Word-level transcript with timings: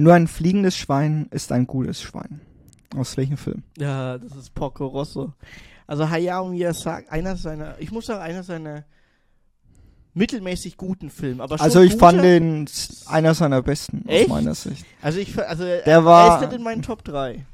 Nur 0.00 0.14
ein 0.14 0.28
fliegendes 0.28 0.76
Schwein 0.76 1.26
ist 1.32 1.50
ein 1.50 1.66
gutes 1.66 2.00
Schwein. 2.00 2.40
Aus 2.96 3.16
welchem 3.16 3.36
Film? 3.36 3.64
Ja, 3.76 4.16
das 4.16 4.36
ist 4.36 4.54
Porco 4.54 4.86
Rosso. 4.86 5.32
Also 5.88 6.08
Hayao 6.08 6.48
Miyazaki, 6.50 7.08
einer 7.08 7.34
seiner, 7.36 7.74
ich 7.80 7.90
muss 7.90 8.06
sagen, 8.06 8.22
einer 8.22 8.44
seiner 8.44 8.84
mittelmäßig 10.14 10.76
guten 10.76 11.10
Filme. 11.10 11.42
Aber 11.42 11.60
Also 11.60 11.80
ich 11.82 11.96
fand 11.96 12.22
den 12.22 12.68
einer 13.06 13.34
seiner 13.34 13.60
besten 13.62 14.06
Echt? 14.08 14.24
aus 14.26 14.28
meiner 14.30 14.54
Sicht. 14.54 14.84
Also 15.02 15.18
ich, 15.18 15.36
also 15.38 15.64
Der 15.64 16.04
war- 16.04 16.28
er 16.28 16.34
ist 16.36 16.48
nicht 16.48 16.56
in 16.58 16.62
meinen 16.62 16.82
Top 16.82 17.02
3. 17.04 17.44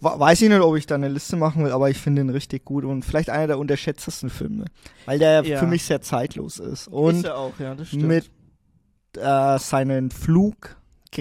Wa- 0.00 0.18
Weiß 0.18 0.42
ich 0.42 0.48
nicht, 0.48 0.60
ob 0.60 0.76
ich 0.76 0.86
da 0.86 0.96
eine 0.96 1.08
Liste 1.08 1.36
machen 1.36 1.64
will, 1.64 1.70
aber 1.70 1.90
ich 1.90 1.98
finde 1.98 2.22
ihn 2.22 2.30
richtig 2.30 2.64
gut 2.64 2.84
und 2.84 3.04
vielleicht 3.04 3.30
einer 3.30 3.46
der 3.46 3.58
unterschätztesten 3.60 4.30
Filme. 4.30 4.64
Weil 5.06 5.18
der 5.20 5.44
Ja. 5.44 5.58
für 5.60 5.66
mich 5.66 5.84
sehr 5.84 6.00
zeitlos 6.00 6.58
ist. 6.58 6.72
ist 6.72 6.88
Und 6.88 7.24
er 7.24 7.38
auch, 7.38 7.58
ja, 7.60 7.74
das 7.76 7.88
stimmt. 7.88 8.04
mit 8.08 8.30
äh, 9.16 9.58
seinen 9.58 10.10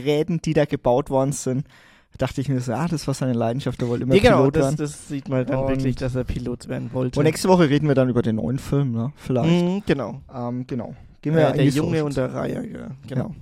Fluggeräten, 0.02 0.42
die 0.42 0.54
da 0.54 0.66
gebaut 0.66 1.10
worden 1.10 1.32
sind, 1.34 1.66
dachte 2.18 2.41
ich 2.41 2.49
mir 2.49 2.59
so, 2.59 2.73
ah, 2.73 2.88
das 2.88 3.08
war 3.08 3.13
seine 3.13 3.34
Leidenschaft, 3.34 3.82
er 3.82 3.88
wollte 3.88 4.04
immer 4.04 4.16
ja, 4.16 4.22
genau, 4.22 4.38
Pilot 4.40 4.55
das, 4.55 4.63
werden. 4.63 4.77
das 4.77 5.08
sieht 5.08 5.30
man 5.30 5.45
dann 5.45 5.59
Und- 5.59 5.70
wirklich, 5.70 5.95
dass 5.95 6.16
er 6.16 6.23
Pilot 6.23 6.68
werden 6.68 6.91
wollte. 6.94 7.20
Und 7.20 7.26
nächste 7.26 7.48
Woche 7.49 7.70
reden 7.70 7.88
wir 7.88 7.96
dann 7.96 8.09
über 8.09 8.22
den 8.22 8.35
neuen 8.38 8.59
Film, 8.59 8.91
ne? 8.91 9.13
Vielleicht. 9.16 9.63
Mhm, 9.63 9.84
genau. 9.85 10.22
Ähm, 10.34 10.66
genau. 10.68 10.96
Gehen 11.22 11.35
wir 11.35 11.49
Äh, 11.49 11.54
der 11.54 11.66
Junge 11.68 12.04
und 12.04 12.18
der 12.18 12.34
Reiher, 12.34 12.63
ja, 12.66 12.91
genau. 13.08 13.27
Ja. 13.30 13.35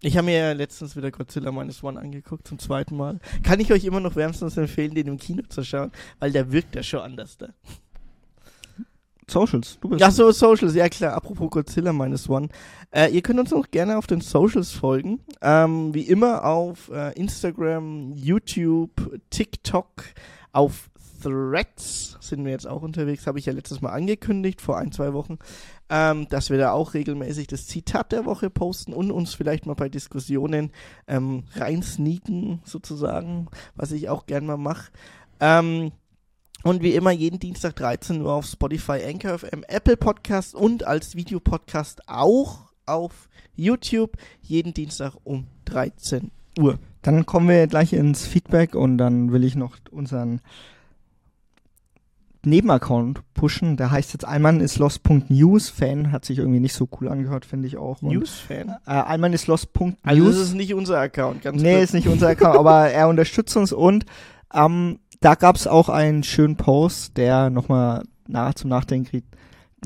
Ich 0.00 0.16
habe 0.16 0.26
mir 0.26 0.38
ja 0.38 0.52
letztens 0.52 0.94
wieder 0.96 1.10
Godzilla 1.10 1.50
Minus 1.50 1.82
One 1.82 1.98
angeguckt, 1.98 2.46
zum 2.46 2.58
zweiten 2.60 2.96
Mal. 2.96 3.18
Kann 3.42 3.58
ich 3.58 3.72
euch 3.72 3.84
immer 3.84 3.98
noch 4.00 4.14
wärmstens 4.14 4.56
empfehlen, 4.56 4.94
den 4.94 5.08
im 5.08 5.18
Kino 5.18 5.42
zu 5.48 5.64
schauen, 5.64 5.90
weil 6.20 6.30
der 6.30 6.52
wirkt 6.52 6.76
ja 6.76 6.82
schon 6.84 7.00
anders 7.00 7.36
da. 7.36 7.48
Socials, 9.30 9.78
du 9.80 9.88
bist. 9.88 10.02
Ach 10.02 10.10
so, 10.10 10.30
Socials, 10.30 10.74
ja 10.74 10.88
klar. 10.88 11.14
Apropos 11.14 11.50
Godzilla 11.50 11.92
Minus 11.92 12.28
One. 12.28 12.48
Äh, 12.90 13.10
ihr 13.10 13.22
könnt 13.22 13.40
uns 13.40 13.52
auch 13.52 13.70
gerne 13.70 13.98
auf 13.98 14.06
den 14.06 14.20
Socials 14.20 14.72
folgen. 14.72 15.20
Ähm, 15.42 15.94
wie 15.94 16.02
immer 16.02 16.44
auf 16.44 16.90
äh, 16.90 17.12
Instagram, 17.12 18.12
YouTube, 18.12 19.20
TikTok, 19.30 20.04
auf 20.52 20.90
Threads 21.22 22.16
sind 22.20 22.44
wir 22.44 22.52
jetzt 22.52 22.66
auch 22.66 22.82
unterwegs. 22.82 23.26
Habe 23.26 23.38
ich 23.38 23.46
ja 23.46 23.52
letztes 23.52 23.80
Mal 23.80 23.90
angekündigt, 23.90 24.60
vor 24.60 24.78
ein, 24.78 24.92
zwei 24.92 25.12
Wochen, 25.12 25.38
ähm, 25.88 26.28
dass 26.28 26.50
wir 26.50 26.58
da 26.58 26.72
auch 26.72 26.94
regelmäßig 26.94 27.46
das 27.46 27.66
Zitat 27.66 28.12
der 28.12 28.24
Woche 28.24 28.50
posten 28.50 28.92
und 28.92 29.10
uns 29.10 29.34
vielleicht 29.34 29.66
mal 29.66 29.74
bei 29.74 29.88
Diskussionen 29.88 30.70
ähm, 31.06 31.44
reinsneaken, 31.54 32.60
sozusagen, 32.64 33.48
was 33.74 33.92
ich 33.92 34.08
auch 34.08 34.26
gern 34.26 34.46
mal 34.46 34.56
mache. 34.56 34.90
Ähm, 35.40 35.92
und 36.64 36.82
wie 36.82 36.94
immer 36.94 37.10
jeden 37.10 37.38
Dienstag 37.38 37.76
13 37.76 38.22
Uhr 38.22 38.32
auf 38.32 38.46
Spotify, 38.46 39.02
Anchor 39.04 39.38
FM, 39.38 39.64
Apple 39.68 39.96
Podcast 39.96 40.54
und 40.54 40.84
als 40.84 41.14
Videopodcast 41.14 42.08
auch 42.08 42.68
auf 42.86 43.28
YouTube 43.54 44.16
jeden 44.42 44.74
Dienstag 44.74 45.14
um 45.24 45.46
13 45.66 46.30
Uhr. 46.58 46.78
Dann 47.02 47.26
kommen 47.26 47.48
wir 47.48 47.66
gleich 47.66 47.92
ins 47.92 48.26
Feedback 48.26 48.74
und 48.74 48.98
dann 48.98 49.32
will 49.32 49.44
ich 49.44 49.54
noch 49.54 49.76
unseren 49.90 50.40
Nebenaccount 52.44 53.20
pushen. 53.34 53.76
Der 53.76 53.90
heißt 53.90 54.12
jetzt 54.12 54.24
allmanislost.news. 54.24 55.70
Fan 55.70 56.12
hat 56.12 56.24
sich 56.24 56.38
irgendwie 56.38 56.60
nicht 56.60 56.74
so 56.74 56.88
cool 57.00 57.08
angehört, 57.08 57.44
finde 57.44 57.68
ich 57.68 57.76
auch. 57.76 58.02
News-Fan. 58.02 58.76
Äh, 58.86 58.90
allmanislost.news. 58.90 59.96
Also 60.02 60.24
das 60.26 60.38
ist 60.38 60.54
nicht 60.54 60.74
unser 60.74 60.98
Account, 60.98 61.42
ganz 61.42 61.62
nee, 61.62 61.72
kurz. 61.74 61.84
ist 61.84 61.94
nicht 61.94 62.08
unser 62.08 62.28
Account, 62.28 62.56
aber 62.56 62.88
er 62.90 63.08
unterstützt 63.08 63.56
uns 63.56 63.72
und 63.72 64.06
ähm, 64.54 64.98
da 65.20 65.34
gab 65.34 65.56
es 65.56 65.66
auch 65.66 65.88
einen 65.88 66.22
schönen 66.22 66.56
Post, 66.56 67.16
der 67.16 67.50
nochmal 67.50 68.04
nach, 68.26 68.54
zum 68.54 68.70
Nachdenken 68.70 69.08
kriegt, 69.10 69.26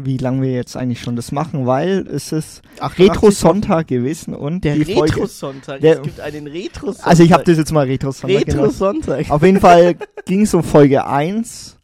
wie 0.01 0.17
lange 0.17 0.43
wir 0.43 0.53
jetzt 0.53 0.77
eigentlich 0.77 1.01
schon 1.01 1.17
das 1.17 1.33
machen, 1.33 1.67
weil 1.67 2.07
es 2.07 2.33
ist 2.33 2.63
88 2.81 2.99
Retro-Sonntag 2.99 3.89
gewesen 3.89 4.35
und 4.35 4.65
Der. 4.65 4.77
Retro-Sonntag. 4.77 5.83
Es 5.83 6.03
gibt 6.03 6.21
einen 6.21 6.47
Retro-Sonntag. 6.47 7.07
Also 7.07 7.23
ich 7.23 7.33
habe 7.33 7.45
das 7.45 7.59
jetzt 7.59 7.73
mal 7.73 7.87
Retro-Sonntag. 7.87 8.47
Retro-Sonntag. 8.47 9.31
Auf 9.31 9.43
jeden 9.43 9.61
Fall 9.61 9.97
ging 10.25 10.43
es 10.43 10.55
um 10.55 10.63
Folge 10.63 11.07
1. 11.07 11.77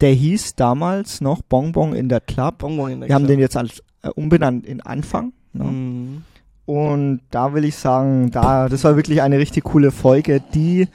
Der 0.00 0.12
hieß 0.12 0.54
damals 0.56 1.20
noch 1.20 1.42
Bonbon 1.42 1.94
in 1.94 2.08
der 2.08 2.20
Club. 2.20 2.58
Bonbon 2.58 2.92
in 2.92 3.00
der 3.00 3.08
Wir 3.08 3.14
haben 3.14 3.22
Klappe. 3.22 3.32
den 3.34 3.40
jetzt 3.40 3.56
als 3.56 3.82
äh, 4.02 4.08
umbenannt 4.08 4.66
in 4.66 4.80
Anfang. 4.80 5.32
Ne? 5.52 5.64
Mhm. 5.64 6.22
Und 6.66 7.20
da 7.30 7.52
will 7.52 7.64
ich 7.64 7.76
sagen, 7.76 8.30
da, 8.30 8.68
das 8.68 8.84
war 8.84 8.96
wirklich 8.96 9.20
eine 9.20 9.38
richtig 9.38 9.64
coole 9.64 9.90
Folge, 9.90 10.42
die 10.54 10.88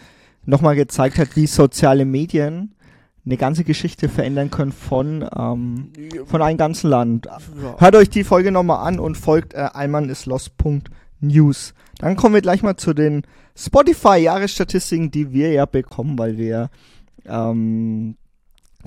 nochmal 0.45 0.75
gezeigt 0.75 1.17
hat, 1.17 1.35
wie 1.35 1.47
soziale 1.47 2.05
Medien 2.05 2.75
eine 3.25 3.37
ganze 3.37 3.63
Geschichte 3.63 4.09
verändern 4.09 4.49
können 4.49 4.71
von, 4.71 5.27
ähm, 5.35 5.91
von 6.25 6.41
einem 6.41 6.57
ganzen 6.57 6.89
Land. 6.89 7.25
Ja. 7.25 7.37
Hört 7.77 7.95
euch 7.95 8.09
die 8.09 8.23
Folge 8.23 8.51
nochmal 8.51 8.87
an 8.87 8.99
und 8.99 9.17
folgt 9.17 9.53
äh, 9.53 9.69
einmannislost.news. 9.73 11.73
Dann 11.99 12.15
kommen 12.15 12.33
wir 12.33 12.41
gleich 12.41 12.63
mal 12.63 12.77
zu 12.77 12.93
den 12.93 13.23
Spotify-Jahresstatistiken, 13.55 15.11
die 15.11 15.31
wir 15.31 15.51
ja 15.51 15.65
bekommen, 15.65 16.17
weil 16.17 16.37
wir 16.37 16.69
ähm, 17.25 18.15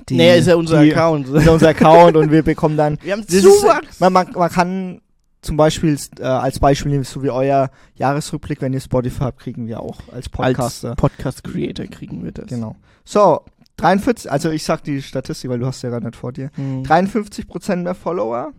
die, 0.09 0.15
nee, 0.15 0.39
ist 0.39 0.47
ja 0.47 0.55
unser 0.55 0.83
die, 0.83 0.91
Account. 0.91 1.29
ist 1.29 1.45
ja 1.45 1.51
unser 1.51 1.69
Account 1.69 2.17
und 2.17 2.31
wir 2.31 2.43
bekommen 2.43 2.75
dann 2.75 2.97
Wir 3.03 3.13
haben 3.13 3.23
das 3.25 3.35
ist, 3.35 3.43
Zuwachs. 3.43 3.99
man, 3.99 4.11
man, 4.11 4.31
man 4.33 4.49
kann 4.49 5.01
zum 5.43 5.57
Beispiel 5.57 5.97
äh, 6.19 6.23
als 6.23 6.59
Beispiel 6.59 6.91
nehmen, 6.91 7.03
so 7.03 7.21
wie 7.21 7.29
euer 7.29 7.69
Jahresrückblick, 7.95 8.61
wenn 8.61 8.73
ihr 8.73 8.79
Spotify 8.79 9.25
habt, 9.25 9.39
kriegen 9.39 9.67
wir 9.67 9.81
auch 9.81 9.99
als 10.11 10.29
Podcaster. 10.29 10.91
Als 10.91 10.97
Podcast-Creator 10.97 11.85
kriegen 11.87 12.23
wir 12.23 12.31
das. 12.31 12.47
Genau. 12.47 12.75
So, 13.03 13.41
43, 13.77 14.31
also 14.31 14.49
ich 14.49 14.63
sag 14.63 14.83
die 14.83 15.01
Statistik, 15.01 15.49
weil 15.49 15.59
du 15.59 15.65
hast 15.65 15.81
ja 15.81 15.89
gerade 15.89 16.05
nicht 16.05 16.15
vor 16.15 16.31
dir. 16.31 16.49
Mhm. 16.55 16.83
53% 16.83 17.75
mehr 17.77 17.95
Follower, 17.95 18.53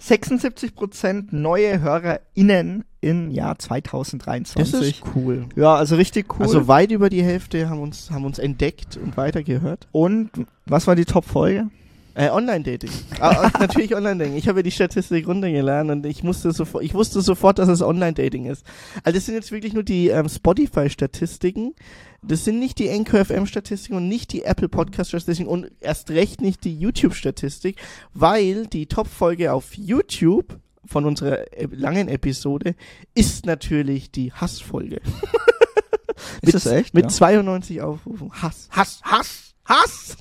76% 0.00 1.28
neue 1.30 1.80
HörerInnen 1.80 2.84
im 3.00 3.30
Jahr 3.30 3.58
2023. 3.58 4.72
Das 4.72 4.82
ist 4.82 5.02
cool. 5.14 5.46
ja, 5.54 5.74
also 5.74 5.96
richtig 5.96 6.34
cool. 6.34 6.42
Also 6.42 6.68
weit 6.68 6.90
über 6.90 7.08
die 7.08 7.22
Hälfte 7.22 7.68
haben 7.70 7.80
uns, 7.80 8.10
haben 8.10 8.24
uns 8.24 8.38
entdeckt 8.38 8.96
und 8.96 9.16
weitergehört. 9.16 9.88
und 9.92 10.30
was 10.66 10.86
war 10.86 10.96
die 10.96 11.04
Top-Folge? 11.04 11.68
Äh, 12.16 12.30
Online-Dating. 12.30 12.90
Ah, 13.20 13.28
ah, 13.42 13.50
natürlich 13.60 13.94
Online-Dating. 13.94 14.36
Ich 14.36 14.48
habe 14.48 14.60
ja 14.60 14.62
die 14.62 14.70
Statistik 14.70 15.26
runtergeladen 15.26 15.90
und 15.90 16.06
ich 16.06 16.22
musste 16.22 16.50
sofort, 16.52 16.82
ich 16.82 16.94
wusste 16.94 17.20
sofort, 17.20 17.58
dass 17.58 17.68
es 17.68 17.82
Online-Dating 17.82 18.46
ist. 18.46 18.64
Also 19.04 19.18
das 19.18 19.26
sind 19.26 19.34
jetzt 19.34 19.52
wirklich 19.52 19.74
nur 19.74 19.82
die 19.82 20.08
ähm, 20.08 20.26
Spotify-Statistiken. 20.26 21.74
Das 22.22 22.42
sind 22.44 22.58
nicht 22.58 22.78
die 22.78 22.90
Anchor 22.90 23.22
FM-Statistiken 23.22 23.98
und 23.98 24.08
nicht 24.08 24.32
die 24.32 24.44
Apple 24.44 24.70
Podcast-Statistiken 24.70 25.46
und 25.46 25.70
erst 25.80 26.10
recht 26.10 26.40
nicht 26.40 26.64
die 26.64 26.74
YouTube-Statistik, 26.78 27.76
weil 28.14 28.66
die 28.66 28.86
Top-Folge 28.86 29.52
auf 29.52 29.74
YouTube 29.74 30.58
von 30.86 31.04
unserer 31.04 31.52
äh, 31.52 31.68
langen 31.70 32.08
Episode 32.08 32.76
ist 33.14 33.44
natürlich 33.44 34.10
die 34.10 34.32
Hassfolge. 34.32 35.02
Ist 36.40 36.54
das 36.54 36.66
echt? 36.66 36.94
Mit 36.94 37.04
ja. 37.04 37.08
92 37.10 37.82
Aufrufen. 37.82 38.32
Hass, 38.32 38.68
Hass, 38.70 39.00
Hass, 39.02 39.45
Hass. 39.66 40.16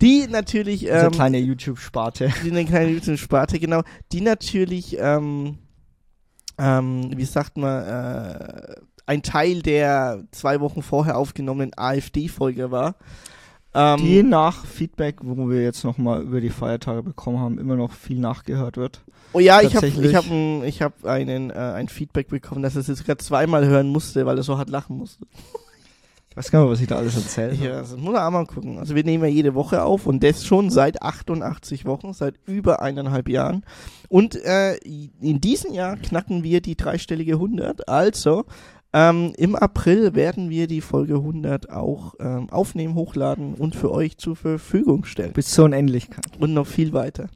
Die 0.00 0.26
natürlich, 0.28 0.80
Diese 0.80 0.92
ähm, 0.92 1.10
kleine 1.10 1.38
YouTube-Sparte. 1.38 2.32
die 2.44 2.50
eine 2.50 2.64
kleine 2.64 2.90
YouTube-Sparte, 2.90 3.58
genau, 3.58 3.82
die 4.12 4.20
natürlich, 4.20 4.96
ähm, 4.98 5.58
ähm, 6.58 7.10
wie 7.16 7.24
sagt 7.24 7.56
man, 7.56 7.82
äh, 7.84 8.74
ein 9.06 9.22
Teil 9.22 9.62
der 9.62 10.24
zwei 10.32 10.60
Wochen 10.60 10.82
vorher 10.82 11.16
aufgenommenen 11.16 11.72
AfD-Folge 11.76 12.70
war. 12.70 12.96
Ähm, 13.74 13.98
Die 13.98 14.22
nach 14.22 14.64
Feedback, 14.64 15.16
wo 15.22 15.48
wir 15.48 15.62
jetzt 15.62 15.84
nochmal 15.84 16.22
über 16.22 16.40
die 16.40 16.50
Feiertage 16.50 17.02
bekommen 17.02 17.38
haben, 17.38 17.58
immer 17.58 17.76
noch 17.76 17.92
viel 17.92 18.18
nachgehört 18.18 18.76
wird. 18.76 19.02
oh 19.32 19.40
ja, 19.40 19.60
ich 19.60 19.76
habe 19.76 19.86
ich 19.88 20.14
hab 20.14 20.30
ein, 20.30 20.64
ich 20.64 20.82
hab 20.82 21.04
einen, 21.04 21.50
äh, 21.50 21.54
ein 21.54 21.88
Feedback 21.88 22.28
bekommen, 22.28 22.62
dass 22.62 22.76
er 22.76 22.80
es 22.80 22.86
jetzt 22.86 23.04
gerade 23.04 23.22
zweimal 23.22 23.66
hören 23.66 23.88
musste, 23.88 24.24
weil 24.26 24.36
er 24.36 24.42
so 24.42 24.56
hart 24.58 24.70
lachen 24.70 24.96
musste. 24.96 25.26
Ich 26.30 26.36
weiß 26.36 26.50
gar 26.50 26.62
nicht, 26.62 26.70
was 26.70 26.80
ich 26.80 26.86
da 26.86 26.96
alles 26.96 27.16
erzählt 27.16 27.58
habe. 27.58 27.64
Ja, 27.64 27.80
das 27.80 27.96
muss 27.96 28.12
man 28.12 28.22
auch 28.22 28.30
mal 28.30 28.46
gucken. 28.46 28.78
Also 28.78 28.94
wir 28.94 29.02
nehmen 29.02 29.24
ja 29.24 29.30
jede 29.30 29.54
Woche 29.54 29.82
auf 29.82 30.06
und 30.06 30.22
das 30.22 30.44
schon 30.44 30.70
seit 30.70 31.02
88 31.02 31.84
Wochen, 31.84 32.12
seit 32.12 32.36
über 32.46 32.80
eineinhalb 32.80 33.28
Jahren. 33.28 33.64
Und 34.08 34.36
äh, 34.44 34.76
in 34.76 35.40
diesem 35.40 35.72
Jahr 35.72 35.96
knacken 35.96 36.44
wir 36.44 36.60
die 36.60 36.76
dreistellige 36.76 37.34
100. 37.34 37.88
Also 37.88 38.44
ähm, 38.92 39.34
im 39.36 39.54
April 39.54 40.14
werden 40.14 40.48
wir 40.48 40.66
die 40.66 40.80
Folge 40.80 41.16
100 41.16 41.70
auch 41.70 42.14
ähm, 42.20 42.48
aufnehmen, 42.50 42.94
hochladen 42.94 43.54
und 43.54 43.76
für 43.76 43.90
euch 43.90 44.16
zur 44.16 44.36
Verfügung 44.36 45.04
stellen. 45.04 45.32
Bis 45.32 45.50
zur 45.50 45.66
Unendlichkeit. 45.66 46.24
Und 46.38 46.54
noch 46.54 46.66
viel 46.66 46.92
weiter. 46.92 47.28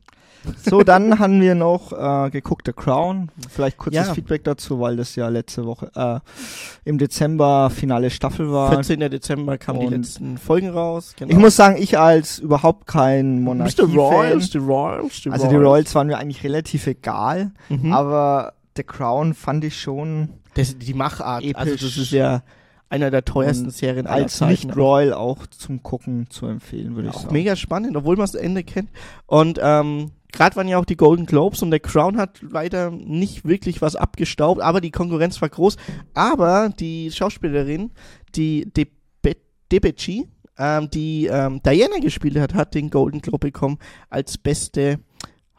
So, 0.65 0.83
dann 0.83 1.19
haben 1.19 1.41
wir 1.41 1.55
noch 1.55 1.93
äh, 1.93 2.31
geguckt 2.31 2.67
The 2.67 2.73
Crown. 2.73 3.31
Vielleicht 3.49 3.79
kurzes 3.79 4.09
Ja. 4.09 4.15
Feedback 4.15 4.43
dazu, 4.45 4.81
weil 4.81 4.97
das 4.97 5.15
ja 5.17 5.29
letzte 5.29 5.65
Woche 5.67 5.91
äh, 5.95 6.89
im 6.89 6.99
Dezember 6.99 7.71
finale 7.71 8.11
Staffel 8.11 8.51
war. 8.53 8.71
14. 8.71 8.99
Dezember 9.11 9.59
kamen 9.59 9.81
die 9.81 9.87
letzten 9.95 10.39
Folgen 10.39 10.71
raus. 10.71 11.15
Genau. 11.17 11.31
Ich 11.31 11.39
muss 11.39 11.55
sagen, 11.57 11.77
ich 11.81 11.99
als 11.99 12.39
überhaupt 12.39 12.87
kein 12.87 13.37
Mr. 13.45 13.45
Monarchie-Fan, 13.45 13.91
Royals, 13.97 14.51
die 14.51 14.59
Royals, 14.59 15.21
die 15.23 15.31
also 15.31 15.49
die 15.49 15.57
Royals 15.57 15.95
waren 15.95 16.07
mir 16.09 16.19
eigentlich 16.19 16.43
relativ 16.45 16.87
egal, 16.87 17.53
Mhm. 17.69 17.93
aber 17.93 18.55
The 18.77 18.83
Crown 18.85 19.35
fand 19.35 19.65
ich 19.65 19.81
schon 19.81 20.31
Das, 20.55 20.77
die 20.79 20.95
Machart, 20.95 21.43
Episch. 21.45 21.57
also 21.57 21.73
das 21.75 21.97
ist 21.97 22.11
ja 22.11 22.43
einer 22.93 23.11
der 23.11 23.25
teuersten 23.25 23.67
Und 23.67 23.73
Serien 23.73 24.07
aller 24.07 24.25
Als 24.25 24.37
Zeiten. 24.37 24.51
nicht 24.69 24.77
Royal 24.77 25.15
auch 25.15 25.47
zum 25.47 25.83
Gucken 25.83 26.29
zu 26.29 26.47
empfehlen, 26.47 26.95
würde 26.95 27.09
ich 27.09 27.15
auch 27.15 27.23
sagen. 27.23 27.33
mega 27.33 27.57
spannend, 27.57 27.97
obwohl 27.97 28.17
man 28.17 28.25
das 28.27 28.35
Ende 28.35 28.63
kennt. 28.65 28.91
Und 29.27 29.59
ähm, 29.63 30.11
gerade 30.31 30.57
waren 30.57 30.69
ja 30.69 30.79
auch 30.79 30.85
die 30.85 30.99
Golden 30.99 31.25
Globes 31.25 31.63
und 31.63 31.71
der 31.71 31.81
Crown 31.81 32.19
hat 32.19 32.41
leider 32.43 32.91
nicht 32.91 33.47
wirklich 33.47 33.81
was 33.81 33.97
abgestaubt, 33.97 34.61
aber 34.61 34.83
die 34.83 34.91
Konkurrenz 34.91 35.41
war 35.41 35.49
groß. 35.49 35.79
Aber 36.13 36.69
die 36.79 37.11
Schauspielerin, 37.11 37.93
die 38.35 38.71
Debe 38.73 38.91
Debechi, 39.73 40.29
ähm, 40.59 40.91
die 40.91 41.29
ähm, 41.29 41.63
Diana 41.63 41.99
gespielt 41.99 42.39
hat, 42.39 42.53
hat 42.53 42.75
den 42.75 42.91
Golden 42.91 43.23
Globe 43.23 43.47
bekommen 43.47 43.79
als 44.11 44.37
beste 44.37 44.99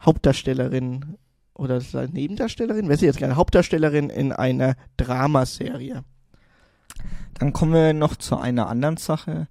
Hauptdarstellerin 0.00 1.16
oder 1.52 1.80
Nebendarstellerin, 2.12 2.88
weiß 2.88 3.02
ich 3.02 3.06
jetzt 3.06 3.18
gerne, 3.18 3.34
Hauptdarstellerin 3.34 4.08
in 4.08 4.30
einer 4.30 4.76
Dramaserie. 4.96 6.04
Dann 7.38 7.52
kommen 7.52 7.72
wir 7.72 7.92
noch 7.92 8.16
zu 8.16 8.36
einer 8.36 8.68
anderen 8.68 8.96
Sache, 8.96 9.48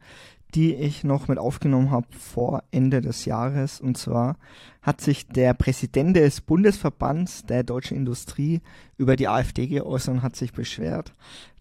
die 0.55 0.75
ich 0.75 1.03
noch 1.03 1.27
mit 1.27 1.39
aufgenommen 1.39 1.91
habe 1.91 2.07
vor 2.11 2.63
Ende 2.71 3.01
des 3.01 3.25
Jahres. 3.25 3.81
Und 3.81 3.97
zwar 3.97 4.37
hat 4.81 5.01
sich 5.01 5.27
der 5.27 5.53
Präsident 5.53 6.15
des 6.15 6.41
Bundesverbands 6.41 7.45
der 7.45 7.63
deutschen 7.63 7.97
Industrie 7.97 8.61
über 8.97 9.15
die 9.15 9.27
AfD 9.27 9.67
geäußert 9.67 10.15
und 10.15 10.21
hat 10.21 10.35
sich 10.35 10.53
beschwert, 10.53 11.13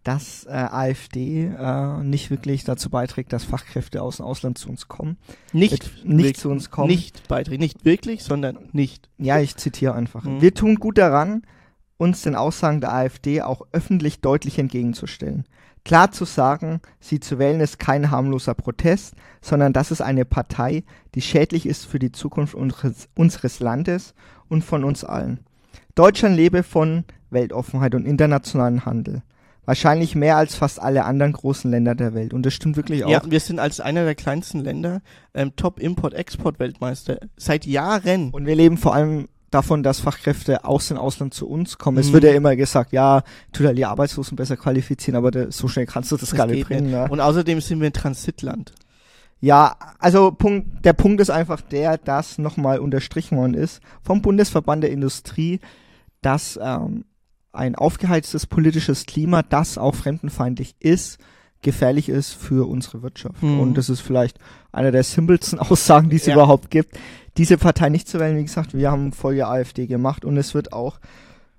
dass 0.04 0.44
äh, 0.44 0.50
AfD 0.50 1.46
äh, 1.46 2.02
nicht 2.02 2.30
wirklich 2.30 2.64
dazu 2.64 2.90
beiträgt, 2.90 3.32
dass 3.32 3.44
Fachkräfte 3.44 4.02
aus 4.02 4.16
dem 4.16 4.26
Ausland 4.26 4.58
zu 4.58 4.68
uns 4.68 4.88
kommen. 4.88 5.16
Nicht, 5.52 5.72
Wird 5.72 6.04
nicht 6.04 6.36
zu 6.36 6.50
uns 6.50 6.70
kommen. 6.70 6.88
Nicht 6.88 7.28
beitreten, 7.28 7.62
nicht 7.62 7.84
wirklich, 7.84 8.24
sondern 8.24 8.58
nicht. 8.72 9.08
Ja, 9.18 9.38
ich 9.38 9.56
zitiere 9.56 9.94
einfach. 9.94 10.24
Mhm. 10.24 10.40
Wir 10.42 10.54
tun 10.54 10.74
gut 10.76 10.98
daran, 10.98 11.42
uns 11.98 12.22
den 12.22 12.34
Aussagen 12.34 12.80
der 12.80 12.92
AfD 12.92 13.42
auch 13.42 13.62
öffentlich 13.70 14.20
deutlich 14.20 14.58
entgegenzustellen. 14.58 15.44
Klar 15.84 16.12
zu 16.12 16.24
sagen, 16.24 16.80
sie 17.00 17.18
zu 17.18 17.38
wählen 17.38 17.60
ist 17.60 17.78
kein 17.78 18.10
harmloser 18.10 18.54
Protest, 18.54 19.14
sondern 19.40 19.72
das 19.72 19.90
ist 19.90 20.00
eine 20.00 20.24
Partei, 20.24 20.84
die 21.14 21.22
schädlich 21.22 21.66
ist 21.66 21.86
für 21.86 21.98
die 21.98 22.12
Zukunft 22.12 22.54
unseres, 22.54 23.08
unseres 23.16 23.58
Landes 23.58 24.14
und 24.48 24.62
von 24.62 24.84
uns 24.84 25.04
allen. 25.04 25.40
Deutschland 25.94 26.36
lebe 26.36 26.62
von 26.62 27.04
Weltoffenheit 27.30 27.94
und 27.94 28.06
internationalen 28.06 28.84
Handel. 28.84 29.22
Wahrscheinlich 29.64 30.16
mehr 30.16 30.36
als 30.36 30.56
fast 30.56 30.80
alle 30.80 31.04
anderen 31.04 31.32
großen 31.32 31.70
Länder 31.70 31.94
der 31.94 32.14
Welt. 32.14 32.34
Und 32.34 32.44
das 32.44 32.52
stimmt 32.52 32.76
wirklich 32.76 33.04
auch. 33.04 33.10
Ja, 33.10 33.22
wir 33.24 33.38
sind 33.38 33.60
als 33.60 33.78
einer 33.78 34.04
der 34.04 34.16
kleinsten 34.16 34.60
Länder 34.60 35.02
ähm, 35.34 35.54
Top-Import-Export-Weltmeister. 35.54 37.18
Seit 37.36 37.64
Jahren. 37.64 38.30
Und 38.30 38.46
wir 38.46 38.56
leben 38.56 38.76
vor 38.76 38.94
allem 38.94 39.28
davon, 39.54 39.82
dass 39.82 40.00
Fachkräfte 40.00 40.64
aus 40.64 40.88
dem 40.88 40.96
Ausland 40.98 41.34
zu 41.34 41.48
uns 41.48 41.78
kommen. 41.78 41.98
Es 41.98 42.08
Mhm. 42.08 42.12
wird 42.14 42.24
ja 42.24 42.32
immer 42.32 42.56
gesagt, 42.56 42.92
ja, 42.92 43.22
tu 43.52 43.62
da 43.62 43.72
die 43.72 43.84
Arbeitslosen 43.84 44.36
besser 44.36 44.56
qualifizieren, 44.56 45.16
aber 45.16 45.30
da, 45.30 45.50
so 45.52 45.68
schnell 45.68 45.86
kannst 45.86 46.10
du 46.12 46.16
das, 46.16 46.30
Das 46.30 46.36
gar 46.36 46.46
nicht 46.46 46.66
bringen. 46.66 46.90
Ja. 46.90 47.06
Und 47.06 47.20
außerdem 47.20 47.60
sind 47.60 47.80
wir 47.80 47.88
ein 47.88 47.92
Transitland. 47.92 48.72
ja, 49.40 49.74
also 49.98 50.30
Punkt, 50.32 50.84
der 50.84 50.92
Punkt 50.92 51.20
ist 51.20 51.30
einfach 51.30 51.60
der, 51.60 51.98
dass 51.98 52.38
nochmal 52.38 52.78
unterstrichen 52.78 53.36
worden 53.36 53.54
ist 53.54 53.80
vom 54.02 54.22
Bundesverband 54.22 54.84
der 54.84 54.92
Industrie, 54.92 55.58
dass 56.20 56.58
ähm, 56.62 57.04
ein 57.52 57.74
aufgeheiztes 57.74 58.46
politisches 58.46 59.04
Klima, 59.06 59.42
das 59.42 59.76
auch 59.78 59.94
fremdenfeindlich 59.96 60.76
ist, 60.80 61.18
gefährlich 61.60 62.08
ist 62.08 62.32
für 62.32 62.68
unsere 62.68 63.02
Wirtschaft. 63.02 63.42
Mhm. 63.42 63.60
Und 63.60 63.74
das 63.78 63.88
ist 63.88 64.00
vielleicht 64.00 64.38
einer 64.72 64.90
der 64.92 65.02
simpelsten 65.02 65.58
Aussagen, 65.60 66.08
die 66.08 66.16
es 66.16 66.26
Ja. 66.26 66.34
überhaupt 66.34 66.70
gibt. 66.70 66.96
Diese 67.38 67.56
Partei 67.56 67.88
nicht 67.88 68.08
zu 68.08 68.20
wählen, 68.20 68.36
wie 68.36 68.42
gesagt, 68.44 68.74
wir 68.74 68.90
haben 68.90 69.12
Folge 69.12 69.46
AfD 69.46 69.86
gemacht 69.86 70.24
und 70.24 70.36
es 70.36 70.54
wird 70.54 70.72
auch 70.72 70.98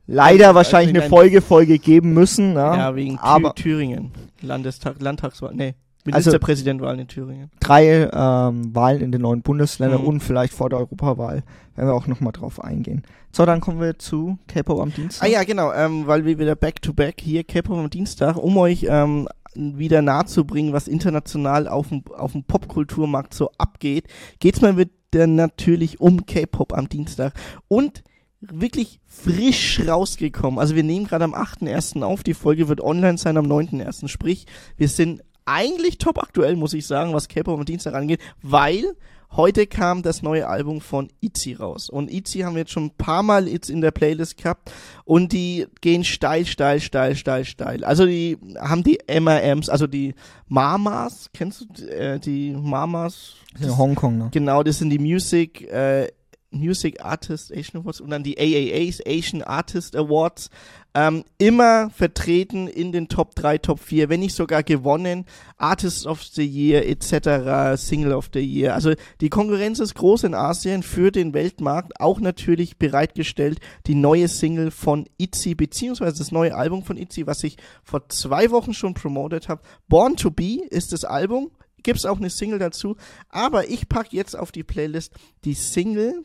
leider 0.06 0.48
Also 0.50 0.56
wahrscheinlich 0.56 0.96
eine 0.96 1.04
ein- 1.06 1.10
Folge-Folge 1.10 1.80
geben 1.80 2.14
müssen. 2.14 2.54
Ja, 2.54 2.76
Ja, 2.78 2.96
wegen 2.96 3.18
aber 3.20 3.56
Thüringen. 3.56 4.12
Landestag, 4.42 5.02
Landtagswahl. 5.02 5.54
Nee, 5.56 5.74
Also- 6.12 6.30
Ministerpräsidentwahlen 6.30 7.00
in 7.00 7.08
Thüringen. 7.08 7.50
drei 7.60 8.10
ähm, 8.12 8.76
Wahlen 8.76 9.02
in 9.02 9.12
den 9.12 9.22
neuen 9.22 9.42
Bundesländern 9.42 10.02
Mhm. 10.02 10.08
und 10.08 10.20
vielleicht 10.22 10.54
vor 10.54 10.70
der 10.70 10.80
Europawahl 10.80 11.44
werden 11.76 11.88
wir 11.90 11.94
auch 11.96 12.06
nochmal 12.08 12.34
drauf 12.34 12.64
eingehen. 12.64 13.04
So, 13.32 13.46
dann 13.48 13.60
kommen 13.62 13.80
wir 13.82 13.98
zu 13.98 14.38
K-Pop 14.48 14.80
am 14.80 14.94
Dienstag. 14.94 15.26
Ah 15.28 15.32
ja, 15.32 15.44
genau, 15.44 15.74
ähm, 15.74 16.06
weil 16.06 16.24
wir 16.26 16.38
wieder 16.38 16.56
back-to-back 16.56 17.16
hier, 17.20 17.44
K-Pop 17.44 17.78
am 17.80 17.90
Dienstag, 17.90 18.36
um 18.36 18.58
euch 18.58 18.86
ähm, 18.88 19.28
wieder 19.56 20.02
nahezubringen, 20.04 20.72
was 20.74 20.88
international 20.88 21.68
auf 21.68 21.88
dem, 21.90 22.04
auf 22.16 22.34
dem 22.34 22.44
Popkulturmarkt 22.44 23.34
so 23.34 23.50
abgeht, 23.58 24.06
geht's 24.40 24.62
mal 24.62 24.76
wieder 25.14 25.28
natürlich 25.28 26.00
um 26.00 26.26
K-Pop 26.26 26.74
am 26.74 26.90
Dienstag. 26.90 27.34
Und 27.68 28.04
wirklich 28.42 29.00
frisch 29.06 29.82
rausgekommen. 29.88 30.60
Also 30.60 30.76
wir 30.76 30.84
nehmen 30.84 31.08
gerade 31.08 31.24
am 31.24 31.34
8.1. 31.34 32.04
auf, 32.04 32.24
die 32.24 32.34
Folge 32.34 32.68
wird 32.68 32.82
online 32.82 33.18
sein 33.18 33.38
am 33.38 33.46
9.1. 33.46 34.08
Sprich, 34.08 34.46
wir 34.76 34.90
sind 34.90 35.24
eigentlich 35.46 35.98
top 35.98 36.22
aktuell, 36.22 36.56
muss 36.56 36.74
ich 36.74 36.86
sagen, 36.86 37.14
was 37.14 37.28
K-Pop 37.28 37.58
am 37.58 37.66
Dienstag 37.66 37.94
angeht, 37.94 38.20
weil 38.42 38.96
heute 39.36 39.68
kam 39.68 40.04
das 40.04 40.22
neue 40.22 40.48
Album 40.48 40.82
von 40.82 41.10
ITZY 41.22 41.56
raus. 41.56 41.90
Und 41.90 42.12
ITZY 42.12 42.40
haben 42.40 42.56
wir 42.56 42.62
jetzt 42.62 42.72
schon 42.72 42.86
ein 42.86 42.98
paar 42.98 43.24
Mal 43.24 43.48
jetzt 43.48 43.70
in 43.70 43.82
der 43.82 43.92
Playlist 43.92 44.38
gehabt 44.38 44.72
und 45.06 45.32
die 45.32 45.68
gehen 45.82 46.04
steil, 46.04 46.46
steil, 46.46 46.80
steil, 46.80 47.16
steil, 47.16 47.46
steil. 47.46 47.84
Also 47.84 48.06
die 48.06 48.38
haben 48.60 48.84
die 48.84 49.00
MRMs, 49.08 49.70
also 49.70 49.88
die 49.88 50.16
Mamas, 50.48 51.30
kennst 51.34 51.62
du 51.62 51.88
äh, 51.88 52.20
die 52.20 52.52
Mamas? 52.52 53.36
in 53.60 53.78
Hongkong, 53.78 54.18
ne? 54.18 54.30
Genau, 54.32 54.64
das 54.64 54.80
sind 54.80 54.90
die 54.90 55.00
Music, 55.00 55.62
äh, 55.72 56.08
Music 56.52 57.04
Artist 57.04 57.52
Asian 57.52 57.82
Awards 57.82 58.00
und 58.00 58.12
dann 58.12 58.24
die 58.24 58.38
AAAs, 58.38 59.02
Asian 59.06 59.42
Artist 59.42 59.96
Awards, 59.96 60.50
ähm, 60.96 61.24
immer 61.38 61.90
vertreten 61.90 62.68
in 62.68 62.92
den 62.92 63.08
Top 63.08 63.36
3, 63.36 63.58
Top 63.58 63.80
4, 63.80 64.10
wenn 64.10 64.20
nicht 64.20 64.36
sogar 64.36 64.64
gewonnen, 64.64 65.26
Artist 65.58 66.06
of 66.06 66.24
the 66.24 66.46
Year 66.46 66.88
etc., 66.88 67.82
Single 67.82 68.14
of 68.14 68.30
the 68.34 68.40
Year. 68.40 68.74
Also 68.76 68.94
die 69.20 69.30
Konkurrenz 69.30 69.80
ist 69.80 69.96
groß 69.96 70.26
in 70.26 70.36
Asien 70.36 70.84
für 70.84 71.12
den 71.12 71.34
Weltmarkt, 71.34 72.00
auch 72.00 72.20
natürlich 72.20 72.78
bereitgestellt 72.78 73.60
die 73.88 73.96
neue 73.96 74.28
Single 74.28 74.72
von 74.72 75.08
ITZY, 75.18 75.56
beziehungsweise 75.56 76.20
das 76.20 76.32
neue 76.32 76.56
Album 76.56 76.84
von 76.84 76.98
ITZY, 76.98 77.26
was 77.26 77.44
ich 77.44 77.58
vor 77.84 78.08
zwei 78.10 78.52
Wochen 78.52 78.74
schon 78.74 78.94
promotet 78.94 79.50
habe. 79.50 79.64
Born 79.88 80.16
to 80.16 80.30
Be 80.30 80.60
ist 80.70 80.94
das 80.94 81.06
Album, 81.06 81.52
gibt's 81.82 82.06
auch 82.06 82.18
eine 82.18 82.30
Single 82.30 82.60
dazu, 82.60 82.96
aber 83.30 83.70
ich 83.70 83.90
pack 83.90 84.14
jetzt 84.14 84.38
auf 84.38 84.52
die 84.52 84.64
Playlist 84.64 85.14
die 85.44 85.54
Single 85.54 86.24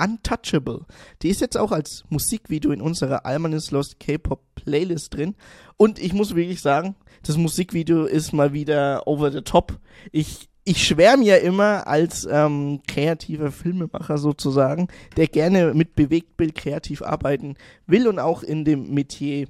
Untouchable. 0.00 0.86
Die 1.22 1.28
ist 1.28 1.40
jetzt 1.40 1.56
auch 1.56 1.72
als 1.72 2.04
Musikvideo 2.08 2.70
in 2.70 2.80
unserer 2.80 3.26
Alman 3.26 3.52
is 3.52 3.70
Lost 3.70 3.98
K-Pop 3.98 4.42
Playlist 4.54 5.14
drin. 5.14 5.34
Und 5.76 5.98
ich 5.98 6.12
muss 6.12 6.34
wirklich 6.34 6.60
sagen, 6.60 6.94
das 7.22 7.36
Musikvideo 7.36 8.04
ist 8.04 8.32
mal 8.32 8.52
wieder 8.52 9.06
over 9.06 9.32
the 9.32 9.42
top. 9.42 9.78
Ich, 10.12 10.48
ich 10.64 10.86
schwärme 10.86 11.24
ja 11.24 11.36
immer 11.36 11.86
als 11.86 12.28
ähm, 12.30 12.80
kreativer 12.86 13.50
Filmemacher 13.50 14.18
sozusagen, 14.18 14.88
der 15.16 15.26
gerne 15.26 15.74
mit 15.74 15.94
Bewegtbild 15.94 16.54
kreativ 16.54 17.02
arbeiten 17.02 17.56
will 17.86 18.06
und 18.06 18.18
auch 18.18 18.42
in 18.42 18.64
dem 18.64 18.94
Metier 18.94 19.48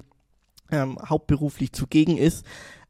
ähm, 0.70 0.98
hauptberuflich 1.08 1.72
zugegen 1.72 2.16
ist. 2.16 2.44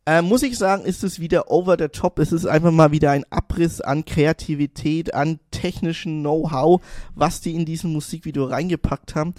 Äh, 0.08 0.22
muss 0.22 0.42
ich 0.42 0.56
sagen, 0.56 0.86
ist 0.86 1.04
es 1.04 1.20
wieder 1.20 1.50
over 1.50 1.76
the 1.78 1.88
top. 1.88 2.18
Es 2.18 2.32
ist 2.32 2.46
einfach 2.46 2.70
mal 2.70 2.92
wieder 2.92 3.10
ein 3.10 3.24
Abriss 3.28 3.82
an 3.82 4.06
Kreativität, 4.06 5.12
an 5.12 5.38
technischen 5.50 6.20
Know-how, 6.22 6.80
was 7.14 7.42
die 7.42 7.54
in 7.54 7.66
diesem 7.66 7.92
Musikvideo 7.92 8.44
reingepackt 8.44 9.14
haben. 9.14 9.34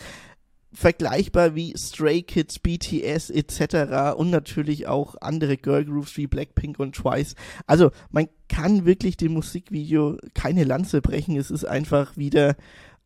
Vergleichbar 0.71 1.55
wie 1.55 1.73
Stray 1.75 2.21
Kids, 2.21 2.59
BTS 2.59 3.31
etc. 3.31 4.15
und 4.15 4.29
natürlich 4.29 4.85
auch 4.88 5.15
andere 5.21 5.57
Girl 5.57 5.83
Groups 5.83 6.15
wie 6.17 6.27
Blackpink 6.27 6.77
und 6.79 6.95
Twice. 6.95 7.33
Also 7.65 7.89
man 8.11 8.27
kann 8.47 8.85
wirklich 8.85 9.17
dem 9.17 9.33
Musikvideo 9.33 10.17
keine 10.35 10.65
Lanze 10.65 11.01
brechen. 11.01 11.35
Es 11.35 11.49
ist 11.49 11.65
einfach 11.65 12.15
wieder 12.15 12.55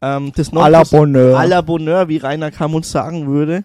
ähm, 0.01 0.34
das 0.36 0.51
À 0.51 0.67
la 0.70 0.82
Nonplus- 0.82 0.91
Bonheur. 0.91 1.39
à 1.39 1.46
la 1.48 1.62
Bonheur, 1.62 2.10
wie 2.10 2.17
Rainer 2.17 2.51
Kamunz 2.51 2.91
sagen 2.91 3.27
würde. 3.27 3.63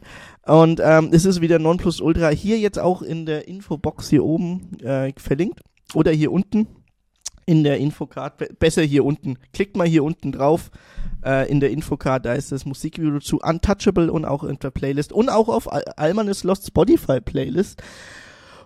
Und 0.48 0.80
ähm, 0.82 1.10
es 1.12 1.26
ist 1.26 1.42
wieder 1.42 1.58
Nonplusultra. 1.58 2.30
Hier 2.30 2.58
jetzt 2.58 2.78
auch 2.78 3.02
in 3.02 3.26
der 3.26 3.48
Infobox 3.48 4.08
hier 4.08 4.24
oben 4.24 4.78
äh, 4.80 5.12
verlinkt. 5.18 5.60
Oder 5.92 6.10
hier 6.10 6.32
unten 6.32 6.66
in 7.44 7.64
der 7.64 7.76
Infocard. 7.76 8.38
Be 8.38 8.48
besser 8.58 8.82
hier 8.82 9.04
unten. 9.04 9.38
Klickt 9.52 9.76
mal 9.76 9.86
hier 9.86 10.02
unten 10.02 10.32
drauf. 10.32 10.70
Äh, 11.22 11.50
in 11.50 11.60
der 11.60 11.70
Infocard, 11.70 12.24
da 12.24 12.32
ist 12.32 12.50
das 12.50 12.64
Musikvideo 12.64 13.20
zu 13.20 13.40
Untouchable 13.40 14.10
und 14.10 14.24
auch 14.24 14.42
in 14.42 14.58
der 14.58 14.70
Playlist. 14.70 15.12
Und 15.12 15.28
auch 15.28 15.48
auf 15.48 15.70
Al 15.70 15.84
Alman 15.96 16.28
is 16.28 16.44
Lost 16.44 16.66
Spotify 16.66 17.20
Playlist. 17.20 17.82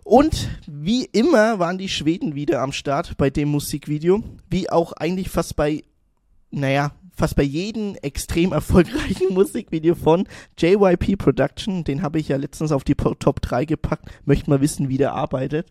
Und 0.04 0.50
wie 0.68 1.04
immer 1.06 1.58
waren 1.58 1.78
die 1.78 1.88
Schweden 1.88 2.36
wieder 2.36 2.60
am 2.60 2.70
Start 2.70 3.16
bei 3.16 3.28
dem 3.28 3.48
Musikvideo. 3.48 4.22
Wie 4.48 4.70
auch 4.70 4.92
eigentlich 4.92 5.30
fast 5.30 5.56
bei, 5.56 5.82
naja, 6.52 6.92
fast 7.14 7.37
bei 7.37 7.42
jedem 7.42 7.95
extrem 8.02 8.52
erfolgreichen 8.52 9.28
Musikvideo 9.35 9.95
von 9.95 10.26
JYP 10.59 11.16
Production. 11.16 11.85
Den 11.85 12.02
habe 12.02 12.19
ich 12.19 12.28
ja 12.28 12.37
letztens 12.37 12.73
auf 12.73 12.85
die 12.85 12.95
Top 12.95 13.40
3 13.40 13.64
gepackt. 13.64 14.07
Möchte 14.25 14.50
mal 14.50 14.61
wissen, 14.61 14.88
wie 14.88 14.99
der 14.99 15.12
arbeitet. 15.12 15.69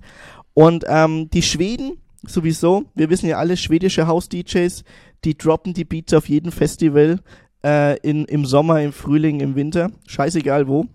Und 0.54 0.86
ähm, 0.88 1.30
die 1.30 1.42
Schweden 1.42 1.98
sowieso, 2.24 2.86
wir 2.96 3.10
wissen 3.10 3.28
ja 3.28 3.38
alle, 3.38 3.58
schwedische 3.58 4.08
House-DJs, 4.08 4.84
die 5.24 5.38
droppen 5.38 5.74
die 5.74 5.86
Beats 5.86 6.14
auf 6.14 6.30
jedem 6.30 6.52
Festival 6.52 7.20
äh, 7.64 7.98
in, 8.00 8.26
im 8.26 8.46
Sommer, 8.46 8.82
im 8.82 8.94
Frühling, 8.94 9.40
im 9.40 9.56
Winter. 9.56 9.92
Scheißegal 10.08 10.68
wo. 10.68 10.86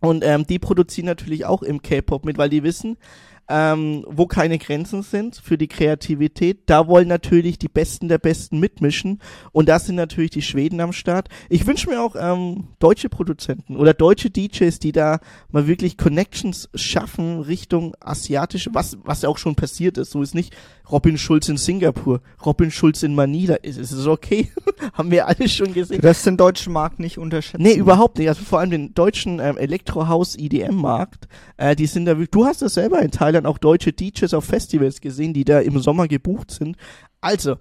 Und 0.00 0.24
ähm, 0.24 0.46
die 0.46 0.58
produzieren 0.58 1.06
natürlich 1.06 1.46
auch 1.46 1.62
im 1.62 1.80
K-Pop 1.80 2.24
mit, 2.24 2.36
weil 2.36 2.50
die 2.50 2.62
wissen, 2.62 2.98
ähm, 3.48 4.04
wo 4.08 4.26
keine 4.26 4.58
Grenzen 4.58 5.02
sind 5.02 5.36
für 5.36 5.58
die 5.58 5.68
Kreativität. 5.68 6.62
Da 6.66 6.88
wollen 6.88 7.08
natürlich 7.08 7.58
die 7.58 7.68
Besten 7.68 8.08
der 8.08 8.18
Besten 8.18 8.58
mitmischen 8.58 9.20
und 9.52 9.68
da 9.68 9.78
sind 9.78 9.96
natürlich 9.96 10.30
die 10.30 10.42
Schweden 10.42 10.80
am 10.80 10.92
Start. 10.92 11.28
Ich 11.48 11.66
wünsche 11.66 11.88
mir 11.88 12.02
auch 12.02 12.16
ähm, 12.18 12.68
deutsche 12.78 13.08
Produzenten 13.08 13.76
oder 13.76 13.92
deutsche 13.92 14.30
DJs, 14.30 14.78
die 14.78 14.92
da 14.92 15.20
mal 15.50 15.66
wirklich 15.66 15.98
Connections 15.98 16.68
schaffen 16.74 17.40
Richtung 17.40 17.94
asiatische, 18.00 18.70
was 18.72 18.98
was 19.04 19.22
ja 19.22 19.28
auch 19.28 19.38
schon 19.38 19.54
passiert 19.54 19.98
ist. 19.98 20.10
So 20.10 20.22
ist 20.22 20.34
nicht 20.34 20.54
Robin 20.90 21.16
Schulz 21.16 21.48
in 21.48 21.56
Singapur, 21.56 22.20
Robin 22.44 22.70
Schulz 22.70 23.02
in 23.02 23.14
Manila. 23.14 23.54
Ist, 23.56 23.78
ist 23.78 23.92
es 23.92 24.06
okay? 24.06 24.50
Haben 24.92 25.10
wir 25.10 25.26
alle 25.26 25.48
schon 25.48 25.72
gesehen. 25.72 25.96
Du 25.96 26.06
darfst 26.06 26.26
den 26.26 26.36
deutschen 26.36 26.72
Markt 26.72 27.00
nicht 27.00 27.18
unterschätzen. 27.18 27.62
Nee, 27.62 27.74
überhaupt 27.74 28.18
nicht. 28.18 28.28
Also 28.28 28.42
vor 28.42 28.60
allem 28.60 28.70
den 28.70 28.94
deutschen 28.94 29.38
ähm, 29.40 29.56
Elektrohaus-EDM-Markt. 29.56 31.28
Äh, 31.56 31.74
die 31.76 31.86
sind 31.86 32.04
da 32.04 32.12
wirklich, 32.12 32.30
du 32.30 32.44
hast 32.44 32.62
das 32.62 32.74
selber 32.74 33.00
in 33.00 33.10
Thailand 33.10 33.33
auch 33.42 33.58
deutsche 33.58 33.92
DJs 33.92 34.34
auf 34.34 34.44
Festivals 34.44 35.00
gesehen, 35.00 35.34
die 35.34 35.44
da 35.44 35.60
im 35.60 35.78
Sommer 35.80 36.08
gebucht 36.08 36.50
sind. 36.50 36.76
Also, 37.20 37.56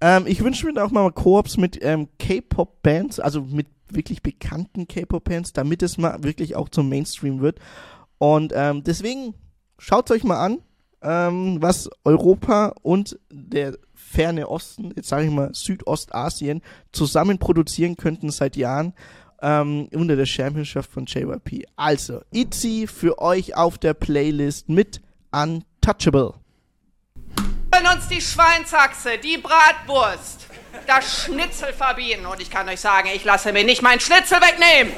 ähm, 0.00 0.26
ich 0.26 0.42
wünsche 0.42 0.66
mir 0.66 0.74
da 0.74 0.84
auch 0.84 0.90
mal 0.90 1.10
Koops 1.10 1.56
mit 1.56 1.78
ähm, 1.82 2.08
K-Pop-Bands, 2.18 3.20
also 3.20 3.42
mit 3.42 3.66
wirklich 3.88 4.22
bekannten 4.22 4.86
K-Pop-Bands, 4.88 5.52
damit 5.52 5.82
es 5.82 5.98
mal 5.98 6.22
wirklich 6.22 6.56
auch 6.56 6.68
zum 6.68 6.88
Mainstream 6.88 7.40
wird. 7.40 7.58
Und 8.18 8.52
ähm, 8.54 8.82
deswegen 8.84 9.34
schaut 9.78 10.10
euch 10.10 10.24
mal 10.24 10.38
an, 10.38 10.58
ähm, 11.02 11.58
was 11.60 11.90
Europa 12.04 12.74
und 12.82 13.18
der 13.30 13.76
ferne 13.94 14.48
Osten, 14.48 14.92
jetzt 14.96 15.08
sage 15.08 15.26
ich 15.26 15.30
mal 15.30 15.50
Südostasien, 15.52 16.62
zusammen 16.92 17.38
produzieren 17.38 17.96
könnten 17.96 18.30
seit 18.30 18.56
Jahren 18.56 18.94
ähm, 19.42 19.88
unter 19.92 20.16
der 20.16 20.26
Championship 20.26 20.84
von 20.84 21.04
JYP. 21.06 21.66
Also, 21.76 22.20
Itzy 22.32 22.86
für 22.86 23.18
euch 23.18 23.56
auf 23.56 23.78
der 23.78 23.94
Playlist 23.94 24.68
mit 24.68 25.02
Untouchable. 25.34 26.34
wollen 27.72 27.96
uns 27.96 28.06
die 28.08 28.20
Schweinshaxe, 28.20 29.18
die 29.22 29.36
Bratwurst, 29.36 30.46
das 30.86 31.24
Schnitzel 31.24 31.72
verbieten. 31.72 32.24
Und 32.26 32.40
ich 32.40 32.50
kann 32.50 32.68
euch 32.68 32.80
sagen, 32.80 33.08
ich 33.12 33.24
lasse 33.24 33.52
mir 33.52 33.64
nicht 33.64 33.82
mein 33.82 33.98
Schnitzel 33.98 34.38
wegnehmen. 34.38 34.92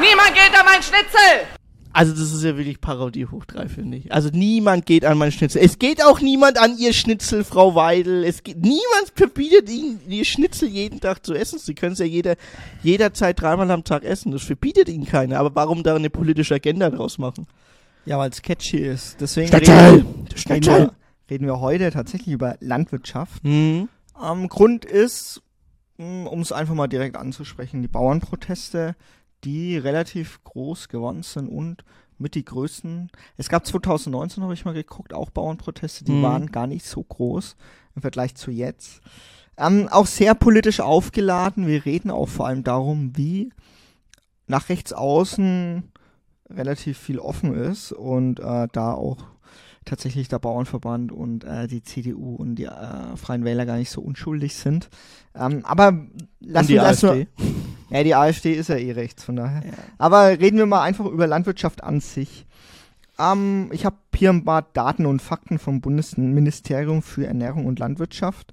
Niemand 0.00 0.34
geht 0.34 0.58
an 0.58 0.64
mein 0.64 0.82
Schnitzel. 0.82 1.46
Also 1.92 2.12
das 2.12 2.32
ist 2.32 2.42
ja 2.42 2.56
wirklich 2.56 2.80
Parodie 2.80 3.26
hoch 3.26 3.44
drei, 3.44 3.68
finde 3.68 3.98
ich. 3.98 4.12
Also 4.12 4.30
niemand 4.32 4.84
geht 4.84 5.04
an 5.04 5.16
mein 5.16 5.30
Schnitzel. 5.30 5.62
Es 5.62 5.78
geht 5.78 6.02
auch 6.02 6.20
niemand 6.20 6.58
an 6.58 6.76
ihr 6.76 6.92
Schnitzel, 6.92 7.44
Frau 7.44 7.76
Weidel. 7.76 8.24
Es 8.24 8.42
geht, 8.42 8.56
niemand 8.56 9.12
verbietet 9.14 9.68
ihnen, 9.68 10.00
ihr 10.08 10.24
Schnitzel 10.24 10.68
jeden 10.68 11.00
Tag 11.00 11.24
zu 11.24 11.34
essen. 11.34 11.60
Sie 11.60 11.74
können 11.74 11.92
es 11.92 12.00
ja 12.00 12.06
jeder, 12.06 12.34
jederzeit 12.82 13.40
dreimal 13.40 13.70
am 13.70 13.84
Tag 13.84 14.02
essen. 14.04 14.32
Das 14.32 14.42
verbietet 14.42 14.88
ihnen 14.88 15.06
keiner. 15.06 15.38
Aber 15.38 15.54
warum 15.54 15.84
da 15.84 15.94
eine 15.94 16.10
politische 16.10 16.54
Agenda 16.56 16.90
draus 16.90 17.18
machen? 17.18 17.46
Ja, 18.06 18.18
weil 18.18 18.30
es 18.30 18.42
catchy 18.42 18.78
ist. 18.78 19.20
Deswegen 19.20 19.50
reden, 19.54 20.06
reden, 20.48 20.64
wir, 20.66 20.92
reden 21.30 21.46
wir 21.46 21.60
heute 21.60 21.90
tatsächlich 21.90 22.34
über 22.34 22.56
Landwirtschaft. 22.60 23.42
Mhm. 23.44 23.88
Ähm, 24.22 24.48
Grund 24.48 24.84
ist, 24.84 25.42
um 25.96 26.40
es 26.40 26.52
einfach 26.52 26.74
mal 26.74 26.88
direkt 26.88 27.16
anzusprechen, 27.16 27.82
die 27.82 27.88
Bauernproteste, 27.88 28.94
die 29.44 29.76
relativ 29.76 30.42
groß 30.44 30.88
geworden 30.88 31.22
sind 31.22 31.48
und 31.48 31.84
mit 32.18 32.34
die 32.34 32.44
größten. 32.44 33.10
Es 33.36 33.48
gab 33.48 33.66
2019, 33.66 34.42
habe 34.42 34.54
ich 34.54 34.64
mal 34.64 34.74
geguckt, 34.74 35.12
auch 35.12 35.30
Bauernproteste, 35.30 36.04
die 36.04 36.12
Mhm. 36.12 36.22
waren 36.22 36.52
gar 36.52 36.66
nicht 36.66 36.84
so 36.86 37.02
groß 37.02 37.56
im 37.96 38.02
Vergleich 38.02 38.34
zu 38.34 38.50
jetzt. 38.50 39.00
Ähm, 39.56 39.88
auch 39.90 40.06
sehr 40.06 40.34
politisch 40.34 40.80
aufgeladen. 40.80 41.66
Wir 41.66 41.84
reden 41.84 42.10
auch 42.10 42.28
vor 42.28 42.46
allem 42.46 42.64
darum, 42.64 43.16
wie 43.16 43.52
nach 44.46 44.68
rechts 44.68 44.92
außen 44.92 45.84
relativ 46.50 46.98
viel 46.98 47.18
offen 47.18 47.54
ist 47.54 47.92
und 47.92 48.40
äh, 48.40 48.68
da 48.72 48.92
auch 48.92 49.18
tatsächlich 49.84 50.28
der 50.28 50.38
Bauernverband 50.38 51.12
und 51.12 51.44
äh, 51.44 51.66
die 51.66 51.82
CDU 51.82 52.34
und 52.36 52.56
die 52.56 52.64
äh, 52.64 53.16
Freien 53.16 53.44
Wähler 53.44 53.66
gar 53.66 53.76
nicht 53.76 53.90
so 53.90 54.00
unschuldig 54.00 54.54
sind. 54.54 54.88
Ähm, 55.34 55.64
aber 55.64 56.06
lassen 56.40 56.68
wir. 56.68 56.82
Mal, 56.82 57.26
ja, 57.90 58.02
die 58.02 58.14
AfD 58.14 58.54
ist 58.54 58.68
ja 58.68 58.76
eh 58.76 58.92
rechts, 58.92 59.24
von 59.24 59.36
daher. 59.36 59.64
Ja. 59.64 59.74
Aber 59.98 60.28
reden 60.28 60.58
wir 60.58 60.66
mal 60.66 60.82
einfach 60.82 61.06
über 61.06 61.26
Landwirtschaft 61.26 61.84
an 61.84 62.00
sich. 62.00 62.46
Ähm, 63.18 63.68
ich 63.72 63.84
habe 63.84 63.96
hier 64.14 64.30
ein 64.30 64.44
paar 64.44 64.62
Daten 64.62 65.06
und 65.06 65.20
Fakten 65.20 65.58
vom 65.58 65.80
Bundesministerium 65.80 67.02
für 67.02 67.26
Ernährung 67.26 67.66
und 67.66 67.78
Landwirtschaft. 67.78 68.52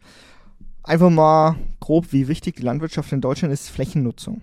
Einfach 0.84 1.10
mal 1.10 1.56
grob, 1.80 2.12
wie 2.12 2.28
wichtig 2.28 2.58
die 2.58 2.64
Landwirtschaft 2.64 3.12
in 3.12 3.22
Deutschland 3.22 3.54
ist, 3.54 3.70
Flächennutzung. 3.70 4.42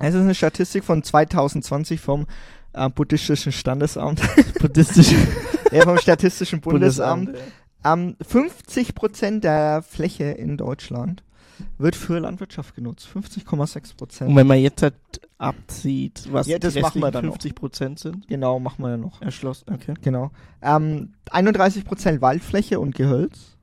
Es 0.00 0.14
ist 0.14 0.20
eine 0.20 0.34
Statistik 0.34 0.84
von 0.84 1.02
2020 1.02 2.00
vom 2.00 2.26
äh, 2.72 2.88
Buddhistischen 2.88 3.52
Standesamt, 3.52 4.20
Buddhistisch. 4.60 5.12
ja, 5.72 5.82
vom 5.82 5.98
Statistischen 5.98 6.60
Bundesamt. 6.60 7.26
Bundesamt. 7.26 7.52
Ähm, 7.84 8.16
50 8.26 8.94
Prozent 8.94 9.44
der 9.44 9.82
Fläche 9.82 10.24
in 10.24 10.56
Deutschland 10.56 11.22
wird 11.78 11.96
für 11.96 12.18
Landwirtschaft 12.18 12.74
genutzt. 12.76 13.08
50,6 13.12 13.76
Und 13.90 13.96
Prozent. 13.96 14.36
wenn 14.36 14.46
man 14.46 14.58
jetzt 14.58 14.82
halt 14.82 14.94
abzieht, 15.38 16.28
was 16.30 16.46
Ja, 16.46 16.58
das 16.58 16.74
die 16.74 16.80
machen 16.80 17.00
wir 17.00 17.10
dann 17.10 17.24
noch. 17.26 17.32
50 17.34 17.54
Prozent 17.54 17.98
sind, 17.98 18.28
Genau, 18.28 18.58
machen 18.60 18.82
wir 18.84 18.90
ja 18.90 18.96
noch. 18.96 19.20
erschlossen. 19.22 19.72
Okay. 19.72 19.94
Genau. 20.02 20.30
Ähm, 20.62 21.14
31 21.30 21.84
Prozent 21.84 22.20
Waldfläche 22.20 22.78
und 22.80 22.94
Gehölz. 22.94 23.56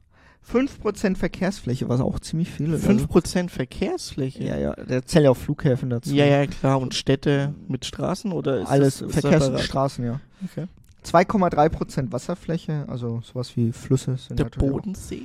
5 0.45 0.79
Prozent 0.79 1.17
Verkehrsfläche, 1.17 1.89
was 1.89 1.99
auch 2.01 2.19
ziemlich 2.19 2.51
viel 2.51 2.71
ist. 2.73 2.85
5 2.85 3.07
Prozent 3.07 3.49
Verkehrsfläche. 3.51 4.43
Ja, 4.43 4.57
ja, 4.57 4.73
der 4.75 5.03
zählt 5.05 5.25
ja 5.25 5.31
auch 5.31 5.37
Flughäfen 5.37 5.89
dazu. 5.89 6.13
Ja, 6.13 6.25
ja, 6.25 6.45
klar. 6.45 6.79
Und 6.79 6.93
Städte 6.93 7.55
mit 7.67 7.83
Straßen 7.83 8.31
oder 8.31 8.61
ist 8.61 8.67
Alles, 8.69 8.99
das 8.99 9.11
Verkehrs- 9.11 9.49
und? 9.49 9.59
Straßen, 9.59 10.05
ja. 10.05 10.19
Okay. 10.43 10.67
2,3 11.03 11.69
Prozent 11.69 12.11
Wasserfläche, 12.11 12.85
also 12.87 13.21
sowas 13.23 13.55
wie 13.57 13.71
Flüsse 13.71 14.17
sind 14.17 14.39
Der 14.39 14.47
auch. 14.47 14.51
Bodensee? 14.51 15.21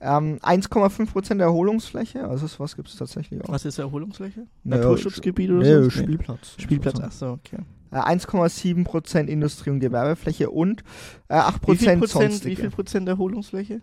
Ähm, 0.00 0.38
1,5 0.42 1.06
Prozent 1.12 1.40
Erholungsfläche, 1.40 2.26
also 2.28 2.46
sowas 2.46 2.76
gibt 2.76 2.88
es 2.88 2.96
tatsächlich 2.96 3.42
auch. 3.44 3.48
Was 3.50 3.64
ist 3.66 3.78
Erholungsfläche? 3.78 4.46
Naja, 4.64 4.82
Naturschutzgebiet 4.82 5.50
oder 5.50 5.60
Nee, 5.62 5.82
so? 5.84 5.90
Spielplatz. 5.90 6.54
Spielplatz, 6.58 6.94
sozusagen. 6.96 7.40
ach 7.42 7.52
so, 7.52 7.56
okay. 7.56 7.62
Äh, 7.90 8.16
1,7 8.16 8.84
Prozent 8.84 9.28
Industrie- 9.30 9.70
und 9.70 9.80
Gewerbefläche 9.80 10.48
und 10.50 10.82
äh, 11.28 11.34
8 11.34 11.62
Wie 11.68 11.76
viel 11.76 11.76
Prozent 11.76 12.00
Prozent, 12.00 12.22
wie 12.22 12.28
sonstige. 12.32 12.56
viel 12.62 12.70
Prozent 12.70 13.08
Erholungsfläche? 13.08 13.80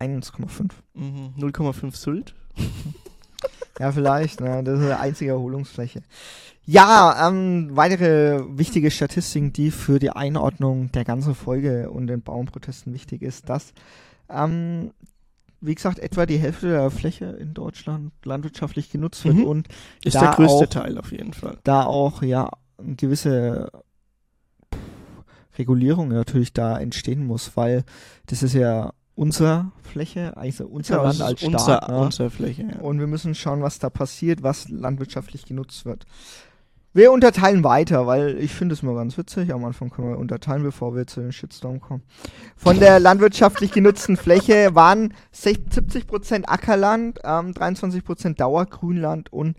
1,5. 0.00 0.70
Mhm. 0.94 1.34
0,5 1.38 1.94
Sylt. 1.96 2.34
Ja, 3.78 3.92
vielleicht, 3.92 4.40
ne? 4.40 4.62
Das 4.64 4.78
ist 4.78 4.84
eine 4.84 5.00
einzige 5.00 5.30
Erholungsfläche. 5.32 6.02
Ja, 6.66 7.28
ähm, 7.28 7.70
weitere 7.72 8.42
wichtige 8.58 8.90
Statistiken, 8.90 9.52
die 9.52 9.70
für 9.70 9.98
die 9.98 10.10
Einordnung 10.10 10.92
der 10.92 11.04
ganzen 11.04 11.34
Folge 11.34 11.90
und 11.90 12.06
den 12.06 12.22
Bauernprotesten 12.22 12.92
wichtig 12.92 13.22
ist, 13.22 13.48
dass, 13.48 13.72
ähm, 14.28 14.92
wie 15.62 15.74
gesagt, 15.74 15.98
etwa 15.98 16.26
die 16.26 16.38
Hälfte 16.38 16.68
der 16.68 16.90
Fläche 16.90 17.24
in 17.26 17.54
Deutschland 17.54 18.12
landwirtschaftlich 18.24 18.90
genutzt 18.90 19.24
wird 19.24 19.36
Mhm. 19.36 19.44
und 19.44 19.68
Ist 20.04 20.14
der 20.20 20.30
größte 20.32 20.64
auch- 20.66 20.70
Teil 20.70 20.98
auf 20.98 21.10
jeden 21.12 21.32
Fall. 21.32 21.58
da 21.64 21.84
auch, 21.84 22.22
ja, 22.22 22.50
eine 22.78 22.94
gewisse 22.96 23.70
Regulierung 25.58 26.08
natürlich 26.08 26.52
da 26.52 26.78
entstehen 26.78 27.26
muss, 27.26 27.56
weil 27.56 27.84
das 28.26 28.42
ist 28.42 28.54
ja 28.54 28.92
unsere 29.20 29.70
Fläche, 29.82 30.34
also 30.38 30.66
unser 30.66 30.96
Ja, 30.96 31.02
Land 31.02 31.20
als 31.20 31.42
ist 31.42 31.48
Staat. 31.48 31.88
unser, 31.88 32.00
unser 32.00 32.30
Fläche, 32.30 32.62
ja. 32.62 32.80
Und 32.80 33.00
wir 33.00 33.06
müssen 33.06 33.34
schauen, 33.34 33.60
was 33.60 33.78
da 33.78 33.90
passiert, 33.90 34.42
was 34.42 34.70
landwirtschaftlich 34.70 35.44
genutzt 35.44 35.84
wird. 35.84 36.06
Wir 36.94 37.12
unterteilen 37.12 37.62
weiter, 37.62 38.06
weil 38.06 38.38
ich 38.38 38.52
finde 38.52 38.72
es 38.72 38.82
mal 38.82 38.94
ganz 38.94 39.18
witzig. 39.18 39.52
Am 39.52 39.64
Anfang 39.64 39.90
können 39.90 40.08
wir 40.08 40.18
unterteilen, 40.18 40.62
bevor 40.62 40.96
wir 40.96 41.06
zu 41.06 41.20
den 41.20 41.32
Shitstorm 41.32 41.80
kommen. 41.80 42.02
Von 42.56 42.80
der 42.80 42.98
landwirtschaftlich 43.08 43.72
genutzten 43.72 44.16
Fläche 44.16 44.74
waren 44.74 45.12
70% 45.34 46.46
Ackerland, 46.46 47.18
ähm, 47.22 47.52
23% 47.52 48.36
Dauergrünland 48.36 49.32
und 49.32 49.56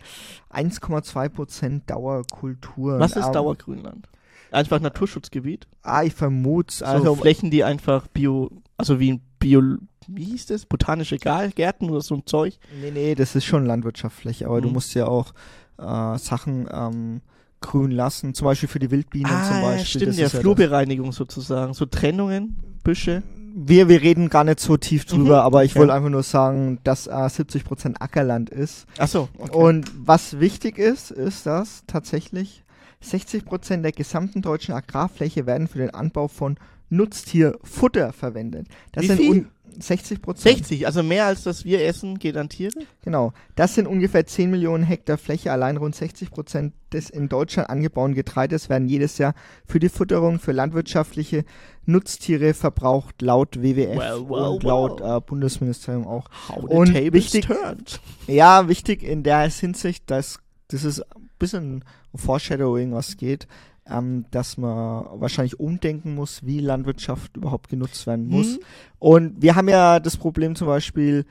1,2% 0.50 1.82
Dauerkultur. 1.86 2.98
Was 2.98 3.16
ist 3.16 3.26
ähm, 3.26 3.32
Dauergrünland? 3.32 4.08
Einfach 4.52 4.80
Naturschutzgebiet? 4.80 5.66
Ah, 5.82 6.02
ich 6.04 6.14
vermute 6.14 6.86
Also 6.86 7.08
also 7.10 7.14
Flächen, 7.16 7.50
die 7.50 7.64
einfach 7.64 8.06
Bio, 8.08 8.50
also 8.76 9.00
wie 9.00 9.12
ein 9.14 9.20
Bio, 9.38 9.62
wie 10.06 10.24
hieß 10.24 10.46
das? 10.46 10.66
Botanische 10.66 11.16
Gärten 11.16 11.90
oder 11.90 12.00
so 12.02 12.14
ein 12.14 12.26
Zeug? 12.26 12.58
Nee, 12.80 12.90
nee, 12.90 13.14
das 13.14 13.34
ist 13.34 13.44
schon 13.44 13.66
Landwirtschaftsfläche, 13.66 14.46
aber 14.46 14.60
du 14.60 14.68
Mhm. 14.68 14.74
musst 14.74 14.94
ja 14.94 15.06
auch 15.06 15.32
äh, 15.78 16.18
Sachen 16.18 16.68
ähm, 16.72 17.20
grün 17.60 17.90
lassen, 17.92 18.34
zum 18.34 18.44
Beispiel 18.44 18.68
für 18.68 18.78
die 18.78 18.90
Wildbienen 18.90 19.42
zum 19.42 19.56
Ah, 19.58 19.62
Beispiel. 19.62 20.00
stimmt, 20.02 20.20
das 20.20 20.32
ja. 20.32 20.40
Flurbereinigung 20.40 21.12
sozusagen. 21.12 21.74
So 21.74 21.86
Trennungen, 21.86 22.56
Büsche. 22.84 23.22
Wir, 23.54 23.88
wir 23.88 24.00
reden 24.02 24.28
gar 24.30 24.44
nicht 24.44 24.60
so 24.60 24.76
tief 24.76 25.04
drüber, 25.04 25.24
Mhm, 25.40 25.46
aber 25.46 25.64
ich 25.64 25.72
okay. 25.72 25.80
wollte 25.80 25.94
einfach 25.94 26.08
nur 26.08 26.22
sagen, 26.22 26.78
dass 26.84 27.06
äh, 27.06 27.10
70% 27.10 27.96
Ackerland 28.00 28.50
ist. 28.50 28.86
Achso, 28.98 29.28
okay. 29.38 29.50
Und 29.56 29.90
was 30.06 30.40
wichtig 30.40 30.78
ist, 30.78 31.10
ist, 31.10 31.46
dass 31.46 31.84
tatsächlich 31.86 32.64
60% 33.02 33.82
der 33.82 33.92
gesamten 33.92 34.42
deutschen 34.42 34.74
Agrarfläche 34.74 35.46
werden 35.46 35.68
für 35.68 35.78
den 35.78 35.90
Anbau 35.90 36.28
von 36.28 36.56
Nutztierfutter 36.90 38.12
verwendet. 38.12 38.66
Das 38.92 39.04
Wie 39.04 39.06
sind 39.08 39.16
viel? 39.18 39.30
un- 39.30 39.48
60 39.78 40.20
Prozent. 40.20 40.58
60, 40.58 40.84
also 40.86 41.02
mehr 41.02 41.24
als 41.24 41.44
das 41.44 41.64
wir 41.64 41.82
essen, 41.82 42.18
geht 42.18 42.36
an 42.36 42.50
Tiere? 42.50 42.74
Genau. 43.02 43.32
Das 43.56 43.74
sind 43.74 43.86
ungefähr 43.86 44.26
10 44.26 44.50
Millionen 44.50 44.84
Hektar 44.84 45.16
Fläche. 45.16 45.50
Allein 45.50 45.78
rund 45.78 45.94
60 45.94 46.30
Prozent 46.30 46.74
des 46.92 47.08
in 47.08 47.30
Deutschland 47.30 47.70
angebauten 47.70 48.14
Getreides 48.14 48.68
werden 48.68 48.86
jedes 48.86 49.16
Jahr 49.16 49.32
für 49.64 49.78
die 49.78 49.88
Futterung 49.88 50.38
für 50.40 50.52
landwirtschaftliche 50.52 51.46
Nutztiere 51.86 52.52
verbraucht, 52.52 53.22
laut 53.22 53.62
WWF 53.62 53.96
Well, 53.96 54.28
well, 54.28 54.48
und 54.50 54.62
laut 54.62 55.00
well. 55.00 55.16
äh, 55.16 55.20
Bundesministerium 55.22 56.06
auch. 56.06 56.28
How 56.50 56.64
Und 56.64 56.88
the 56.88 56.92
tables 56.92 57.14
wichtig- 57.14 57.46
turned. 57.46 57.98
Ja, 58.26 58.68
wichtig 58.68 59.02
in 59.02 59.22
der 59.22 59.48
Hinsicht, 59.48 60.10
dass 60.10 60.38
das 60.68 60.84
ist 60.84 61.02
bisschen 61.42 61.84
Foreshadowing, 62.14 62.92
was 62.92 63.16
geht, 63.16 63.46
ähm, 63.86 64.24
dass 64.30 64.56
man 64.56 65.04
wahrscheinlich 65.20 65.58
umdenken 65.58 66.14
muss, 66.14 66.44
wie 66.46 66.60
Landwirtschaft 66.60 67.36
überhaupt 67.36 67.68
genutzt 67.68 68.06
werden 68.06 68.28
muss. 68.28 68.54
Hm? 68.54 68.60
Und 68.98 69.42
wir 69.42 69.56
haben 69.56 69.68
ja 69.68 70.00
das 70.00 70.16
Problem 70.16 70.54
zum 70.54 70.68
Beispiel 70.68 71.26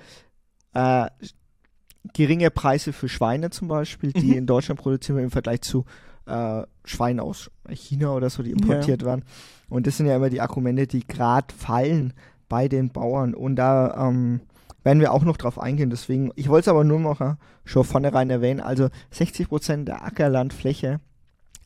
äh, 0.73 1.07
geringe 2.13 2.49
Preise 2.51 2.93
für 2.93 3.09
Schweine 3.09 3.49
zum 3.51 3.67
Beispiel, 3.67 4.11
die 4.11 4.27
Mhm. 4.27 4.33
in 4.33 4.45
Deutschland 4.47 4.79
produzieren 4.79 5.17
wir 5.17 5.23
im 5.23 5.31
Vergleich 5.31 5.61
zu 5.61 5.85
äh, 6.25 6.63
Schweinen 6.83 7.19
aus 7.19 7.49
China 7.69 8.13
oder 8.13 8.29
so, 8.29 8.43
die 8.43 8.51
importiert 8.51 9.03
werden. 9.05 9.23
Und 9.69 9.87
das 9.87 9.97
sind 9.97 10.07
ja 10.07 10.15
immer 10.15 10.29
die 10.29 10.41
Argumente, 10.41 10.87
die 10.87 11.05
gerade 11.07 11.53
fallen 11.53 12.13
bei 12.49 12.67
den 12.67 12.89
Bauern. 12.89 13.33
Und 13.33 13.55
da 13.55 14.07
ähm, 14.09 14.41
werden 14.83 14.99
wir 14.99 15.11
auch 15.13 15.23
noch 15.23 15.37
drauf 15.37 15.59
eingehen. 15.59 15.89
Deswegen, 15.89 16.31
ich 16.35 16.49
wollte 16.49 16.65
es 16.65 16.67
aber 16.69 16.83
nur 16.83 16.99
noch 16.99 17.37
schon 17.65 17.83
vornherein 17.83 18.29
erwähnen. 18.29 18.59
Also 18.59 18.89
60 19.11 19.47
Prozent 19.49 19.87
der 19.87 20.03
Ackerlandfläche 20.03 20.99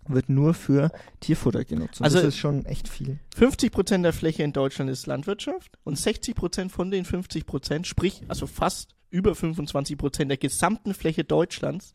wird 0.08 0.30
nur 0.30 0.54
für 0.54 0.92
Tierfutter 1.20 1.64
genutzt. 1.66 2.00
Und 2.00 2.06
Also- 2.06 2.18
das 2.18 2.28
ist 2.28 2.38
schon 2.38 2.66
echt 2.66 2.88
viel. 2.88 3.18
50 3.36 3.72
Prozent 3.72 4.06
der 4.06 4.14
Fläche 4.14 4.44
in 4.44 4.54
Deutschland 4.54 4.90
ist 4.92 5.08
Landwirtschaft 5.08 5.78
und 5.84 5.98
60 5.98 6.36
Prozent 6.36 6.72
von 6.72 6.92
den 6.92 7.06
50 7.06 7.46
Prozent, 7.48 7.88
sprich 7.88 8.22
also 8.28 8.46
fast 8.46 8.96
über 9.10 9.34
25 9.34 9.98
Prozent 9.98 10.30
der 10.30 10.38
gesamten 10.38 10.94
Fläche 10.94 11.24
Deutschlands, 11.24 11.94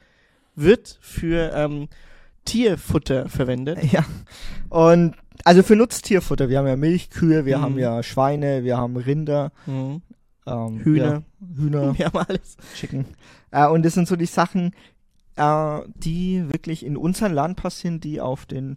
wird 0.57 0.99
für 1.01 1.53
ähm, 1.55 1.89
Tierfutter 2.45 3.29
verwendet. 3.29 3.79
Ja. 3.93 4.05
Und 4.71 5.15
also 5.45 5.63
für 5.63 5.77
Nutztierfutter, 5.77 6.49
wir 6.49 6.59
haben 6.59 6.67
ja 6.67 6.77
Milchkühe, 6.77 7.45
wir 7.45 7.59
Mhm. 7.59 7.63
haben 7.63 7.79
ja 7.79 8.03
Schweine, 8.03 8.65
wir 8.65 8.77
haben 8.77 8.97
Rinder, 8.97 9.53
Mhm. 9.67 10.03
Ähm, 10.51 10.81
Hühner. 10.81 11.23
ja, 11.41 11.47
Hühner, 11.57 11.99
Wir 11.99 12.07
haben 12.07 12.19
alles. 12.19 12.57
Chicken. 12.75 13.05
Äh, 13.51 13.67
und 13.69 13.85
das 13.85 13.95
sind 13.95 14.09
so 14.09 14.17
die 14.17 14.27
Sachen, 14.27 14.73
äh, 15.37 15.79
die 15.95 16.45
wirklich 16.53 16.85
in 16.85 16.97
unserem 16.97 17.33
Land 17.33 17.57
passieren, 17.57 18.01
die 18.01 18.21
auf 18.21 18.47
den 18.47 18.77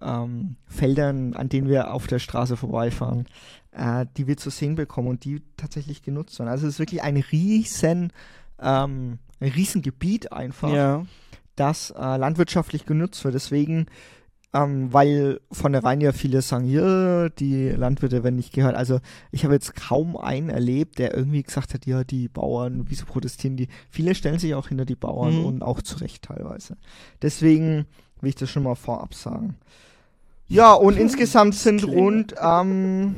ähm, 0.00 0.56
Feldern, 0.66 1.34
an 1.34 1.48
denen 1.48 1.68
wir 1.68 1.92
auf 1.92 2.06
der 2.06 2.18
Straße 2.20 2.56
vorbeifahren, 2.56 3.26
äh, 3.72 4.06
die 4.16 4.26
wir 4.26 4.36
zu 4.36 4.50
sehen 4.50 4.76
bekommen 4.76 5.08
und 5.08 5.24
die 5.24 5.42
tatsächlich 5.56 6.02
genutzt 6.02 6.38
werden. 6.38 6.48
Also 6.50 6.66
es 6.66 6.74
ist 6.74 6.78
wirklich 6.78 7.02
ein 7.02 7.16
riesen, 7.16 8.12
ähm, 8.60 9.18
ein 9.40 9.48
riesen 9.50 9.82
Gebiet 9.82 10.32
einfach, 10.32 10.72
Ja. 10.72 11.04
das 11.56 11.90
äh, 11.90 12.16
landwirtschaftlich 12.16 12.86
genutzt 12.86 13.24
wird. 13.24 13.34
Deswegen, 13.34 13.86
ähm, 14.54 14.92
weil 14.92 15.40
von 15.52 15.72
der 15.72 15.84
Rhein 15.84 16.00
ja 16.00 16.12
viele 16.12 16.40
sagen, 16.42 16.64
ja, 16.64 17.28
die 17.28 17.68
Landwirte 17.68 18.24
werden 18.24 18.36
nicht 18.36 18.52
gehört. 18.54 18.76
Also 18.76 19.00
ich 19.30 19.44
habe 19.44 19.54
jetzt 19.54 19.76
kaum 19.76 20.16
einen 20.16 20.48
erlebt, 20.48 20.98
der 20.98 21.14
irgendwie 21.14 21.42
gesagt 21.42 21.74
hat, 21.74 21.84
ja, 21.86 22.02
die 22.04 22.28
Bauern, 22.28 22.86
wieso 22.88 23.04
protestieren 23.04 23.56
die? 23.56 23.68
Viele 23.90 24.14
stellen 24.14 24.38
sich 24.38 24.54
auch 24.54 24.68
hinter 24.68 24.86
die 24.86 24.96
Bauern 24.96 25.38
Mhm. 25.38 25.44
und 25.44 25.62
auch 25.62 25.82
zu 25.82 25.98
Recht 25.98 26.24
teilweise. 26.24 26.76
Deswegen 27.20 27.86
will 28.20 28.30
ich 28.30 28.36
das 28.36 28.50
schon 28.50 28.62
mal 28.62 28.74
vorab 28.74 29.14
sagen. 29.14 29.56
Ja, 30.48 30.72
und 30.72 30.96
insgesamt 30.96 31.54
sind 31.54 31.84
rund 31.86 32.34
ähm, 32.42 33.16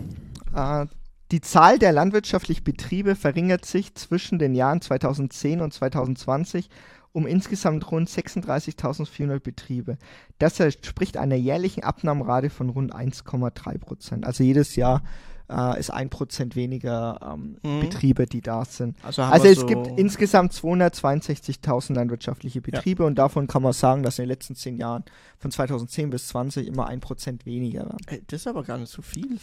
äh, 0.55 0.87
die 1.31 1.41
Zahl 1.41 1.79
der 1.79 1.93
landwirtschaftlichen 1.93 2.65
Betriebe 2.65 3.15
verringert 3.15 3.65
sich 3.65 3.95
zwischen 3.95 4.41
den 4.41 4.57
Jahren 4.57 4.81
2010 4.81 5.61
und 5.61 5.73
2020 5.73 6.69
um 7.13 7.27
insgesamt 7.27 7.91
rund 7.91 8.09
36.400 8.09 9.41
Betriebe. 9.41 9.99
Das 10.39 10.59
entspricht 10.61 11.17
einer 11.17 11.35
jährlichen 11.37 11.83
Abnahmerate 11.83 12.51
von 12.51 12.71
rund 12.71 12.95
1,3 12.95 13.79
Prozent. 13.79 14.25
Also 14.27 14.45
jedes 14.45 14.77
Jahr 14.77 15.03
äh, 15.49 15.79
ist 15.81 15.91
ein 15.91 16.11
Prozent 16.11 16.55
weniger 16.55 17.19
ähm, 17.35 17.57
Mhm. 17.63 17.81
Betriebe, 17.81 18.27
die 18.27 18.41
da 18.41 18.65
sind. 18.65 18.97
Also, 19.03 19.23
Also 19.23 19.49
es 19.49 19.59
so 19.61 19.67
gibt 19.67 19.87
insgesamt 19.99 20.53
262.000 20.53 21.95
landwirtschaftliche 21.95 22.61
Betriebe 22.61 23.05
und 23.05 23.17
davon 23.17 23.47
kann 23.49 23.63
man 23.63 23.73
sagen, 23.73 24.03
dass 24.05 24.19
in 24.19 24.25
den 24.25 24.29
letzten 24.29 24.55
zehn 24.55 24.77
Jahren 24.77 25.05
von 25.39 25.51
2010 25.51 26.11
bis 26.11 26.29
20 26.29 26.67
immer 26.69 26.87
ein 26.87 27.01
Prozent 27.01 27.47
weniger 27.47 27.87
waren. 27.87 27.99
Ey, 28.07 28.23
Das 28.29 28.43
ist 28.43 28.47
aber 28.47 28.63
gar 28.63 28.79
nicht 28.79 28.93
so 28.93 29.03
viel. 29.03 29.39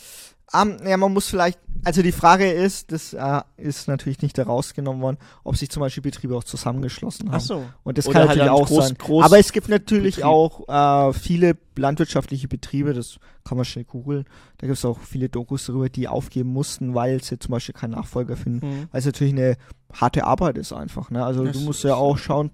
Ähm, 0.53 0.77
ja, 0.85 0.95
man 0.95 1.11
muss 1.13 1.27
vielleicht, 1.27 1.59
also 1.83 2.01
die 2.01 2.13
Frage 2.13 2.49
ist, 2.49 2.91
das 2.91 3.13
äh, 3.13 3.41
ist 3.57 3.87
natürlich 3.87 4.21
nicht 4.21 4.37
herausgenommen 4.37 5.01
worden, 5.01 5.17
ob 5.43 5.57
sich 5.57 5.69
zum 5.69 5.81
Beispiel 5.81 6.01
Betriebe 6.03 6.35
auch 6.37 6.43
zusammengeschlossen 6.43 7.27
haben. 7.29 7.35
Ach 7.35 7.41
so. 7.41 7.65
Und 7.83 7.97
das 7.97 8.07
Oder 8.07 8.19
kann 8.21 8.29
halt 8.29 8.39
natürlich 8.39 8.61
auch 8.61 8.69
groß- 8.69 8.81
sein. 8.87 8.95
groß- 8.95 9.23
Aber 9.23 9.39
es 9.39 9.51
gibt 9.51 9.67
natürlich 9.67 10.15
Betrieb. 10.15 10.25
auch 10.31 11.09
äh, 11.09 11.13
viele 11.13 11.57
landwirtschaftliche 11.75 12.47
Betriebe, 12.47 12.93
das 12.93 13.19
kann 13.43 13.57
man 13.57 13.65
schnell 13.65 13.85
googeln. 13.85 14.25
Da 14.57 14.67
gibt 14.67 14.77
es 14.77 14.85
auch 14.85 14.99
viele 14.99 15.29
Dokus 15.29 15.65
darüber, 15.65 15.89
die 15.89 16.07
aufgeben 16.07 16.51
mussten, 16.51 16.95
weil 16.95 17.21
sie 17.21 17.39
zum 17.39 17.51
Beispiel 17.51 17.75
keinen 17.75 17.91
Nachfolger 17.91 18.35
finden. 18.37 18.65
Mhm. 18.65 18.87
Weil 18.91 18.99
es 18.99 19.05
natürlich 19.05 19.33
eine 19.33 19.57
harte 19.93 20.25
Arbeit 20.25 20.57
ist 20.57 20.73
einfach. 20.73 21.09
Ne? 21.09 21.23
Also 21.23 21.45
Das 21.45 21.57
du 21.57 21.63
musst 21.63 21.83
ja 21.83 21.95
auch 21.95 22.17
schauen, 22.17 22.51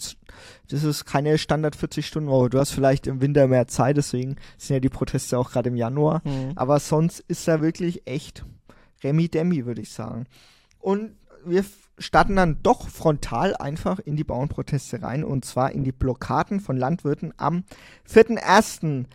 das 0.69 0.84
ist 0.84 1.06
keine 1.06 1.38
Standard 1.38 1.76
40-Stunden-Woche. 1.76 2.50
Du 2.50 2.60
hast 2.60 2.72
vielleicht 2.72 3.08
im 3.08 3.22
Winter 3.22 3.48
mehr 3.48 3.67
Zeit, 3.67 3.98
deswegen 3.98 4.38
sind 4.58 4.76
ja 4.76 4.80
die 4.80 4.89
Proteste 4.89 5.38
auch 5.38 5.52
gerade 5.52 5.69
im 5.69 5.76
Januar. 5.76 6.22
Mhm. 6.24 6.54
Aber 6.56 6.80
sonst 6.80 7.19
ist 7.28 7.48
da 7.48 7.62
wirklich 7.62 8.08
echt 8.08 8.46
Remi-Demi, 9.04 9.65
würde 9.65 9.82
ich 9.82 9.91
sagen. 9.91 10.26
Und 10.80 11.15
wir 11.46 11.65
starten 11.98 12.36
dann 12.36 12.62
doch 12.63 12.88
frontal 12.88 13.56
einfach 13.56 14.00
in 14.00 14.15
die 14.15 14.24
Bauernproteste 14.24 15.02
rein 15.02 15.24
und 15.24 15.46
zwar 15.46 15.72
in 15.72 15.84
die 15.84 15.91
Blockaden 15.91 16.60
von 16.60 16.78
Landwirten 16.78 17.34
am 17.38 17.63
4.1. 18.10 19.06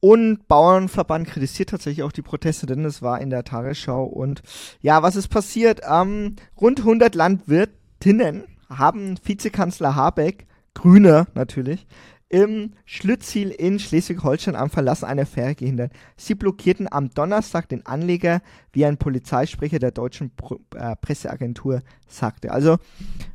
Und 0.00 0.48
Bauernverband 0.48 1.28
kritisiert 1.28 1.70
tatsächlich 1.70 2.02
auch 2.02 2.12
die 2.12 2.22
Proteste, 2.22 2.66
denn 2.66 2.84
es 2.86 3.02
war 3.02 3.20
in 3.20 3.28
der 3.28 3.44
Tagesschau. 3.44 4.04
Und 4.04 4.42
ja, 4.80 5.02
was 5.02 5.14
ist 5.14 5.28
passiert? 5.28 5.82
Ähm, 5.88 6.36
rund 6.58 6.80
100 6.80 7.14
Landwirtinnen 7.14 8.44
haben 8.70 9.16
Vizekanzler 9.22 9.94
Habeck, 9.94 10.46
Grüner 10.72 11.26
natürlich, 11.34 11.86
im 12.30 12.74
Schlütziel 12.86 13.50
in 13.50 13.80
Schleswig-Holstein 13.80 14.54
am 14.54 14.70
Verlassen 14.70 15.04
einer 15.04 15.26
Fähre 15.26 15.56
gehindert. 15.56 15.92
Sie 16.16 16.36
blockierten 16.36 16.90
am 16.90 17.10
Donnerstag 17.10 17.68
den 17.68 17.84
Anleger, 17.84 18.40
wie 18.72 18.86
ein 18.86 18.96
Polizeisprecher 18.96 19.80
der 19.80 19.90
deutschen 19.90 20.30
Pro 20.36 20.60
äh, 20.76 20.94
Presseagentur 20.96 21.80
sagte. 22.06 22.52
Also, 22.52 22.78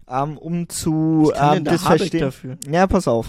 ähm, 0.07 0.37
um 0.37 0.69
zu 0.69 1.31
ähm, 1.35 1.65
das 1.65 1.83
verstehen. 1.83 2.21
dafür? 2.21 2.57
Ja, 2.71 2.87
pass 2.87 3.07
auf. 3.07 3.27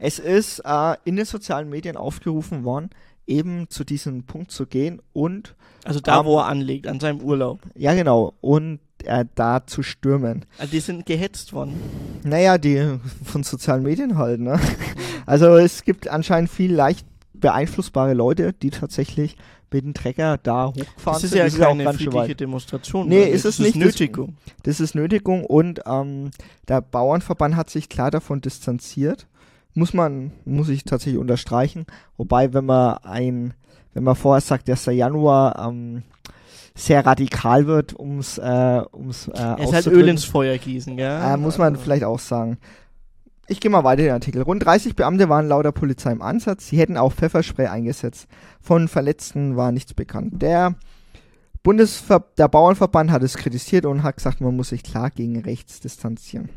Es 0.00 0.18
ist 0.18 0.60
äh, 0.64 0.96
in 1.04 1.16
den 1.16 1.24
sozialen 1.26 1.68
Medien 1.68 1.96
aufgerufen 1.96 2.64
worden, 2.64 2.90
eben 3.26 3.68
zu 3.68 3.84
diesem 3.84 4.24
Punkt 4.24 4.50
zu 4.50 4.66
gehen 4.66 5.00
und, 5.12 5.54
Also 5.84 6.00
da, 6.00 6.20
Ähm, 6.20 6.26
wo 6.26 6.38
er 6.38 6.46
anlegt, 6.46 6.86
an 6.86 7.00
seinem 7.00 7.20
Urlaub. 7.20 7.60
ja 7.74 7.94
genau, 7.94 8.34
und 8.40 8.80
äh, 9.04 9.24
da 9.34 9.66
zu 9.66 9.82
stürmen. 9.82 10.44
Also 10.58 10.72
die 10.72 10.80
sind 10.80 11.06
gehetzt 11.06 11.52
worden. 11.52 11.74
Naja, 12.22 12.58
die 12.58 12.98
von 13.24 13.42
sozialen 13.44 13.82
Medien 13.82 14.18
halt, 14.18 14.40
ne? 14.40 14.60
Also 15.26 15.56
es 15.56 15.84
gibt 15.84 16.08
anscheinend 16.08 16.50
viel 16.50 16.72
leicht 16.74 17.06
beeinflussbare 17.32 18.12
Leute, 18.14 18.52
die 18.52 18.70
tatsächlich 18.70 19.36
mit 19.72 19.84
dem 19.84 19.94
Trecker 19.94 20.36
da 20.42 20.66
hochgefahren 20.66 21.14
Das 21.14 21.24
ist 21.24 21.30
sind. 21.30 21.38
ja 21.58 21.66
auch 21.68 21.70
keine 21.70 21.84
schön 21.84 21.92
friedliche 21.96 22.14
weit. 22.30 22.40
Demonstration. 22.40 23.08
Nee, 23.08 23.22
ist 23.24 23.44
Das 23.44 23.54
es 23.54 23.60
nicht. 23.60 23.76
Das- 23.76 23.84
Nötigung. 23.84 24.36
Das 24.64 24.80
ist 24.80 24.94
Nötigung 24.94 25.44
und 25.46 25.80
ähm, 25.86 26.30
der 26.68 26.80
Bauernverband 26.82 27.54
hat 27.56 27.70
sich 27.70 27.88
klar 27.88 28.10
davon 28.10 28.40
distanziert. 28.40 29.26
Muss 29.74 29.94
man, 29.94 30.32
muss 30.44 30.68
ich 30.68 30.84
tatsächlich 30.84 31.20
unterstreichen. 31.20 31.86
Wobei, 32.16 32.52
wenn 32.52 32.66
man 32.66 32.98
ein, 32.98 33.54
wenn 33.94 34.04
man 34.04 34.16
vorher 34.16 34.40
sagt, 34.40 34.68
dass 34.68 34.84
der 34.84 34.94
Januar 34.94 35.68
ähm, 35.68 36.02
sehr 36.74 37.04
radikal 37.04 37.66
wird, 37.66 37.98
ums, 37.98 38.38
äh, 38.38 38.82
ums 38.92 39.28
äh, 39.28 39.54
Es 39.58 39.68
ist 39.68 39.74
halt 39.74 39.86
Öl 39.88 40.08
ins 40.08 40.24
Feuer 40.24 40.58
gießen, 40.58 40.98
ja. 40.98 41.34
äh, 41.34 41.36
muss 41.36 41.58
man 41.58 41.76
vielleicht 41.76 42.04
auch 42.04 42.18
sagen. 42.18 42.58
Ich 43.48 43.60
gehe 43.60 43.70
mal 43.70 43.82
weiter 43.82 44.02
in 44.02 44.06
den 44.06 44.14
Artikel. 44.14 44.42
Rund 44.42 44.64
30 44.64 44.94
Beamte 44.94 45.28
waren 45.28 45.48
laut 45.48 45.64
der 45.64 45.72
Polizei 45.72 46.12
im 46.12 46.22
Ansatz. 46.22 46.68
Sie 46.68 46.78
hätten 46.78 46.96
auch 46.96 47.12
Pfefferspray 47.12 47.66
eingesetzt. 47.66 48.28
Von 48.60 48.86
Verletzten 48.86 49.56
war 49.56 49.72
nichts 49.72 49.92
bekannt. 49.92 50.40
Der 50.40 50.76
Bundesver 51.62 52.24
der 52.38 52.48
Bauernverband 52.48 53.10
hat 53.10 53.22
es 53.22 53.36
kritisiert 53.36 53.86
und 53.86 54.04
hat 54.04 54.16
gesagt, 54.16 54.40
man 54.40 54.54
muss 54.54 54.68
sich 54.68 54.84
klar 54.84 55.10
gegen 55.10 55.40
rechts 55.40 55.80
distanzieren. 55.80 56.48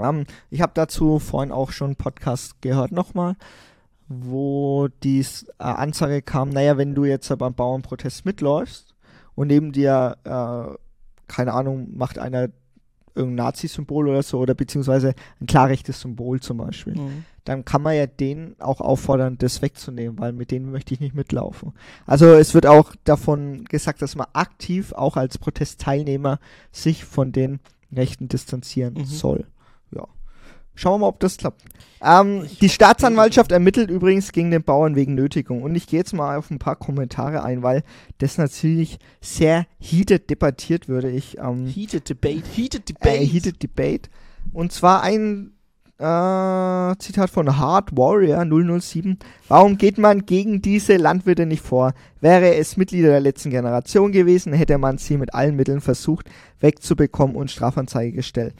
Ähm, 0.00 0.24
ich 0.50 0.60
habe 0.60 0.72
dazu 0.74 1.18
vorhin 1.18 1.52
auch 1.52 1.70
schon 1.72 1.88
einen 1.88 1.96
Podcast 1.96 2.60
gehört 2.62 2.92
nochmal, 2.92 3.36
wo 4.08 4.88
die 5.02 5.20
äh, 5.20 5.62
Ansage 5.62 6.22
kam, 6.22 6.48
naja, 6.50 6.76
wenn 6.78 6.94
du 6.94 7.04
jetzt 7.04 7.36
beim 7.38 7.54
Bauernprotest 7.54 8.24
mitläufst 8.24 8.94
und 9.34 9.48
neben 9.48 9.72
dir, 9.72 10.16
äh, 10.24 10.76
keine 11.30 11.52
Ahnung, 11.52 11.88
macht 11.94 12.18
einer 12.18 12.48
irgendein 13.14 13.46
Nazi-Symbol 13.46 14.08
oder 14.08 14.22
so 14.22 14.38
oder 14.38 14.54
beziehungsweise 14.54 15.14
ein 15.40 15.46
klar 15.46 15.68
rechtes 15.68 16.00
Symbol 16.00 16.38
zum 16.40 16.58
Beispiel, 16.58 16.94
Mhm. 16.94 17.24
dann 17.44 17.64
kann 17.64 17.82
man 17.82 17.96
ja 17.96 18.06
den 18.06 18.54
auch 18.60 18.80
auffordern, 18.80 19.36
das 19.38 19.60
wegzunehmen, 19.60 20.18
weil 20.20 20.32
mit 20.32 20.52
denen 20.52 20.70
möchte 20.70 20.94
ich 20.94 21.00
nicht 21.00 21.16
mitlaufen. 21.16 21.72
Also 22.06 22.26
es 22.26 22.54
wird 22.54 22.66
auch 22.66 22.94
davon 23.04 23.64
gesagt, 23.64 24.02
dass 24.02 24.14
man 24.14 24.28
aktiv 24.34 24.92
auch 24.92 25.16
als 25.16 25.36
Protestteilnehmer 25.36 26.38
sich 26.70 27.04
von 27.04 27.32
den 27.32 27.58
Rechten 27.92 28.28
distanzieren 28.28 28.94
Mhm. 28.94 29.04
soll. 29.06 29.46
Schauen 30.78 30.92
wir 30.92 30.98
mal, 30.98 31.08
ob 31.08 31.18
das 31.18 31.38
klappt. 31.38 31.64
Ähm, 32.00 32.46
die 32.60 32.68
Staatsanwaltschaft 32.68 33.50
ermittelt 33.50 33.90
übrigens 33.90 34.30
gegen 34.30 34.52
den 34.52 34.62
Bauern 34.62 34.94
wegen 34.94 35.16
Nötigung. 35.16 35.64
Und 35.64 35.74
ich 35.74 35.88
gehe 35.88 35.98
jetzt 35.98 36.12
mal 36.12 36.38
auf 36.38 36.52
ein 36.52 36.60
paar 36.60 36.76
Kommentare 36.76 37.42
ein, 37.42 37.64
weil 37.64 37.82
das 38.18 38.38
natürlich 38.38 39.00
sehr 39.20 39.66
heated 39.80 40.30
debattiert 40.30 40.86
würde. 40.88 41.10
Ich 41.10 41.36
ähm, 41.38 41.66
Heated 41.66 42.08
Debate, 42.08 42.44
Heated 42.54 42.88
Debate. 42.88 43.16
äh, 43.16 43.26
Heated 43.26 43.60
Debate. 43.60 44.08
Und 44.52 44.70
zwar 44.70 45.02
ein 45.02 45.50
äh, 45.98 46.94
Zitat 47.00 47.30
von 47.30 47.58
Hard 47.58 47.96
Warrior 47.96 48.46
007. 48.80 49.18
Warum 49.48 49.78
geht 49.78 49.98
man 49.98 50.26
gegen 50.26 50.62
diese 50.62 50.96
Landwirte 50.96 51.44
nicht 51.44 51.64
vor? 51.64 51.92
Wäre 52.20 52.54
es 52.54 52.76
Mitglieder 52.76 53.08
der 53.08 53.20
letzten 53.20 53.50
Generation 53.50 54.12
gewesen, 54.12 54.52
hätte 54.52 54.78
man 54.78 54.98
sie 54.98 55.16
mit 55.16 55.34
allen 55.34 55.56
Mitteln 55.56 55.80
versucht 55.80 56.30
wegzubekommen 56.60 57.34
und 57.34 57.50
Strafanzeige 57.50 58.12
gestellt. 58.12 58.54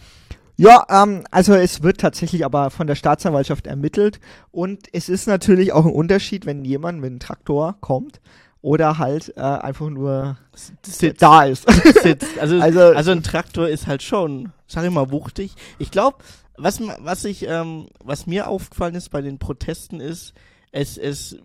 Ja, 0.61 0.85
ähm, 0.91 1.25
also 1.31 1.55
es 1.55 1.83
wird 1.85 2.01
tatsächlich 2.01 2.45
aber 2.45 2.71
von 2.71 2.89
der 2.89 2.97
Staatsanwaltschaft 2.97 3.69
ermittelt 3.69 4.19
und 4.51 4.89
es 4.93 5.09
ist 5.09 5.29
natürlich 5.29 5.73
auch 5.73 5.87
ein 5.87 5.93
Unterschied, 5.93 6.47
wenn 6.47 6.65
jemand 6.65 7.01
mit 7.01 7.11
einem 7.11 7.21
Traktor 7.21 7.77
kommt 7.81 8.21
oder 8.61 8.99
halt 8.99 9.33
äh, 9.37 9.41
einfach 9.41 9.89
nur 9.89 10.37
Sitzt. 10.83 11.23
da 11.23 11.45
ist. 11.45 11.65
sitzt. 12.03 12.39
Also, 12.41 12.57
Also- 12.61 12.81
also, 12.81 13.11
ein 13.13 13.23
Traktor 13.23 13.69
ist 13.69 13.87
halt 13.87 14.03
schon, 14.03 14.51
sag 14.67 14.85
ich 14.85 14.91
mal, 14.91 15.13
wuchtig. 15.13 15.55
Ich 15.79 15.93
glaube, 15.93 16.17
was, 16.57 16.81
was 16.81 17.25
ich, 17.25 17.47
ähm, 17.47 17.87
was 18.03 18.27
mir 18.27 18.49
aufgefallen 18.49 18.97
ist 18.97 19.11
bei 19.11 19.23
den 19.23 19.39
Protesten 19.39 20.01
ist, 20.01 20.35
es, 20.73 20.99
es, 20.99 21.37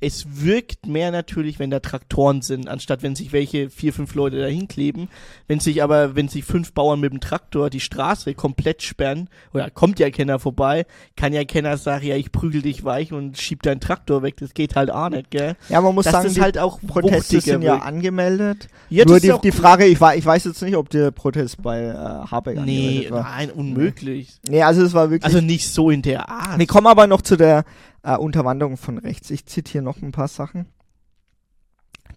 es 0.00 0.26
wirkt 0.42 0.86
mehr 0.86 1.10
natürlich, 1.10 1.58
wenn 1.58 1.70
da 1.70 1.80
Traktoren 1.80 2.40
sind, 2.42 2.68
anstatt 2.68 3.02
wenn 3.02 3.14
sich 3.14 3.32
welche 3.32 3.68
vier, 3.68 3.92
fünf 3.92 4.14
Leute 4.14 4.40
dahin 4.40 4.66
kleben. 4.66 5.08
Wenn 5.46 5.60
sich 5.60 5.82
aber, 5.82 6.16
wenn 6.16 6.28
sich 6.28 6.44
fünf 6.44 6.72
Bauern 6.72 7.00
mit 7.00 7.12
dem 7.12 7.20
Traktor 7.20 7.68
die 7.68 7.80
Straße 7.80 8.34
komplett 8.34 8.82
sperren, 8.82 9.28
oder 9.52 9.68
kommt 9.70 9.98
ja 9.98 10.10
keiner 10.10 10.38
vorbei, 10.38 10.86
kann 11.16 11.32
ja 11.32 11.44
keiner 11.44 11.76
sagen, 11.76 12.06
ja, 12.06 12.16
ich 12.16 12.32
prügel 12.32 12.62
dich 12.62 12.84
weich 12.84 13.12
und 13.12 13.36
schieb 13.38 13.62
deinen 13.62 13.80
Traktor 13.80 14.22
weg. 14.22 14.36
Das 14.38 14.54
geht 14.54 14.74
halt 14.74 14.90
auch 14.90 15.10
nicht, 15.10 15.30
gell? 15.30 15.56
ja, 15.68 15.80
man 15.80 15.94
muss 15.94 16.04
Dass 16.04 16.12
sagen, 16.12 16.24
das 16.24 16.34
die 16.34 16.40
halt 16.40 16.58
auch 16.58 16.80
Proteste 16.86 17.40
sind 17.40 17.62
ja 17.62 17.78
angemeldet. 17.78 18.68
Ja, 18.88 19.04
Nur 19.04 19.16
das 19.16 19.24
ist 19.24 19.36
die, 19.44 19.50
die. 19.50 19.52
Frage, 19.52 19.84
ich, 19.84 20.00
war, 20.00 20.16
ich 20.16 20.24
weiß 20.24 20.44
jetzt 20.44 20.62
nicht, 20.62 20.76
ob 20.76 20.88
der 20.88 21.10
Protest 21.10 21.62
bei 21.62 21.82
äh, 21.82 21.94
Habeck 21.94 22.56
Nee, 22.56 22.60
angemeldet 23.06 23.10
war. 23.10 23.22
nein, 23.24 23.50
unmöglich. 23.50 24.40
Nee, 24.48 24.62
also 24.62 24.82
es 24.82 24.94
war 24.94 25.10
wirklich. 25.10 25.24
Also 25.24 25.44
nicht 25.44 25.68
so 25.68 25.90
in 25.90 26.02
der 26.02 26.28
Art. 26.28 26.58
wir 26.58 26.66
kommen 26.66 26.86
aber 26.86 27.06
noch 27.06 27.20
zu 27.22 27.36
der 27.36 27.64
äh, 28.02 28.16
Unterwanderung 28.16 28.76
von 28.76 28.98
rechts. 28.98 29.30
Ich 29.30 29.46
zitiere 29.46 29.84
noch 29.84 30.02
ein 30.02 30.12
paar 30.12 30.28
Sachen. 30.28 30.66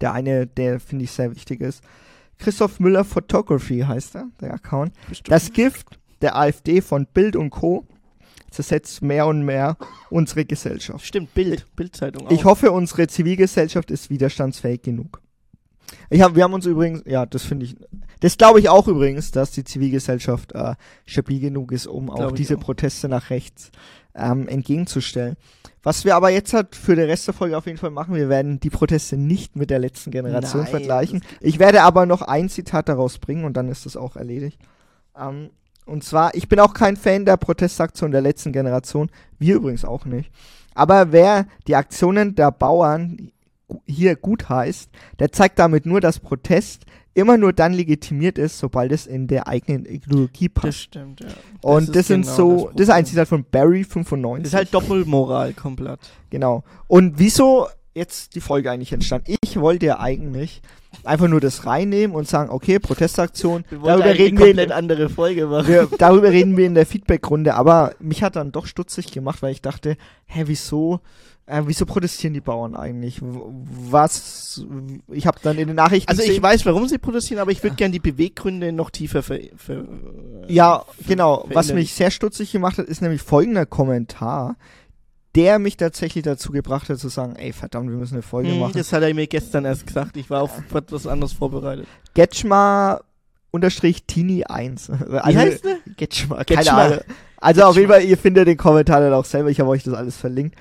Der 0.00 0.12
eine, 0.12 0.46
der 0.46 0.80
finde 0.80 1.04
ich 1.04 1.12
sehr 1.12 1.34
wichtig 1.34 1.60
ist. 1.60 1.82
Christoph 2.38 2.80
Müller 2.80 3.04
Photography 3.04 3.80
heißt 3.80 4.16
er, 4.16 4.28
der 4.40 4.54
Account. 4.54 4.92
Das 5.24 5.52
Gift 5.52 5.98
der 6.20 6.36
AfD 6.36 6.80
von 6.80 7.06
Bild 7.06 7.36
und 7.36 7.50
Co. 7.50 7.86
zersetzt 8.50 9.02
mehr 9.02 9.26
und 9.26 9.44
mehr 9.44 9.76
unsere 10.10 10.44
Gesellschaft. 10.44 11.04
Stimmt, 11.04 11.34
Bild, 11.34 11.66
Bildzeitung 11.76 12.26
auch. 12.26 12.30
Ich 12.30 12.44
hoffe, 12.44 12.72
unsere 12.72 13.06
Zivilgesellschaft 13.06 13.90
ist 13.90 14.10
widerstandsfähig 14.10 14.82
genug. 14.82 15.20
Ich 16.10 16.22
hab, 16.22 16.34
wir 16.34 16.44
haben 16.44 16.54
uns 16.54 16.66
übrigens, 16.66 17.02
ja, 17.06 17.26
das 17.26 17.44
finde 17.44 17.66
ich, 17.66 17.76
das 18.20 18.36
glaube 18.38 18.58
ich 18.58 18.68
auch 18.68 18.88
übrigens, 18.88 19.30
dass 19.30 19.50
die 19.50 19.64
Zivilgesellschaft 19.64 20.52
äh, 20.52 20.74
stabil 21.04 21.40
genug 21.40 21.72
ist, 21.72 21.86
um 21.86 22.10
auch 22.10 22.32
diese 22.32 22.56
auch. 22.56 22.60
Proteste 22.60 23.08
nach 23.08 23.30
rechts 23.30 23.70
ähm, 24.14 24.48
entgegenzustellen. 24.48 25.36
Was 25.84 26.04
wir 26.04 26.16
aber 26.16 26.30
jetzt 26.30 26.54
halt 26.54 26.74
für 26.74 26.96
den 26.96 27.06
Rest 27.08 27.26
der 27.26 27.34
Folge 27.34 27.56
auf 27.56 27.66
jeden 27.66 27.78
Fall 27.78 27.90
machen, 27.90 28.14
wir 28.14 28.28
werden 28.28 28.58
die 28.58 28.70
Proteste 28.70 29.16
nicht 29.16 29.54
mit 29.54 29.70
der 29.70 29.78
letzten 29.78 30.10
Generation 30.10 30.62
Nein, 30.62 30.70
vergleichen. 30.70 31.22
Ich 31.40 31.58
werde 31.58 31.82
aber 31.82 32.06
noch 32.06 32.22
ein 32.22 32.48
Zitat 32.48 32.88
daraus 32.88 33.18
bringen 33.18 33.44
und 33.44 33.54
dann 33.56 33.68
ist 33.68 33.84
das 33.84 33.96
auch 33.96 34.16
erledigt. 34.16 34.58
Ähm, 35.16 35.50
und 35.84 36.02
zwar, 36.02 36.34
ich 36.34 36.48
bin 36.48 36.58
auch 36.58 36.72
kein 36.72 36.96
Fan 36.96 37.26
der 37.26 37.36
Protestaktion 37.36 38.10
der 38.10 38.22
letzten 38.22 38.52
Generation, 38.52 39.10
wir 39.38 39.56
übrigens 39.56 39.84
auch 39.84 40.06
nicht. 40.06 40.32
Aber 40.74 41.12
wer 41.12 41.46
die 41.68 41.76
Aktionen 41.76 42.34
der 42.34 42.50
Bauern 42.50 43.30
hier 43.86 44.16
gut 44.16 44.48
heißt, 44.48 44.88
der 45.18 45.32
zeigt 45.32 45.58
damit 45.58 45.84
nur, 45.84 46.00
dass 46.00 46.18
Protest 46.18 46.86
immer 47.14 47.38
nur 47.38 47.52
dann 47.52 47.72
legitimiert 47.72 48.38
ist, 48.38 48.58
sobald 48.58 48.92
es 48.92 49.06
in 49.06 49.26
der 49.26 49.48
eigenen 49.48 49.86
Ideologie 49.86 50.50
das 50.52 50.62
passt. 50.62 50.78
stimmt, 50.78 51.20
ja. 51.20 51.28
Und 51.62 51.94
das, 51.94 52.08
sind 52.08 52.22
genau 52.22 52.36
so, 52.36 52.70
das, 52.74 52.88
ist 52.88 52.90
ein. 52.90 53.06
Zitat 53.06 53.28
von 53.28 53.44
Barry 53.50 53.84
95. 53.84 54.42
Das 54.42 54.52
ist 54.52 54.56
halt 54.56 54.74
Doppelmoral 54.74 55.52
komplett. 55.52 56.00
Genau. 56.30 56.64
Und 56.88 57.18
wieso 57.18 57.68
jetzt 57.94 58.34
die 58.34 58.40
Folge 58.40 58.70
eigentlich 58.70 58.92
entstanden? 58.92 59.36
Ich 59.42 59.58
wollte 59.58 59.86
ja 59.86 60.00
eigentlich 60.00 60.60
einfach 61.04 61.28
nur 61.28 61.40
das 61.40 61.66
reinnehmen 61.66 62.14
und 62.16 62.28
sagen, 62.28 62.50
okay, 62.50 62.78
Protestaktion, 62.78 63.64
darüber 63.70 64.06
reden 64.06 64.38
wir, 64.38 64.58
in, 64.58 64.72
andere 64.72 65.08
Folge 65.08 65.46
machen. 65.46 65.68
wir, 65.68 65.88
darüber 65.98 66.30
reden 66.30 66.56
wir 66.56 66.66
in 66.66 66.74
der 66.74 66.86
Feedbackrunde, 66.86 67.54
aber 67.54 67.94
mich 67.98 68.22
hat 68.22 68.36
dann 68.36 68.52
doch 68.52 68.66
stutzig 68.66 69.12
gemacht, 69.12 69.42
weil 69.42 69.52
ich 69.52 69.62
dachte, 69.62 69.96
hä, 70.26 70.44
wieso, 70.46 71.00
äh, 71.46 71.62
wieso 71.66 71.84
protestieren 71.86 72.32
die 72.34 72.40
Bauern 72.40 72.74
eigentlich? 72.74 73.18
Was, 73.22 74.64
ich 75.12 75.26
habe 75.26 75.38
dann 75.42 75.58
in 75.58 75.66
den 75.68 75.76
Nachrichten 75.76 76.08
Also 76.08 76.22
ich 76.22 76.28
gesehen- 76.28 76.42
weiß, 76.42 76.64
warum 76.66 76.88
sie 76.88 76.98
protestieren, 76.98 77.40
aber 77.40 77.50
ich 77.50 77.62
würde 77.62 77.76
gerne 77.76 77.92
die 77.92 77.98
Beweggründe 78.00 78.72
noch 78.72 78.90
tiefer 78.90 79.22
ver, 79.22 79.38
ver 79.56 79.84
Ja, 80.48 80.78
ver- 80.86 81.04
genau. 81.06 81.44
Was 81.48 81.66
verinnerlichen. 81.66 81.76
mich 81.76 81.94
sehr 81.94 82.10
stutzig 82.10 82.50
gemacht 82.52 82.78
hat, 82.78 82.86
ist 82.86 83.02
nämlich 83.02 83.20
folgender 83.22 83.66
Kommentar, 83.66 84.56
der 85.34 85.58
mich 85.58 85.76
tatsächlich 85.76 86.22
dazu 86.24 86.52
gebracht 86.52 86.88
hat 86.88 86.98
zu 86.98 87.08
sagen, 87.08 87.34
ey, 87.36 87.52
verdammt, 87.52 87.90
wir 87.90 87.96
müssen 87.96 88.14
eine 88.14 88.22
Folge 88.22 88.50
Hm, 88.50 88.60
machen. 88.60 88.72
Das 88.76 88.92
hat 88.92 89.02
er 89.02 89.12
mir 89.12 89.26
gestern 89.26 89.64
erst 89.64 89.86
gesagt. 89.86 90.16
Ich 90.16 90.30
war 90.30 90.42
auf 90.42 90.52
etwas 90.72 91.06
anderes 91.06 91.32
vorbereitet. 91.32 91.86
Getschma 92.14 93.00
unterstrich 93.50 94.04
Tini 94.06 94.44
1. 94.44 94.88
Wie 95.08 95.16
Also, 95.18 95.38
heißt 95.38 95.64
der? 95.64 95.76
Getschma, 95.96 96.44
keine 96.44 96.58
Getschma. 96.60 96.84
Ahnung. 96.84 96.98
Also 97.36 97.64
auf 97.64 97.76
jeden 97.76 97.88
Fall, 97.88 98.02
ihr 98.04 98.16
findet 98.16 98.48
den 98.48 98.56
Kommentar 98.56 99.00
dann 99.00 99.12
auch 99.12 99.24
selber. 99.26 99.50
Ich 99.50 99.60
habe 99.60 99.68
euch 99.70 99.82
das 99.82 99.92
alles 99.94 100.16
verlinkt. 100.16 100.56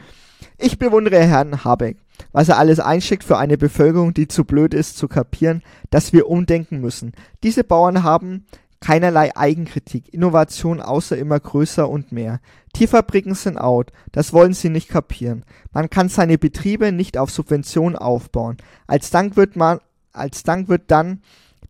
Ich 0.65 0.79
bewundere 0.79 1.19
Herrn 1.19 1.65
Habeck, 1.65 1.97
was 2.31 2.47
er 2.47 2.57
alles 2.57 2.79
einsteckt 2.79 3.25
für 3.25 3.37
eine 3.37 3.57
Bevölkerung, 3.57 4.13
die 4.13 4.29
zu 4.29 4.45
blöd 4.45 4.73
ist 4.73 4.95
zu 4.95 5.09
kapieren, 5.09 5.61
dass 5.89 6.13
wir 6.13 6.29
umdenken 6.29 6.79
müssen. 6.79 7.11
Diese 7.43 7.65
Bauern 7.65 8.03
haben 8.03 8.45
keinerlei 8.79 9.35
Eigenkritik, 9.35 10.13
Innovation 10.13 10.79
außer 10.79 11.17
immer 11.17 11.37
größer 11.37 11.89
und 11.89 12.13
mehr. 12.13 12.39
Tierfabriken 12.71 13.35
sind 13.35 13.57
out, 13.57 13.91
das 14.13 14.31
wollen 14.31 14.53
sie 14.53 14.69
nicht 14.69 14.87
kapieren. 14.87 15.43
Man 15.73 15.89
kann 15.89 16.07
seine 16.07 16.37
Betriebe 16.37 16.93
nicht 16.93 17.17
auf 17.17 17.29
Subventionen 17.29 17.97
aufbauen. 17.97 18.55
Als 18.87 19.09
Dank 19.09 19.35
wird 19.35 19.57
man, 19.57 19.81
als 20.13 20.43
Dank 20.43 20.69
wird 20.69 20.83
dann 20.87 21.21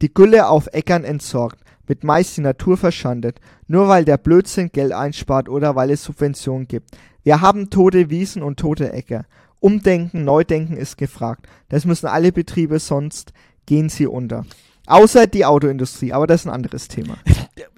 die 0.03 0.13
Gülle 0.13 0.47
auf 0.47 0.67
Äckern 0.71 1.03
entsorgt, 1.03 1.57
mit 1.87 2.03
Mais 2.03 2.35
die 2.35 2.41
Natur 2.41 2.77
verschandet, 2.77 3.41
nur 3.67 3.87
weil 3.87 4.05
der 4.05 4.17
Blödsinn 4.17 4.71
Geld 4.71 4.91
einspart 4.91 5.49
oder 5.49 5.75
weil 5.75 5.89
es 5.89 6.03
Subventionen 6.03 6.67
gibt. 6.67 6.91
Wir 7.23 7.41
haben 7.41 7.69
tote 7.69 8.09
Wiesen 8.09 8.43
und 8.43 8.59
tote 8.59 8.91
Äcker. 8.91 9.25
Umdenken, 9.59 10.25
Neudenken 10.25 10.75
ist 10.75 10.97
gefragt. 10.97 11.47
Das 11.69 11.85
müssen 11.85 12.07
alle 12.07 12.31
Betriebe, 12.31 12.79
sonst 12.79 13.33
gehen 13.65 13.89
sie 13.89 14.07
unter. 14.07 14.45
Außer 14.87 15.27
die 15.27 15.45
Autoindustrie, 15.45 16.11
aber 16.11 16.27
das 16.27 16.41
ist 16.41 16.47
ein 16.47 16.53
anderes 16.53 16.89
Thema. 16.89 17.15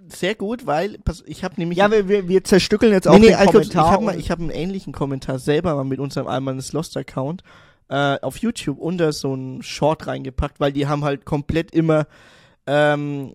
Sehr 0.08 0.36
gut, 0.36 0.66
weil 0.66 0.98
ich 1.26 1.44
habe 1.44 1.56
nämlich 1.58 1.78
Ja, 1.78 1.92
wir, 1.92 2.08
wir, 2.08 2.28
wir 2.28 2.44
zerstückeln 2.44 2.92
jetzt 2.92 3.08
auch 3.08 3.14
nee, 3.14 3.20
nee, 3.20 3.28
den 3.28 3.36
also, 3.36 3.52
Kommentar. 3.52 4.16
ich 4.18 4.30
habe 4.30 4.30
hab 4.30 4.40
einen 4.40 4.50
ähnlichen 4.50 4.94
Kommentar 4.94 5.40
selber 5.40 5.76
mal 5.76 5.84
mit 5.84 6.00
unserem 6.00 6.28
Almanes 6.28 6.74
Lost 6.74 6.96
Account 6.98 7.44
äh, 7.90 8.18
auf 8.22 8.38
YouTube 8.38 8.80
unter 8.80 9.14
so 9.14 9.34
einen 9.34 9.62
Short 9.62 10.08
reingepackt, 10.08 10.60
weil 10.60 10.72
die 10.72 10.88
haben 10.88 11.04
halt 11.04 11.26
komplett 11.26 11.72
immer 11.72 12.08
ähm, 12.68 13.34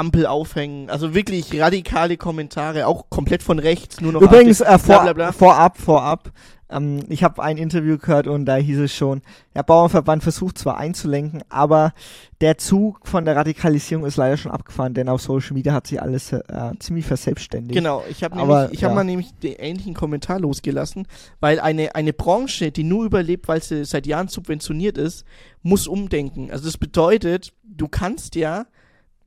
Ampel 0.00 0.26
aufhängen, 0.26 0.88
also 0.88 1.14
wirklich 1.14 1.60
radikale 1.60 2.16
Kommentare, 2.16 2.86
auch 2.86 3.10
komplett 3.10 3.42
von 3.42 3.58
rechts, 3.58 4.00
nur 4.00 4.12
noch 4.12 4.22
Übrigens, 4.22 4.60
äh, 4.60 4.78
vor, 4.78 5.02
bla, 5.02 5.02
bla, 5.02 5.12
bla. 5.12 5.32
vorab, 5.32 5.76
vorab, 5.78 6.32
ähm, 6.70 7.00
ich 7.08 7.24
habe 7.24 7.42
ein 7.42 7.56
Interview 7.56 7.98
gehört 7.98 8.26
und 8.26 8.46
da 8.46 8.56
hieß 8.56 8.78
es 8.78 8.94
schon, 8.94 9.22
der 9.54 9.62
Bauernverband 9.62 10.22
versucht 10.22 10.58
zwar 10.58 10.78
einzulenken, 10.78 11.42
aber 11.48 11.92
der 12.40 12.58
Zug 12.58 13.06
von 13.06 13.24
der 13.24 13.36
Radikalisierung 13.36 14.04
ist 14.06 14.16
leider 14.16 14.36
schon 14.36 14.52
abgefahren, 14.52 14.94
denn 14.94 15.08
auf 15.08 15.20
Social 15.20 15.54
Media 15.54 15.72
hat 15.72 15.86
sich 15.86 16.00
alles 16.00 16.32
äh, 16.32 16.42
ziemlich 16.78 17.06
verselbstständigt. 17.06 17.74
Genau, 17.74 18.02
ich 18.08 18.22
habe 18.24 18.36
Aber, 18.36 18.62
nämlich, 18.62 18.78
ich 18.78 18.84
habe 18.84 18.92
ja. 18.92 18.96
mal 18.96 19.04
nämlich 19.04 19.34
den 19.42 19.54
ähnlichen 19.54 19.94
Kommentar 19.94 20.40
losgelassen, 20.40 21.06
weil 21.40 21.60
eine 21.60 21.94
eine 21.94 22.12
Branche, 22.12 22.70
die 22.70 22.84
nur 22.84 23.04
überlebt, 23.04 23.48
weil 23.48 23.62
sie 23.62 23.84
seit 23.84 24.06
Jahren 24.06 24.28
subventioniert 24.28 24.96
ist, 24.96 25.24
muss 25.62 25.86
umdenken. 25.86 26.50
Also 26.50 26.64
das 26.64 26.78
bedeutet, 26.78 27.52
du 27.64 27.88
kannst 27.88 28.36
ja, 28.36 28.66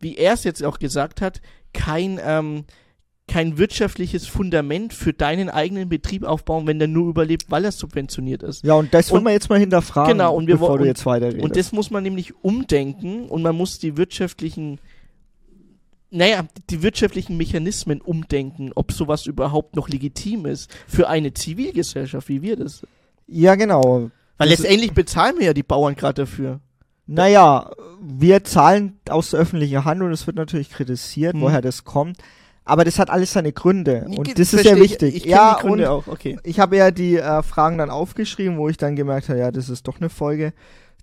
wie 0.03 0.17
er 0.17 0.33
es 0.33 0.43
jetzt 0.43 0.63
auch 0.63 0.79
gesagt 0.79 1.21
hat, 1.21 1.41
kein 1.73 2.19
ähm, 2.23 2.65
kein 3.27 3.57
wirtschaftliches 3.57 4.27
Fundament 4.27 4.93
für 4.93 5.13
deinen 5.13 5.49
eigenen 5.49 5.87
Betrieb 5.87 6.23
aufbauen, 6.23 6.67
wenn 6.67 6.77
der 6.77 6.89
nur 6.89 7.09
überlebt, 7.09 7.45
weil 7.49 7.63
er 7.63 7.71
subventioniert 7.71 8.43
ist. 8.43 8.65
Ja, 8.65 8.73
und 8.73 8.93
das 8.93 9.11
wollen 9.11 9.23
wir 9.23 9.31
jetzt 9.31 9.49
mal 9.49 9.59
hinterfragen, 9.59 10.17
Genau, 10.17 10.35
und 10.35 10.47
wir 10.47 10.55
bevor 10.55 10.77
du 10.77 10.85
jetzt 10.85 11.05
weiterredest. 11.05 11.43
Und 11.43 11.55
das 11.55 11.71
muss 11.71 11.89
man 11.89 12.03
nämlich 12.03 12.33
umdenken 12.43 13.29
und 13.29 13.41
man 13.41 13.55
muss 13.55 13.79
die 13.79 13.97
wirtschaftlichen 13.97 14.79
naja, 16.15 16.45
die 16.69 16.83
wirtschaftlichen 16.83 17.37
Mechanismen 17.37 17.99
umdenken, 17.99 18.71
ob 18.75 18.91
sowas 18.91 19.25
überhaupt 19.25 19.75
noch 19.75 19.89
legitim 19.89 20.45
ist 20.45 20.69
für 20.87 21.09
eine 21.09 21.33
Zivilgesellschaft, 21.33 22.29
wie 22.29 22.43
wir 22.43 22.55
das. 22.55 22.85
Ja, 23.25 23.55
genau. 23.55 24.11
Weil 24.37 24.49
letztendlich 24.49 24.93
bezahlen 24.93 25.39
wir 25.39 25.47
ja 25.47 25.53
die 25.53 25.63
Bauern 25.63 25.95
gerade 25.95 26.21
dafür. 26.23 26.59
Naja, 27.05 27.71
wir 28.01 28.43
zahlen 28.43 28.99
aus 29.09 29.35
öffentlicher 29.35 29.85
Hand 29.85 30.01
und 30.01 30.11
es 30.11 30.25
wird 30.25 30.37
natürlich 30.37 30.69
kritisiert, 30.69 31.33
Hm. 31.33 31.41
woher 31.41 31.61
das 31.61 31.83
kommt. 31.83 32.17
Aber 32.65 32.85
das 32.85 32.97
hat 32.97 33.09
alles 33.09 33.33
seine 33.33 33.51
Gründe. 33.51 34.05
Und 34.07 34.29
Ich- 34.29 34.35
das 34.35 34.53
ist 34.53 34.63
ja 34.63 34.75
ich- 34.75 34.81
wichtig. 34.81 35.15
Ich, 35.17 35.23
kenn 35.23 35.31
ja, 35.33 35.55
die 35.61 35.67
Gründe 35.67 35.91
auch, 35.91 36.07
okay. 36.07 36.39
ich 36.43 36.59
habe 36.61 36.77
ja 36.77 36.91
die 36.91 37.17
äh, 37.17 37.43
Fragen 37.43 37.77
dann 37.77 37.89
aufgeschrieben, 37.89 38.57
wo 38.57 38.69
ich 38.69 38.77
dann 38.77 38.95
gemerkt 38.95 39.27
habe, 39.27 39.39
ja, 39.39 39.51
das 39.51 39.67
ist 39.69 39.85
doch 39.87 39.99
eine 39.99 40.09
Folge. 40.09 40.53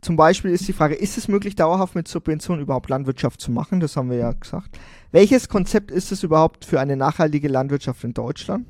Zum 0.01 0.17
Beispiel 0.17 0.53
ist 0.53 0.67
die 0.67 0.73
Frage, 0.73 0.95
ist 0.95 1.19
es 1.19 1.29
möglich, 1.29 1.57
dauerhaft 1.57 1.95
mit 1.95 2.09
Subventionen 2.09 2.63
überhaupt 2.63 2.89
Landwirtschaft 2.89 3.39
zu 3.43 3.53
machen? 3.53 3.81
Das 3.81 3.97
haben 3.97 4.09
wir 4.09 4.17
ja 4.17 4.33
gesagt. 4.33 4.79
Welches 5.13 5.51
Konzept 5.51 5.91
ist 5.91 6.11
es 6.13 6.23
überhaupt 6.23 6.65
für 6.65 6.81
eine 6.81 6.97
nachhaltige 6.97 7.49
Landwirtschaft 7.49 8.03
in 8.05 8.15
Deutschland? 8.15 8.67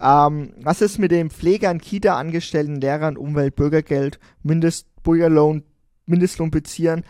Ähm, 0.00 0.54
was 0.60 0.80
ist 0.80 0.98
mit 0.98 1.12
den 1.12 1.30
Pflegern, 1.30 1.80
Kita-Angestellten, 1.80 2.80
Lehrern, 2.80 3.16
Umwelt, 3.16 3.54
Bürgergeld, 3.54 4.18
Mindestbürgerlohn, 4.42 5.62
Mindestlohnbeziehern? 6.08 7.04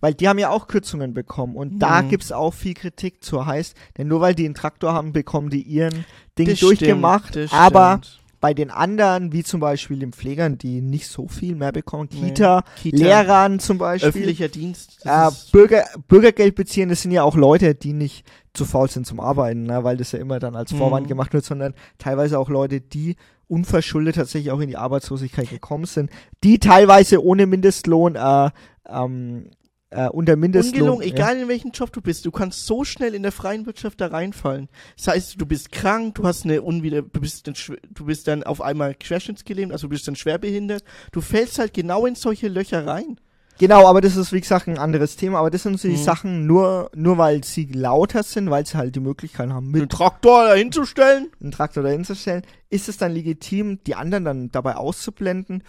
Weil 0.00 0.12
die 0.14 0.28
haben 0.28 0.38
ja 0.38 0.50
auch 0.50 0.68
Kürzungen 0.68 1.14
bekommen 1.14 1.56
und 1.56 1.78
da 1.78 2.02
Mhm. 2.02 2.10
gibt's 2.10 2.30
auch 2.30 2.52
viel 2.52 2.74
Kritik 2.74 3.24
zu. 3.24 3.46
Heißt, 3.46 3.74
denn 3.96 4.08
nur 4.08 4.20
weil 4.20 4.34
die 4.34 4.44
einen 4.44 4.54
Traktor 4.54 4.92
haben, 4.92 5.12
bekommen 5.12 5.48
die 5.48 5.62
ihren 5.62 6.04
Ding 6.38 6.48
Das 6.50 6.60
durchgemacht. 6.60 7.28
stimmt, 7.30 7.52
aber 7.52 8.00
stimmt. 8.02 8.22
Bei 8.46 8.54
den 8.54 8.70
anderen, 8.70 9.32
wie 9.32 9.42
zum 9.42 9.58
Beispiel 9.58 9.98
den 9.98 10.12
Pflegern, 10.12 10.56
die 10.56 10.80
nicht 10.80 11.08
so 11.08 11.26
viel 11.26 11.56
mehr 11.56 11.72
bekommen, 11.72 12.08
Nee. 12.12 12.28
Kita, 12.28 12.62
Kita, 12.80 12.96
Lehrern 12.96 13.58
zum 13.58 13.78
Beispiel, 13.78 14.08
öffentlicher 14.10 14.46
Dienst. 14.46 15.00
äh, 15.04 15.30
Bürger, 15.50 15.84
Bürgergeld 16.06 16.54
beziehen, 16.54 16.88
das 16.88 17.02
sind 17.02 17.10
ja 17.10 17.24
auch 17.24 17.34
Leute, 17.34 17.74
die 17.74 17.92
nicht 17.92 18.24
zu 18.54 18.64
faul 18.64 18.88
sind 18.88 19.04
zum 19.04 19.18
Arbeiten, 19.18 19.64
ne, 19.64 19.82
weil 19.82 19.96
das 19.96 20.12
ja 20.12 20.20
immer 20.20 20.38
dann 20.38 20.54
als 20.54 20.72
Vorwand 20.72 21.06
Mhm. 21.06 21.08
gemacht 21.08 21.32
wird, 21.34 21.44
sondern 21.44 21.74
teilweise 21.98 22.38
auch 22.38 22.48
Leute, 22.48 22.80
die 22.80 23.16
unverschuldet 23.48 24.14
tatsächlich 24.14 24.52
auch 24.52 24.60
in 24.60 24.68
die 24.68 24.76
Arbeitslosigkeit 24.76 25.50
gekommen 25.50 25.86
sind, 25.86 26.08
die 26.44 26.60
teilweise 26.60 27.24
ohne 27.24 27.46
Mindestlohn, 27.46 28.14
äh, 28.14 28.50
ähm, 28.88 29.50
äh, 29.90 30.08
unter 30.08 30.36
Mindestlohn. 30.36 30.82
Ungelungen, 30.82 31.06
egal 31.06 31.36
in 31.38 31.48
welchem 31.48 31.70
Job 31.70 31.92
du 31.92 32.00
bist, 32.00 32.24
du 32.26 32.30
kannst 32.30 32.66
so 32.66 32.84
schnell 32.84 33.14
in 33.14 33.22
der 33.22 33.32
freien 33.32 33.66
Wirtschaft 33.66 34.00
da 34.00 34.08
reinfallen. 34.08 34.68
Das 34.96 35.08
heißt, 35.08 35.40
du 35.40 35.46
bist 35.46 35.70
krank, 35.72 36.16
du 36.16 36.24
hast 36.24 36.44
eine 36.44 36.62
unwieder, 36.62 37.02
du 37.02 37.20
bist 37.20 37.46
dann, 37.46 37.54
du 37.90 38.04
bist 38.06 38.26
dann 38.28 38.42
auf 38.42 38.60
einmal 38.60 38.94
querschnittsgelähmt, 38.94 39.72
also 39.72 39.86
du 39.86 39.90
bist 39.90 40.08
dann 40.08 40.16
schwerbehindert. 40.16 40.82
Du 41.12 41.20
fällst 41.20 41.58
halt 41.58 41.72
genau 41.72 42.06
in 42.06 42.14
solche 42.14 42.48
Löcher 42.48 42.86
rein. 42.86 43.18
Genau, 43.58 43.86
aber 43.86 44.02
das 44.02 44.16
ist 44.16 44.34
wie 44.34 44.40
gesagt 44.42 44.68
ein 44.68 44.76
anderes 44.76 45.16
Thema, 45.16 45.38
aber 45.38 45.48
das 45.48 45.62
sind 45.62 45.80
so 45.80 45.88
die 45.88 45.94
Mhm. 45.94 46.02
Sachen 46.04 46.46
nur, 46.46 46.90
nur 46.94 47.16
weil 47.16 47.42
sie 47.42 47.64
lauter 47.72 48.22
sind, 48.22 48.50
weil 48.50 48.66
sie 48.66 48.76
halt 48.76 48.94
die 48.94 49.00
Möglichkeit 49.00 49.48
haben, 49.48 49.70
mit 49.70 49.80
Einen 49.80 49.88
Traktor 49.88 50.44
dahin 50.48 50.72
zu 50.72 50.84
stellen? 50.84 51.28
einen 51.40 51.52
Traktor 51.52 51.82
dahin 51.82 52.04
zu 52.04 52.14
stellen, 52.14 52.42
ist 52.68 52.90
es 52.90 52.98
dann 52.98 53.12
legitim, 53.12 53.78
die 53.86 53.94
anderen 53.94 54.26
dann 54.26 54.50
dabei 54.50 54.76
auszublenden? 54.76 55.62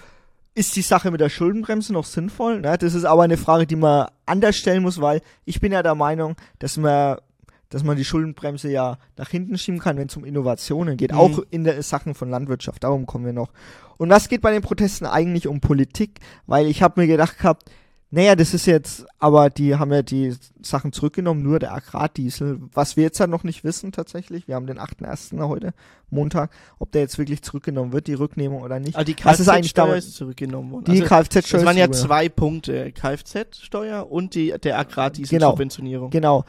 Ist 0.58 0.76
die 0.76 0.82
Sache 0.82 1.12
mit 1.12 1.22
der 1.22 1.30
Schuldenbremse 1.30 1.94
noch 1.94 2.06
sinnvoll? 2.06 2.62
Ne? 2.62 2.78
Das 2.80 2.96
ist 2.96 3.06
aber 3.06 3.22
eine 3.22 3.38
Frage, 3.38 3.68
die 3.68 3.76
man 3.76 4.08
anders 4.26 4.56
stellen 4.56 4.82
muss, 4.82 5.00
weil 5.00 5.22
ich 5.46 5.62
bin 5.62 5.72
ja 5.72 5.84
der 5.84 5.94
Meinung, 5.94 6.36
dass 6.58 6.78
man, 6.78 7.18
dass 7.70 7.84
man 7.84 7.96
die 7.96 8.04
Schuldenbremse 8.04 8.72
ja 8.72 8.98
nach 9.18 9.30
hinten 9.30 9.60
schieben 9.60 9.80
kann, 9.80 9.98
wenn 9.98 10.08
es 10.08 10.18
um 10.18 10.26
Innovationen 10.26 10.98
geht, 10.98 11.12
Mhm. 11.12 11.18
auch 11.20 11.40
in 11.52 11.64
der 11.64 11.84
Sachen 11.84 12.16
von 12.16 12.32
Landwirtschaft. 12.32 12.84
Darum 12.84 13.06
kommen 13.06 13.26
wir 13.26 13.34
noch. 13.34 13.52
Und 13.98 14.10
was 14.10 14.30
geht 14.30 14.42
bei 14.42 14.52
den 14.52 14.64
Protesten 14.64 15.06
eigentlich 15.06 15.48
um 15.48 15.62
Politik? 15.62 16.20
Weil 16.48 16.66
ich 16.66 16.82
habe 16.82 17.02
mir 17.02 17.08
gedacht 17.08 17.38
gehabt, 17.38 17.70
naja, 18.10 18.36
das 18.36 18.54
ist 18.54 18.66
jetzt, 18.66 19.06
aber 19.20 19.50
die 19.50 19.76
haben 19.76 19.92
ja 19.92 20.02
die 20.02 20.34
Sachen 20.62 20.94
zurückgenommen, 20.94 21.44
nur 21.44 21.60
der 21.60 21.74
Agrardiesel. 21.74 22.60
Was 22.74 22.96
wir 22.96 23.04
jetzt 23.04 23.20
halt 23.20 23.30
noch 23.30 23.44
nicht 23.44 23.64
wissen 23.66 23.92
tatsächlich, 23.92 24.48
wir 24.48 24.56
haben 24.56 24.66
den 24.66 24.80
8.1. 24.80 25.46
heute, 25.48 25.74
Montag, 26.10 26.52
ob 26.80 26.92
der 26.94 27.02
jetzt 27.02 27.18
wirklich 27.18 27.42
zurückgenommen 27.42 27.92
wird, 27.92 28.08
die 28.08 28.14
Rücknehmung 28.14 28.62
oder 28.62 28.80
nicht. 28.80 28.96
Also 28.96 29.12
die 29.12 29.26
Was 29.26 29.42
ist 29.42 29.50
eigentlich 29.50 29.74
Kfz-Steuer 29.74 29.88
damit- 29.88 30.04
ist 30.06 30.16
zurückgenommen 30.16 30.72
worden. 30.72 30.86
Die 30.86 31.02
also, 31.02 31.06
Kfz-Steuer 31.06 31.60
es 31.60 31.66
waren 31.66 31.76
ist 31.76 31.82
ja 31.82 31.92
zwei 31.92 32.30
Punkte, 32.30 32.92
Kfz-Steuer 32.94 34.10
und 34.10 34.36
die, 34.36 34.48
der 34.52 34.58
Genau. 34.60 34.78
Agrardiesel-Subventionierung. 34.80 36.10
Genau. 36.10 36.46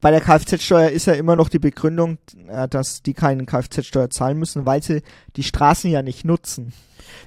Bei 0.00 0.10
der 0.10 0.20
Kfz-Steuer 0.20 0.90
ist 0.90 1.06
ja 1.06 1.14
immer 1.14 1.34
noch 1.34 1.48
die 1.48 1.58
Begründung, 1.58 2.18
äh, 2.46 2.68
dass 2.68 3.02
die 3.02 3.14
keine 3.14 3.44
Kfz-Steuer 3.44 4.10
zahlen 4.10 4.38
müssen, 4.38 4.64
weil 4.64 4.82
sie 4.82 5.02
die 5.36 5.42
Straßen 5.42 5.90
ja 5.90 6.02
nicht 6.02 6.24
nutzen. 6.24 6.72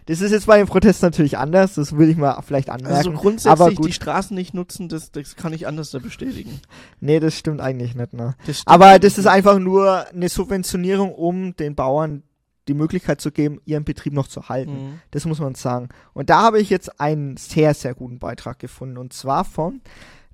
Das 0.05 0.21
ist 0.21 0.31
jetzt 0.31 0.45
bei 0.45 0.57
den 0.57 0.67
Protesten 0.67 1.05
natürlich 1.05 1.37
anders, 1.37 1.75
das 1.75 1.97
will 1.97 2.09
ich 2.09 2.17
mal 2.17 2.41
vielleicht 2.43 2.69
anmerken. 2.69 2.95
Also 2.95 3.11
so 3.11 3.17
grundsätzlich 3.17 3.79
die 3.79 3.93
Straßen 3.93 4.35
nicht 4.35 4.53
nutzen, 4.53 4.89
das, 4.89 5.11
das 5.11 5.35
kann 5.35 5.53
ich 5.53 5.67
anders 5.67 5.91
da 5.91 5.99
bestätigen. 5.99 6.61
Nee, 6.99 7.19
das 7.19 7.37
stimmt 7.37 7.61
eigentlich 7.61 7.95
nicht, 7.95 8.13
ne? 8.13 8.35
Das. 8.45 8.63
Aber 8.65 8.99
das 8.99 9.17
ist 9.17 9.27
einfach 9.27 9.59
nur 9.59 10.07
eine 10.07 10.29
Subventionierung, 10.29 11.13
um 11.13 11.55
den 11.55 11.75
Bauern 11.75 12.23
die 12.67 12.73
Möglichkeit 12.73 13.19
zu 13.21 13.31
geben, 13.31 13.59
ihren 13.65 13.83
Betrieb 13.83 14.13
noch 14.13 14.27
zu 14.27 14.47
halten. 14.49 14.71
Mhm. 14.71 15.01
Das 15.09 15.25
muss 15.25 15.39
man 15.39 15.55
sagen. 15.55 15.89
Und 16.13 16.29
da 16.29 16.41
habe 16.41 16.59
ich 16.59 16.69
jetzt 16.69 16.99
einen 17.01 17.35
sehr, 17.37 17.73
sehr 17.73 17.95
guten 17.95 18.19
Beitrag 18.19 18.59
gefunden. 18.59 18.97
Und 18.97 19.13
zwar 19.13 19.45
von 19.45 19.81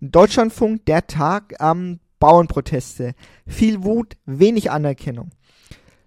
Deutschlandfunk, 0.02 0.86
der 0.86 1.08
Tag 1.08 1.56
am 1.60 2.00
Bauernproteste. 2.20 3.14
Viel 3.46 3.84
Wut, 3.84 4.18
wenig 4.26 4.72
Anerkennung. 4.72 5.32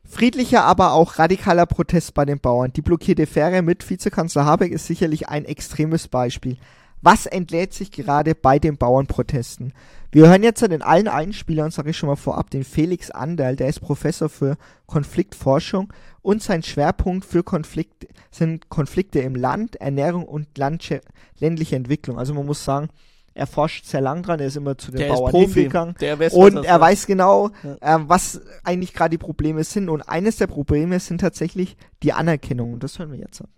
Friedlicher, 0.04 0.64
aber 0.64 0.92
auch 0.92 1.18
radikaler 1.18 1.66
Protest 1.66 2.14
bei 2.14 2.24
den 2.24 2.40
Bauern. 2.40 2.72
Die 2.72 2.82
blockierte 2.82 3.26
Fähre 3.26 3.62
mit 3.62 3.88
Vizekanzler 3.88 4.44
Habeck 4.44 4.72
ist 4.72 4.86
sicherlich 4.86 5.28
ein 5.28 5.44
extremes 5.44 6.08
Beispiel. 6.08 6.56
Was 7.02 7.24
entlädt 7.24 7.72
sich 7.72 7.92
gerade 7.92 8.34
bei 8.34 8.58
den 8.58 8.76
Bauernprotesten? 8.76 9.72
Wir 10.12 10.28
hören 10.28 10.42
jetzt 10.42 10.62
in 10.62 10.82
allen 10.82 11.08
Einspielern, 11.08 11.70
sage 11.70 11.90
ich 11.90 11.96
schon 11.96 12.08
mal 12.08 12.16
vorab, 12.16 12.50
den 12.50 12.64
Felix 12.64 13.10
Anderl, 13.10 13.56
der 13.56 13.68
ist 13.68 13.80
Professor 13.80 14.28
für 14.28 14.58
Konfliktforschung 14.86 15.92
und 16.20 16.42
sein 16.42 16.62
Schwerpunkt 16.62 17.24
für 17.24 17.42
Konflikte 17.42 18.08
sind 18.30 18.68
Konflikte 18.68 19.20
im 19.20 19.34
Land, 19.34 19.76
Ernährung 19.76 20.24
und 20.24 20.48
ländliche 20.58 21.76
Entwicklung. 21.76 22.18
Also 22.18 22.34
man 22.34 22.46
muss 22.46 22.64
sagen, 22.64 22.88
er 23.34 23.46
forscht 23.46 23.86
sehr 23.86 24.00
lang 24.00 24.22
dran, 24.22 24.40
er 24.40 24.46
ist 24.46 24.56
immer 24.56 24.76
zu 24.76 24.90
den 24.90 24.98
Der 25.00 25.08
Bauern 25.08 25.30
Profi. 25.30 25.54
hingegangen 25.54 25.94
Der 26.00 26.18
weiß, 26.18 26.32
und 26.32 26.64
er 26.64 26.80
weiß 26.80 27.06
genau, 27.06 27.50
Ja. 27.62 27.96
äh, 27.96 28.08
was 28.08 28.40
eigentlich 28.64 28.92
gerade 28.92 29.10
die 29.10 29.18
Probleme 29.18 29.64
sind. 29.64 29.88
Und 29.88 30.02
eines 30.02 30.36
der 30.36 30.46
Probleme 30.46 30.98
sind 31.00 31.20
tatsächlich 31.20 31.76
die 32.02 32.12
Anerkennung. 32.12 32.72
Und 32.74 32.82
das 32.82 32.98
hören 32.98 33.12
wir 33.12 33.18
jetzt 33.18 33.40
an. 33.40 33.48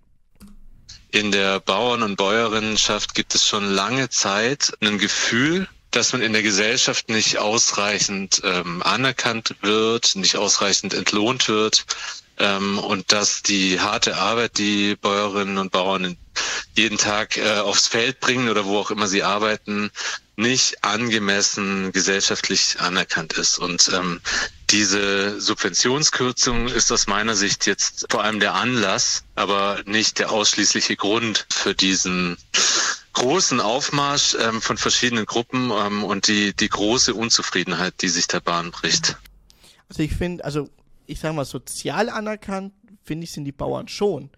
In 1.11 1.31
der 1.33 1.61
Bauern- 1.61 2.03
und 2.03 2.17
Bäuerinnenschaft 2.17 3.15
gibt 3.15 3.35
es 3.35 3.47
schon 3.47 3.65
lange 3.65 4.09
Zeit 4.09 4.73
ein 4.81 4.99
Gefühl, 4.99 5.69
dass 5.91 6.13
man 6.15 6.23
in 6.23 6.33
der 6.33 6.43
Gesellschaft 6.43 7.11
nicht 7.11 7.39
ausreichend 7.39 8.41
ähm, 8.45 8.83
anerkannt 8.83 9.55
wird, 9.61 10.17
nicht 10.17 10.37
ausreichend 10.37 10.95
entlohnt 10.95 11.49
wird 11.49 11.85
ähm, 12.43 12.79
und 12.79 13.13
dass 13.13 13.43
die 13.43 13.81
harte 13.81 14.17
Arbeit, 14.17 14.59
die 14.59 14.97
Bäuerinnen 14.97 15.59
und 15.59 15.73
Bauern 15.73 16.17
jeden 16.75 16.99
Tag 16.99 17.37
äh, 17.37 17.59
aufs 17.59 17.87
Feld 17.87 18.21
bringen 18.21 18.49
oder 18.49 18.65
wo 18.65 18.79
auch 18.79 18.91
immer 18.91 19.07
sie 19.07 19.23
arbeiten, 19.23 19.91
nicht 20.37 20.83
angemessen 20.85 21.93
gesellschaftlich 21.93 22.81
anerkannt 22.81 23.35
ist. 23.35 23.59
Und 23.59 23.91
ähm, 23.95 24.21
diese 24.71 25.41
Subventionskürzung 25.41 26.69
ist 26.69 26.91
aus 26.91 27.07
meiner 27.07 27.37
Sicht 27.37 27.67
jetzt 27.67 28.07
vor 28.11 28.25
allem 28.25 28.41
der 28.41 28.55
Anlass, 28.55 29.25
aber 29.35 29.83
nicht 29.85 30.19
der 30.19 30.31
ausschließliche 30.31 30.97
Grund 30.97 31.47
für 31.51 31.75
diesen 31.75 32.37
großen 33.13 33.61
Aufmarsch 33.61 34.35
ähm, 34.41 34.63
von 34.63 34.79
verschiedenen 34.79 35.27
Gruppen 35.27 35.71
ähm, 35.71 36.03
und 36.03 36.27
die, 36.27 36.55
die 36.57 36.71
große 36.71 37.15
Unzufriedenheit, 37.15 37.95
die 38.01 38.09
sich 38.09 38.27
der 38.27 38.41
Bahn 38.41 38.71
bricht. 38.71 39.17
Also 39.91 40.03
ich 40.03 40.15
finde, 40.15 40.45
also 40.45 40.71
ich 41.07 41.21
sag 41.21 41.35
mal, 41.35 41.45
sozial 41.45 42.09
anerkannt, 42.09 42.73
finde 43.03 43.25
ich, 43.25 43.33
sind 43.33 43.45
die 43.45 43.53
Bauern 43.53 43.89
schon. 43.89 44.31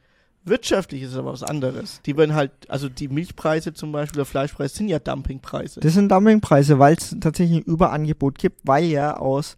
Wirtschaftlich 0.46 1.02
ist 1.02 1.12
es 1.12 1.16
aber 1.16 1.32
was 1.32 1.42
anderes. 1.42 2.00
Die 2.04 2.16
werden 2.18 2.34
halt, 2.34 2.50
also 2.68 2.90
die 2.90 3.08
Milchpreise 3.08 3.72
zum 3.72 3.92
Beispiel, 3.92 4.16
der 4.18 4.26
Fleischpreis 4.26 4.74
sind 4.74 4.88
ja 4.88 4.98
Dumpingpreise. 4.98 5.80
Das 5.80 5.94
sind 5.94 6.10
Dumpingpreise, 6.12 6.78
weil 6.78 6.96
es 6.96 7.16
tatsächlich 7.18 7.58
ein 7.58 7.72
Überangebot 7.72 8.38
gibt, 8.38 8.60
weil 8.64 8.84
ja 8.84 9.16
aus, 9.16 9.56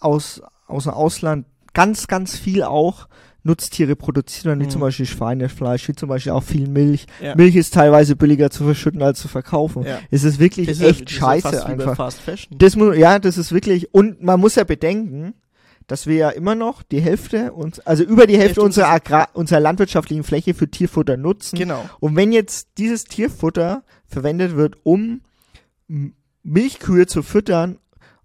aus, 0.00 0.40
aus 0.68 0.84
dem 0.84 0.92
Ausland 0.92 1.46
ganz, 1.72 2.06
ganz 2.06 2.36
viel 2.38 2.62
auch 2.62 3.08
Nutztiere 3.44 3.96
produziert 3.96 4.44
werden, 4.44 4.60
wie 4.60 4.66
Mhm. 4.66 4.70
zum 4.70 4.80
Beispiel 4.82 5.06
Schweinefleisch, 5.06 5.88
wie 5.88 5.94
zum 5.94 6.08
Beispiel 6.08 6.30
auch 6.30 6.44
viel 6.44 6.68
Milch. 6.68 7.06
Ja. 7.20 7.34
Milch 7.34 7.56
ist 7.56 7.74
teilweise 7.74 8.14
billiger 8.14 8.50
zu 8.50 8.62
verschütten 8.62 9.02
als 9.02 9.18
zu 9.18 9.26
verkaufen. 9.26 9.82
Ja. 9.82 9.98
Es 10.12 10.22
ist 10.22 10.38
wirklich 10.38 10.68
Das 10.68 10.76
ist 10.78 10.84
echt 10.84 11.10
ist 11.10 11.16
scheiße 11.16 11.50
bei 11.50 11.64
einfach. 11.64 12.12
Das 12.52 12.76
muss, 12.76 12.96
ja, 12.96 13.18
das 13.18 13.38
ist 13.38 13.50
wirklich, 13.50 13.92
und 13.92 14.22
man 14.22 14.38
muss 14.38 14.54
ja 14.54 14.62
bedenken, 14.62 15.34
dass 15.86 16.06
wir 16.06 16.16
ja 16.16 16.30
immer 16.30 16.54
noch 16.54 16.82
die 16.82 17.00
Hälfte, 17.00 17.52
uns, 17.52 17.80
also 17.80 18.02
über 18.04 18.26
die 18.26 18.34
Hälfte 18.34 18.42
Hälfte 18.42 18.62
unserer, 18.62 18.88
Agrar, 18.88 19.28
unserer 19.34 19.60
landwirtschaftlichen 19.60 20.24
Fläche 20.24 20.54
für 20.54 20.68
Tierfutter 20.70 21.16
nutzen. 21.16 21.58
Genau. 21.58 21.88
Und 22.00 22.16
wenn 22.16 22.32
jetzt 22.32 22.68
dieses 22.78 23.04
Tierfutter 23.04 23.82
verwendet 24.06 24.56
wird, 24.56 24.76
um 24.82 25.22
Milchkühe 26.42 27.06
zu 27.06 27.22
füttern, 27.22 27.78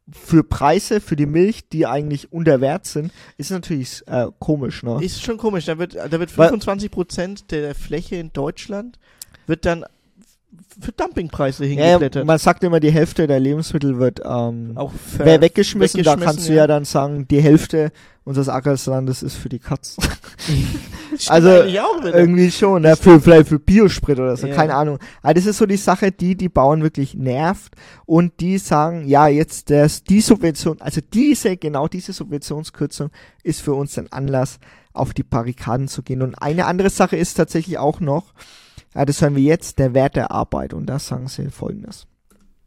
für 0.10 0.43
Preise 0.43 1.02
für 1.02 1.17
die 1.17 1.26
Milch, 1.26 1.67
die 1.67 1.86
eigentlich 1.86 2.32
unter 2.32 2.62
Wert 2.62 2.86
sind, 2.86 3.12
ist 3.38 3.52
natürlich 3.52 4.04
äh, 4.08 4.28
komisch, 4.39 4.84
ne? 4.84 5.04
Ist 5.04 5.22
schon 5.22 5.38
komisch. 5.38 5.65
Da 5.65 5.78
wird, 5.78 5.96
da 5.96 6.12
wird 6.12 6.38
Weil- 6.38 6.48
25 6.48 6.91
Prozent 6.91 7.52
der 7.52 7.76
Fläche 7.76 8.15
in 8.15 8.32
Deutschland 8.32 9.00
wird 9.48 9.65
dann 9.65 9.84
für 10.80 10.91
Dumpingpreise 10.91 11.65
Ja, 11.65 11.84
hingeklettert. 11.86 12.25
man 12.25 12.38
sagt 12.38 12.63
immer, 12.63 12.80
die 12.80 12.91
Hälfte 12.91 13.25
der 13.27 13.39
Lebensmittel 13.39 13.97
wird 13.99 14.21
ähm, 14.23 14.73
auch 14.75 14.91
ver- 14.91 15.25
wer 15.25 15.41
weggeschmissen. 15.41 16.03
Da 16.03 16.15
kannst 16.15 16.47
du 16.47 16.51
ja 16.53 16.60
ja. 16.60 16.67
dann 16.67 16.86
sagen, 16.86 17.27
die 17.27 17.41
Hälfte 17.41 17.91
unseres 18.23 18.49
Ackerslandes 18.49 19.23
ist 19.23 19.36
für 19.38 19.49
die 19.49 19.60
Katz. 19.60 19.95
Stimmt 21.17 21.32
also. 21.32 21.49
Irgendwie 21.49 22.51
schon, 22.51 22.82
ne? 22.84 22.95
für, 22.95 23.19
vielleicht 23.21 23.47
für 23.47 23.58
Biosprit 23.60 24.19
oder 24.19 24.36
so, 24.38 24.47
Ja. 24.47 24.56
keine 24.56 24.75
Ahnung. 24.75 24.99
Aber 25.21 25.34
das 25.34 25.45
ist 25.45 25.58
so 25.58 25.65
die 25.65 25.77
Sache, 25.77 26.12
die 26.12 26.36
die 26.36 26.49
Bauern 26.49 26.84
wirklich 26.84 27.15
nervt 27.15 27.73
und 28.06 28.39
die 28.39 28.58
sagen, 28.58 29.08
ja, 29.08 29.27
jetzt 29.27 29.69
das, 29.69 30.03
die 30.03 30.21
Subvention, 30.21 30.82
also 30.82 31.01
diese, 31.13 31.58
genau 31.58 31.88
diese 31.88 32.13
Subventionskürzung 32.13 33.10
ist 33.43 33.62
für 33.62 33.73
uns 33.73 33.97
ein 33.97 34.12
Anlass, 34.12 34.60
auf 34.93 35.13
die 35.13 35.23
Barrikaden 35.23 35.88
zu 35.88 36.03
gehen. 36.03 36.21
Und 36.21 36.36
eine 36.36 36.65
andere 36.65 36.89
Sache 36.89 37.15
ist 37.17 37.36
tatsächlich 37.36 37.77
auch 37.77 37.99
noch, 37.99 38.34
ja, 38.95 39.06
das 39.06 39.21
hören 39.21 39.36
wir 39.36 39.43
jetzt, 39.43 39.80
der 39.80 39.93
Wert 39.93 40.15
der 40.15 40.32
Arbeit. 40.32 40.73
Und 40.73 40.86
da 40.88 41.00
sagen 41.00 41.28
sie 41.28 41.50
folgendes. 41.52 42.08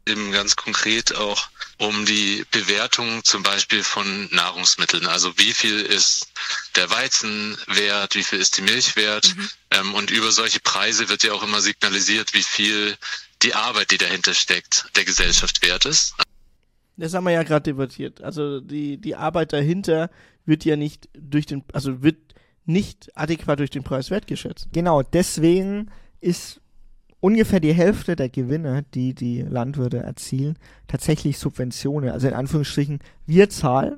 eben 0.07 0.31
ganz 0.31 0.55
konkret 0.55 1.15
auch 1.15 1.47
um 1.77 2.05
die 2.05 2.45
Bewertung 2.51 3.23
zum 3.23 3.43
Beispiel 3.43 3.83
von 3.83 4.29
Nahrungsmitteln. 4.31 5.07
Also 5.07 5.37
wie 5.37 5.51
viel 5.53 5.79
ist 5.79 6.27
der 6.75 6.89
Weizen 6.89 7.57
wert, 7.67 8.15
wie 8.15 8.23
viel 8.23 8.39
ist 8.39 8.57
die 8.57 8.61
Milch 8.61 8.95
wert? 8.95 9.35
Ähm, 9.71 9.93
und 9.95 10.11
über 10.11 10.31
solche 10.31 10.59
Preise 10.59 11.09
wird 11.09 11.23
ja 11.23 11.33
auch 11.33 11.43
immer 11.43 11.61
signalisiert, 11.61 12.33
wie 12.33 12.43
viel 12.43 12.95
die 13.41 13.55
Arbeit, 13.55 13.91
die 13.91 13.97
dahinter 13.97 14.33
steckt, 14.33 14.85
der 14.95 15.05
Gesellschaft 15.05 15.65
wert 15.65 15.85
ist. 15.85 16.13
Das 16.97 17.13
haben 17.13 17.23
wir 17.23 17.31
ja 17.31 17.43
gerade 17.43 17.63
debattiert. 17.63 18.21
Also 18.21 18.59
die, 18.59 18.97
die 18.97 19.15
Arbeit 19.15 19.53
dahinter 19.53 20.11
wird 20.45 20.65
ja 20.65 20.75
nicht 20.75 21.09
durch 21.13 21.47
den, 21.47 21.63
also 21.73 22.03
wird 22.03 22.17
nicht 22.65 23.09
adäquat 23.15 23.59
durch 23.59 23.71
den 23.71 23.83
Preis 23.83 24.11
wertgeschätzt. 24.11 24.67
Genau, 24.71 25.01
deswegen 25.01 25.89
ist 26.21 26.61
ungefähr 27.19 27.59
die 27.59 27.73
Hälfte 27.73 28.15
der 28.15 28.29
Gewinne, 28.29 28.83
die 28.93 29.13
die 29.13 29.41
Landwirte 29.41 29.97
erzielen, 29.97 30.57
tatsächlich 30.87 31.37
Subventionen. 31.37 32.09
Also 32.09 32.27
in 32.27 32.33
Anführungsstrichen, 32.33 32.99
wir 33.25 33.49
zahlen 33.49 33.97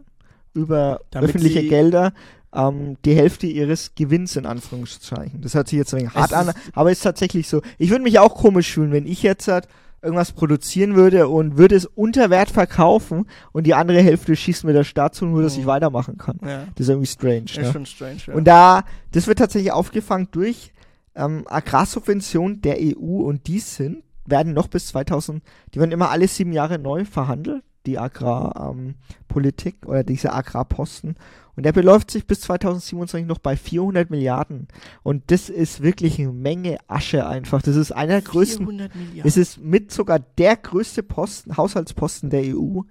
über 0.53 1.01
Damit 1.11 1.29
öffentliche 1.29 1.63
Gelder 1.67 2.13
ähm, 2.53 2.97
die 3.05 3.15
Hälfte 3.15 3.47
ihres 3.47 3.95
Gewinns 3.95 4.35
in 4.35 4.45
Anführungszeichen. 4.45 5.41
Das 5.41 5.53
hört 5.55 5.67
sich 5.67 5.77
jetzt 5.77 5.93
ein 5.93 6.01
wenig 6.01 6.13
hart 6.13 6.33
an, 6.33 6.51
aber 6.73 6.91
ist 6.91 7.01
tatsächlich 7.01 7.47
so. 7.47 7.61
Ich 7.77 7.89
würde 7.89 8.03
mich 8.03 8.19
auch 8.19 8.35
komisch 8.35 8.71
fühlen, 8.73 8.91
wenn 8.91 9.07
ich 9.07 9.23
jetzt 9.23 9.47
halt 9.47 9.67
irgendwas 10.01 10.33
produzieren 10.33 10.95
würde 10.95 11.29
und 11.29 11.57
würde 11.57 11.75
es 11.75 11.85
unter 11.85 12.29
Wert 12.29 12.51
verkaufen 12.51 13.25
und 13.53 13.65
die 13.65 13.73
andere 13.73 14.01
Hälfte 14.01 14.35
schießt 14.35 14.65
mir 14.65 14.73
der 14.73 14.83
Staat 14.83 15.15
zu, 15.15 15.25
nur 15.25 15.41
dass 15.41 15.55
Mhm. 15.55 15.61
ich 15.61 15.65
weitermachen 15.65 16.17
kann. 16.17 16.39
Ja. 16.45 16.65
Das 16.75 16.87
ist 16.87 16.89
irgendwie 16.89 17.07
strange. 17.07 17.45
Ist 17.45 17.57
ne? 17.57 17.71
schon 17.71 17.85
strange, 17.85 18.17
ja. 18.27 18.33
Und 18.33 18.43
da, 18.45 18.83
das 19.13 19.27
wird 19.27 19.39
tatsächlich 19.39 19.71
aufgefangen 19.71 20.27
durch 20.31 20.73
ähm, 21.15 21.45
Agrarsubventionen 21.47 22.61
der 22.61 22.77
EU 22.79 23.21
und 23.23 23.47
die 23.47 23.59
sind, 23.59 24.03
werden 24.25 24.53
noch 24.53 24.67
bis 24.67 24.87
2000, 24.87 25.43
die 25.73 25.79
werden 25.79 25.91
immer 25.91 26.09
alle 26.09 26.27
sieben 26.27 26.53
Jahre 26.53 26.79
neu 26.79 27.05
verhandelt, 27.05 27.63
die 27.85 27.99
Agrarpolitik 27.99 29.75
ähm, 29.83 29.89
oder 29.89 30.03
diese 30.03 30.33
Agrarposten. 30.33 31.15
Und 31.55 31.63
der 31.63 31.71
beläuft 31.71 32.09
sich 32.09 32.25
bis 32.25 32.41
2027 32.41 33.27
noch 33.27 33.37
bei 33.37 33.55
400 33.55 34.09
Milliarden. 34.09 34.67
Und 35.03 35.29
das 35.29 35.49
ist 35.49 35.83
wirklich 35.83 36.19
eine 36.19 36.31
Menge 36.31 36.77
Asche 36.87 37.27
einfach. 37.27 37.61
Das 37.61 37.75
ist 37.75 37.91
einer 37.91 38.13
der 38.13 38.21
größten 38.21 38.65
400 38.65 38.95
Milliarden. 38.95 39.23
es 39.25 39.37
ist 39.37 39.59
mit 39.59 39.91
sogar 39.91 40.19
der 40.19 40.55
größte 40.55 41.03
Posten, 41.03 41.55
Haushaltsposten 41.57 42.29
der 42.29 42.55
EU. 42.55 42.81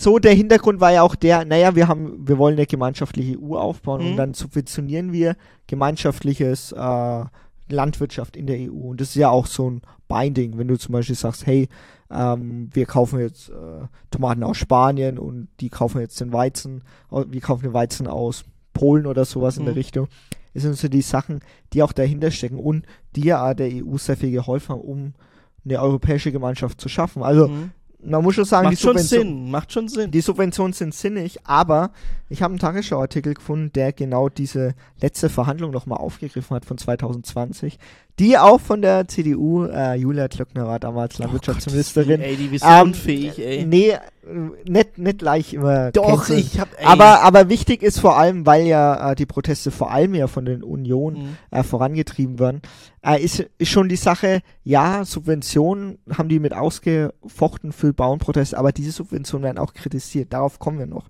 So, 0.00 0.18
der 0.18 0.32
Hintergrund 0.32 0.80
war 0.80 0.92
ja 0.92 1.02
auch 1.02 1.14
der, 1.14 1.44
naja, 1.44 1.74
wir 1.76 1.86
haben, 1.86 2.26
wir 2.26 2.38
wollen 2.38 2.56
eine 2.56 2.66
gemeinschaftliche 2.66 3.38
EU 3.38 3.56
aufbauen 3.56 4.00
Mhm. 4.02 4.06
und 4.12 4.16
dann 4.16 4.34
subventionieren 4.34 5.12
wir 5.12 5.36
gemeinschaftliches 5.66 6.72
äh, 6.72 7.24
Landwirtschaft 7.68 8.36
in 8.36 8.46
der 8.46 8.58
EU. 8.60 8.88
Und 8.90 9.00
das 9.00 9.08
ist 9.10 9.16
ja 9.16 9.28
auch 9.30 9.46
so 9.46 9.68
ein 9.70 9.82
Binding, 10.08 10.56
wenn 10.58 10.68
du 10.68 10.78
zum 10.78 10.92
Beispiel 10.92 11.16
sagst, 11.16 11.46
hey, 11.46 11.68
ähm, 12.10 12.70
wir 12.72 12.86
kaufen 12.86 13.20
jetzt 13.20 13.50
äh, 13.50 13.52
Tomaten 14.10 14.42
aus 14.42 14.56
Spanien 14.56 15.18
und 15.18 15.48
die 15.60 15.68
kaufen 15.68 16.00
jetzt 16.00 16.20
den 16.20 16.32
Weizen, 16.32 16.82
wir 17.10 17.40
kaufen 17.40 17.64
den 17.64 17.74
Weizen 17.74 18.06
aus 18.06 18.44
Polen 18.72 19.06
oder 19.06 19.24
sowas 19.24 19.56
in 19.58 19.64
der 19.64 19.74
Mhm. 19.74 19.78
Richtung. 19.78 20.08
Das 20.54 20.62
sind 20.64 20.76
so 20.76 20.88
die 20.88 21.02
Sachen, 21.02 21.40
die 21.72 21.82
auch 21.82 21.92
dahinter 21.92 22.30
stecken 22.30 22.58
und 22.58 22.84
die 23.16 23.24
ja 23.24 23.54
der 23.54 23.68
EU 23.70 23.98
sehr 23.98 24.16
viel 24.16 24.32
geholfen 24.32 24.70
haben, 24.76 24.80
um 24.80 25.12
eine 25.64 25.80
europäische 25.80 26.32
Gemeinschaft 26.32 26.80
zu 26.80 26.88
schaffen. 26.88 27.22
Also 27.22 27.48
Mhm. 27.48 27.70
Man 28.02 28.22
muss 28.22 28.34
schon 28.34 28.44
sagen, 28.44 28.66
Macht 28.66 28.78
die 28.78 28.82
schon 28.82 28.98
Sinn, 28.98 29.50
macht 29.50 29.72
schon 29.72 29.88
Sinn. 29.88 30.10
die 30.10 30.20
Subventionen 30.20 30.72
sind 30.72 30.94
sinnig, 30.94 31.46
aber 31.46 31.90
ich 32.28 32.42
habe 32.42 32.52
einen 32.52 32.58
Tagesschau-Artikel 32.58 33.34
gefunden, 33.34 33.72
der 33.72 33.92
genau 33.92 34.28
diese 34.28 34.74
letzte 35.00 35.28
Verhandlung 35.28 35.70
nochmal 35.70 35.98
aufgegriffen 35.98 36.54
hat 36.54 36.64
von 36.64 36.78
2020, 36.78 37.78
die 38.20 38.36
auch 38.38 38.60
von 38.60 38.82
der 38.82 39.08
CDU, 39.08 39.64
äh, 39.64 39.94
Julia 39.94 40.28
Klöckner 40.28 40.66
war 40.66 40.78
damals 40.78 41.18
Landwirtschaftsministerin. 41.18 42.20
Ey, 42.20 42.36
die 42.36 42.48
bist 42.48 42.64
Ähm, 42.68 42.88
unfähig, 42.88 43.38
ey. 43.38 43.64
Nee, 43.64 43.94
nicht, 44.64 44.98
nicht 44.98 45.18
gleich 45.18 45.54
immer. 45.54 45.90
Doch, 45.90 46.18
canceln. 46.18 46.38
ich 46.38 46.60
hab, 46.60 46.68
ey. 46.78 46.84
Aber, 46.84 47.22
aber 47.22 47.48
wichtig 47.48 47.82
ist 47.82 47.98
vor 47.98 48.18
allem, 48.18 48.44
weil 48.44 48.66
ja 48.66 49.10
äh, 49.12 49.14
die 49.16 49.26
Proteste 49.26 49.70
vor 49.70 49.90
allem 49.90 50.14
ja 50.14 50.26
von 50.26 50.44
den 50.44 50.62
Union 50.62 51.14
Mhm. 51.14 51.36
äh, 51.50 51.62
vorangetrieben 51.62 52.38
werden, 52.38 52.60
äh, 53.02 53.20
ist, 53.20 53.40
ist 53.58 53.70
schon 53.70 53.88
die 53.88 53.96
Sache, 53.96 54.42
ja, 54.62 55.04
Subventionen 55.04 55.98
haben 56.16 56.28
die 56.28 56.38
mit 56.38 56.52
ausgefochten 56.52 57.72
für 57.72 57.92
Bauernproteste, 57.94 58.56
aber 58.58 58.72
diese 58.72 58.92
Subventionen 58.92 59.44
werden 59.44 59.58
auch 59.58 59.72
kritisiert. 59.72 60.32
Darauf 60.32 60.58
kommen 60.58 60.78
wir 60.78 60.86
noch. 60.86 61.08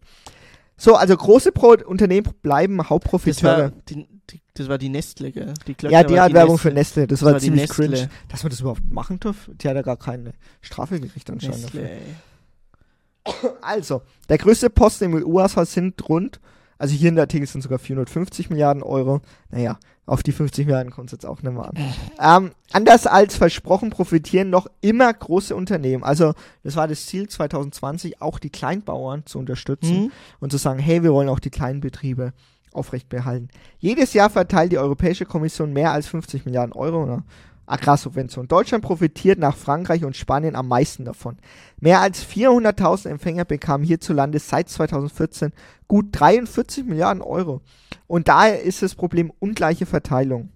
So, 0.80 0.94
also 0.96 1.16
große 1.16 1.52
Pro 1.52 1.76
Unternehmen 1.86 2.26
bleiben 2.42 2.78
das 2.78 2.84
war 2.86 2.90
Hauptprofiteure. 2.90 3.72
die, 3.88 4.06
die, 4.30 4.40
das 4.54 4.68
war 4.68 4.78
die 4.78 4.88
Nestle, 4.88 5.30
gell? 5.30 5.52
Die 5.66 5.74
Glöckner 5.74 5.98
Ja, 6.00 6.04
die 6.06 6.18
hat 6.18 6.30
die 6.30 6.34
Werbung 6.34 6.54
Nestle. 6.54 6.70
für 6.70 6.74
Nestle. 6.74 7.06
Das, 7.06 7.18
Das 7.20 7.26
war, 7.26 7.32
war 7.34 7.40
ziemlich 7.40 7.68
Nestle. 7.68 7.88
cringe. 7.88 8.10
Dass 8.28 8.42
man 8.42 8.50
das 8.50 8.60
überhaupt 8.60 8.90
machen 8.90 9.20
darf, 9.20 9.50
die 9.62 9.68
hat 9.68 9.76
ja 9.76 9.82
gar 9.82 9.98
keine 9.98 10.32
Strafe 10.62 10.98
gekriegt 10.98 11.28
anscheinend. 11.30 11.62
Nestle, 11.62 11.82
dafür. 11.82 11.96
ey. 11.96 13.54
Also, 13.60 14.02
der 14.28 14.38
größte 14.38 14.70
Posten 14.70 15.04
im 15.04 15.14
EU-Haushalt 15.24 15.68
sind 15.68 16.08
rund, 16.08 16.40
also 16.78 16.94
hier 16.94 17.10
in 17.10 17.16
der 17.16 17.24
Artikel 17.24 17.46
sind 17.46 17.60
sogar 17.60 17.78
450 17.78 18.48
Milliarden 18.48 18.82
Euro. 18.82 19.20
Naja, 19.50 19.78
auf 20.10 20.22
die 20.24 20.32
50 20.32 20.66
Milliarden 20.66 20.92
kommt 20.92 21.08
es 21.08 21.12
jetzt 21.12 21.24
auch 21.26 21.40
nicht 21.42 21.52
mehr 21.52 21.70
an. 22.18 22.44
ähm, 22.44 22.50
anders 22.72 23.06
als 23.06 23.36
versprochen 23.36 23.90
profitieren 23.90 24.50
noch 24.50 24.66
immer 24.80 25.12
große 25.12 25.54
Unternehmen. 25.54 26.02
Also, 26.02 26.34
das 26.64 26.74
war 26.74 26.88
das 26.88 27.06
Ziel 27.06 27.28
2020, 27.28 28.20
auch 28.20 28.38
die 28.40 28.50
Kleinbauern 28.50 29.24
zu 29.26 29.38
unterstützen 29.38 30.04
Mhm. 30.04 30.12
und 30.40 30.50
zu 30.50 30.56
sagen, 30.58 30.80
hey, 30.80 31.02
wir 31.04 31.12
wollen 31.12 31.28
auch 31.28 31.38
die 31.38 31.50
kleinen 31.50 31.80
Betriebe 31.80 32.32
aufrecht 32.72 33.08
behalten. 33.08 33.48
Jedes 33.78 34.12
Jahr 34.12 34.30
verteilt 34.30 34.72
die 34.72 34.78
Europäische 34.78 35.26
Kommission 35.26 35.72
mehr 35.72 35.92
als 35.92 36.06
50 36.08 36.44
Milliarden 36.44 36.72
Euro 36.72 37.06
ne? 37.06 37.22
Agrarsubvention. 37.70 38.48
Deutschland 38.48 38.84
profitiert 38.84 39.38
nach 39.38 39.56
Frankreich 39.56 40.04
und 40.04 40.16
Spanien 40.16 40.56
am 40.56 40.68
meisten 40.68 41.04
davon. 41.04 41.36
Mehr 41.78 42.00
als 42.00 42.26
400.000 42.26 43.08
Empfänger 43.08 43.44
bekamen 43.44 43.84
hierzulande 43.84 44.38
seit 44.38 44.68
2014 44.68 45.52
gut 45.88 46.06
43 46.12 46.84
Milliarden 46.84 47.22
Euro. 47.22 47.62
Und 48.06 48.28
daher 48.28 48.62
ist 48.62 48.82
das 48.82 48.94
Problem 48.94 49.32
ungleiche 49.38 49.86
Verteilung. 49.86 50.50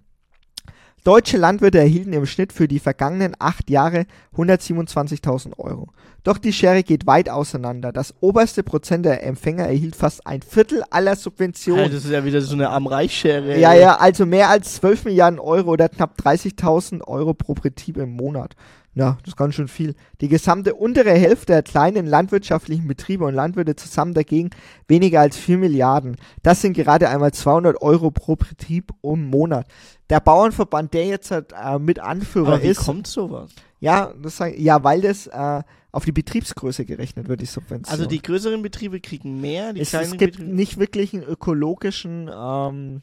Deutsche 1.05 1.37
Landwirte 1.37 1.77
erhielten 1.77 2.13
im 2.13 2.25
Schnitt 2.25 2.51
für 2.51 2.67
die 2.67 2.79
vergangenen 2.79 3.35
acht 3.37 3.69
Jahre 3.69 4.07
127.000 4.35 5.59
Euro. 5.59 5.89
Doch 6.23 6.39
die 6.39 6.51
Schere 6.51 6.81
geht 6.81 7.05
weit 7.05 7.29
auseinander. 7.29 7.91
Das 7.91 8.15
oberste 8.21 8.63
Prozent 8.63 9.05
der 9.05 9.23
Empfänger 9.23 9.65
erhielt 9.65 9.95
fast 9.95 10.25
ein 10.25 10.41
Viertel 10.41 10.83
aller 10.89 11.15
Subventionen. 11.15 11.83
Alter, 11.83 11.93
das 11.93 12.05
ist 12.05 12.11
ja 12.11 12.25
wieder 12.25 12.41
so 12.41 12.55
eine 12.55 12.71
Am-Reich-Schere. 12.71 13.59
Ja, 13.59 13.75
ja, 13.75 13.97
also 13.97 14.25
mehr 14.25 14.49
als 14.49 14.77
12 14.77 15.05
Milliarden 15.05 15.39
Euro 15.39 15.73
oder 15.73 15.89
knapp 15.89 16.19
30.000 16.19 17.03
Euro 17.03 17.35
pro 17.35 17.53
Betrieb 17.53 17.97
im 17.97 18.15
Monat. 18.15 18.55
Ja, 18.95 19.17
das 19.23 19.33
ist 19.33 19.37
ganz 19.37 19.55
schön 19.55 19.67
viel. 19.67 19.93
Die 20.21 20.29
gesamte 20.29 20.73
untere 20.73 21.11
Hälfte 21.11 21.47
der 21.47 21.63
kleinen 21.63 22.07
landwirtschaftlichen 22.07 22.87
Betriebe 22.87 23.25
und 23.25 23.33
Landwirte 23.33 23.75
zusammen 23.75 24.13
dagegen 24.13 24.51
weniger 24.87 25.19
als 25.19 25.35
4 25.35 25.57
Milliarden. 25.57 26.15
Das 26.43 26.61
sind 26.61 26.73
gerade 26.73 27.09
einmal 27.09 27.33
200 27.33 27.81
Euro 27.81 28.09
pro 28.09 28.37
Betrieb 28.37 28.93
im 29.03 29.29
Monat. 29.29 29.67
Der 30.09 30.19
Bauernverband, 30.19 30.93
der 30.93 31.07
jetzt 31.07 31.31
halt, 31.31 31.53
äh, 31.53 31.79
mit 31.79 31.99
Anführer 31.99 32.53
Aber 32.53 32.63
wie 32.63 32.67
ist, 32.67 32.85
kommt 32.85 33.07
sowas? 33.07 33.51
ja, 33.79 34.13
das 34.21 34.37
sag, 34.37 34.57
ja, 34.57 34.83
weil 34.83 35.01
das 35.01 35.27
äh, 35.27 35.63
auf 35.91 36.05
die 36.05 36.11
Betriebsgröße 36.11 36.85
gerechnet 36.85 37.27
wird, 37.27 37.41
die 37.41 37.45
Subvention. 37.45 37.91
Also 37.91 38.05
die 38.05 38.21
größeren 38.21 38.61
Betriebe 38.61 38.99
kriegen 38.99 39.39
mehr, 39.41 39.73
die 39.73 39.81
es, 39.81 39.89
kleinen 39.89 40.05
es 40.05 40.17
gibt 40.17 40.37
Betriebe... 40.37 40.55
nicht 40.55 40.77
wirklich 40.77 41.13
einen 41.13 41.23
ökologischen 41.23 42.29
ähm, 42.33 43.01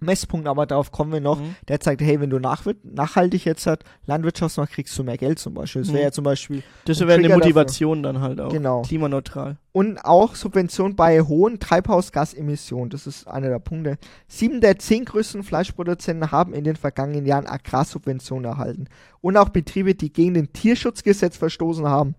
Messpunkt, 0.00 0.48
aber 0.48 0.66
darauf 0.66 0.90
kommen 0.90 1.12
wir 1.12 1.20
noch. 1.20 1.40
Mhm. 1.40 1.54
Der 1.68 1.78
zeigt, 1.80 2.00
hey, 2.02 2.20
wenn 2.20 2.28
du 2.30 2.38
nach, 2.38 2.64
nachhaltig 2.82 3.44
jetzt 3.44 3.66
halt 3.66 3.84
Landwirtschaft 4.06 4.56
machst, 4.58 4.72
kriegst 4.72 4.98
du 4.98 5.04
mehr 5.04 5.16
Geld 5.16 5.38
zum 5.38 5.54
Beispiel. 5.54 5.82
Das 5.82 5.88
wäre 5.92 5.98
Mhm. 6.00 6.04
ja 6.04 6.12
zum 6.12 6.24
Beispiel 6.24 6.62
Das 6.84 7.00
ein 7.00 7.08
wäre 7.08 7.18
eine 7.20 7.28
Motivation 7.28 8.02
dann 8.02 8.20
halt 8.20 8.40
auch. 8.40 8.50
Genau. 8.52 8.82
Klimaneutral. 8.82 9.56
und 9.72 9.98
auch 10.04 10.34
Subvention 10.34 10.94
bei 10.96 11.20
hohen 11.22 11.58
Treibhausgasemissionen. 11.60 12.90
Das 12.90 13.06
ist 13.06 13.26
einer 13.26 13.48
der 13.48 13.58
Punkte. 13.58 13.98
Sieben 14.28 14.60
der 14.60 14.78
zehn 14.78 15.04
größten 15.04 15.42
Fleischproduzenten 15.42 16.30
haben 16.30 16.54
in 16.54 16.64
den 16.64 16.76
vergangenen 16.76 17.26
Jahren 17.26 17.46
Agrarsubventionen 17.46 18.44
erhalten. 18.44 18.86
Und 19.20 19.36
auch 19.36 19.48
Betriebe, 19.48 19.94
die 19.94 20.12
gegen 20.12 20.34
den 20.34 20.52
Tierschutzgesetz 20.52 21.36
verstoßen 21.36 21.86
haben, 21.88 22.14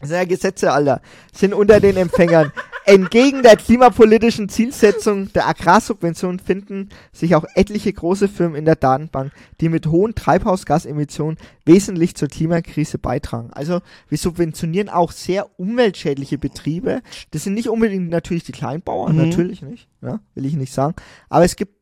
Das 0.00 0.08
sind 0.08 0.18
ja 0.18 0.24
Gesetze, 0.24 0.72
Alter. 0.72 1.00
Sind 1.32 1.54
unter 1.54 1.80
den 1.80 1.96
Empfängern. 1.96 2.52
Entgegen 2.86 3.42
der 3.42 3.56
klimapolitischen 3.56 4.48
Zielsetzung 4.48 5.32
der 5.34 5.46
Agrarsubvention 5.46 6.38
finden 6.38 6.88
sich 7.12 7.34
auch 7.34 7.44
etliche 7.54 7.92
große 7.92 8.26
Firmen 8.26 8.56
in 8.56 8.64
der 8.64 8.74
Datenbank, 8.74 9.32
die 9.60 9.68
mit 9.68 9.86
hohen 9.86 10.14
Treibhausgasemissionen 10.14 11.36
wesentlich 11.66 12.16
zur 12.16 12.28
Klimakrise 12.28 12.98
beitragen. 12.98 13.50
Also 13.52 13.80
wir 14.08 14.18
subventionieren 14.18 14.88
auch 14.88 15.12
sehr 15.12 15.46
umweltschädliche 15.60 16.38
Betriebe. 16.38 17.02
Das 17.32 17.44
sind 17.44 17.54
nicht 17.54 17.68
unbedingt 17.68 18.08
natürlich 18.08 18.44
die 18.44 18.52
Kleinbauern, 18.52 19.14
Mhm. 19.14 19.28
natürlich 19.28 19.62
nicht, 19.62 19.88
ja, 20.02 20.20
will 20.34 20.46
ich 20.46 20.54
nicht 20.54 20.72
sagen. 20.72 20.94
Aber 21.28 21.44
es 21.44 21.56
gibt 21.56 21.74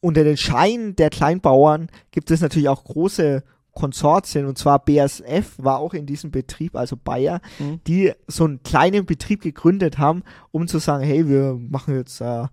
unter 0.00 0.22
den 0.22 0.36
Scheinen 0.36 0.94
der 0.94 1.10
Kleinbauern 1.10 1.88
gibt 2.12 2.30
es 2.30 2.40
natürlich 2.42 2.68
auch 2.68 2.84
große 2.84 3.42
Konsortien 3.76 4.46
und 4.46 4.58
zwar 4.58 4.84
BASF 4.84 5.54
war 5.58 5.78
auch 5.78 5.94
in 5.94 6.04
diesem 6.06 6.32
Betrieb, 6.32 6.74
also 6.74 6.96
Bayer, 6.96 7.40
Mhm. 7.60 7.80
die 7.86 8.12
so 8.26 8.42
einen 8.44 8.62
kleinen 8.64 9.06
Betrieb 9.06 9.40
gegründet 9.42 9.98
haben, 9.98 10.24
um 10.50 10.66
zu 10.66 10.78
sagen, 10.78 11.04
hey, 11.04 11.28
wir 11.28 11.56
machen 11.70 11.94
jetzt 11.94 12.20
äh, 12.20 12.46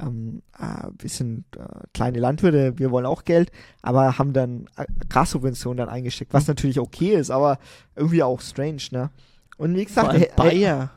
ähm, 0.00 0.42
äh, 0.58 0.88
wir 0.98 1.08
sind 1.10 1.44
äh, 1.56 1.60
kleine 1.92 2.18
Landwirte, 2.18 2.78
wir 2.78 2.90
wollen 2.90 3.04
auch 3.06 3.24
Geld, 3.24 3.52
aber 3.82 4.18
haben 4.18 4.32
dann 4.32 4.66
Agrarssubventionen 4.74 5.76
dann 5.76 5.88
eingesteckt, 5.90 6.32
was 6.32 6.48
natürlich 6.48 6.80
okay 6.80 7.14
ist, 7.14 7.30
aber 7.30 7.58
irgendwie 7.94 8.22
auch 8.22 8.40
strange, 8.40 8.80
ne? 8.92 9.10
Und 9.58 9.76
wie 9.76 9.84
gesagt, 9.84 10.14
hey, 10.14 10.30
Bayer. 10.36 10.90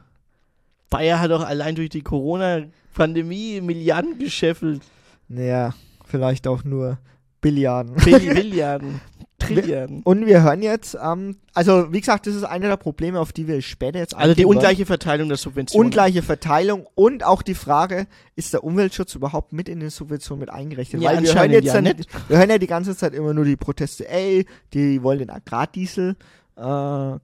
Bayer 0.89 1.19
hat 1.19 1.31
doch 1.31 1.43
allein 1.45 1.75
durch 1.75 1.89
die 1.89 2.01
Corona-Pandemie 2.01 3.61
Milliarden 3.61 4.17
gescheffelt. 4.19 4.81
naja, 5.27 5.73
vielleicht 6.05 6.47
auch 6.47 6.63
nur 6.63 6.97
Billiarden. 7.41 7.95
Bill- 7.95 8.19
Milliarden. 8.34 9.01
Trilliarden. 9.47 10.01
Und 10.03 10.25
wir 10.25 10.43
hören 10.43 10.61
jetzt, 10.61 10.97
ähm, 11.01 11.37
also 11.53 11.91
wie 11.93 11.99
gesagt, 11.99 12.27
das 12.27 12.35
ist 12.35 12.43
einer 12.43 12.67
der 12.67 12.77
Probleme, 12.77 13.19
auf 13.19 13.31
die 13.33 13.47
wir 13.47 13.61
später 13.61 13.99
jetzt 13.99 14.15
Also 14.15 14.33
die 14.35 14.45
ungleiche 14.45 14.85
Verteilung 14.85 15.27
der 15.27 15.37
Subventionen. 15.37 15.85
ungleiche 15.87 16.21
Verteilung 16.21 16.87
und 16.95 17.23
auch 17.23 17.41
die 17.41 17.55
Frage, 17.55 18.07
ist 18.35 18.53
der 18.53 18.63
Umweltschutz 18.63 19.15
überhaupt 19.15 19.53
mit 19.53 19.69
in 19.69 19.79
den 19.79 19.89
Subventionen 19.89 20.39
mit 20.39 20.49
eingerechnet? 20.49 21.01
Ja, 21.01 21.11
Weil 21.11 21.23
wir 21.23 21.33
hören 21.35 21.51
jetzt 21.51 21.65
ja 21.65 21.73
dann, 21.73 21.83
nicht. 21.83 22.29
wir 22.29 22.37
hören 22.37 22.49
ja 22.49 22.57
die 22.57 22.67
ganze 22.67 22.95
Zeit 22.95 23.13
immer 23.13 23.33
nur 23.33 23.45
die 23.45 23.55
Proteste, 23.57 24.07
ey, 24.09 24.45
die 24.73 25.03
wollen 25.03 25.19
den 25.19 25.29
Agrardiesel 25.29 26.15
äh, 26.55 26.61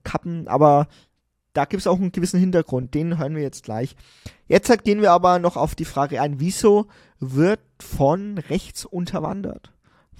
kappen, 0.04 0.48
aber 0.48 0.88
da 1.52 1.64
gibt 1.64 1.80
es 1.80 1.86
auch 1.86 1.98
einen 1.98 2.12
gewissen 2.12 2.38
Hintergrund, 2.38 2.94
den 2.94 3.18
hören 3.18 3.34
wir 3.34 3.42
jetzt 3.42 3.64
gleich. 3.64 3.96
Jetzt 4.46 4.70
gehen 4.84 5.02
wir 5.02 5.12
aber 5.12 5.38
noch 5.38 5.56
auf 5.56 5.74
die 5.74 5.84
Frage 5.84 6.20
ein, 6.20 6.40
wieso 6.40 6.86
wird 7.18 7.60
von 7.80 8.38
rechts 8.38 8.84
unterwandert? 8.84 9.72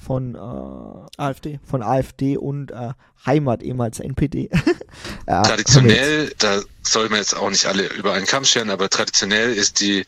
Von 0.05 0.34
äh, 0.34 1.20
AfD. 1.22 1.61
von 1.64 1.82
AfD 1.82 2.36
und 2.36 2.70
äh, 2.70 2.94
Heimat, 3.26 3.62
ehemals 3.62 4.01
NPD. 4.01 4.51
ja, 5.28 5.42
Traditionell, 5.42 6.32
da 6.38 6.62
soll 6.82 7.11
man 7.11 7.18
jetzt 7.18 7.36
auch 7.36 7.51
nicht 7.51 7.66
alle 7.66 7.86
über 7.88 8.14
einen 8.14 8.26
Kamm 8.26 8.44
scheren, 8.44 8.70
aber 8.70 8.88
traditionell 8.88 9.53
ist 9.53 9.80
die 9.80 10.07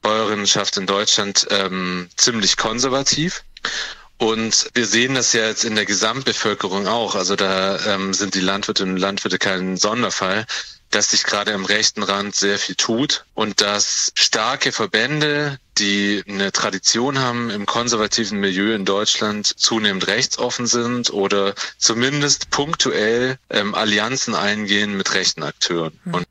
Bäuerinnenschaft 0.00 0.76
in 0.76 0.86
Deutschland 0.86 1.46
ähm, 1.50 2.08
ziemlich 2.16 2.56
konservativ. 2.56 3.42
Und 4.18 4.70
wir 4.72 4.86
sehen 4.86 5.14
das 5.14 5.32
ja 5.32 5.46
jetzt 5.46 5.64
in 5.64 5.74
der 5.74 5.84
Gesamtbevölkerung 5.84 6.86
auch. 6.86 7.14
Also 7.14 7.36
da 7.36 7.94
ähm, 7.94 8.14
sind 8.14 8.34
die 8.34 8.40
Landwirtinnen 8.40 8.94
und 8.94 9.00
Landwirte 9.00 9.38
kein 9.38 9.76
Sonderfall, 9.76 10.46
dass 10.90 11.10
sich 11.10 11.24
gerade 11.24 11.52
am 11.52 11.64
rechten 11.64 12.02
Rand 12.02 12.34
sehr 12.34 12.58
viel 12.58 12.76
tut 12.76 13.26
und 13.34 13.60
dass 13.60 14.12
starke 14.14 14.72
Verbände, 14.72 15.58
die 15.78 16.22
eine 16.28 16.52
Tradition 16.52 17.18
haben 17.18 17.50
im 17.50 17.66
konservativen 17.66 18.40
Milieu 18.40 18.74
in 18.74 18.84
Deutschland, 18.84 19.46
zunehmend 19.46 20.06
rechtsoffen 20.06 20.66
sind 20.66 21.12
oder 21.12 21.54
zumindest 21.78 22.50
punktuell 22.50 23.36
ähm, 23.50 23.74
Allianzen 23.74 24.34
eingehen 24.34 24.96
mit 24.96 25.14
rechten 25.14 25.42
Akteuren. 25.42 25.98
Und 26.12 26.24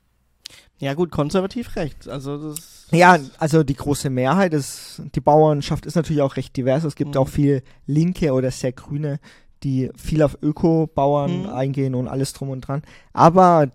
Ja 0.78 0.94
gut, 0.94 1.10
konservativ 1.10 1.76
rechts. 1.76 2.08
Also 2.08 2.50
das 2.50 2.86
Ja, 2.92 3.18
also 3.38 3.62
die 3.62 3.74
große 3.74 4.10
Mehrheit 4.10 4.52
ist, 4.52 5.00
die 5.14 5.20
Bauernschaft 5.20 5.86
ist 5.86 5.94
natürlich 5.96 6.22
auch 6.22 6.36
recht 6.36 6.56
divers. 6.56 6.84
Es 6.84 6.94
gibt 6.96 7.14
Mhm. 7.14 7.20
auch 7.20 7.28
viele 7.28 7.62
Linke 7.86 8.32
oder 8.32 8.50
sehr 8.50 8.72
Grüne, 8.72 9.18
die 9.62 9.90
viel 9.96 10.22
auf 10.22 10.36
Öko-Bauern 10.42 11.42
Mhm. 11.42 11.48
eingehen 11.48 11.94
und 11.94 12.08
alles 12.08 12.32
drum 12.32 12.50
und 12.50 12.60
dran. 12.60 12.82
Aber 13.12 13.70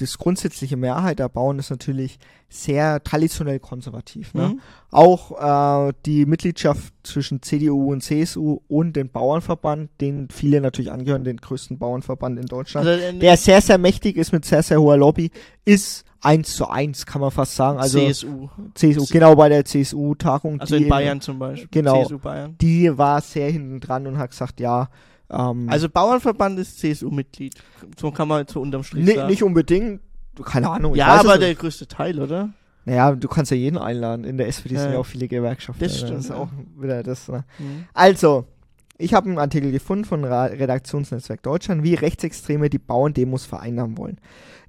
das 0.00 0.18
grundsätzliche 0.18 0.76
Mehrheit 0.76 1.18
der 1.18 1.28
Bauern 1.28 1.58
ist 1.58 1.70
natürlich 1.70 2.18
sehr 2.48 3.02
traditionell 3.04 3.60
konservativ. 3.60 4.34
Ne? 4.34 4.48
Mhm. 4.48 4.60
Auch 4.90 5.88
äh, 5.88 5.92
die 6.06 6.26
Mitgliedschaft 6.26 6.92
zwischen 7.02 7.42
CDU 7.42 7.92
und 7.92 8.02
CSU 8.02 8.60
und 8.66 8.94
den 8.94 9.10
Bauernverband, 9.10 9.90
den 10.00 10.28
viele 10.30 10.60
natürlich 10.60 10.90
angehören, 10.90 11.24
den 11.24 11.36
größten 11.36 11.78
Bauernverband 11.78 12.38
in 12.38 12.46
Deutschland, 12.46 12.86
Also, 12.86 13.00
äh, 13.00 13.12
der 13.18 13.36
sehr, 13.36 13.60
sehr 13.60 13.78
mächtig 13.78 14.16
ist 14.16 14.32
mit 14.32 14.44
sehr, 14.44 14.62
sehr 14.62 14.80
hoher 14.80 14.96
Lobby, 14.96 15.30
ist 15.64 16.04
eins 16.22 16.54
zu 16.56 16.68
eins, 16.68 17.06
kann 17.06 17.20
man 17.20 17.30
fast 17.30 17.54
sagen. 17.54 17.78
Also 17.78 17.98
CSU. 17.98 18.48
CSU, 18.74 19.06
genau 19.10 19.36
bei 19.36 19.48
der 19.48 19.64
CSU-Tagung. 19.64 20.60
Also 20.60 20.76
in 20.76 20.88
Bayern 20.88 21.20
zum 21.20 21.38
Beispiel. 21.38 21.68
Genau. 21.70 22.04
Die 22.60 22.98
war 22.98 23.20
sehr 23.20 23.50
hinten 23.50 23.80
dran 23.80 24.06
und 24.06 24.18
hat 24.18 24.30
gesagt, 24.30 24.60
ja, 24.60 24.88
ähm, 25.30 25.68
Also 25.68 25.88
Bauernverband 25.88 26.58
ist 26.58 26.78
CSU-Mitglied. 26.80 27.54
So 27.98 28.10
kann 28.10 28.28
man 28.28 28.46
so 28.46 28.60
unterm 28.60 28.82
Strich 28.84 29.06
sagen. 29.14 29.28
nicht 29.28 29.42
unbedingt, 29.42 30.00
keine 30.44 30.70
Ahnung. 30.70 30.92
ich 30.94 30.98
ja, 30.98 31.06
aber 31.20 31.38
der 31.38 31.50
nicht. 31.50 31.60
größte 31.60 31.86
Teil, 31.86 32.20
oder? 32.20 32.50
Naja, 32.86 33.12
du 33.12 33.28
kannst 33.28 33.50
ja 33.50 33.56
jeden 33.56 33.76
einladen. 33.78 34.24
In 34.24 34.38
der 34.38 34.48
SPD 34.48 34.76
sind 34.76 34.92
Ja. 34.92 34.98
auch 34.98 35.06
viele 35.06 35.28
Gewerkschaften. 35.28 35.82
Das 35.82 35.98
stimmt, 35.98 36.20
ist 36.20 36.30
ja. 36.30 36.36
auch 36.36 36.48
wieder 36.78 37.02
das. 37.02 37.28
Ne? 37.28 37.44
Mhm. 37.58 37.84
Also, 37.92 38.46
ich 38.96 39.14
habe 39.14 39.28
einen 39.28 39.38
Artikel 39.38 39.70
gefunden 39.70 40.04
von 40.04 40.24
Ra 40.24 40.44
Redaktionsnetzwerk 40.46 41.42
Deutschland, 41.42 41.82
wie 41.82 41.94
Rechtsextreme 41.94 42.68
die 42.70 42.78
Bauerndemos 42.78 43.44
vereinnahmen 43.46 43.96
wollen. 43.98 44.18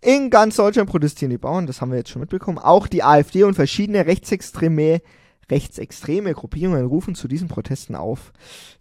In 0.02 0.30
ganz 0.30 0.56
Deutschland 0.56 0.90
protestieren 0.90 1.30
die 1.30 1.38
Bauern, 1.38 1.68
das 1.68 1.80
haben 1.80 1.92
wir 1.92 1.98
jetzt 2.00 2.10
schon 2.10 2.22
mitbekommen. 2.22 2.58
Auch 2.58 2.88
die 2.88 3.04
AfD 3.04 3.44
und 3.44 3.54
verschiedene 3.56 4.06
rechtsextreme, 4.06 5.02
rechtsextreme 5.50 6.34
Gruppierungen 6.34 6.86
rufen 6.86 7.16
zu 7.16 7.28
diesen 7.28 7.48
Protesten 7.48 7.96
auf. 7.96 8.32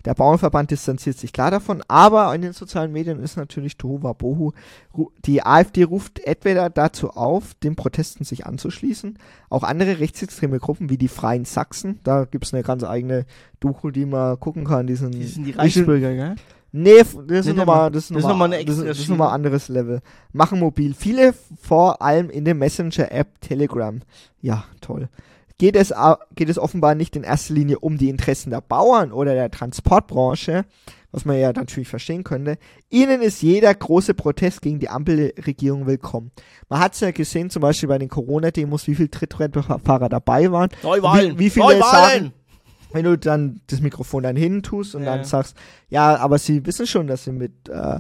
Der 0.05 0.15
Bauernverband 0.15 0.71
distanziert 0.71 1.19
sich 1.19 1.33
klar 1.33 1.51
davon, 1.51 1.83
aber 1.89 2.35
in 2.35 2.43
den 2.43 2.53
sozialen 2.53 2.93
Medien 2.93 3.21
ist 3.21 3.37
natürlich 3.37 3.77
Tohuwa 3.77 4.13
Bohu. 4.13 4.53
Die 5.25 5.43
AfD 5.43 5.85
ruft 5.85 6.21
entweder 6.21 6.71
dazu 6.71 7.11
auf, 7.11 7.55
den 7.55 7.77
Protesten 7.77 8.25
sich 8.25 8.47
anzuschließen. 8.47 9.19
Auch 9.49 9.63
andere 9.63 9.99
rechtsextreme 10.01 10.59
Gruppen 10.59 10.91
wie 10.91 10.99
die 10.99 11.09
Freien 11.09 11.45
Sachsen, 11.45 11.99
da 12.05 12.25
gibt's 12.25 12.55
eine 12.55 12.63
ganz 12.63 12.85
eigene 12.85 13.27
Doku, 13.59 13.91
die 13.91 14.07
man 14.07 14.39
gucken 14.39 14.65
kann. 14.65 14.87
Diesen, 14.87 15.13
Die 15.13 15.25
sind 15.25 15.45
die 15.45 15.53
Reichsbürger, 15.53 16.15
gell? 16.15 16.37
Nee, 16.73 17.03
das 17.27 17.47
ist 17.47 17.57
nochmal, 17.57 17.91
das 17.91 18.05
ist 18.05 18.11
nochmal, 18.11 18.31
noch 18.31 18.39
mal 18.39 18.53
eine 18.53 18.65
das 18.65 18.79
ist, 18.79 19.09
nochmal 19.09 19.35
anderes 19.35 19.69
Level. 19.69 20.01
Machen 20.33 20.61
mobil. 20.61 20.95
Viele 20.95 21.35
vor 21.61 22.01
allem 22.01 22.31
in 22.31 22.45
der 22.45 22.55
Messenger-App 22.55 23.41
Telegram. 23.41 24.01
Ja, 24.41 24.65
toll. 24.81 25.09
Geht 25.61 25.77
es, 25.77 25.93
geht 26.35 26.49
es 26.49 26.59
offenbar 26.59 26.95
nicht 26.95 27.17
in 27.17 27.23
erster 27.23 27.53
Linie 27.53 27.79
um 27.81 27.99
die 27.99 28.09
Interessen 28.09 28.49
der 28.49 28.63
Bauern 28.63 29.13
oder 29.13 29.35
der 29.35 29.51
Transportbranche, 29.51 30.65
was 31.13 31.27
man 31.27 31.39
ja 31.39 31.53
natürlich 31.53 31.87
verstehen 31.89 32.25
könnte. 32.25 32.57
Ihnen 32.89 33.21
ist 33.21 33.43
jeder 33.43 33.75
große 33.75 34.15
Protest 34.15 34.63
gegen 34.63 34.79
die 34.79 34.89
Ampelregierung 34.89 35.87
willkommen. 35.87 36.31
Man 36.71 36.81
hat 36.81 36.95
es 36.95 37.01
ja 37.01 37.11
gesehen, 37.11 37.51
zum 37.51 37.61
Beispiel 37.61 37.91
bei 37.91 37.99
den 37.99 38.09
Corona-Demos, 38.09 38.87
wie 38.87 38.95
viele 38.95 39.11
Trittbrettfahrer 39.11 40.09
dabei 40.09 40.51
waren. 40.51 40.71
Neuwahlen! 40.83 41.35
Wie- 41.39 41.45
wie 41.45 41.51
viele 41.51 41.67
Neuwahlen! 41.67 41.83
sagen- 42.23 42.33
wenn 42.93 43.05
du 43.05 43.19
dann 43.19 43.61
das 43.67 43.83
Mikrofon 43.83 44.23
dann 44.23 44.37
hin 44.37 44.63
tust 44.63 44.95
und 44.95 45.05
Ja. 45.05 45.15
dann 45.15 45.25
sagst, 45.25 45.57
ja, 45.91 46.17
aber 46.17 46.39
sie 46.39 46.65
wissen 46.65 46.87
schon, 46.87 47.07
dass 47.07 47.25
sie 47.25 47.33
mit 47.33 47.69
äh, 47.69 47.99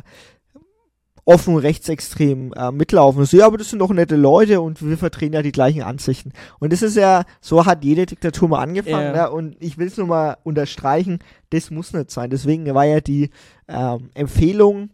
offen 1.30 1.56
rechtsextrem 1.56 2.52
äh, 2.54 2.72
mitlaufen. 2.72 3.24
So, 3.24 3.36
ja, 3.36 3.46
aber 3.46 3.56
das 3.56 3.70
sind 3.70 3.78
doch 3.78 3.90
nette 3.92 4.16
Leute 4.16 4.60
und 4.60 4.82
wir 4.86 4.98
vertreten 4.98 5.34
ja 5.34 5.42
die 5.42 5.52
gleichen 5.52 5.82
Ansichten. 5.82 6.32
Und 6.58 6.72
das 6.72 6.82
ist 6.82 6.96
ja, 6.96 7.22
so 7.40 7.64
hat 7.66 7.84
jede 7.84 8.06
Diktatur 8.06 8.48
mal 8.48 8.58
angefangen, 8.60 9.14
Ja. 9.14 9.28
ne? 9.28 9.30
und 9.30 9.56
ich 9.60 9.78
will 9.78 9.86
es 9.86 9.96
nur 9.96 10.06
mal 10.08 10.36
unterstreichen, 10.42 11.20
das 11.50 11.70
muss 11.70 11.92
nicht 11.92 12.10
sein. 12.10 12.30
Deswegen 12.30 12.66
war 12.74 12.84
ja 12.84 13.00
die 13.00 13.30
ähm, 13.68 14.10
Empfehlung, 14.14 14.90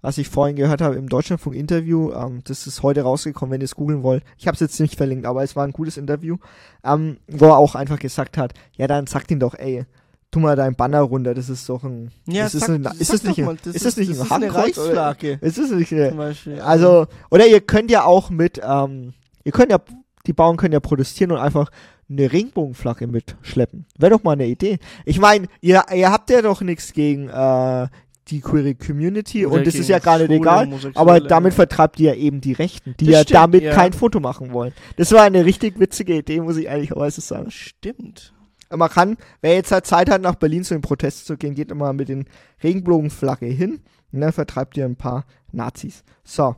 was 0.00 0.16
ich 0.18 0.28
vorhin 0.28 0.56
gehört 0.56 0.80
habe 0.80 0.94
im 0.94 1.08
Deutschlandfunk-Interview, 1.08 2.12
ähm, 2.12 2.40
das 2.44 2.66
ist 2.66 2.82
heute 2.82 3.02
rausgekommen, 3.02 3.52
wenn 3.52 3.60
ihr 3.60 3.66
es 3.66 3.74
googeln 3.74 4.02
wollt. 4.02 4.22
Ich 4.38 4.46
habe 4.46 4.54
es 4.54 4.60
jetzt 4.60 4.78
nicht 4.80 4.96
verlinkt, 4.96 5.26
aber 5.26 5.42
es 5.42 5.56
war 5.56 5.64
ein 5.66 5.72
gutes 5.72 5.96
Interview, 5.96 6.36
ähm, 6.84 7.18
wo 7.28 7.46
er 7.46 7.58
auch 7.58 7.74
einfach 7.74 7.98
gesagt 7.98 8.38
hat, 8.38 8.54
ja, 8.76 8.86
dann 8.86 9.06
sagt 9.06 9.30
ihn 9.30 9.40
doch, 9.40 9.54
ey, 9.54 9.84
tu 10.30 10.40
mal 10.40 10.56
dein 10.56 10.74
Banner 10.74 11.00
runter, 11.00 11.34
das 11.34 11.48
ist 11.48 11.68
doch 11.68 11.82
ein, 11.84 12.10
Ja, 12.26 12.44
das 12.44 12.54
ist, 12.54 12.66
sag- 12.66 12.74
ein, 12.76 12.82
sag 12.84 13.00
ist 13.00 13.12
das 13.12 13.22
nicht 13.24 13.38
mal, 13.38 13.56
das 13.62 13.74
ist 13.74 13.84
das 13.84 13.96
nicht 13.96 14.10
das 14.10 14.20
ein 14.20 14.24
ist 14.26 14.32
eine 14.32 14.54
Reichsflagge. 14.54 15.38
Ist 15.40 15.58
das 15.58 15.70
nicht 15.70 15.92
eine, 15.92 16.08
Zum 16.10 16.18
Beispiel. 16.18 16.60
also, 16.60 17.06
oder 17.30 17.46
ihr 17.46 17.60
könnt 17.60 17.90
ja 17.90 18.04
auch 18.04 18.30
mit, 18.30 18.60
ähm, 18.64 19.14
ihr 19.44 19.52
könnt 19.52 19.70
ja, 19.72 19.78
die 20.26 20.32
Bauern 20.32 20.56
können 20.56 20.72
ja 20.72 20.80
protestieren 20.80 21.32
und 21.32 21.38
einfach 21.38 21.70
eine 22.08 22.32
Regenbogenflagge 22.32 23.06
mitschleppen. 23.06 23.86
Wäre 23.98 24.10
doch 24.10 24.22
mal 24.22 24.32
eine 24.32 24.46
Idee. 24.46 24.78
Ich 25.04 25.20
meine, 25.20 25.46
ihr, 25.60 25.84
ihr 25.94 26.10
habt 26.10 26.30
ja 26.30 26.42
doch 26.42 26.60
nichts 26.60 26.92
gegen 26.92 27.28
äh, 27.28 27.88
die 28.28 28.40
queere 28.40 28.74
Community 28.74 29.46
Oder 29.46 29.56
und 29.56 29.66
das 29.66 29.74
ist 29.74 29.88
ja 29.88 29.98
gar 29.98 30.18
nicht 30.18 30.30
egal. 30.30 30.68
Aber 30.94 31.20
damit 31.20 31.54
vertreibt 31.54 31.98
ihr 32.00 32.14
ja 32.14 32.16
eben 32.16 32.40
die 32.40 32.52
Rechten, 32.52 32.94
die 32.98 33.06
ja 33.06 33.20
stimmt, 33.22 33.34
damit 33.34 33.62
ja. 33.62 33.74
kein 33.74 33.92
Foto 33.92 34.20
machen 34.20 34.52
wollen. 34.52 34.72
Das 34.96 35.12
war 35.12 35.22
eine 35.22 35.44
richtig 35.44 35.78
witzige 35.78 36.16
Idee, 36.16 36.40
muss 36.40 36.56
ich 36.56 36.66
ehrlicherweise 36.66 37.20
sagen. 37.20 37.50
Stimmt. 37.50 38.32
Man 38.70 38.88
kann, 38.88 39.16
wer 39.40 39.54
jetzt 39.54 39.72
halt 39.72 39.86
Zeit 39.86 40.10
hat, 40.10 40.22
nach 40.22 40.36
Berlin 40.36 40.64
zu 40.64 40.74
den 40.74 40.82
Protesten 40.82 41.26
zu 41.26 41.36
gehen, 41.36 41.54
geht 41.54 41.70
immer 41.70 41.92
mit 41.92 42.08
den 42.08 42.26
Regenbogenflagge 42.62 43.46
hin 43.46 43.80
und 44.12 44.20
dann 44.20 44.32
vertreibt 44.32 44.76
ihr 44.76 44.84
ein 44.84 44.96
paar 44.96 45.24
Nazis. 45.52 46.04
So. 46.24 46.54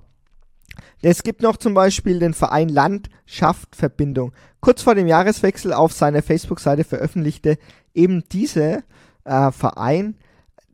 Es 1.03 1.23
gibt 1.23 1.43
noch 1.43 1.57
zum 1.57 1.75
Beispiel 1.75 2.19
den 2.19 2.33
Verein 2.33 2.69
Landschaft 2.69 3.77
Verbindung. 3.77 4.33
Kurz 4.61 4.83
vor 4.83 4.95
dem 4.95 5.07
Jahreswechsel 5.07 5.73
auf 5.73 5.93
seiner 5.93 6.23
Facebook-Seite 6.23 6.85
veröffentlichte 6.85 7.59
eben 7.95 8.25
diese 8.31 8.85
äh, 9.25 9.51
Verein 9.51 10.17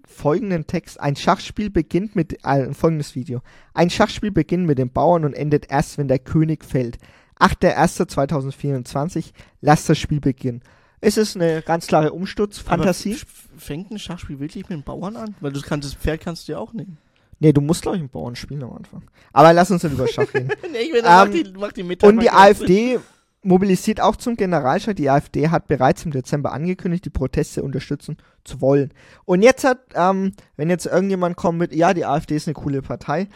folgenden 0.06 0.66
Text. 0.66 1.00
Ein 1.00 1.16
Schachspiel 1.16 1.70
beginnt 1.70 2.16
mit 2.16 2.44
äh, 2.44 2.72
folgendes 2.74 3.14
Video. 3.14 3.40
Ein 3.74 3.90
Schachspiel 3.90 4.30
beginnt 4.30 4.66
mit 4.66 4.78
den 4.78 4.92
Bauern 4.92 5.24
und 5.24 5.34
endet 5.34 5.70
erst, 5.70 5.98
wenn 5.98 6.08
der 6.08 6.18
König 6.18 6.64
fällt. 6.64 6.98
8.1.2024, 7.38 9.32
lasst 9.60 9.88
das 9.88 9.98
Spiel 9.98 10.20
beginnen. 10.20 10.62
Es 11.00 11.16
ist 11.16 11.36
eine 11.36 11.62
ganz 11.62 11.86
klare 11.86 12.12
Umsturzfantasie. 12.12 13.16
Fängt 13.56 13.90
ein 13.90 13.98
Schachspiel 13.98 14.40
wirklich 14.40 14.68
mit 14.68 14.78
den 14.78 14.82
Bauern 14.82 15.16
an? 15.16 15.34
Weil 15.40 15.52
du 15.52 15.60
kannst 15.60 15.86
das 15.86 15.94
Pferd 15.94 16.20
kannst 16.20 16.48
du 16.48 16.52
ja 16.52 16.58
auch 16.58 16.72
nehmen. 16.72 16.98
Nee, 17.40 17.52
du 17.52 17.60
musst, 17.60 17.82
glaube 17.82 17.96
ich, 17.96 18.00
einen 18.00 18.08
Bauern 18.08 18.34
spielen 18.34 18.64
am 18.64 18.72
Anfang. 18.72 19.02
Aber 19.32 19.52
lass 19.52 19.70
uns 19.70 19.82
nicht 19.84 19.92
über 19.92 20.08
Schach 20.08 20.32
reden. 20.34 20.48
nee, 20.72 20.78
ich 20.78 20.92
will, 20.92 21.00
ähm, 21.00 21.04
mach 21.04 21.28
die, 21.28 21.52
mach 21.56 21.72
die 21.72 21.82
Mitte 21.84 22.06
und 22.06 22.20
die 22.20 22.30
AfD 22.30 22.98
mobilisiert 23.42 24.00
auch 24.00 24.16
zum 24.16 24.36
Generalstreik. 24.36 24.96
Die 24.96 25.08
AfD 25.08 25.48
hat 25.48 25.68
bereits 25.68 26.04
im 26.04 26.10
Dezember 26.10 26.52
angekündigt, 26.52 27.04
die 27.04 27.10
Proteste 27.10 27.62
unterstützen 27.62 28.16
zu 28.42 28.60
wollen. 28.60 28.92
Und 29.24 29.42
jetzt 29.42 29.62
hat, 29.62 29.78
ähm, 29.94 30.32
wenn 30.56 30.68
jetzt 30.68 30.86
irgendjemand 30.86 31.36
kommt 31.36 31.58
mit, 31.58 31.72
ja, 31.72 31.94
die 31.94 32.04
AfD 32.04 32.34
ist 32.34 32.48
eine 32.48 32.54
coole 32.54 32.82
Partei, 32.82 33.28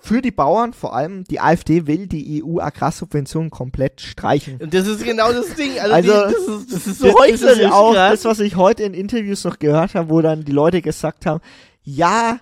für 0.00 0.22
die 0.22 0.30
Bauern 0.30 0.72
vor 0.72 0.94
allem, 0.94 1.24
die 1.24 1.40
AfD 1.40 1.86
will 1.86 2.06
die 2.06 2.42
EU-Agrarsubventionen 2.44 3.50
komplett 3.50 4.00
streichen. 4.00 4.58
Und 4.58 4.72
das 4.72 4.86
ist 4.86 5.04
genau 5.04 5.32
das 5.32 5.54
Ding. 5.54 5.78
Also, 5.80 6.12
Also, 6.12 6.28
die, 6.28 6.34
das, 6.34 6.56
ist, 6.62 6.72
das 6.72 6.86
ist 6.86 6.98
so 7.00 7.06
Das 7.06 7.14
heuchlerisch 7.16 7.58
ist 7.58 7.72
auch 7.72 7.92
grad. 7.94 8.12
das, 8.12 8.24
was 8.24 8.38
ich 8.40 8.56
heute 8.56 8.84
in 8.84 8.94
Interviews 8.94 9.44
noch 9.44 9.58
gehört 9.58 9.94
habe, 9.94 10.08
wo 10.08 10.20
dann 10.20 10.44
die 10.44 10.52
Leute 10.52 10.82
gesagt 10.82 11.26
haben, 11.26 11.40
ja, 11.82 12.38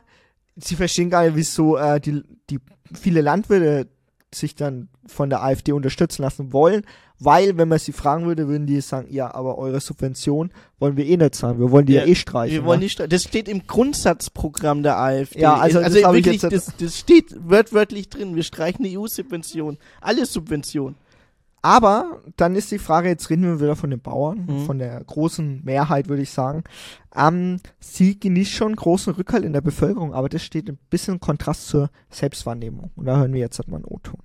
sie 0.56 0.76
verstehen 0.76 1.08
gar 1.10 1.24
nicht, 1.24 1.34
wieso 1.36 1.76
äh, 1.76 1.98
die, 2.00 2.22
die 2.50 2.58
viele 2.92 3.20
Landwirte 3.22 3.88
sich 4.34 4.54
dann 4.54 4.88
von 5.06 5.30
der 5.30 5.42
AfD 5.42 5.72
unterstützen 5.72 6.22
lassen 6.22 6.52
wollen, 6.52 6.82
weil, 7.18 7.56
wenn 7.56 7.68
man 7.68 7.78
sie 7.78 7.92
fragen 7.92 8.26
würde, 8.26 8.46
würden 8.48 8.66
die 8.66 8.80
sagen, 8.82 9.08
ja, 9.10 9.34
aber 9.34 9.56
eure 9.56 9.80
Subvention 9.80 10.50
wollen 10.78 10.96
wir 10.98 11.06
eh 11.06 11.16
nicht 11.16 11.34
zahlen, 11.34 11.58
wir 11.58 11.70
wollen 11.70 11.86
die 11.86 11.94
ja, 11.94 12.02
Ja, 12.04 12.08
eh 12.08 12.14
streichen. 12.14 12.54
Wir 12.56 12.64
wollen 12.64 12.80
ne? 12.80 12.88
die 12.88 13.08
das 13.08 13.22
steht 13.22 13.48
im 13.48 13.66
Grundsatzprogramm 13.66 14.82
der 14.82 14.98
AfD. 14.98 15.40
Ja, 15.40 15.54
also 15.54 15.80
das 15.80 16.02
hab 16.04 16.14
ich 16.14 16.24
wirklich, 16.26 16.42
jetzt- 16.42 16.52
das, 16.52 16.76
das 16.78 16.98
steht 16.98 17.34
wörtwörtlich 17.38 18.10
drin. 18.10 18.36
Wir 18.36 18.42
streichen 18.42 18.84
die 18.84 18.98
EU-Subvention. 18.98 19.78
Alle 20.00 20.26
Subventionen. 20.26 20.96
Aber 21.62 22.22
dann 22.36 22.54
ist 22.54 22.70
die 22.70 22.78
Frage, 22.78 23.08
jetzt 23.08 23.28
reden 23.28 23.42
wir 23.42 23.60
wieder 23.60 23.76
von 23.76 23.90
den 23.90 24.00
Bauern, 24.00 24.46
Mhm. 24.46 24.66
von 24.66 24.78
der 24.78 25.02
großen 25.02 25.64
Mehrheit, 25.64 26.08
würde 26.08 26.22
ich 26.22 26.30
sagen. 26.30 26.62
Ähm, 27.14 27.60
sie 27.80 28.18
genießt 28.20 28.52
schon 28.52 28.76
großen 28.76 29.14
Rückhalt 29.14 29.44
in 29.44 29.52
der 29.52 29.62
Bevölkerung, 29.62 30.14
aber 30.14 30.28
das 30.28 30.44
steht 30.44 30.68
ein 30.68 30.78
bisschen 30.90 31.14
im 31.14 31.20
Kontrast 31.20 31.66
zur 31.66 31.90
Selbstwahrnehmung. 32.10 32.90
Und 32.94 33.06
da 33.06 33.16
hören 33.16 33.32
wir 33.32 33.40
jetzt 33.40 33.58
halt 33.58 33.68
mal 33.68 33.76
einen 33.76 33.84
O-Ton. 33.86 34.20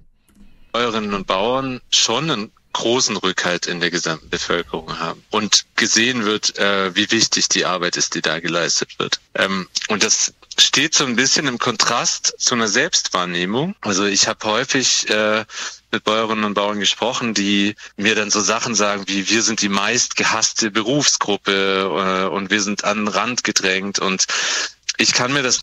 Bäuerinnen 0.71 1.13
und 1.13 1.27
Bauern 1.27 1.81
schon 1.89 2.29
einen 2.29 2.51
großen 2.73 3.17
Rückhalt 3.17 3.67
in 3.67 3.81
der 3.81 3.91
gesamten 3.91 4.29
Bevölkerung 4.29 4.97
haben 4.99 5.21
und 5.31 5.65
gesehen 5.75 6.23
wird, 6.23 6.57
äh, 6.57 6.95
wie 6.95 7.11
wichtig 7.11 7.49
die 7.49 7.65
Arbeit 7.65 7.97
ist, 7.97 8.15
die 8.15 8.21
da 8.21 8.39
geleistet 8.39 8.97
wird. 8.99 9.19
Ähm, 9.35 9.67
und 9.89 10.03
das 10.03 10.33
steht 10.61 10.93
so 10.95 11.05
ein 11.05 11.15
bisschen 11.15 11.47
im 11.47 11.57
Kontrast 11.57 12.33
zu 12.37 12.55
einer 12.55 12.67
Selbstwahrnehmung. 12.67 13.75
Also 13.81 14.05
ich 14.05 14.27
habe 14.27 14.45
häufig 14.45 15.09
äh, 15.09 15.45
mit 15.91 16.03
Bäuerinnen 16.03 16.43
und 16.45 16.53
Bauern 16.53 16.79
gesprochen, 16.79 17.33
die 17.33 17.75
mir 17.97 18.15
dann 18.15 18.29
so 18.29 18.39
Sachen 18.41 18.75
sagen 18.75 19.03
wie, 19.07 19.29
wir 19.29 19.41
sind 19.41 19.61
die 19.61 19.69
meist 19.69 20.15
gehasste 20.15 20.71
Berufsgruppe 20.71 22.27
äh, 22.31 22.33
und 22.33 22.49
wir 22.51 22.61
sind 22.61 22.83
an 22.83 22.99
den 22.99 23.07
Rand 23.07 23.43
gedrängt 23.43 23.99
und 23.99 24.25
ich 24.97 25.13
kann 25.13 25.33
mir 25.33 25.43
das 25.43 25.61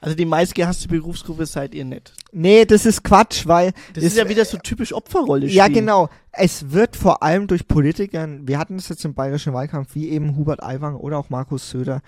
Also 0.00 0.14
die 0.16 0.24
meistgehasste 0.26 0.88
Berufsgruppe 0.88 1.44
seid 1.46 1.74
ihr 1.74 1.84
nicht. 1.84 2.12
Nee, 2.32 2.64
das 2.64 2.86
ist 2.86 3.02
Quatsch, 3.04 3.46
weil 3.46 3.72
Das 3.94 4.04
es- 4.04 4.12
ist 4.12 4.16
ja 4.18 4.28
wieder 4.28 4.44
so 4.44 4.58
typisch 4.58 4.92
Opferrolle 4.92 5.46
Ja, 5.46 5.68
genau. 5.68 6.08
Es 6.32 6.70
wird 6.70 6.94
vor 6.96 7.22
allem 7.22 7.46
durch 7.48 7.66
Politikern, 7.66 8.46
wir 8.46 8.58
hatten 8.58 8.76
das 8.76 8.88
jetzt 8.88 9.04
im 9.04 9.14
bayerischen 9.14 9.52
Wahlkampf, 9.54 9.94
wie 9.94 10.08
eben 10.10 10.36
Hubert 10.36 10.62
Aiwanger 10.62 11.00
oder 11.00 11.18
auch 11.18 11.30
Markus 11.30 11.68
Söder 11.70 12.00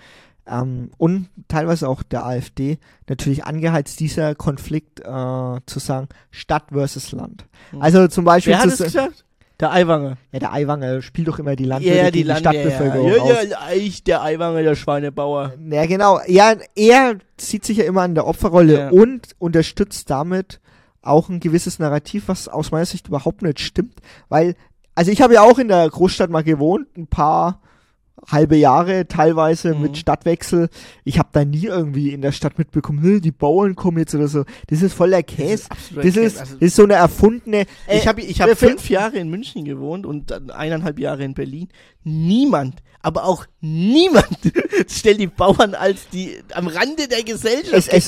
ähm, 0.47 0.91
und 0.97 1.29
teilweise 1.47 1.87
auch 1.87 2.03
der 2.03 2.25
AfD, 2.25 2.79
natürlich 3.07 3.45
angeheizt, 3.45 3.99
dieser 3.99 4.35
Konflikt 4.35 4.99
äh, 4.99 5.03
zu 5.03 5.79
sagen, 5.79 6.07
Stadt 6.31 6.65
versus 6.71 7.11
Land. 7.11 7.45
Hm. 7.71 7.81
Also 7.81 8.07
zum 8.07 8.25
Beispiel 8.25 8.53
Wer 8.53 8.59
hat 8.59 8.67
es 8.67 8.77
gesagt? 8.79 9.25
Der 9.59 9.71
Eiwanger. 9.71 10.17
ja, 10.31 10.39
der 10.39 10.53
Aiwanger 10.53 11.03
spielt 11.03 11.27
doch 11.27 11.37
immer 11.37 11.55
die 11.55 11.65
Landwirte 11.65 11.95
ja, 11.95 12.05
die, 12.05 12.19
die, 12.19 12.23
Land 12.23 12.39
Stadtbevölkerung 12.39 13.07
ja, 13.09 13.15
ja, 13.15 13.43
ja, 13.43 13.59
ich, 13.75 14.03
der 14.03 14.23
Eiwanger, 14.23 14.63
der 14.63 14.73
Schweinebauer. 14.73 15.53
Ja, 15.69 15.85
genau. 15.85 16.19
Ja, 16.25 16.55
er 16.75 17.17
zieht 17.37 17.63
sich 17.63 17.77
ja 17.77 17.83
immer 17.83 18.01
an 18.01 18.15
der 18.15 18.25
Opferrolle 18.25 18.73
Ja. 18.73 18.89
und 18.89 19.35
unterstützt 19.37 20.09
damit 20.09 20.59
auch 21.03 21.29
ein 21.29 21.39
gewisses 21.39 21.77
Narrativ, 21.77 22.23
was 22.27 22.47
aus 22.47 22.71
meiner 22.71 22.87
Sicht 22.87 23.07
überhaupt 23.07 23.43
nicht 23.43 23.59
stimmt. 23.59 23.99
Weil, 24.29 24.55
also 24.95 25.11
ich 25.11 25.21
habe 25.21 25.35
ja 25.35 25.43
auch 25.43 25.59
in 25.59 25.67
der 25.67 25.87
Großstadt 25.87 26.31
mal 26.31 26.43
gewohnt, 26.43 26.97
ein 26.97 27.05
paar 27.05 27.61
halbe 28.29 28.55
Jahre 28.55 29.07
teilweise 29.07 29.73
Mhm. 29.73 29.81
mit 29.81 29.97
Stadtwechsel. 29.97 30.69
Ich 31.03 31.17
habe 31.17 31.29
da 31.31 31.43
nie 31.43 31.65
irgendwie 31.65 32.11
in 32.13 32.21
der 32.21 32.31
Stadt 32.31 32.59
mitbekommen, 32.59 32.99
"Nö, 33.01 33.19
die 33.19 33.31
Bauern 33.31 33.75
kommen 33.75 33.97
jetzt 33.97 34.13
oder 34.13 34.27
so. 34.27 34.43
Das 34.67 34.81
ist 34.83 34.93
voller 34.93 35.23
Käse. 35.23 35.65
Das 35.69 36.03
Käse. 36.03 36.21
ist, 36.21 36.39
Also- 36.39 36.53
das 36.53 36.61
ist 36.61 36.75
so 36.75 36.83
eine 36.83 36.93
erfundene. 36.93 37.65
ich 37.87 38.03
Äh, 38.03 38.07
habe 38.07 38.21
ich 38.21 38.39
hab 38.41 38.49
für- 38.49 38.55
fünf 38.69 38.89
Jahre 38.89 39.17
in 39.17 39.29
München 39.29 39.65
gewohnt 39.65 40.05
und 40.05 40.29
dann 40.29 40.51
eineinhalb 40.51 40.99
Jahre 40.99 41.23
in 41.23 41.33
Berlin. 41.33 41.69
Niemand, 42.03 42.81
aber 43.01 43.25
auch 43.25 43.45
niemand 43.59 44.27
stellt 44.87 45.19
die 45.19 45.27
Bauern 45.27 45.73
als 45.75 46.07
die 46.09 46.35
am 46.53 46.67
Rande 46.67 47.07
der 47.07 47.23
Gesellschaft 47.23 47.73
es, 47.73 48.07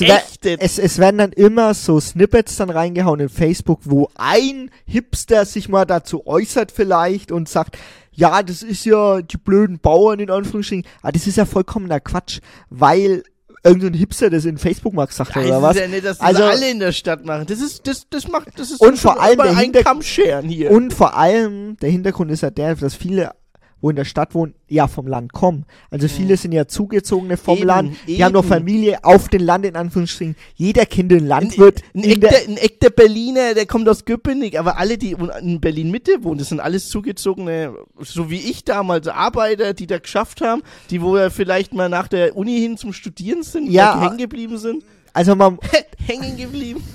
es, 0.58 0.78
es 0.78 0.98
werden 0.98 1.18
dann 1.18 1.32
immer 1.32 1.74
so 1.74 1.98
Snippets 2.00 2.56
dann 2.56 2.70
reingehauen 2.70 3.20
in 3.20 3.28
Facebook, 3.28 3.80
wo 3.84 4.08
ein 4.16 4.70
Hipster 4.84 5.44
sich 5.44 5.68
mal 5.68 5.84
dazu 5.84 6.26
äußert 6.26 6.70
vielleicht 6.72 7.32
und 7.32 7.48
sagt, 7.48 7.78
ja, 8.14 8.42
das 8.42 8.62
ist 8.62 8.84
ja 8.84 9.22
die 9.22 9.36
blöden 9.36 9.78
Bauern 9.78 10.20
in 10.20 10.30
Anführungsstrichen. 10.30 10.84
Aber 11.02 11.12
das 11.12 11.26
ist 11.26 11.36
ja 11.36 11.44
vollkommener 11.44 12.00
Quatsch, 12.00 12.40
weil 12.70 13.22
irgendein 13.62 13.94
Hipster 13.94 14.28
das 14.30 14.44
in 14.44 14.58
Facebook 14.58 14.92
mal 14.92 15.06
gesagt 15.06 15.30
hat, 15.34 15.36
Nein, 15.36 15.46
oder 15.46 15.54
das 15.54 15.62
was? 15.62 15.76
ist 15.76 15.82
ja 15.82 15.88
nicht, 15.88 16.04
dass 16.04 16.18
das 16.18 16.26
Also- 16.26 16.44
alle 16.44 16.70
in 16.70 16.78
der 16.80 16.92
Stadt 16.92 17.24
machen. 17.24 17.46
Das 17.46 17.60
ist, 17.60 17.86
das, 17.86 18.06
das 18.10 18.28
macht, 18.28 18.48
das 18.58 18.70
ist 18.70 18.80
Und 18.80 18.98
vor 18.98 19.20
allem 19.20 19.38
der 19.38 19.46
ein 19.46 19.56
Hinterg- 19.56 19.84
Kamm 19.84 20.02
scheren 20.02 20.48
hier. 20.48 20.70
Und 20.70 20.92
vor 20.92 21.16
allem, 21.16 21.76
der 21.78 21.90
Hintergrund 21.90 22.30
ist 22.30 22.42
ja 22.42 22.50
der, 22.50 22.74
dass 22.76 22.94
viele, 22.94 23.30
wo 23.84 23.90
in 23.90 23.96
der 23.96 24.06
Stadt 24.06 24.34
wohnen, 24.34 24.54
ja 24.66 24.88
vom 24.88 25.06
Land 25.06 25.34
kommen. 25.34 25.66
Also 25.90 26.08
viele 26.08 26.38
sind 26.38 26.52
ja 26.52 26.66
Zugezogene 26.66 27.36
vom 27.36 27.56
Mhm. 27.56 27.60
Eben, 27.60 27.66
Land, 27.66 27.96
die 28.06 28.24
haben 28.24 28.32
noch 28.32 28.42
eben. 28.44 28.48
Familie 28.48 29.04
auf 29.04 29.28
dem 29.28 29.42
Land 29.42 29.66
in 29.66 29.76
Anführungsstrichen. 29.76 30.36
Jeder 30.54 30.86
kennt 30.86 31.10
den 31.10 31.24
ein, 31.24 31.26
Landwirt 31.26 31.82
ein, 31.94 32.02
in 32.02 32.18
der, 32.18 32.32
echter, 32.32 32.50
ein 32.50 32.56
echter 32.56 32.88
Berliner, 32.88 33.52
der 33.52 33.66
kommt 33.66 33.86
aus 33.86 34.06
Köpenick, 34.06 34.58
aber 34.58 34.78
alle, 34.78 34.96
die 34.96 35.14
in 35.42 35.60
Berlin-Mitte 35.60 36.24
wohnen, 36.24 36.38
das 36.38 36.48
sind 36.48 36.60
alles 36.60 36.88
zugezogene, 36.88 37.74
so 37.98 38.30
wie 38.30 38.38
ich 38.38 38.64
damals, 38.64 39.06
Arbeiter, 39.06 39.74
die 39.74 39.86
da 39.86 39.98
geschafft 39.98 40.40
haben, 40.40 40.62
die 40.88 41.02
wo 41.02 41.18
ja 41.18 41.28
vielleicht 41.28 41.74
mal 41.74 41.90
nach 41.90 42.08
der 42.08 42.34
Uni 42.38 42.58
hin 42.58 42.78
zum 42.78 42.94
Studieren 42.94 43.42
sind, 43.42 43.70
ja. 43.70 44.00
hängen 44.00 44.16
geblieben 44.16 44.56
sind. 44.56 44.82
Also 45.14 45.34
man, 45.34 45.58
hängen 46.06 46.36
geblieben. 46.36 46.82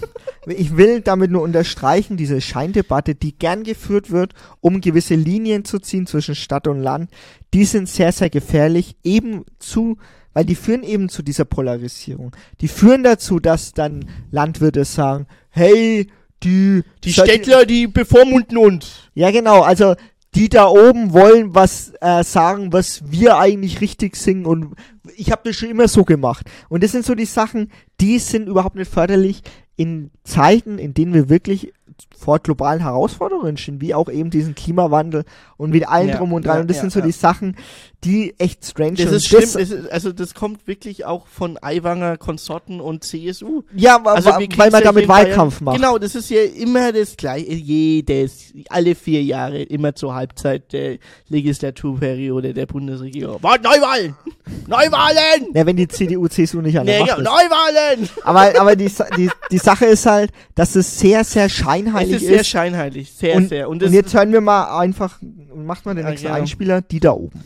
Ich 0.47 0.78
will 0.78 1.01
damit 1.01 1.30
nur 1.30 1.43
unterstreichen, 1.43 2.17
diese 2.17 2.41
Scheindebatte, 2.41 3.13
die 3.13 3.38
gern 3.38 3.63
geführt 3.63 4.09
wird, 4.09 4.34
um 4.61 4.82
gewisse 4.82 5.13
Linien 5.13 5.63
zu 5.63 5.78
ziehen 5.78 6.07
zwischen 6.07 6.34
Stadt 6.34 6.65
und 6.65 6.82
Land, 6.82 7.11
die 7.53 7.65
sind 7.65 7.88
sehr, 7.88 8.11
sehr 8.11 8.32
gefährlich, 8.32 8.95
eben 9.03 9.45
zu, 9.59 9.97
weil 10.34 10.45
die 10.45 10.55
führen 10.55 10.82
eben 10.82 11.09
zu 11.09 11.22
dieser 11.22 11.45
Polarisierung. 11.45 12.36
Die 12.61 12.67
führen 12.67 13.03
dazu, 13.03 13.39
dass 13.39 13.74
dann 13.74 14.09
Landwirte 14.32 14.86
sagen, 14.86 15.28
hey, 15.49 16.07
die, 16.41 16.84
Die 17.03 17.13
Städtler, 17.13 17.65
die 17.65 17.86
bevormunden 17.86 18.57
uns. 18.57 19.09
Ja, 19.13 19.30
genau, 19.30 19.61
also 19.61 19.95
die 20.36 20.49
da 20.49 20.67
oben 20.67 21.13
wollen 21.13 21.55
was 21.55 21.93
äh, 22.01 22.23
sagen, 22.23 22.71
was 22.71 23.09
wir 23.11 23.38
eigentlich 23.38 23.82
richtig 23.82 24.15
singen 24.15 24.45
und 24.45 24.75
ich 25.15 25.32
habe 25.32 25.41
das 25.45 25.55
schon 25.55 25.69
immer 25.69 25.88
so 25.88 26.03
gemacht. 26.03 26.49
Und 26.69 26.84
das 26.84 26.91
sind 26.91 27.05
so 27.05 27.15
die 27.15 27.25
Sachen, 27.25 27.71
die 27.99 28.19
sind 28.19 28.47
überhaupt 28.47 28.75
nicht 28.75 28.91
förderlich 28.91 29.41
in 29.75 30.11
Zeiten, 30.23 30.77
in 30.77 30.93
denen 30.93 31.13
wir 31.13 31.30
wirklich 31.30 31.73
vor 32.17 32.39
globalen 32.39 32.81
Herausforderungen 32.81 33.57
stehen, 33.57 33.81
wie 33.81 33.93
auch 33.93 34.09
eben 34.09 34.29
diesen 34.29 34.55
Klimawandel 34.55 35.23
und 35.57 35.71
mit 35.71 35.87
allem 35.87 36.09
Ja, 36.09 36.17
drum 36.17 36.33
und 36.33 36.45
dran. 36.45 36.55
ja, 36.55 36.61
und 36.61 36.69
das 36.69 36.77
ja, 36.77 36.81
sind 36.81 36.91
so 36.93 37.01
die 37.01 37.11
Sachen, 37.11 37.55
die 38.03 38.33
echt 38.39 38.63
strange 38.65 38.93
Das 38.93 39.09
sind. 39.09 39.15
ist 39.43 39.55
das 39.55 39.55
ist, 39.71 39.91
also 39.91 40.11
das 40.13 40.33
kommt 40.33 40.67
wirklich 40.67 41.05
auch 41.05 41.27
von 41.27 41.57
Aiwanger, 41.61 42.17
Konsorten 42.17 42.79
und 42.79 43.03
CSU. 43.03 43.63
ja, 43.75 44.01
Also 44.03 44.31
kriegen's 44.31 44.57
weil 44.57 44.71
man 44.71 44.83
damit 44.83 45.03
in 45.03 45.07
Bayern- 45.09 45.27
Wahlkampf 45.29 45.61
macht. 45.61 45.75
Genau, 45.77 45.97
das 45.97 46.15
ist 46.15 46.29
ja 46.29 46.43
immer 46.43 46.91
das 46.93 47.17
gleiche, 47.17 47.51
jedes, 47.53 48.53
alle 48.69 48.95
vier 48.95 49.21
Jahre, 49.23 49.61
immer 49.61 49.95
zur 49.95 50.15
Halbzeit 50.15 50.71
der 50.73 50.97
Legislaturperiode 51.27 52.53
der 52.53 52.65
Bundesregierung. 52.65 53.41
Wart, 53.43 53.63
Neuwahlen! 53.63 54.15
Neuwahlen! 54.67 55.47
Ja, 55.53 55.65
wenn 55.65 55.75
die 55.77 55.87
CDU, 55.87 56.27
CSU 56.27 56.61
nicht 56.61 56.77
an 56.79 56.85
der. 56.85 56.99
Neuwahlen! 57.05 58.09
Aber, 58.23 58.59
aber 58.59 58.75
die, 58.75 58.89
die, 59.17 59.29
die 59.51 59.57
Sache 59.57 59.85
ist 59.85 60.05
halt, 60.05 60.31
dass 60.55 60.75
es 60.75 60.99
sehr, 60.99 61.23
sehr 61.23 61.49
Es 61.49 61.51
scheinheilig 61.89 62.15
ist 62.15 62.27
sehr 62.27 62.43
scheinheilig, 62.43 63.11
sehr, 63.11 63.35
und, 63.35 63.49
sehr. 63.49 63.69
und, 63.69 63.81
das 63.81 63.91
jetzt 63.91 64.13
hören 64.13 64.31
wir 64.31 64.41
mal 64.41 64.79
einfach, 64.79 65.17
macht 65.55 65.85
mal 65.85 65.95
den 65.95 66.03
Ja, 66.05 66.09
nächsten 66.11 66.27
genau. 66.27 66.39
Einspieler, 66.39 66.81
die 66.81 66.99
da 66.99 67.11
oben. 67.11 67.43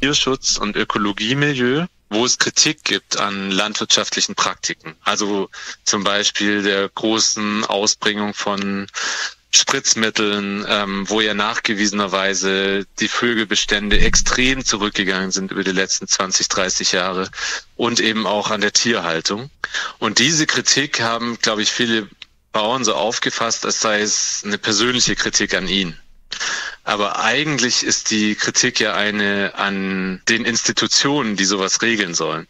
Tierschutz 0.00 0.56
und 0.58 0.76
Ökologiemilieu, 0.76 1.86
wo 2.10 2.24
es 2.24 2.38
Kritik 2.38 2.84
gibt 2.84 3.18
an 3.18 3.50
landwirtschaftlichen 3.50 4.34
Praktiken. 4.34 4.94
Also 5.02 5.48
zum 5.84 6.04
Beispiel 6.04 6.62
der 6.62 6.88
großen 6.88 7.64
Ausbringung 7.64 8.34
von 8.34 8.86
Spritzmitteln, 9.54 10.66
ähm, 10.68 11.08
wo 11.08 11.20
ja 11.20 11.32
nachgewiesenerweise 11.32 12.86
die 12.98 13.08
Vögelbestände 13.08 14.00
extrem 14.00 14.64
zurückgegangen 14.64 15.30
sind 15.30 15.52
über 15.52 15.62
die 15.62 15.70
letzten 15.70 16.08
20, 16.08 16.48
30 16.48 16.92
Jahre 16.92 17.30
und 17.76 18.00
eben 18.00 18.26
auch 18.26 18.50
an 18.50 18.60
der 18.60 18.72
Tierhaltung. 18.72 19.50
Und 19.98 20.18
diese 20.18 20.46
Kritik 20.46 21.00
haben, 21.00 21.38
glaube 21.40 21.62
ich, 21.62 21.70
viele 21.70 22.08
Bauern 22.54 22.84
so 22.84 22.94
aufgefasst, 22.94 23.66
als 23.66 23.80
sei 23.82 24.00
es 24.00 24.42
eine 24.46 24.56
persönliche 24.56 25.14
Kritik 25.14 25.54
an 25.54 25.68
ihn. 25.68 25.94
Aber 26.84 27.22
eigentlich 27.22 27.84
ist 27.84 28.10
die 28.10 28.34
Kritik 28.34 28.80
ja 28.80 28.94
eine 28.94 29.52
an 29.56 30.22
den 30.28 30.44
Institutionen, 30.46 31.36
die 31.36 31.44
sowas 31.44 31.82
regeln 31.82 32.14
sollen. 32.14 32.46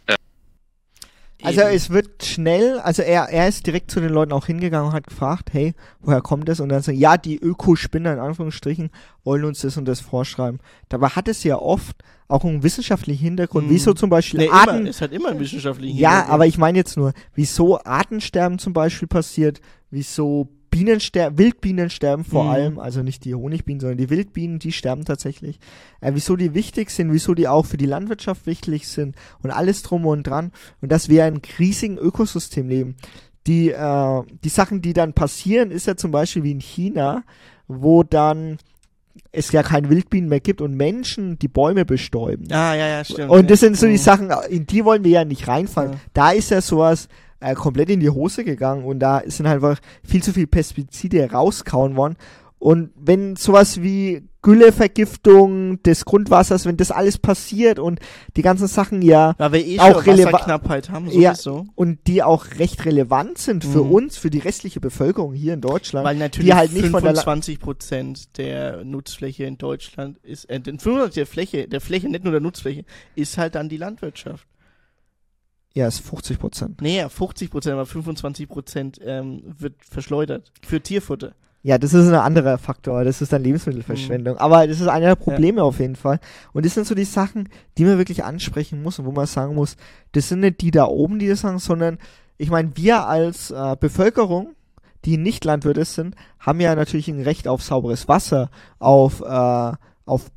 Also 1.43 1.61
es 1.61 1.91
wird 1.91 2.25
schnell, 2.25 2.79
also 2.79 3.03
er, 3.03 3.25
er 3.29 3.49
ist 3.49 3.67
direkt 3.67 3.91
zu 3.91 4.01
den 4.01 4.09
Leuten 4.09 4.33
auch 4.33 4.47
hingegangen 4.47 4.89
und 4.89 4.95
hat 4.95 5.07
gefragt, 5.09 5.51
hey, 5.53 5.75
woher 6.01 6.23
kommt 6.23 6.49
das? 6.49 6.59
Und 6.59 6.71
dann 6.71 6.81
so, 6.81 6.91
ja, 6.91 7.19
die 7.19 7.37
Ökospinner 7.37 8.15
in 8.15 8.19
Anführungsstrichen 8.19 8.91
wollen 9.25 9.45
uns 9.45 9.61
das 9.61 9.77
und 9.77 9.85
das 9.85 10.01
vorschreiben. 10.01 10.61
Dabei 10.89 11.09
hat 11.09 11.29
es 11.29 11.45
ja 11.45 11.57
oft 11.57 11.97
auch 12.29 12.45
einen 12.45 12.63
wissenschaftlichen 12.63 13.23
Hintergrund, 13.23 13.65
Hm. 13.67 13.75
wieso 13.75 13.93
zum 13.93 14.09
Beispiel 14.09 14.41
Nee, 14.41 14.49
Arten, 14.49 14.79
immer, 14.79 14.89
es 14.89 15.03
hat 15.03 15.13
immer 15.13 15.29
einen 15.31 15.41
wissenschaftlichen 15.41 15.99
ja, 15.99 16.11
Hintergrund. 16.11 16.33
aber 16.35 16.47
ich 16.47 16.57
meine 16.57 16.79
jetzt 16.79 16.97
nur, 16.97 17.13
wieso 17.35 17.79
Artensterben 17.85 18.59
zum 18.59 18.73
Beispiel 18.73 19.07
passiert, 19.09 19.61
wieso 19.95 20.49
Bienensterben, 20.71 21.39
Wildbienen 21.39 21.89
sterben 21.89 22.25
vor 22.25 22.45
Mhm. 22.45 22.51
allem, 22.51 22.79
also 22.81 23.03
nicht 23.05 23.25
die 23.25 23.35
Honigbienen, 23.35 23.79
sondern 23.81 23.97
die 23.99 24.11
Wildbienen, 24.11 24.59
die 24.59 24.73
sterben 24.73 25.05
tatsächlich. 25.05 25.61
Äh, 26.01 26.11
wieso 26.15 26.35
die 26.35 26.53
wichtig 26.53 26.91
sind, 26.91 27.13
wieso 27.13 27.35
die 27.35 27.47
auch 27.47 27.65
für 27.65 27.77
die 27.77 27.87
Landwirtschaft 27.87 28.45
wichtig 28.47 28.89
sind 28.89 29.15
und 29.43 29.53
alles 29.53 29.83
drum 29.83 30.05
und 30.05 30.25
dran. 30.25 30.51
Und 30.83 30.91
dass 30.91 31.09
wir 31.09 31.27
in 31.29 31.35
einem 31.35 31.43
riesigen 31.61 31.97
Ökosystem 31.97 32.69
leben. 32.69 32.97
Die, 33.47 33.71
äh, 33.71 34.23
die 34.43 34.49
Sachen, 34.49 34.83
die 34.83 34.95
dann 34.95 35.13
passieren, 35.13 35.71
ist 35.71 35.87
ja 35.87 35.97
zum 35.97 36.11
Beispiel 36.11 36.43
wie 36.43 36.51
in 36.53 36.61
China, 36.61 37.23
wo 37.69 38.03
dann 38.03 38.59
es 39.31 39.53
ja 39.53 39.63
keine 39.63 39.91
Wildbienen 39.91 40.29
mehr 40.29 40.41
gibt 40.41 40.61
und 40.61 40.75
Menschen 40.77 41.39
die 41.39 41.47
Bäume 41.49 41.85
bestäuben. 41.85 42.47
Ah, 42.51 42.75
ja, 42.75 42.89
ja, 42.89 43.05
stimmt. 43.05 43.31
Und 43.31 43.49
das 43.49 43.61
sind 43.61 43.77
so 43.77 43.87
die 43.87 43.93
Mhm. 43.93 43.99
Sachen, 43.99 44.31
in 44.49 44.67
die 44.67 44.85
wollen 44.85 45.05
wir 45.05 45.11
ja 45.13 45.25
nicht 45.25 45.47
reinfallen. 45.47 45.93
Ja. 45.93 45.99
Da 46.15 46.31
ist 46.33 46.51
ja 46.51 46.61
sowas 46.61 47.09
äh, 47.45 47.55
komplett 47.55 47.91
in 47.91 48.01
die 48.01 48.11
Hose 48.11 48.45
gegangen 48.45 48.85
und 48.85 48.99
da 49.01 49.23
sind 49.27 49.47
halt 49.49 49.63
einfach 49.63 49.81
viel 50.03 50.23
zu 50.23 50.33
viel 50.33 50.47
Pestizide 50.47 51.31
rauskauen 51.31 51.97
worden. 51.97 52.17
Und 52.59 52.91
wenn 52.97 53.37
sowas 53.37 53.83
wie 53.83 54.23
Güllevergiftung 54.89 55.83
des 55.83 56.05
Grundwassers, 56.05 56.65
wenn 56.67 56.77
das 56.77 56.91
alles 56.91 57.19
passiert 57.19 57.79
und 57.79 58.01
die 58.37 58.43
ganzen 58.43 58.69
Sachen 58.69 59.03
ja 59.03 59.35
wir 59.39 59.55
eh 59.67 59.79
auch 59.81 60.03
schon 60.03 60.15
releva- 60.15 60.33
Wasserknappheit 60.33 60.91
haben, 60.91 61.11
Ja. 61.11 61.35
sowieso. 61.35 61.67
und 61.75 61.99
die 62.07 62.23
auch 62.23 62.47
recht 62.59 62.85
relevant 62.85 63.39
sind 63.39 63.65
für 63.65 63.83
Mhm. 63.85 63.91
uns, 63.93 64.17
für 64.17 64.31
die 64.31 64.39
restliche 64.39 64.81
Bevölkerung 64.81 65.35
hier 65.35 65.55
in 65.55 65.61
Deutschland, 65.61 66.07
Weil 66.07 66.17
natürlich 66.17 66.51
die 66.51 66.55
halt 66.55 66.73
nicht 66.73 66.87
von 66.89 67.03
der 67.03 67.13
La 67.13 67.23
25 67.23 67.61
Prozent 67.61 68.39
der 68.39 68.85
Nutzfläche 68.85 69.45
in 69.45 69.59
Deutschland 69.59 70.19
ist, 70.23 70.45
äh, 70.51 70.61
den 70.61 70.79
25 70.79 71.15
der 71.15 71.27
Fläche, 71.27 71.69
der 71.69 71.81
Fläche, 71.81 72.09
nicht 72.09 72.25
nur 72.25 72.33
der 72.33 72.41
Nutzfläche, 72.41 72.85
ist 73.15 73.37
halt 73.39 73.55
dann 73.55 73.69
die 73.69 73.77
Landwirtschaft. 73.79 74.47
Ja, 75.75 75.89
ist 75.89 76.01
50 76.01 76.39
Prozent. 76.39 76.81
Nee, 76.81 76.99
ja, 76.99 77.09
50 77.09 77.51
Prozent, 77.51 77.75
aber 77.75 77.87
25 77.87 78.49
Prozent 78.49 79.01
ähm, 79.05 79.43
wird 79.59 79.75
verschleudert 79.85 80.53
für 80.65 80.81
Tierfutter. 80.81 81.35
Ja, 81.65 81.79
das 81.79 81.95
ist 81.95 82.09
ein 82.09 82.15
anderer 82.15 82.59
Faktor. 82.59 83.05
Das 83.05 83.23
ist 83.23 83.33
dann 83.33 83.43
Lebensmittelverschwendung. 83.43 84.37
Aber 84.37 84.67
das 84.67 84.81
ist 84.81 84.87
einer 84.87 85.07
der 85.07 85.15
Probleme 85.15 85.63
auf 85.63 85.81
jeden 85.81 85.97
Fall. 85.97 86.21
Und 86.53 86.67
das 86.67 86.75
sind 86.75 86.87
so 86.87 86.95
die 86.95 87.05
Sachen, 87.05 87.49
die 87.79 87.87
man 87.87 87.97
wirklich 87.97 88.23
ansprechen 88.23 88.83
muss 88.83 88.99
und 88.99 89.07
wo 89.07 89.13
man 89.13 89.27
sagen 89.27 89.55
muss, 89.55 89.79
das 90.13 90.29
sind 90.29 90.41
nicht 90.41 90.61
die 90.61 90.71
da 90.71 90.85
oben, 90.85 91.19
die 91.19 91.27
das 91.27 91.41
sagen, 91.41 91.59
sondern 91.59 91.99
ich 92.37 92.51
meine, 92.51 92.77
wir 92.77 93.07
als 93.07 93.51
äh, 93.51 93.77
Bevölkerung, 93.81 94.55
die 95.07 95.17
nicht 95.17 95.45
Landwirte 95.47 95.87
sind, 95.87 96.15
haben 96.39 96.61
ja 96.61 96.75
natürlich 96.75 97.09
ein 97.09 97.23
Recht 97.23 97.49
auf 97.49 97.63
sauberes 97.63 98.09
Wasser, 98.09 98.51
auf, 98.79 99.23
äh, 99.23 99.73
auf 100.05 100.31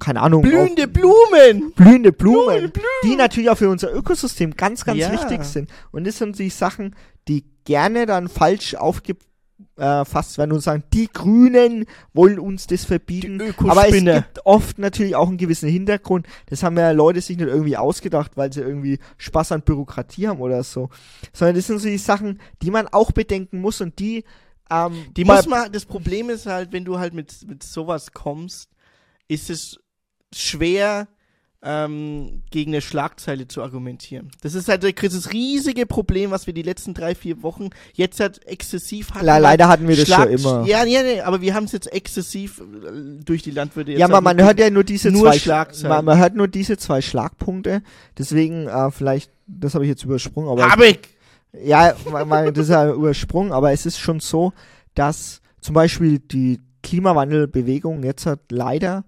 keine 0.00 0.20
Ahnung, 0.22 0.42
Blühende 0.42 0.84
auf 0.84 0.92
Blumen! 0.92 1.72
blühende 1.72 2.12
Blumen, 2.12 2.46
Blühende 2.46 2.68
Blumen! 2.68 2.88
die 3.04 3.16
natürlich 3.16 3.50
auch 3.50 3.58
für 3.58 3.68
unser 3.68 3.94
Ökosystem 3.94 4.56
ganz, 4.56 4.84
ganz 4.84 4.98
Ja. 4.98 5.12
wichtig 5.12 5.44
sind. 5.44 5.70
Und 5.92 6.06
das 6.06 6.18
sind 6.18 6.38
die 6.38 6.50
Sachen, 6.50 6.96
die 7.28 7.44
gerne 7.64 8.04
dann 8.06 8.28
falsch 8.28 8.74
aufgefasst 8.74 10.36
werden 10.38 10.52
und 10.52 10.60
sagen, 10.60 10.82
die 10.92 11.08
Grünen 11.12 11.86
wollen 12.12 12.38
uns 12.38 12.66
das 12.66 12.84
verbieten. 12.84 13.40
Aber 13.58 13.88
es 13.88 13.94
gibt 14.04 14.44
oft 14.44 14.78
natürlich 14.78 15.14
auch 15.16 15.28
einen 15.28 15.38
gewissen 15.38 15.68
Hintergrund. 15.68 16.26
Das 16.46 16.62
haben 16.62 16.76
ja 16.76 16.90
Leute 16.90 17.20
sich 17.20 17.36
nicht 17.36 17.46
irgendwie 17.46 17.76
ausgedacht, 17.76 18.32
weil 18.36 18.52
sie 18.52 18.60
irgendwie 18.60 18.98
Spaß 19.16 19.52
an 19.52 19.62
Bürokratie 19.62 20.28
haben 20.28 20.40
oder 20.40 20.62
so. 20.64 20.90
Sondern 21.32 21.56
das 21.56 21.66
sind 21.68 21.78
so 21.78 21.88
die 21.88 21.98
Sachen, 21.98 22.40
die 22.62 22.70
man 22.70 22.88
auch 22.88 23.12
bedenken 23.12 23.60
muss 23.60 23.80
und 23.80 23.98
die 23.98 24.24
ähm, 24.70 25.06
Die 25.16 25.24
muss 25.24 25.46
man, 25.46 25.70
das 25.72 25.84
Problem 25.84 26.30
ist 26.30 26.46
halt, 26.46 26.72
wenn 26.72 26.84
du 26.84 26.98
halt 26.98 27.14
mit, 27.14 27.46
mit 27.46 27.62
sowas 27.62 28.12
kommst, 28.12 28.70
ist 29.28 29.50
es 29.50 29.78
schwer, 30.40 31.08
ähm, 31.66 32.42
gegen 32.50 32.72
eine 32.72 32.82
Schlagzeile 32.82 33.48
zu 33.48 33.62
argumentieren. 33.62 34.30
Das 34.42 34.52
ist 34.54 34.68
halt 34.68 34.84
das 34.84 35.32
riesige 35.32 35.86
Problem, 35.86 36.30
was 36.30 36.46
wir 36.46 36.52
die 36.52 36.60
letzten 36.62 36.92
drei, 36.92 37.14
vier 37.14 37.42
Wochen 37.42 37.70
jetzt 37.94 38.20
halt 38.20 38.46
exzessiv 38.46 39.12
hatten. 39.14 39.24
Le- 39.24 39.38
leider 39.38 39.66
hatten 39.68 39.88
wir 39.88 39.96
das 39.96 40.06
Schlag- 40.06 40.24
schon 40.24 40.32
immer. 40.32 40.66
Ja, 40.66 40.84
ja, 40.84 41.02
nee, 41.02 41.20
aber 41.22 41.40
wir 41.40 41.54
haben 41.54 41.64
es 41.64 41.72
jetzt 41.72 41.90
exzessiv 41.90 42.60
äh, 42.60 43.24
durch 43.24 43.42
die 43.42 43.50
Landwirte 43.50 43.92
jetzt 43.92 44.00
Ja, 44.00 44.08
man, 44.08 44.16
halt 44.16 44.36
man 44.36 44.46
hört 44.46 44.60
ja 44.60 44.68
nur 44.68 44.84
diese 44.84 45.10
nur 45.10 45.30
zwei 45.30 45.38
Schlagzeilen. 45.38 45.88
Man, 45.88 46.04
man 46.04 46.18
hört 46.18 46.34
nur 46.36 46.48
diese 46.48 46.76
zwei 46.76 47.00
Schlagpunkte. 47.00 47.82
Deswegen 48.18 48.66
äh, 48.68 48.90
vielleicht, 48.90 49.30
das 49.46 49.74
habe 49.74 49.84
ich 49.84 49.88
jetzt 49.88 50.04
übersprungen, 50.04 50.50
aber 50.50 50.70
Habeck! 50.70 51.08
ja, 51.64 51.94
man, 52.12 52.28
man, 52.28 52.52
das 52.52 52.64
ist 52.64 52.70
ja 52.72 52.90
übersprungen, 52.92 53.52
aber 53.52 53.72
es 53.72 53.86
ist 53.86 53.98
schon 53.98 54.20
so, 54.20 54.52
dass 54.94 55.40
zum 55.62 55.74
Beispiel 55.74 56.18
die 56.18 56.60
Klimawandelbewegung 56.82 58.02
jetzt 58.02 58.26
hat 58.26 58.40
leider 58.50 59.04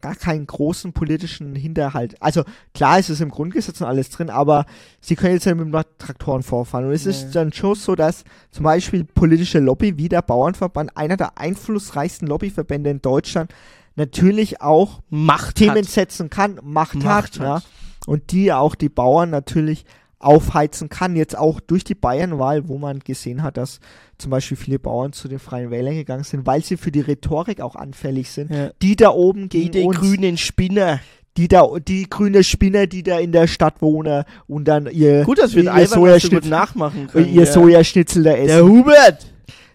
gar 0.00 0.14
keinen 0.16 0.46
großen 0.46 0.92
politischen 0.92 1.54
Hinterhalt. 1.54 2.20
Also 2.20 2.42
klar 2.74 2.98
ist 2.98 3.08
es 3.08 3.20
im 3.20 3.30
Grundgesetz 3.30 3.80
und 3.80 3.86
alles 3.86 4.10
drin, 4.10 4.28
aber 4.30 4.66
sie 5.00 5.16
können 5.16 5.34
jetzt 5.34 5.46
ja 5.46 5.54
mit 5.54 5.72
dem 5.72 5.82
Traktoren 5.98 6.42
vorfahren. 6.42 6.84
Und 6.86 6.92
es 6.92 7.04
Nee. 7.04 7.10
ist 7.12 7.34
dann 7.34 7.52
schon 7.52 7.74
so, 7.74 7.94
dass 7.94 8.24
zum 8.50 8.64
Beispiel 8.64 9.04
politische 9.04 9.60
Lobby 9.60 9.96
wie 9.96 10.08
der 10.08 10.22
Bauernverband, 10.22 10.96
einer 10.96 11.16
der 11.16 11.38
einflussreichsten 11.38 12.26
Lobbyverbände 12.28 12.90
in 12.90 13.00
Deutschland, 13.02 13.52
natürlich 13.96 14.60
auch 14.60 15.00
Macht 15.10 15.56
Themen 15.56 15.78
hat. 15.78 15.84
setzen 15.86 16.30
kann, 16.30 16.58
Macht, 16.62 16.94
Macht 16.96 17.06
hat, 17.06 17.36
ja, 17.36 17.54
hat. 17.56 17.64
und 18.06 18.32
die 18.32 18.52
auch 18.52 18.74
die 18.74 18.88
Bauern 18.88 19.30
natürlich 19.30 19.84
aufheizen 20.20 20.88
kann. 20.88 21.16
Jetzt 21.16 21.36
auch 21.38 21.60
durch 21.60 21.84
die 21.84 21.94
Bayernwahl, 21.94 22.68
wo 22.68 22.78
man 22.78 22.98
gesehen 23.00 23.42
hat, 23.42 23.56
dass 23.56 23.80
zum 24.18 24.30
Beispiel 24.30 24.56
viele 24.56 24.78
Bauern 24.78 25.12
zu 25.12 25.28
den 25.28 25.38
Freien 25.38 25.70
Wählern 25.70 25.94
gegangen 25.94 26.24
sind, 26.24 26.46
weil 26.46 26.62
sie 26.64 26.76
für 26.76 26.90
die 26.90 27.00
Rhetorik 27.00 27.60
auch 27.60 27.76
anfällig 27.76 28.30
sind. 28.30 28.50
Ja. 28.50 28.70
Die 28.82 28.96
da 28.96 29.10
oben 29.10 29.48
gegen 29.48 29.70
die 29.72 29.82
uns, 29.82 29.96
grünen 29.96 30.36
Spinner. 30.36 31.00
die 31.36 31.46
da, 31.46 31.68
die 31.78 32.08
grüne 32.10 32.42
Spinner, 32.42 32.88
die 32.88 33.04
da 33.04 33.18
in 33.20 33.30
der 33.30 33.46
Stadt 33.46 33.80
wohnen 33.80 34.24
und 34.48 34.66
dann 34.66 34.88
ihr, 34.90 35.22
Gut, 35.24 35.38
dass 35.38 35.54
wir 35.54 35.62
ihr 35.64 35.70
gut 35.72 35.88
Sojaschnitzel, 35.88 36.50
nachmachen 36.50 37.06
können. 37.06 37.28
ihr 37.32 37.44
ja. 37.44 37.52
Sojaschnitzel 37.52 38.24
da 38.24 38.32
essen. 38.32 38.46
Der 38.48 38.64
Hubert! 38.66 39.26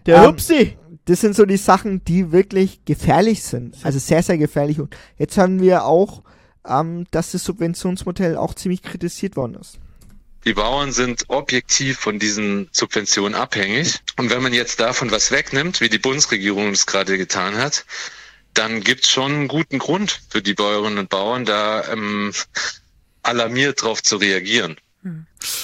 Der 0.04 0.16
Ähm, 0.18 0.28
Hupsi! 0.32 0.76
das 1.06 1.22
sind 1.22 1.34
so 1.34 1.46
die 1.46 1.56
Sachen, 1.56 2.04
die 2.04 2.32
wirklich 2.32 2.84
gefährlich 2.84 3.42
sind. 3.42 3.76
Also 3.82 3.98
sehr, 3.98 4.22
sehr 4.22 4.36
gefährlich. 4.36 4.78
Und 4.78 4.94
jetzt 5.16 5.38
haben 5.38 5.60
wir 5.62 5.86
auch, 5.86 6.22
ähm, 6.68 7.06
dass 7.10 7.32
das 7.32 7.44
Subventionsmodell 7.44 8.36
auch 8.36 8.52
ziemlich 8.54 8.82
kritisiert 8.82 9.36
worden 9.36 9.56
ist. 9.60 9.78
Die 10.44 10.54
Bauern 10.54 10.92
sind 10.92 11.24
objektiv 11.28 11.98
von 11.98 12.18
diesen 12.18 12.68
Subventionen 12.72 13.34
abhängig. 13.34 14.00
Und 14.18 14.30
wenn 14.30 14.42
man 14.42 14.52
jetzt 14.52 14.78
davon 14.80 15.10
was 15.10 15.30
wegnimmt, 15.30 15.80
wie 15.80 15.88
die 15.88 15.98
Bundesregierung 15.98 16.70
es 16.70 16.86
gerade 16.86 17.16
getan 17.16 17.56
hat, 17.56 17.86
dann 18.52 18.82
gibt 18.82 19.04
es 19.04 19.10
schon 19.10 19.32
einen 19.32 19.48
guten 19.48 19.78
Grund 19.78 20.20
für 20.28 20.42
die 20.42 20.54
Bäuerinnen 20.54 20.98
und 20.98 21.08
Bauern, 21.08 21.44
da 21.44 21.88
ähm, 21.90 22.32
alarmiert 23.22 23.82
drauf 23.82 24.02
zu 24.02 24.16
reagieren. 24.16 24.76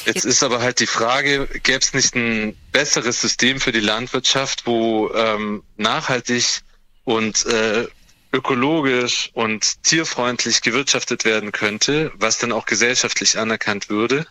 Jetzt 0.04 0.26
ist 0.26 0.42
aber 0.42 0.60
halt 0.60 0.80
die 0.80 0.86
Frage, 0.86 1.46
gäbe 1.62 1.78
es 1.78 1.94
nicht 1.94 2.14
ein 2.14 2.56
besseres 2.72 3.20
System 3.20 3.58
für 3.58 3.72
die 3.72 3.80
Landwirtschaft, 3.80 4.66
wo 4.66 5.10
ähm, 5.14 5.62
nachhaltig 5.76 6.60
und 7.04 7.46
äh, 7.46 7.86
ökologisch 8.32 9.30
und 9.32 9.82
tierfreundlich 9.82 10.60
gewirtschaftet 10.60 11.24
werden 11.24 11.52
könnte, 11.52 12.12
was 12.14 12.38
dann 12.38 12.52
auch 12.52 12.66
gesellschaftlich 12.66 13.38
anerkannt 13.38 13.88
würde. 13.88 14.26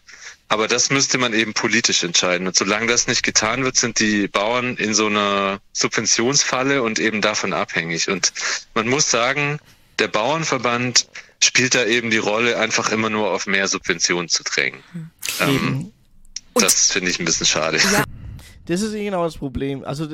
Aber 0.50 0.68
das 0.68 0.90
müsste 0.90 1.20
man 1.20 1.34
eben 1.34 1.54
politisch 1.54 2.04
entscheiden. 2.04 2.48
Und 2.48 2.56
solange 2.56 2.88
das 2.88 3.08
nicht 3.08 3.22
getan 3.22 3.64
wird, 3.64 3.78
sind 3.78 4.00
die 4.00 4.28
Bauern 4.28 4.78
in 4.78 4.96
so 4.96 5.06
einer 5.06 5.62
Subventionsfalle 5.74 6.82
und 6.82 7.00
eben 7.00 7.22
davon 7.22 7.54
abhängig. 7.54 8.10
Und 8.10 8.34
man 8.74 8.88
muss 8.88 9.12
sagen, 9.12 9.60
der 10.00 10.08
Bauernverband 10.08 11.08
spielt 11.42 11.76
da 11.76 11.86
eben 11.86 12.10
die 12.10 12.18
Rolle, 12.18 12.58
einfach 12.58 12.92
immer 12.92 13.12
nur 13.12 13.32
auf 13.32 13.46
mehr 13.46 13.68
Subventionen 13.68 14.28
zu 14.28 14.44
drängen. 14.44 14.82
Ähm, 15.40 15.50
Eben. 15.50 15.94
das 16.56 16.92
finde 16.92 17.12
ich 17.12 17.20
ein 17.20 17.26
bisschen 17.26 17.46
schade. 17.46 17.80
Das 18.70 18.84
ist 18.84 18.94
genau 18.94 19.24
das 19.24 19.36
Problem. 19.36 19.84
Also 19.84 20.06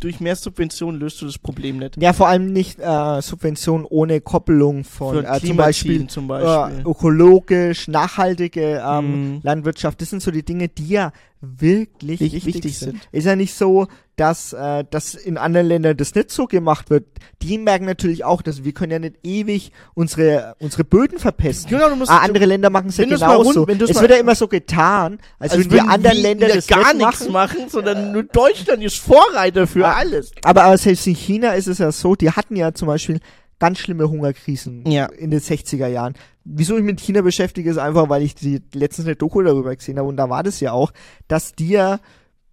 durch 0.00 0.20
mehr 0.20 0.36
Subventionen 0.36 1.00
löst 1.00 1.22
du 1.22 1.24
das 1.24 1.38
Problem 1.38 1.78
nicht. 1.78 1.96
Ja, 1.96 2.12
vor 2.12 2.28
allem 2.28 2.52
nicht 2.52 2.78
äh, 2.78 3.22
Subventionen 3.22 3.86
ohne 3.88 4.20
Koppelung 4.20 4.84
von 4.84 5.24
äh, 5.24 5.40
zum 5.40 5.56
Beispiel, 5.56 6.06
zum 6.06 6.28
Beispiel. 6.28 6.80
Äh, 6.80 6.82
ökologisch, 6.82 7.88
nachhaltige 7.88 8.82
ähm, 8.86 9.36
mm. 9.36 9.40
Landwirtschaft. 9.44 9.98
Das 10.02 10.10
sind 10.10 10.20
so 10.20 10.30
die 10.30 10.44
Dinge, 10.44 10.68
die 10.68 10.88
ja 10.88 11.12
wirklich 11.40 12.20
wichtig, 12.20 12.46
wichtig 12.46 12.78
sind. 12.78 12.92
sind. 12.92 13.08
Ist 13.12 13.24
ja 13.24 13.34
nicht 13.34 13.54
so, 13.54 13.88
dass 14.16 14.52
äh, 14.52 14.84
das 14.90 15.14
in 15.14 15.38
anderen 15.38 15.66
Ländern 15.66 15.96
das 15.96 16.14
nicht 16.14 16.30
so 16.30 16.46
gemacht 16.46 16.90
wird. 16.90 17.06
Die 17.40 17.56
merken 17.56 17.86
natürlich 17.86 18.24
auch, 18.24 18.42
dass 18.42 18.64
wir 18.64 18.72
können 18.72 18.92
ja 18.92 18.98
nicht 18.98 19.16
ewig 19.22 19.72
unsere 19.94 20.54
unsere 20.58 20.84
Böden 20.84 21.18
verpesten. 21.18 21.70
Genau, 21.70 21.88
du 21.88 21.96
musst, 21.96 22.10
ah, 22.10 22.18
andere 22.18 22.44
Länder 22.44 22.68
machen 22.68 22.90
es 22.90 22.98
ja 22.98 23.06
genauso. 23.06 23.64
Rund, 23.64 23.80
es 23.80 23.98
wird 23.98 24.10
ja 24.10 24.18
immer 24.18 24.34
so 24.34 24.48
getan, 24.48 25.18
als, 25.38 25.52
als 25.52 25.60
würden 25.60 25.70
die 25.70 25.80
anderen 25.80 26.18
Länder 26.18 26.48
das 26.48 26.66
gar 26.66 26.92
nichts 26.92 27.28
machen. 27.28 27.32
machen, 27.32 27.68
sondern 27.70 28.12
nur 28.12 28.24
Deutschland 28.24 28.82
ist 28.82 28.98
Vorreiter 28.98 29.66
für 29.66 29.80
ja. 29.80 29.94
alles. 29.94 30.32
Aber, 30.42 30.64
aber 30.64 30.76
selbst 30.76 31.06
in 31.06 31.14
China 31.14 31.52
ist 31.52 31.68
es 31.68 31.78
ja 31.78 31.90
so, 31.90 32.14
die 32.14 32.30
hatten 32.30 32.56
ja 32.56 32.74
zum 32.74 32.88
Beispiel 32.88 33.20
ganz 33.60 33.78
schlimme 33.78 34.10
Hungerkrisen 34.10 34.90
ja. 34.90 35.06
in 35.06 35.30
den 35.30 35.40
60er 35.40 35.86
Jahren. 35.86 36.14
Wieso 36.44 36.76
ich 36.76 36.82
mit 36.82 37.00
China 37.00 37.22
beschäftige, 37.22 37.70
ist 37.70 37.78
einfach, 37.78 38.08
weil 38.08 38.22
ich 38.22 38.34
die 38.34 38.60
letztens 38.74 39.06
eine 39.06 39.14
Doku 39.14 39.40
darüber 39.42 39.74
gesehen 39.76 39.98
habe 39.98 40.08
und 40.08 40.16
da 40.16 40.28
war 40.28 40.42
das 40.42 40.58
ja 40.58 40.72
auch, 40.72 40.92
dass 41.28 41.52
die 41.52 41.68
ja 41.68 42.00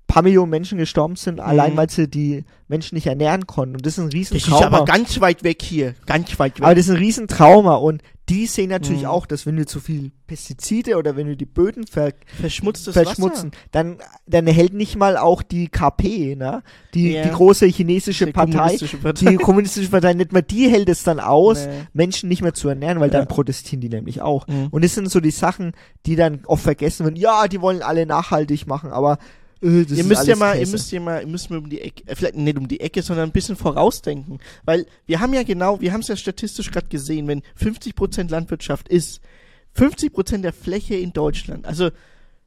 paar 0.07 0.23
Millionen 0.23 0.49
Menschen 0.49 0.77
gestorben 0.77 1.15
sind, 1.15 1.35
mhm. 1.35 1.41
allein 1.41 1.77
weil 1.77 1.89
sie 1.89 2.07
die 2.07 2.45
Menschen 2.67 2.95
nicht 2.95 3.07
ernähren 3.07 3.45
konnten. 3.45 3.75
Und 3.75 3.85
das 3.85 3.97
ist 3.97 4.03
ein 4.03 4.09
Riesentrauma. 4.09 4.59
Das 4.59 4.69
ist 4.69 4.75
aber 4.75 4.85
ganz 4.85 5.21
weit 5.21 5.43
weg 5.43 5.61
hier. 5.61 5.95
Ganz 6.05 6.39
weit 6.39 6.59
weg. 6.59 6.65
Aber 6.65 6.75
das 6.75 6.85
ist 6.85 6.91
ein 6.91 6.97
Riesentrauma. 6.97 7.75
Und 7.75 8.01
die 8.29 8.45
sehen 8.45 8.69
natürlich 8.69 9.03
mhm. 9.03 9.07
auch, 9.07 9.25
dass 9.25 9.45
wenn 9.45 9.55
wir 9.55 9.67
zu 9.67 9.79
viel 9.79 10.11
Pestizide 10.27 10.97
oder 10.97 11.15
wenn 11.15 11.27
wir 11.27 11.37
die 11.37 11.45
Böden 11.45 11.87
ver 11.87 12.11
verschmutzen, 12.25 13.51
dann, 13.71 13.99
dann 14.25 14.47
hält 14.47 14.73
nicht 14.73 14.97
mal 14.97 15.15
auch 15.15 15.41
die 15.41 15.69
KP, 15.69 16.35
ne? 16.35 16.61
Die, 16.93 17.13
yeah. 17.13 17.23
die 17.23 17.29
große 17.29 17.65
chinesische 17.67 18.25
die 18.25 18.33
Partei, 18.33 18.77
Partei, 19.01 19.29
die 19.29 19.37
kommunistische 19.37 19.89
Partei, 19.89 20.13
nicht 20.13 20.33
mal 20.33 20.41
die 20.41 20.69
hält 20.69 20.89
es 20.89 21.03
dann 21.03 21.21
aus, 21.21 21.65
nee. 21.67 21.83
Menschen 21.93 22.27
nicht 22.27 22.41
mehr 22.41 22.53
zu 22.53 22.67
ernähren, 22.67 22.99
weil 22.99 23.11
ja. 23.11 23.19
dann 23.19 23.27
protestieren 23.27 23.79
die 23.79 23.89
nämlich 23.89 24.21
auch. 24.21 24.45
Mhm. 24.47 24.67
Und 24.71 24.83
das 24.83 24.93
sind 24.93 25.09
so 25.09 25.21
die 25.21 25.31
Sachen, 25.31 25.71
die 26.05 26.17
dann 26.17 26.41
oft 26.45 26.63
vergessen 26.63 27.05
werden. 27.05 27.15
Ja, 27.15 27.47
die 27.47 27.61
wollen 27.61 27.81
alle 27.81 28.05
nachhaltig 28.05 28.67
machen, 28.67 28.91
aber 28.91 29.19
äh, 29.61 29.81
ihr 29.81 30.03
müsst 30.03 30.27
ja 30.27 30.35
mal, 30.35 30.53
Käse. 30.53 30.63
ihr 30.63 30.71
müsst 30.71 30.91
ja 30.91 30.99
mal, 30.99 31.21
ihr 31.21 31.27
müsst 31.27 31.49
mal 31.49 31.59
um 31.59 31.69
die 31.69 31.81
Ecke, 31.81 32.03
äh, 32.07 32.15
vielleicht 32.15 32.35
nicht 32.35 32.57
um 32.57 32.67
die 32.67 32.79
Ecke, 32.79 33.01
sondern 33.01 33.29
ein 33.29 33.31
bisschen 33.31 33.55
vorausdenken. 33.55 34.39
Weil 34.65 34.85
wir 35.05 35.19
haben 35.19 35.33
ja 35.33 35.43
genau, 35.43 35.81
wir 35.81 35.93
haben 35.93 36.01
es 36.01 36.07
ja 36.07 36.15
statistisch 36.15 36.71
gerade 36.71 36.87
gesehen, 36.87 37.27
wenn 37.27 37.41
50% 37.59 38.29
Landwirtschaft 38.29 38.87
ist, 38.89 39.21
50% 39.75 40.39
der 40.39 40.53
Fläche 40.53 40.95
in 40.95 41.13
Deutschland, 41.13 41.65
also 41.65 41.91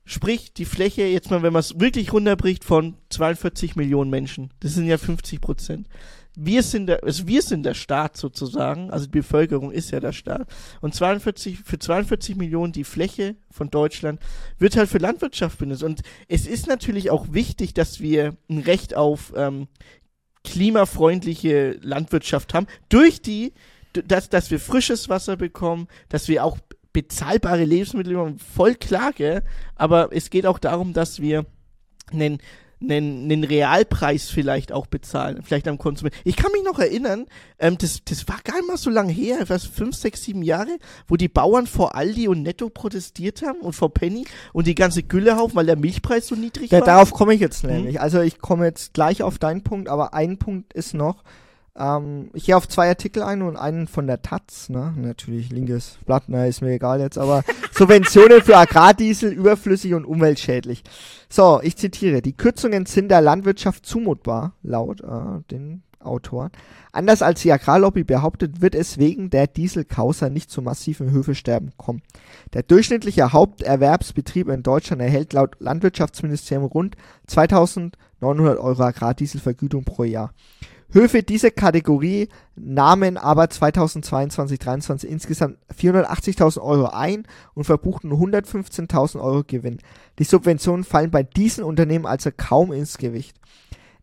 sprich 0.04 0.52
die 0.52 0.64
Fläche, 0.64 1.02
jetzt 1.02 1.30
mal, 1.30 1.42
wenn 1.42 1.52
man 1.52 1.60
es 1.60 1.78
wirklich 1.78 2.12
runterbricht, 2.12 2.64
von 2.64 2.94
42 3.10 3.76
Millionen 3.76 4.10
Menschen, 4.10 4.50
das 4.60 4.74
sind 4.74 4.86
ja 4.86 4.98
50 4.98 5.40
Prozent 5.40 5.86
wir 6.36 6.62
sind 6.62 6.86
der, 6.86 7.02
also 7.02 7.26
wir 7.26 7.42
sind 7.42 7.64
der 7.64 7.74
Staat 7.74 8.16
sozusagen, 8.16 8.90
also 8.90 9.06
die 9.06 9.18
Bevölkerung 9.18 9.72
ist 9.72 9.90
ja 9.90 10.00
der 10.00 10.12
Staat. 10.12 10.46
Und 10.80 10.94
42, 10.94 11.58
für 11.58 11.78
42 11.78 12.36
Millionen 12.36 12.72
die 12.72 12.84
Fläche 12.84 13.36
von 13.50 13.70
Deutschland 13.70 14.20
wird 14.58 14.76
halt 14.76 14.88
für 14.88 14.98
Landwirtschaft 14.98 15.58
benutzt. 15.58 15.82
Und 15.82 16.02
es 16.28 16.46
ist 16.46 16.66
natürlich 16.66 17.10
auch 17.10 17.32
wichtig, 17.32 17.74
dass 17.74 18.00
wir 18.00 18.36
ein 18.48 18.60
Recht 18.60 18.96
auf 18.96 19.32
ähm, 19.36 19.68
klimafreundliche 20.44 21.78
Landwirtschaft 21.82 22.54
haben, 22.54 22.66
durch 22.88 23.20
die, 23.20 23.52
dass, 23.92 24.28
dass 24.28 24.50
wir 24.50 24.60
frisches 24.60 25.08
Wasser 25.08 25.36
bekommen, 25.36 25.88
dass 26.08 26.28
wir 26.28 26.44
auch 26.44 26.58
bezahlbare 26.92 27.64
Lebensmittel 27.64 28.14
bekommen, 28.14 28.38
voll 28.38 28.74
klar, 28.74 29.12
gell? 29.12 29.42
aber 29.76 30.10
es 30.12 30.30
geht 30.30 30.46
auch 30.46 30.58
darum, 30.58 30.92
dass 30.92 31.20
wir 31.20 31.46
einen 32.12 32.38
einen, 32.82 33.24
einen 33.24 33.44
Realpreis 33.44 34.30
vielleicht 34.30 34.72
auch 34.72 34.86
bezahlen, 34.86 35.42
vielleicht 35.42 35.68
am 35.68 35.78
Konsument. 35.78 36.14
Ich 36.24 36.36
kann 36.36 36.52
mich 36.52 36.64
noch 36.64 36.78
erinnern, 36.78 37.26
ähm, 37.58 37.76
das, 37.78 38.00
das 38.04 38.26
war 38.28 38.38
gar 38.42 38.56
nicht 38.56 38.68
mal 38.68 38.76
so 38.76 38.90
lange 38.90 39.12
her, 39.12 39.38
was 39.48 39.64
fünf, 39.64 39.96
sechs, 39.96 40.22
sieben 40.22 40.42
Jahre, 40.42 40.78
wo 41.06 41.16
die 41.16 41.28
Bauern 41.28 41.66
vor 41.66 41.94
Aldi 41.94 42.28
und 42.28 42.42
Netto 42.42 42.70
protestiert 42.70 43.42
haben 43.42 43.60
und 43.60 43.74
vor 43.74 43.92
Penny 43.92 44.24
und 44.52 44.66
die 44.66 44.74
ganze 44.74 45.02
Gülle 45.02 45.36
haufen, 45.36 45.56
weil 45.56 45.66
der 45.66 45.76
Milchpreis 45.76 46.26
so 46.26 46.34
niedrig 46.34 46.70
ja, 46.70 46.80
war. 46.80 46.86
Darauf 46.86 47.12
komme 47.12 47.34
ich 47.34 47.40
jetzt 47.40 47.64
nämlich. 47.64 47.94
Mhm. 47.94 48.00
Also 48.00 48.20
ich 48.20 48.38
komme 48.38 48.66
jetzt 48.66 48.94
gleich 48.94 49.22
auf 49.22 49.38
deinen 49.38 49.62
Punkt, 49.62 49.88
aber 49.88 50.14
ein 50.14 50.38
Punkt 50.38 50.72
ist 50.72 50.94
noch, 50.94 51.22
ähm, 51.80 52.30
ich 52.34 52.44
gehe 52.44 52.56
auf 52.56 52.68
zwei 52.68 52.88
Artikel 52.88 53.22
ein 53.22 53.42
und 53.42 53.56
einen 53.56 53.86
von 53.86 54.06
der 54.06 54.22
Taz, 54.22 54.68
ne? 54.68 54.94
Natürlich 54.96 55.50
linkes 55.50 55.98
Blatt, 56.04 56.24
na, 56.26 56.46
ist 56.46 56.60
mir 56.60 56.72
egal 56.72 57.00
jetzt, 57.00 57.18
aber 57.18 57.42
Subventionen 57.72 58.42
für 58.42 58.56
Agrardiesel 58.56 59.32
überflüssig 59.32 59.94
und 59.94 60.04
umweltschädlich. 60.04 60.84
So, 61.28 61.60
ich 61.62 61.76
zitiere, 61.76 62.22
die 62.22 62.36
Kürzungen 62.36 62.86
sind 62.86 63.08
der 63.08 63.20
Landwirtschaft 63.20 63.86
zumutbar, 63.86 64.52
laut 64.62 65.00
äh, 65.00 65.42
den 65.50 65.82
Autoren. 66.00 66.50
Anders 66.92 67.22
als 67.22 67.42
die 67.42 67.52
Agrarlobby 67.52 68.04
behauptet, 68.04 68.60
wird 68.60 68.74
es 68.74 68.98
wegen 68.98 69.30
der 69.30 69.46
Dieselkausa 69.46 70.28
nicht 70.28 70.50
zu 70.50 70.62
massiven 70.62 71.10
Höfesterben 71.10 71.72
kommen. 71.76 72.02
Der 72.52 72.62
durchschnittliche 72.62 73.32
Haupterwerbsbetrieb 73.32 74.48
in 74.48 74.62
Deutschland 74.62 75.02
erhält 75.02 75.32
laut 75.32 75.56
Landwirtschaftsministerium 75.60 76.66
rund 76.66 76.96
2900 77.26 78.58
Euro 78.58 78.82
Agrardieselvergütung 78.82 79.84
pro 79.84 80.04
Jahr. 80.04 80.32
Höfe 80.92 81.22
dieser 81.22 81.52
Kategorie 81.52 82.28
nahmen 82.56 83.16
aber 83.16 83.44
2022-23 83.44 85.04
insgesamt 85.06 85.58
480.000 85.72 86.60
Euro 86.60 86.86
ein 86.86 87.26
und 87.54 87.64
verbuchten 87.64 88.12
115.000 88.12 89.20
Euro 89.20 89.44
Gewinn. 89.46 89.78
Die 90.18 90.24
Subventionen 90.24 90.82
fallen 90.82 91.12
bei 91.12 91.22
diesen 91.22 91.62
Unternehmen 91.62 92.06
also 92.06 92.30
kaum 92.36 92.72
ins 92.72 92.98
Gewicht. 92.98 93.36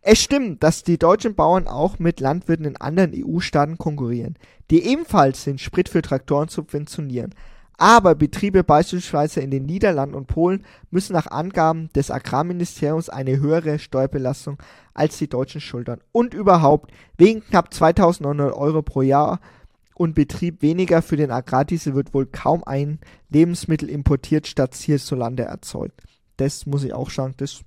Es 0.00 0.22
stimmt, 0.22 0.62
dass 0.62 0.82
die 0.82 0.98
deutschen 0.98 1.34
Bauern 1.34 1.68
auch 1.68 1.98
mit 1.98 2.20
Landwirten 2.20 2.64
in 2.64 2.76
anderen 2.78 3.12
EU-Staaten 3.14 3.76
konkurrieren, 3.76 4.36
die 4.70 4.84
ebenfalls 4.84 5.44
den 5.44 5.58
Sprit 5.58 5.90
für 5.90 6.00
Traktoren 6.00 6.48
subventionieren. 6.48 7.34
Aber 7.80 8.16
Betriebe 8.16 8.64
beispielsweise 8.64 9.40
in 9.40 9.52
den 9.52 9.64
Niederlanden 9.64 10.16
und 10.16 10.26
Polen 10.26 10.64
müssen 10.90 11.12
nach 11.12 11.28
Angaben 11.28 11.90
des 11.94 12.10
Agrarministeriums 12.10 13.08
eine 13.08 13.38
höhere 13.38 13.78
Steuerbelastung 13.78 14.58
als 14.94 15.16
die 15.18 15.28
Deutschen 15.28 15.60
schultern. 15.60 16.00
Und 16.10 16.34
überhaupt, 16.34 16.90
wegen 17.16 17.40
knapp 17.40 17.72
2900 17.72 18.52
Euro 18.52 18.82
pro 18.82 19.02
Jahr 19.02 19.40
und 19.94 20.16
Betrieb 20.16 20.60
weniger 20.60 21.02
für 21.02 21.16
den 21.16 21.30
Agrardiesel 21.30 21.94
wird 21.94 22.14
wohl 22.14 22.26
kaum 22.26 22.64
ein 22.64 22.98
Lebensmittel 23.30 23.88
importiert 23.88 24.48
statt 24.48 24.74
hierzulande 24.74 25.44
erzeugt. 25.44 26.02
Das 26.36 26.66
muss 26.66 26.82
ich 26.82 26.92
auch 26.92 27.10
sagen, 27.10 27.34
das 27.36 27.60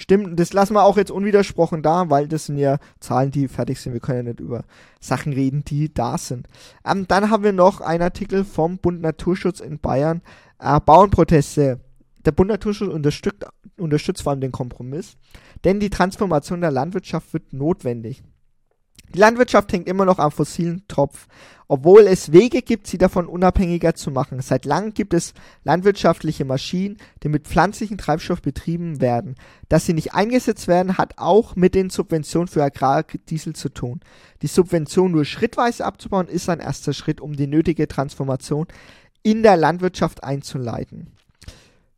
Stimmt, 0.00 0.40
das 0.40 0.54
lassen 0.54 0.72
wir 0.72 0.84
auch 0.84 0.96
jetzt 0.96 1.10
unwidersprochen 1.10 1.82
da, 1.82 2.08
weil 2.08 2.26
das 2.26 2.46
sind 2.46 2.56
ja 2.56 2.78
Zahlen, 3.00 3.30
die 3.30 3.48
fertig 3.48 3.78
sind. 3.78 3.92
Wir 3.92 4.00
können 4.00 4.16
ja 4.16 4.32
nicht 4.32 4.40
über 4.40 4.64
Sachen 4.98 5.34
reden, 5.34 5.62
die 5.62 5.92
da 5.92 6.16
sind. 6.16 6.48
Ähm, 6.86 7.06
dann 7.06 7.28
haben 7.28 7.44
wir 7.44 7.52
noch 7.52 7.82
einen 7.82 8.02
Artikel 8.02 8.46
vom 8.46 8.78
Bund 8.78 9.02
Naturschutz 9.02 9.60
in 9.60 9.78
Bayern. 9.78 10.22
Äh, 10.58 10.80
Bauernproteste. 10.80 11.80
Der 12.24 12.32
Bund 12.32 12.48
Naturschutz 12.48 12.90
unterstützt, 12.90 13.44
unterstützt 13.76 14.22
vor 14.22 14.30
allem 14.30 14.40
den 14.40 14.52
Kompromiss, 14.52 15.18
denn 15.64 15.80
die 15.80 15.90
Transformation 15.90 16.62
der 16.62 16.70
Landwirtschaft 16.70 17.34
wird 17.34 17.52
notwendig. 17.52 18.22
Die 19.14 19.18
Landwirtschaft 19.18 19.72
hängt 19.72 19.88
immer 19.88 20.04
noch 20.04 20.18
am 20.18 20.30
fossilen 20.30 20.84
Tropf, 20.86 21.26
obwohl 21.66 22.02
es 22.02 22.32
Wege 22.32 22.62
gibt, 22.62 22.86
sie 22.86 22.98
davon 22.98 23.26
unabhängiger 23.26 23.94
zu 23.94 24.10
machen. 24.10 24.40
Seit 24.40 24.64
langem 24.64 24.94
gibt 24.94 25.14
es 25.14 25.34
landwirtschaftliche 25.64 26.44
Maschinen, 26.44 26.96
die 27.22 27.28
mit 27.28 27.46
pflanzlichen 27.46 27.98
Treibstoff 27.98 28.42
betrieben 28.42 29.00
werden. 29.00 29.34
Dass 29.68 29.86
sie 29.86 29.94
nicht 29.94 30.14
eingesetzt 30.14 30.68
werden, 30.68 30.98
hat 30.98 31.14
auch 31.18 31.56
mit 31.56 31.74
den 31.74 31.90
Subventionen 31.90 32.48
für 32.48 32.62
Agrardiesel 32.62 33.54
zu 33.54 33.68
tun. 33.68 34.00
Die 34.42 34.48
Subvention 34.48 35.12
nur 35.12 35.24
schrittweise 35.24 35.84
abzubauen, 35.84 36.28
ist 36.28 36.48
ein 36.48 36.60
erster 36.60 36.92
Schritt, 36.92 37.20
um 37.20 37.34
die 37.34 37.46
nötige 37.46 37.88
Transformation 37.88 38.66
in 39.22 39.42
der 39.42 39.56
Landwirtschaft 39.56 40.24
einzuleiten. 40.24 41.08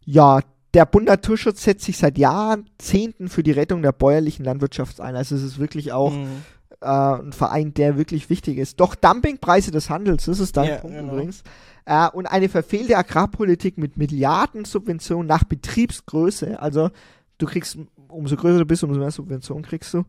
Ja, 0.04 0.40
der 0.74 0.86
Bund 0.86 1.06
Naturschutz 1.06 1.62
setzt 1.62 1.84
sich 1.84 1.98
seit 1.98 2.16
Jahrzehnten 2.16 3.28
für 3.28 3.42
die 3.42 3.52
Rettung 3.52 3.82
der 3.82 3.92
bäuerlichen 3.92 4.44
Landwirtschaft 4.44 5.00
ein. 5.00 5.16
Also 5.16 5.34
es 5.34 5.42
ist 5.42 5.58
wirklich 5.58 5.92
auch 5.92 6.12
mhm 6.12 6.42
äh, 6.82 7.22
ein 7.22 7.32
Verein, 7.32 7.74
der 7.74 7.96
wirklich 7.96 8.28
wichtig 8.30 8.58
ist. 8.58 8.80
Doch 8.80 8.94
Dumpingpreise 8.94 9.70
des 9.70 9.90
Handels, 9.90 10.26
das 10.26 10.40
ist 10.40 10.56
dein 10.56 10.68
ja, 10.68 10.76
Punkt 10.76 10.96
genau. 10.96 11.12
übrigens. 11.12 11.42
Äh, 11.84 12.08
und 12.10 12.26
eine 12.26 12.48
verfehlte 12.48 12.96
Agrarpolitik 12.96 13.78
mit 13.78 13.96
Milliardensubventionen 13.96 15.26
nach 15.26 15.44
Betriebsgröße, 15.44 16.60
also 16.60 16.90
du 17.38 17.46
kriegst, 17.46 17.78
umso 18.08 18.36
größer 18.36 18.58
du 18.58 18.66
bist, 18.66 18.84
umso 18.84 19.00
mehr 19.00 19.10
Subventionen 19.10 19.64
kriegst 19.64 19.92
du, 19.94 20.04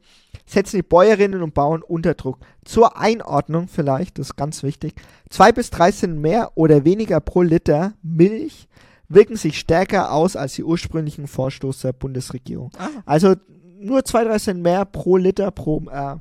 setzen 0.45 0.78
die 0.78 0.84
Bäuerinnen 0.84 1.41
und 1.41 1.53
Bauern 1.53 1.82
unter 1.82 2.13
Druck. 2.13 2.39
Zur 2.63 2.97
Einordnung 2.97 3.67
vielleicht, 3.67 4.19
das 4.19 4.28
ist 4.28 4.36
ganz 4.36 4.63
wichtig, 4.63 4.95
zwei 5.30 5.51
bis 5.51 5.69
drei 5.69 5.91
Cent 5.91 6.19
mehr 6.19 6.51
oder 6.55 6.86
weniger 6.86 7.19
pro 7.19 7.41
Liter 7.41 7.93
Milch 8.03 8.67
wirken 9.09 9.36
sich 9.36 9.59
stärker 9.59 10.11
aus 10.11 10.36
als 10.36 10.53
die 10.53 10.63
ursprünglichen 10.63 11.28
Vorstoß 11.28 11.82
der 11.82 11.93
Bundesregierung. 11.93 12.71
Ah. 12.78 12.89
Also 13.05 13.36
nur 13.80 14.03
zwei, 14.05 14.24
drei 14.24 14.39
Cent 14.39 14.61
mehr 14.61 14.86
pro 14.86 15.17
Liter 15.17 15.51
pro 15.51 15.84
äh, 15.91 16.15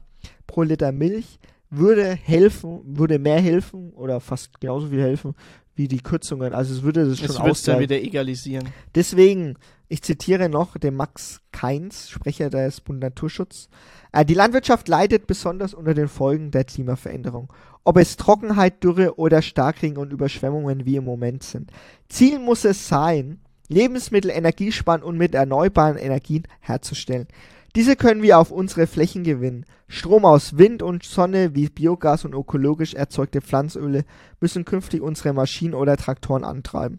pro 0.46 0.62
Liter 0.62 0.92
Milch 0.92 1.38
würde 1.70 2.14
helfen, 2.14 2.80
würde 2.84 3.18
mehr 3.18 3.40
helfen 3.40 3.92
oder 3.92 4.20
fast 4.20 4.60
genauso 4.60 4.88
viel 4.88 5.00
helfen, 5.00 5.34
wie 5.74 5.88
die 5.88 6.00
Kürzungen. 6.00 6.52
Also 6.52 6.74
es 6.74 6.82
würde 6.82 7.08
das 7.08 7.18
schon 7.18 7.36
ausgleichen. 7.36 7.80
wieder 7.80 7.96
egalisieren. 7.96 8.68
Deswegen, 8.94 9.56
ich 9.88 10.02
zitiere 10.02 10.50
noch 10.50 10.76
den 10.76 10.94
Max 10.94 11.40
Keins, 11.50 12.10
Sprecher 12.10 12.50
des 12.50 12.82
Bund 12.82 13.00
Naturschutz. 13.00 13.68
Äh, 14.12 14.26
die 14.26 14.34
Landwirtschaft 14.34 14.86
leidet 14.88 15.26
besonders 15.26 15.72
unter 15.72 15.94
den 15.94 16.08
Folgen 16.08 16.50
der 16.50 16.64
Klimaveränderung. 16.64 17.50
Ob 17.84 17.96
es 17.96 18.16
Trockenheit, 18.16 18.84
Dürre 18.84 19.18
oder 19.18 19.40
Starkregen 19.40 19.96
und 19.96 20.12
Überschwemmungen 20.12 20.84
wie 20.84 20.96
im 20.96 21.04
Moment 21.04 21.42
sind. 21.42 21.70
Ziel 22.08 22.38
muss 22.38 22.64
es 22.64 22.86
sein, 22.86 23.40
Lebensmittel 23.68 24.30
energiesparen 24.30 25.02
und 25.02 25.16
mit 25.16 25.34
erneuerbaren 25.34 25.96
Energien 25.96 26.46
herzustellen. 26.60 27.26
Diese 27.74 27.96
können 27.96 28.22
wir 28.22 28.38
auf 28.38 28.50
unsere 28.50 28.86
Flächen 28.86 29.24
gewinnen. 29.24 29.64
Strom 29.88 30.24
aus 30.26 30.58
Wind 30.58 30.82
und 30.82 31.04
Sonne 31.04 31.54
wie 31.54 31.68
Biogas 31.68 32.24
und 32.24 32.34
ökologisch 32.34 32.94
erzeugte 32.94 33.40
Pflanzöle 33.40 34.04
müssen 34.40 34.64
künftig 34.64 35.00
unsere 35.02 35.32
Maschinen 35.32 35.74
oder 35.74 35.96
Traktoren 35.96 36.44
antreiben. 36.44 36.98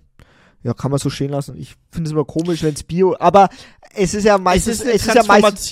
Ja, 0.63 0.73
kann 0.73 0.91
man 0.91 0.99
so 0.99 1.09
stehen 1.09 1.29
lassen. 1.31 1.57
Ich 1.57 1.75
finde 1.91 2.07
es 2.07 2.13
immer 2.13 2.23
komisch, 2.23 2.63
wenn 2.63 2.73
es 2.73 2.83
Bio, 2.83 3.15
aber 3.19 3.49
es 3.93 4.13
ist 4.13 4.23
ja 4.23 4.35
Es 4.35 4.41
meistens, 4.41 4.75
ist 4.75 4.81
eine 4.83 4.91
es 4.93 5.05
ist 5.05 5.13
ja 5.15 5.23
meistens, 5.27 5.71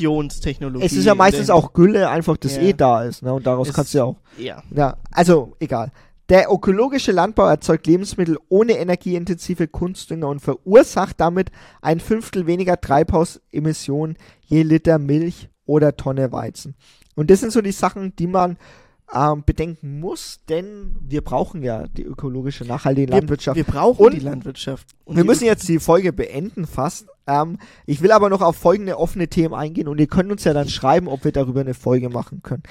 es 0.83 0.93
ist 0.93 1.05
ja 1.05 1.15
meistens 1.15 1.49
auch 1.49 1.71
Gülle, 1.73 2.09
einfach 2.09 2.35
das 2.37 2.57
Ja. 2.57 2.61
eh 2.63 2.73
da 2.73 3.03
ist, 3.03 3.23
ne? 3.23 3.33
Und 3.33 3.47
daraus 3.47 3.69
Es- 3.69 3.73
kannst 3.73 3.93
du 3.93 3.99
ja 3.99 4.03
auch. 4.03 4.17
Ja. 4.37 4.61
Ja, 4.69 4.97
also 5.09 5.55
egal. 5.59 5.91
Der 6.29 6.49
ökologische 6.51 7.11
Landbau 7.11 7.45
erzeugt 7.47 7.87
Lebensmittel 7.87 8.37
ohne 8.47 8.73
energieintensive 8.73 9.67
Kunstdünger 9.67 10.29
und 10.29 10.39
verursacht 10.39 11.19
damit 11.19 11.51
ein 11.81 11.99
Fünftel 11.99 12.47
weniger 12.47 12.79
Treibhausemissionen 12.79 14.17
je 14.45 14.63
Liter 14.63 14.97
Milch 14.97 15.49
oder 15.65 15.95
Tonne 15.97 16.31
Weizen. 16.31 16.75
Und 17.15 17.29
das 17.29 17.41
sind 17.41 17.51
so 17.51 17.61
die 17.61 17.71
Sachen, 17.73 18.15
die 18.15 18.27
man 18.27 18.57
ähm, 19.13 19.43
bedenken 19.45 19.99
muss, 19.99 20.39
denn 20.47 20.95
wir 21.01 21.21
brauchen 21.21 21.63
ja 21.63 21.85
die 21.89 22.03
ökologische, 22.03 22.63
nachhaltige 22.63 23.11
Landwirtschaft. 23.11 23.57
Wir, 23.57 23.67
wir 23.67 23.73
brauchen 23.73 24.05
Und 24.05 24.13
die 24.13 24.19
Landwirtschaft. 24.19 24.87
Und 25.03 25.17
Wir 25.17 25.23
die- 25.23 25.27
müssen 25.27 25.43
jetzt 25.43 25.67
die 25.67 25.79
Folge 25.79 26.13
beenden 26.13 26.65
fast. 26.65 27.07
Ähm, 27.27 27.57
ich 27.85 28.01
will 28.01 28.13
aber 28.13 28.29
noch 28.29 28.39
auf 28.41 28.55
folgende 28.55 28.97
offene 28.97 29.27
Themen 29.27 29.53
eingehen 29.53 29.89
und 29.89 29.99
ihr 29.99 30.07
könnt 30.07 30.31
uns 30.31 30.45
ja 30.45 30.53
dann 30.53 30.69
schreiben, 30.69 31.09
ob 31.09 31.25
wir 31.25 31.33
darüber 31.33 31.59
eine 31.59 31.73
Folge 31.73 32.07
machen 32.09 32.41
können. 32.41 32.63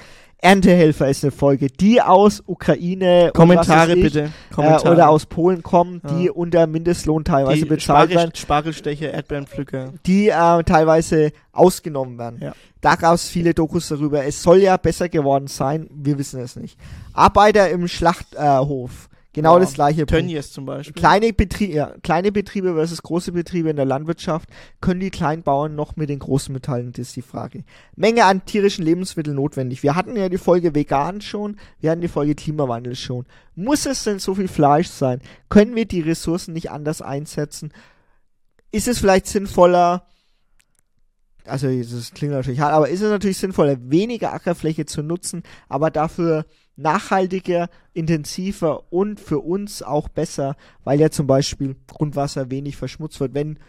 Erntehelfer 0.43 1.07
ist 1.07 1.23
eine 1.23 1.31
Folge, 1.31 1.67
die 1.67 2.01
aus 2.01 2.41
Ukraine 2.47 3.31
Kommentare 3.33 3.93
ich, 3.93 4.01
bitte. 4.03 4.21
Äh, 4.23 4.53
Kommentare. 4.53 4.91
oder 4.93 5.09
aus 5.09 5.27
Polen 5.27 5.61
kommen, 5.61 6.01
die 6.17 6.25
Ja. 6.25 6.31
unter 6.31 6.65
Mindestlohn 6.65 7.23
teilweise 7.23 7.61
die 7.61 7.65
bezahlt 7.69 7.83
Spargel, 8.09 8.15
werden, 8.17 8.31
Spargelstecher, 8.35 9.11
Erdbeerenpflücker. 9.11 9.93
die 10.07 10.29
äh, 10.29 10.63
teilweise 10.63 11.31
ausgenommen 11.51 12.17
werden. 12.17 12.39
Ja. 12.41 12.53
Da 12.81 12.95
gab 12.95 13.13
es 13.13 13.29
viele 13.29 13.53
Dokus 13.53 13.89
darüber. 13.89 14.25
Es 14.25 14.41
soll 14.41 14.57
ja 14.57 14.75
besser 14.77 15.09
geworden 15.09 15.45
sein, 15.45 15.87
wir 15.93 16.17
wissen 16.17 16.39
es 16.41 16.55
nicht. 16.55 16.75
Arbeiter 17.13 17.69
im 17.69 17.87
Schlachthof, 17.87 18.39
äh, 18.41 18.57
Hof, 18.57 19.09
genau 19.33 19.55
Ja. 19.55 19.59
das 19.59 19.73
gleiche. 19.73 20.05
Tönnies 20.05 20.51
zum 20.51 20.65
Beispiel. 20.65 20.93
Kleine, 20.93 21.33
Betrie 21.33 21.71
ja, 21.73 21.93
kleine 22.03 22.31
Betriebe 22.31 22.73
versus 22.73 23.01
große 23.01 23.31
Betriebe 23.31 23.69
in 23.69 23.75
der 23.75 23.85
Landwirtschaft. 23.85 24.49
Können 24.81 24.99
die 24.99 25.09
Kleinbauern 25.09 25.75
noch 25.75 25.95
mit 25.95 26.09
den 26.09 26.19
großen 26.19 26.53
mithalten? 26.53 26.91
Das 26.91 27.07
ist 27.07 27.15
die 27.15 27.21
Frage. 27.21 27.63
Menge 27.95 28.25
an 28.25 28.45
tierischen 28.45 28.85
Lebensmitteln 28.85 29.35
notwendig. 29.35 29.83
Wir 29.83 29.95
hatten 29.95 30.15
ja 30.15 30.29
die 30.29 30.37
Folge 30.37 30.75
Vegan 30.75 31.21
schon, 31.21 31.57
wir 31.79 31.91
hatten 31.91 32.01
die 32.01 32.07
Folge 32.07 32.35
Klimawandel 32.35 32.95
schon. 32.95 33.25
Muss 33.55 33.85
es 33.85 34.03
denn 34.03 34.19
so 34.19 34.35
viel 34.35 34.47
Fleisch 34.47 34.87
sein? 34.87 35.21
Können 35.49 35.75
wir 35.75 35.85
die 35.85 36.01
Ressourcen 36.01 36.53
nicht 36.53 36.71
anders 36.71 37.01
einsetzen? 37.01 37.73
Ist 38.71 38.87
es 38.87 38.99
vielleicht 38.99 39.27
sinnvoller, 39.27 40.05
also 41.45 41.67
das 41.67 42.11
klingt 42.13 42.33
natürlich 42.33 42.59
hart, 42.59 42.73
aber 42.73 42.89
ist 42.89 43.01
es 43.01 43.09
natürlich 43.09 43.37
sinnvoller, 43.37 43.77
weniger 43.81 44.33
Ackerfläche 44.33 44.85
zu 44.85 45.01
nutzen, 45.03 45.43
aber 45.69 45.89
dafür 45.89 46.45
nachhaltiger, 46.75 47.69
intensiver 47.93 48.91
und 48.91 49.19
für 49.19 49.39
uns 49.39 49.83
auch 49.83 50.09
besser, 50.09 50.55
weil 50.83 50.99
ja 50.99 51.09
zum 51.09 51.27
Beispiel 51.27 51.75
Grundwasser 51.87 52.49
wenig 52.49 52.77
verschmutzt 52.77 53.19
wird, 53.19 53.33
wenn, 53.33 53.59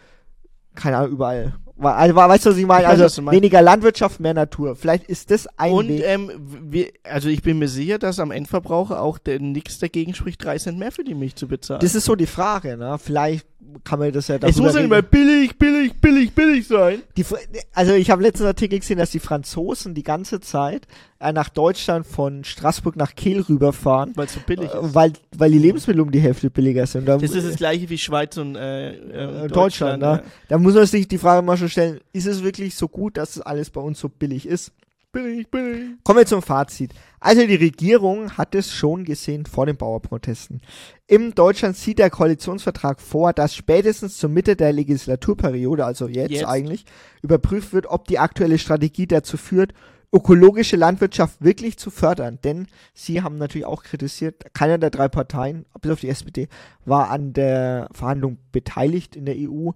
keine 0.75 0.97
Ahnung, 0.97 1.11
überall. 1.11 1.53
Also, 1.79 2.15
weißt 2.15 2.45
du, 2.45 2.49
was 2.51 2.57
ich 2.57 2.65
meine? 2.65 2.83
Ich 2.83 2.89
weiß, 2.89 3.01
Also 3.01 3.31
weniger 3.31 3.61
Landwirtschaft, 3.61 4.19
mehr 4.19 4.33
Natur. 4.35 4.75
Vielleicht 4.75 5.05
ist 5.05 5.31
das 5.31 5.47
ein 5.57 5.73
Und 5.73 5.87
Weg. 5.89 6.03
ähm, 6.05 6.31
wir, 6.37 6.89
also 7.03 7.29
ich 7.29 7.41
bin 7.41 7.57
mir 7.59 7.67
sicher, 7.67 7.97
dass 7.97 8.19
am 8.19 8.31
Endverbraucher 8.31 9.01
auch 9.01 9.17
nichts 9.39 9.79
dagegen 9.79 10.13
spricht, 10.13 10.43
drei 10.43 10.57
Cent 10.59 10.77
mehr 10.77 10.91
für 10.91 11.03
die 11.03 11.15
Milch 11.15 11.35
zu 11.35 11.47
bezahlen. 11.47 11.81
Das 11.81 11.95
ist 11.95 12.05
so 12.05 12.15
die 12.15 12.27
Frage, 12.27 12.77
ne? 12.77 12.97
Vielleicht 12.99 13.47
kann 13.83 13.99
man 13.99 14.11
das 14.11 14.27
ja 14.27 14.35
es 14.35 14.41
darüber 14.41 14.61
muss 14.63 14.75
ja 14.75 14.87
mehr 14.87 15.01
billig, 15.01 15.57
billig, 15.57 15.93
billig, 15.99 16.33
billig 16.33 16.67
sein. 16.67 17.01
Die, 17.17 17.25
also 17.73 17.93
ich 17.93 18.09
habe 18.09 18.21
letzten 18.21 18.45
Artikel 18.45 18.79
gesehen, 18.79 18.97
dass 18.97 19.11
die 19.11 19.19
Franzosen 19.19 19.93
die 19.93 20.03
ganze 20.03 20.39
Zeit 20.39 20.87
äh, 21.19 21.31
nach 21.33 21.49
Deutschland 21.49 22.05
von 22.05 22.43
Straßburg 22.43 22.95
nach 22.95 23.15
Kehl 23.15 23.41
rüberfahren, 23.41 24.11
Weil 24.15 24.25
es 24.25 24.33
so 24.33 24.39
billig 24.45 24.73
äh, 24.73 24.85
ist. 24.85 24.93
weil, 24.93 25.13
weil 25.35 25.51
die 25.51 25.59
Lebensmittel 25.59 26.01
um 26.01 26.11
die 26.11 26.19
Hälfte 26.19 26.49
billiger 26.49 26.85
sind. 26.85 27.07
Da, 27.07 27.17
Das 27.17 27.31
ist 27.31 27.47
das 27.47 27.55
gleiche 27.55 27.89
wie 27.89 27.97
Schweiz 27.97 28.37
und 28.37 28.55
äh, 28.55 28.91
äh, 28.91 29.45
äh, 29.45 29.47
Deutschland, 29.47 30.01
ne? 30.01 30.23
Da 30.47 30.57
muss 30.57 30.73
man 30.73 30.85
sich 30.85 31.07
die 31.07 31.17
Frage 31.17 31.41
mal 31.41 31.57
schon 31.57 31.69
stellen, 31.69 31.99
ist 32.13 32.27
es 32.27 32.43
wirklich 32.43 32.75
so 32.75 32.87
gut, 32.87 33.17
dass 33.17 33.35
es 33.35 33.41
alles 33.41 33.69
bei 33.69 33.81
uns 33.81 33.99
so 33.99 34.09
billig 34.09 34.47
ist? 34.47 34.71
Billig, 35.13 35.47
billig. 35.51 35.91
Kommen 36.03 36.17
wir 36.17 36.25
zum 36.25 36.41
Fazit. 36.41 36.91
Also 37.19 37.45
die 37.45 37.53
Regierung 37.53 38.35
hat 38.35 38.55
es 38.55 38.71
schon 38.71 39.03
gesehen 39.05 39.45
vor 39.45 39.67
den 39.67 39.77
Bauerprotesten. 39.77 40.59
Im 41.05 41.35
Deutschland 41.35 41.77
sieht 41.77 41.99
der 41.99 42.09
Koalitionsvertrag 42.09 42.99
vor, 42.99 43.31
dass 43.31 43.55
spätestens 43.55 44.17
zur 44.17 44.31
Mitte 44.31 44.55
der 44.55 44.73
Legislaturperiode, 44.73 45.85
also 45.85 46.07
jetzt, 46.07 46.31
Jetzt. 46.31 46.45
eigentlich, 46.45 46.85
überprüft 47.21 47.73
wird, 47.73 47.85
ob 47.85 48.07
die 48.07 48.17
aktuelle 48.17 48.57
Strategie 48.57 49.05
dazu 49.05 49.37
führt, 49.37 49.75
ökologische 50.11 50.77
Landwirtschaft 50.77 51.43
wirklich 51.43 51.77
zu 51.77 51.91
fördern. 51.91 52.39
Denn 52.43 52.67
sie 52.95 53.21
haben 53.21 53.37
natürlich 53.37 53.67
auch 53.67 53.83
kritisiert, 53.83 54.53
keiner 54.55 54.79
der 54.79 54.89
drei 54.89 55.09
Parteien, 55.09 55.67
bis 55.79 55.91
auf 55.91 55.99
die 55.99 56.09
SPD, 56.09 56.47
war 56.85 57.11
an 57.11 57.33
der 57.33 57.87
Verhandlung 57.91 58.39
beteiligt 58.51 59.15
in 59.15 59.25
der 59.25 59.35
EU, 59.37 59.71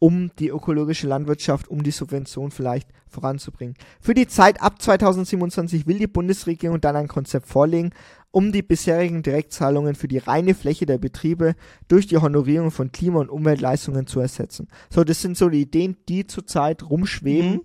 um 0.00 0.30
die 0.38 0.48
ökologische 0.48 1.06
Landwirtschaft, 1.06 1.68
um 1.68 1.82
die 1.82 1.90
Subvention 1.90 2.50
vielleicht 2.50 2.88
voranzubringen. 3.06 3.76
Für 4.00 4.14
die 4.14 4.26
Zeit 4.26 4.60
ab 4.62 4.80
2027 4.80 5.86
will 5.86 5.98
die 5.98 6.06
Bundesregierung 6.06 6.80
dann 6.80 6.96
ein 6.96 7.06
Konzept 7.06 7.46
vorlegen, 7.46 7.90
um 8.30 8.50
die 8.50 8.62
bisherigen 8.62 9.22
Direktzahlungen 9.22 9.94
für 9.94 10.08
die 10.08 10.18
reine 10.18 10.54
Fläche 10.54 10.86
der 10.86 10.98
Betriebe 10.98 11.54
durch 11.86 12.06
die 12.06 12.16
Honorierung 12.16 12.70
von 12.70 12.92
Klima- 12.92 13.20
und 13.20 13.28
Umweltleistungen 13.28 14.06
zu 14.06 14.20
ersetzen. 14.20 14.68
So, 14.88 15.04
das 15.04 15.20
sind 15.20 15.36
so 15.36 15.50
die 15.50 15.60
Ideen, 15.62 15.96
die 16.08 16.26
zurzeit 16.26 16.88
rumschweben. 16.88 17.52
Mhm. 17.52 17.60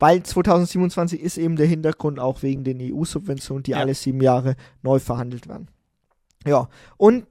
Weil 0.00 0.22
2027 0.22 1.20
ist 1.20 1.36
eben 1.36 1.56
der 1.56 1.66
Hintergrund 1.66 2.18
auch 2.18 2.42
wegen 2.42 2.64
den 2.64 2.80
EU-Subventionen, 2.80 3.62
die 3.62 3.72
Ja. 3.72 3.78
alle 3.78 3.94
sieben 3.94 4.22
Jahre 4.22 4.56
neu 4.82 4.98
verhandelt 4.98 5.46
werden. 5.46 5.68
Ja, 6.46 6.68
und 6.96 7.26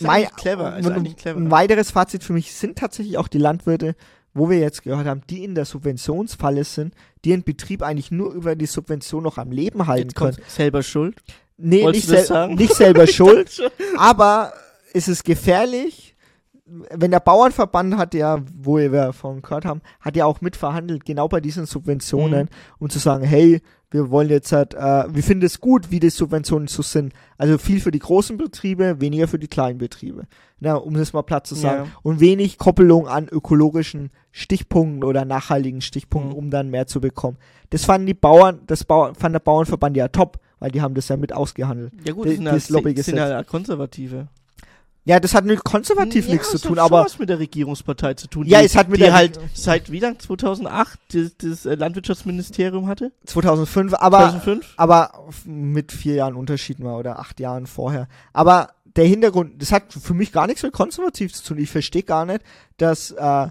mein, 0.00 0.26
clever, 0.36 0.78
ist 0.78 0.86
eigentlich 0.90 1.16
clever. 1.16 1.38
ein 1.38 1.50
weiteres 1.50 1.90
Fazit 1.90 2.24
für 2.24 2.32
mich 2.32 2.52
sind 2.54 2.78
tatsächlich 2.78 3.18
auch 3.18 3.28
die 3.28 3.38
Landwirte, 3.38 3.94
wo 4.34 4.48
wir 4.48 4.58
jetzt 4.58 4.82
gehört 4.82 5.06
haben, 5.06 5.22
die 5.28 5.42
in 5.44 5.54
der 5.54 5.64
Subventionsfalle 5.64 6.64
sind, 6.64 6.94
die 7.24 7.30
ihren 7.30 7.42
Betrieb 7.42 7.82
eigentlich 7.82 8.10
nur 8.10 8.32
über 8.32 8.54
die 8.56 8.66
Subvention 8.66 9.22
noch 9.24 9.38
am 9.38 9.50
Leben 9.50 9.86
halten 9.86 10.14
können. 10.14 10.36
selber 10.46 10.82
schuld. 10.82 11.16
Nee, 11.56 11.82
Wolltest 11.84 12.08
nicht, 12.10 12.26
sel 12.26 12.48
nicht 12.54 12.74
selber 12.74 13.06
schuld, 13.08 13.70
aber 13.98 14.52
es 14.94 15.08
ist 15.08 15.24
gefährlich, 15.24 16.14
wenn 16.64 17.10
der 17.10 17.20
Bauernverband 17.20 17.96
hat 17.96 18.14
ja, 18.14 18.38
wo 18.56 18.78
wir 18.78 19.12
vorhin 19.12 19.42
gehört 19.42 19.64
haben, 19.64 19.82
hat 20.00 20.14
ja 20.16 20.24
auch 20.24 20.40
mitverhandelt, 20.40 21.04
genau 21.04 21.26
bei 21.28 21.40
diesen 21.40 21.66
Subventionen, 21.66 22.42
Mhm. 22.44 22.48
um 22.78 22.90
zu 22.90 23.00
sagen, 23.00 23.24
hey, 23.24 23.60
wir 23.90 24.10
wollen 24.10 24.28
jetzt 24.28 24.52
halt, 24.52 24.74
äh, 24.74 25.12
wir 25.12 25.22
finden 25.22 25.44
es 25.44 25.60
gut, 25.60 25.90
wie 25.90 25.98
die 26.00 26.10
Subventionen 26.10 26.68
so 26.68 26.82
sind. 26.82 27.12
Also 27.38 27.58
viel 27.58 27.80
für 27.80 27.90
die 27.90 27.98
großen 27.98 28.36
Betriebe, 28.36 29.00
weniger 29.00 29.26
für 29.26 29.38
die 29.38 29.48
kleinen 29.48 29.78
Betriebe. 29.78 30.24
Na, 30.60 30.74
um 30.74 30.94
das 30.94 31.12
mal 31.12 31.22
platt 31.22 31.46
zu 31.46 31.54
sagen. 31.54 31.86
Ja. 31.86 31.90
Und 32.02 32.20
wenig 32.20 32.58
Koppelung 32.58 33.08
an 33.08 33.28
ökologischen 33.28 34.10
Stichpunkten 34.30 35.02
oder 35.04 35.24
nachhaltigen 35.24 35.80
Stichpunkten, 35.80 36.32
Mhm. 36.32 36.38
um 36.38 36.50
dann 36.50 36.70
mehr 36.70 36.86
zu 36.86 37.00
bekommen. 37.00 37.36
Das 37.70 37.84
fanden 37.84 38.06
die 38.06 38.14
Bauern, 38.14 38.60
das 38.66 38.84
Bauern, 38.84 39.14
fand 39.14 39.34
der 39.34 39.40
Bauernverband 39.40 39.96
ja 39.96 40.08
top, 40.08 40.38
weil 40.60 40.70
die 40.70 40.82
haben 40.82 40.94
das 40.94 41.08
ja 41.08 41.16
mit 41.16 41.32
ausgehandelt. 41.32 41.92
Ja 42.06 42.12
gut, 42.12 42.26
das 42.26 42.34
sind, 42.34 42.48
halt, 42.48 42.62
sind 42.62 43.18
halt 43.20 43.46
Konservative. 43.48 44.28
Ja, 45.04 45.18
das 45.18 45.34
hat 45.34 45.46
mit 45.46 45.64
konservativ 45.64 46.26
Ja, 46.26 46.32
nichts 46.34 46.48
zu 46.48 46.52
das 46.54 46.62
tun, 46.62 46.72
hat 46.78 46.84
aber 46.84 47.04
was 47.04 47.18
mit 47.18 47.28
der 47.30 47.38
Regierungspartei 47.38 48.14
zu 48.14 48.26
tun. 48.28 48.46
Ja, 48.46 48.60
die, 48.60 48.66
es 48.66 48.76
hat 48.76 48.88
mit 48.88 48.98
die 48.98 49.04
der- 49.04 49.14
halt 49.14 49.40
seit 49.54 49.90
wie 49.90 49.98
lang 49.98 50.18
2008 50.18 50.98
das, 51.14 51.36
das 51.38 51.66
äh, 51.66 51.74
Landwirtschaftsministerium 51.74 52.86
hatte. 52.86 53.10
2005, 53.24 53.94
aber 53.94 54.18
2005. 54.18 54.74
aber 54.76 55.24
mit 55.46 55.90
vier 55.92 56.14
Jahren 56.14 56.34
Unterschied 56.34 56.78
mal 56.80 56.96
oder 56.96 57.18
acht 57.18 57.40
Jahren 57.40 57.66
vorher. 57.66 58.08
Aber 58.34 58.70
der 58.96 59.06
Hintergrund, 59.06 59.60
das 59.62 59.72
hat 59.72 59.92
für 59.92 60.14
mich 60.14 60.32
gar 60.32 60.46
nichts 60.46 60.62
mit 60.62 60.72
konservativ 60.72 61.32
zu 61.32 61.44
tun. 61.44 61.58
Ich 61.58 61.70
verstehe 61.70 62.02
gar 62.02 62.26
nicht, 62.26 62.40
dass 62.76 63.10
äh, 63.12 63.48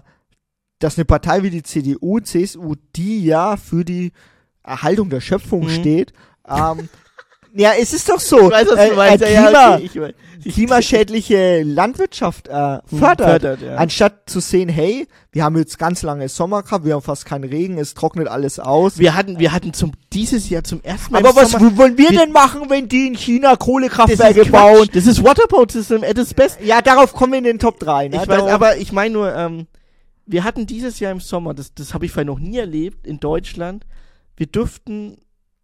dass 0.78 0.96
eine 0.96 1.04
Partei 1.04 1.42
wie 1.42 1.50
die 1.50 1.62
CDU, 1.62 2.20
CSU, 2.20 2.74
die 2.96 3.22
ja 3.24 3.56
für 3.58 3.84
die 3.84 4.12
Erhaltung 4.62 5.10
der 5.10 5.20
Schöpfung 5.20 5.64
Mhm. 5.64 5.68
steht, 5.70 6.12
ähm, 6.48 6.88
Ja, 7.54 7.72
es 7.78 7.92
ist 7.92 8.08
doch 8.08 8.20
so. 8.20 8.40
Ich 8.46 8.50
weiß, 8.50 8.68
was 8.68 8.78
äh, 8.78 8.90
du 8.90 8.96
meinst. 8.96 9.22
äh, 9.24 9.26
Klima, 9.26 9.50
ja, 9.50 9.74
okay, 9.74 9.84
ich 9.84 10.00
weiß. 10.00 10.12
klimaschädliche 10.54 11.62
Landwirtschaft 11.62 12.48
äh, 12.48 12.78
fördert, 12.86 13.20
fördert, 13.42 13.62
ja. 13.62 13.74
anstatt 13.76 14.30
zu 14.30 14.40
sehen, 14.40 14.68
hey, 14.68 15.06
wir 15.32 15.44
haben 15.44 15.56
jetzt 15.58 15.78
ganz 15.78 16.02
lange 16.02 16.28
Sommer 16.28 16.62
gehabt, 16.62 16.84
wir 16.86 16.94
haben 16.94 17.02
fast 17.02 17.26
keinen 17.26 17.44
Regen, 17.44 17.76
es 17.78 17.92
trocknet 17.94 18.26
alles 18.28 18.58
aus. 18.58 18.98
Wir 18.98 19.14
hatten, 19.14 19.38
wir 19.38 19.52
hatten 19.52 19.74
zum, 19.74 19.92
dieses 20.12 20.48
Jahr 20.48 20.64
zum 20.64 20.82
ersten 20.82 21.12
Mal 21.12 21.18
Aber 21.18 21.36
was 21.36 21.50
Sommer, 21.50 21.76
wollen 21.76 21.98
wir 21.98 22.10
wir- 22.10 22.20
denn 22.20 22.32
machen, 22.32 22.70
wenn 22.70 22.88
die 22.88 23.08
in 23.08 23.14
China 23.16 23.56
Kohlekraftwerke 23.56 24.46
bauen? 24.46 24.88
Das 24.94 25.06
ist 25.06 25.22
Waterboat 25.22 25.72
System 25.72 26.02
at 26.04 26.16
its 26.16 26.32
best. 26.32 26.58
Ja, 26.62 26.80
darauf 26.80 27.12
kommen 27.12 27.32
wir 27.32 27.38
in 27.38 27.44
den 27.44 27.58
Top 27.58 27.78
3. 27.78 28.08
Ne? 28.08 28.16
Ich 28.22 28.28
weiß, 28.28 28.42
aber 28.44 28.76
ich 28.78 28.92
meine 28.92 29.12
nur, 29.12 29.34
ähm, 29.34 29.66
wir 30.24 30.44
hatten 30.44 30.66
dieses 30.66 31.00
Jahr 31.00 31.12
im 31.12 31.20
Sommer, 31.20 31.52
das, 31.54 31.74
das 31.74 31.92
habe 31.92 32.06
ich 32.06 32.12
vorher 32.12 32.24
noch 32.26 32.38
nie 32.38 32.56
erlebt, 32.56 33.06
in 33.06 33.20
Deutschland, 33.20 33.84
wir 34.36 34.46
durften 34.46 35.18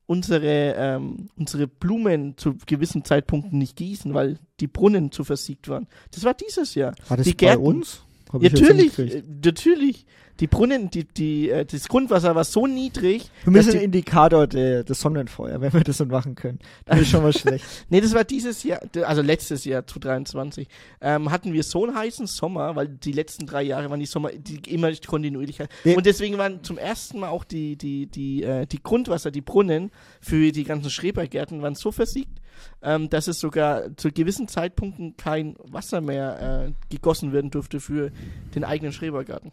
unsere, 0.07 0.74
ähm, 0.76 1.28
unsere 1.36 1.66
Blumen 1.66 2.36
zu 2.36 2.57
gewissen 2.66 3.04
Zeitpunkten 3.04 3.59
nicht 3.59 3.76
gießen, 3.76 4.14
weil 4.14 4.38
die 4.61 4.68
Brunnen 4.68 5.11
zu 5.12 5.24
versiegt 5.24 5.68
waren. 5.68 5.86
Das 6.12 6.24
war 6.24 6.34
dieses 6.34 6.74
Jahr. 6.74 6.94
War 7.09 7.16
das 7.16 7.26
die 7.26 7.32
bei 7.32 7.46
Gärten- 7.46 7.62
uns? 7.62 8.02
Natürlich, 8.32 8.98
äh, 8.98 9.22
natürlich. 9.42 10.07
Die 10.41 10.47
Brunnen, 10.47 10.91
die, 10.91 11.05
die, 11.05 11.51
äh, 11.51 11.64
das 11.64 11.89
Grundwasser 11.89 12.34
war 12.34 12.45
so 12.45 12.66
niedrig. 12.66 13.30
Für 13.43 13.51
mich 13.51 13.61
dass 13.61 13.68
ist 13.68 13.74
ein 13.74 13.78
die, 13.78 13.84
Indikator 13.84 14.47
des 14.47 15.01
Sonnenfeuer, 15.01 15.61
wenn 15.61 15.72
wir 15.72 15.80
das 15.80 15.99
so 15.99 16.05
machen 16.05 16.34
können. 16.34 16.59
Das 16.84 17.01
ist 17.01 17.09
schon 17.09 17.22
mal 17.22 17.32
schlecht. 17.37 17.64
nee, 17.89 18.01
das 18.01 18.14
war 18.14 18.24
dieses 18.24 18.62
Jahr, 18.62 18.80
also 19.05 19.22
letztes 19.22 19.64
Jahr, 19.64 19.87
zu 19.87 19.99
23, 19.99 20.68
ähm, 21.01 21.30
hatten 21.30 21.53
wir 21.53 21.62
so 21.62 21.84
einen 21.84 21.97
heißen 21.97 22.26
Sommer, 22.26 22.76
weil 22.76 22.89
die 22.89 23.12
letzten 23.12 23.47
drei 23.47 23.62
Jahre 23.62 23.91
waren 23.91 24.01
die 24.01 24.07
Sommer 24.07 24.30
die 24.32 24.61
immer 24.70 24.93
kontinuierlich. 25.07 25.59
Ja. 25.59 25.97
Und 25.97 26.07
deswegen 26.07 26.39
waren 26.39 26.62
zum 26.62 26.78
ersten 26.78 27.20
Mal 27.20 27.28
auch 27.28 27.45
die, 27.45 27.76
die, 27.76 28.07
die, 28.07 28.43
äh, 28.43 28.66
die 28.66 28.82
Grundwasser, 28.82 29.30
die 29.30 29.41
Brunnen 29.41 29.91
für 30.20 30.53
die 30.53 30.64
ganzen 30.64 30.91
Schrebergärten 30.91 31.62
waren 31.62 31.74
so 31.74 31.93
versiegt, 31.93 32.41
ähm, 32.82 33.09
dass 33.11 33.28
es 33.28 33.41
sogar 33.41 33.97
zu 33.97 34.11
gewissen 34.11 34.49
Zeitpunkten 34.49 35.16
kein 35.16 35.57
Wasser 35.62 36.01
mehr 36.01 36.66
äh, 36.68 36.72
gegossen 36.91 37.32
werden 37.32 37.51
durfte 37.51 37.80
für 37.80 38.11
den 38.55 38.64
eigenen 38.64 38.93
Schrebergarten. 38.93 39.53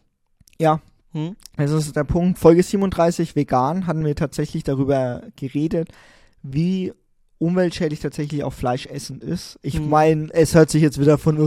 Ja, 0.59 0.79
Hm? 1.13 1.35
Also 1.57 1.75
das 1.75 1.85
ist 1.85 1.95
der 1.95 2.03
Punkt. 2.03 2.39
Folge 2.39 2.63
37, 2.63 3.35
vegan, 3.35 3.87
hatten 3.87 4.03
wir 4.03 4.15
tatsächlich 4.15 4.63
darüber 4.63 5.21
geredet, 5.35 5.89
wie 6.41 6.91
umweltschädlich 7.37 7.99
tatsächlich 7.99 8.43
auch 8.43 8.53
Fleischessen 8.53 9.19
ist. 9.21 9.59
Ich 9.61 9.75
Hm. 9.75 9.89
meine, 9.89 10.27
es 10.33 10.55
hört 10.55 10.69
sich 10.69 10.81
jetzt 10.81 10.99
wieder 10.99 11.17
von 11.17 11.35
äh, 11.35 11.39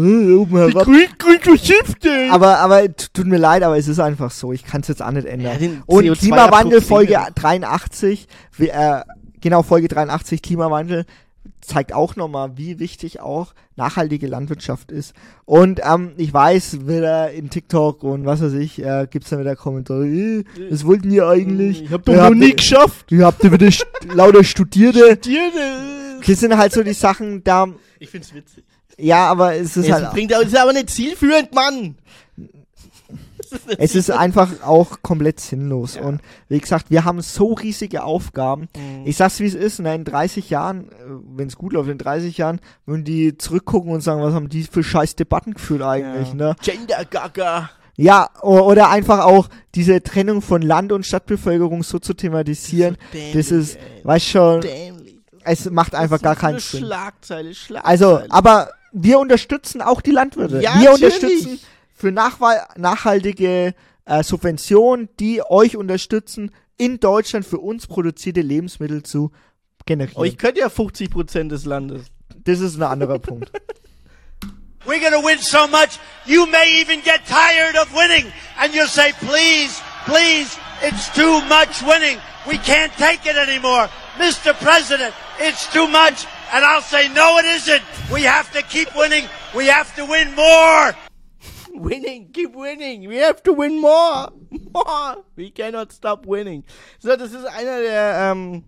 grün, 0.45 1.09
grün! 1.19 2.31
Aber, 2.31 2.59
aber 2.59 2.95
tut 2.95 3.27
mir 3.27 3.39
leid, 3.39 3.63
aber 3.63 3.77
es 3.79 3.89
ist 3.89 3.99
einfach 3.99 4.31
so. 4.31 4.53
Ich 4.53 4.65
kann 4.65 4.83
es 4.83 4.89
jetzt 4.89 5.03
auch 5.03 5.11
nicht 5.11 5.27
ändern. 5.27 5.61
Ja, 5.61 5.69
Und 5.87 6.05
CO2 6.05 6.19
Klimawandel, 6.19 6.81
Folge 6.81 7.15
sinkt 7.15 7.43
83, 7.43 8.29
wir, 8.59 8.75
äh, 8.75 9.03
genau, 9.41 9.63
Folge 9.63 9.89
83, 9.89 10.43
Klimawandel, 10.43 11.07
zeigt 11.61 11.93
auch 11.93 12.17
nochmal, 12.17 12.57
wie 12.57 12.79
wichtig 12.79 13.21
auch 13.21 13.55
nachhaltige 13.77 14.27
Landwirtschaft 14.27 14.91
ist. 14.93 15.15
Und 15.45 15.81
ähm, 15.85 16.13
ich 16.17 16.33
weiß, 16.33 16.87
wieder 16.87 17.31
in 17.33 17.51
TikTok 17.51 18.03
und 18.03 18.25
was 18.25 18.41
weiß 18.43 18.55
ich, 18.55 18.83
äh, 18.83 19.07
gibt's 19.11 19.31
dann 19.31 19.41
wieder 19.41 19.57
Kommentare, 19.57 20.07
äh, 20.07 20.45
was 20.71 20.85
wollten 20.87 21.11
ihr 21.11 21.27
eigentlich? 21.29 21.83
Ich 21.83 21.93
hab 21.93 22.05
doch 22.05 22.15
Ihr 22.15 22.23
noch 22.23 22.31
nie 22.31 22.55
geschafft. 22.57 23.11
Ihr 23.13 23.27
habt 23.27 23.43
ihr 23.45 23.53
wieder 23.53 23.71
st 23.71 23.87
lauter 24.15 24.45
Studierte. 24.45 25.19
Tiere. 25.21 26.21
Das 26.27 26.41
sind 26.41 26.57
halt 26.57 26.73
so 26.73 26.83
die 26.83 26.93
Sachen, 26.95 27.45
da, 27.45 27.69
Ich 27.99 28.09
find's 28.11 28.33
witzig. 28.35 28.65
ja, 28.99 29.27
aber 29.29 29.55
es 29.55 29.77
ist 29.77 29.87
Es 29.87 29.93
halt, 29.93 30.11
bringt, 30.13 30.33
ist 30.33 30.57
aber 30.57 30.73
nicht 30.73 30.91
zielführend, 30.91 31.55
Mann. 31.55 31.97
es 33.79 33.95
ist 33.95 34.11
einfach 34.11 34.63
auch 34.63 34.99
komplett 35.03 35.41
sinnlos. 35.41 35.97
Ja. 35.97 36.03
Und 36.03 36.21
wie 36.49 36.59
gesagt, 36.59 36.91
wir 36.91 37.05
haben 37.05 37.21
so 37.21 37.53
riesige 37.55 38.05
Aufgaben. 38.05 38.69
Mhm. 38.77 39.03
Ich 39.07 39.17
sag's 39.17 39.41
wie 39.41 39.47
es 39.47 39.55
ist, 39.55 39.81
ne, 39.81 39.95
in 39.95 40.05
30 40.05 40.51
Jahren, 40.51 40.89
wenn 41.35 41.49
es 41.49 41.57
gut 41.57 41.73
läuft, 41.73 41.89
in 41.91 41.99
30 41.99 42.37
Jahren, 42.39 42.61
würden 42.85 43.05
die 43.05 43.37
zurückgucken 43.39 43.91
und 43.93 44.01
sagen, 44.01 44.23
was 44.23 44.35
haben 44.35 44.49
die 44.49 44.65
für 44.65 44.83
scheiß 44.83 45.17
Debatten 45.17 45.55
geführt 45.55 45.83
eigentlich, 45.83 46.29
Ja. 46.29 46.35
ne? 46.35 46.57
Gender 46.63 47.05
Gaga. 47.05 47.71
Ja, 47.99 48.29
oder 48.43 48.91
einfach 48.91 49.25
auch 49.25 49.49
diese 49.75 50.03
Trennung 50.03 50.43
von 50.43 50.61
Land- 50.61 50.93
und 50.93 51.07
Stadtbevölkerung 51.07 51.83
so 51.83 51.99
zu 51.99 52.13
thematisieren, 52.13 52.99
das 53.33 53.51
ist, 53.51 53.79
weißt 54.03 54.27
schon, 54.27 54.61
dämlich. 54.61 55.17
es 55.45 55.71
macht 55.71 55.95
einfach 55.95 56.21
gar 56.21 56.37
keinen 56.37 56.55
eine 56.57 56.61
Sinn. 56.61 56.81
Schlagzeile, 56.81 57.55
Schlagzeile. 57.55 57.85
Also, 57.87 58.21
aber 58.29 58.69
wir 58.93 59.19
unterstützen 59.19 59.81
auch 59.81 60.03
die 60.03 60.11
Landwirte. 60.11 60.61
Ja, 60.61 60.75
wir 60.79 60.91
natürlich. 60.91 61.15
unterstützen 61.15 61.59
für 61.97 62.13
nachhaltige 62.13 63.75
äh, 64.05 64.23
Subventionen, 64.23 65.09
die 65.19 65.43
euch 65.43 65.77
unterstützen, 65.77 66.53
in 66.77 67.01
Deutschland 67.01 67.47
für 67.47 67.59
uns 67.59 67.87
produzierte 67.87 68.43
Lebensmittel 68.43 69.03
zu 69.03 69.33
generieren. 69.87 70.21
Euch 70.21 70.37
könnt 70.37 70.59
ja 70.59 70.67
50% 70.67 71.49
des 71.49 71.65
Landes. 71.65 72.07
das 72.45 72.61
ist 72.61 72.77
ein 72.77 72.83
anderer 72.83 73.19
Punkt. 73.19 73.51
We're 74.87 75.01
going 75.01 75.21
to 75.21 75.27
win 75.27 75.39
so 75.41 75.67
much, 75.67 75.99
you 76.27 76.47
may 76.47 76.81
even 76.81 77.01
get 77.01 77.27
tired 77.27 77.77
of 77.77 77.93
winning. 77.93 78.33
And 78.57 78.73
you'll 78.73 78.87
say, 78.87 79.13
please, 79.19 79.81
please, 80.05 80.57
it's 80.81 81.09
too 81.13 81.41
much 81.49 81.83
winning. 81.83 82.21
We 82.47 82.59
can't 82.59 82.93
take 82.93 83.27
it 83.27 83.37
anymore. 83.37 83.89
Mr. 84.17 84.55
President, 84.55 85.13
it's 85.41 85.67
too 85.73 85.89
much. 85.89 86.25
And 86.53 86.65
I'll 86.65 86.83
say, 86.83 87.09
no, 87.09 87.39
it 87.39 87.47
isn't. 87.47 87.83
We 88.13 88.23
have 88.23 88.53
to 88.53 88.63
keep 88.63 88.95
winning. 88.95 89.25
We 89.57 89.67
have 89.67 89.93
to 89.97 90.05
win 90.05 90.33
more. 90.37 90.95
Winning, 91.83 92.33
keep 92.33 92.55
winning. 92.55 93.09
We 93.09 93.23
have 93.23 93.43
to 93.43 93.53
win 93.57 93.81
more. 93.81 94.33
More. 94.73 95.25
We 95.37 95.51
cannot 95.51 95.93
stop 95.93 96.27
winning. 96.27 96.65
So, 96.99 97.17
das 97.17 97.33
ist 97.33 97.45
einer 97.47 97.81
der, 97.81 98.33
ähm, 98.33 98.65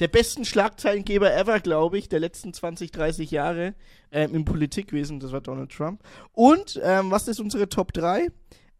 der 0.00 0.08
besten 0.08 0.44
Schlagzeilengeber 0.44 1.34
ever, 1.34 1.60
glaube 1.60 1.98
ich, 1.98 2.08
der 2.08 2.20
letzten 2.20 2.52
20, 2.52 2.92
30 2.92 3.30
Jahre 3.30 3.74
ähm, 4.12 4.34
im 4.34 4.44
Politikwesen. 4.44 5.20
Das 5.20 5.32
war 5.32 5.40
Donald 5.40 5.70
Trump. 5.70 6.02
Und, 6.32 6.80
ähm, 6.82 7.10
was 7.10 7.28
ist 7.28 7.40
unsere 7.40 7.68
Top 7.68 7.92
3? 7.92 8.28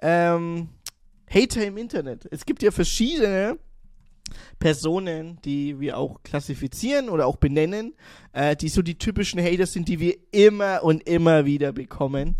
Ähm, 0.00 0.68
Hater 1.28 1.66
im 1.66 1.76
Internet. 1.76 2.28
Es 2.30 2.46
gibt 2.46 2.62
ja 2.62 2.70
verschiedene 2.70 3.58
Personen, 4.58 5.38
die 5.44 5.78
wir 5.80 5.96
auch 5.96 6.22
klassifizieren 6.22 7.08
oder 7.08 7.26
auch 7.26 7.36
benennen, 7.36 7.94
äh, 8.32 8.56
die 8.56 8.68
so 8.68 8.82
die 8.82 8.98
typischen 8.98 9.40
Hater 9.40 9.66
sind, 9.66 9.88
die 9.88 10.00
wir 10.00 10.16
immer 10.30 10.82
und 10.82 11.06
immer 11.08 11.44
wieder 11.44 11.72
bekommen. 11.72 12.36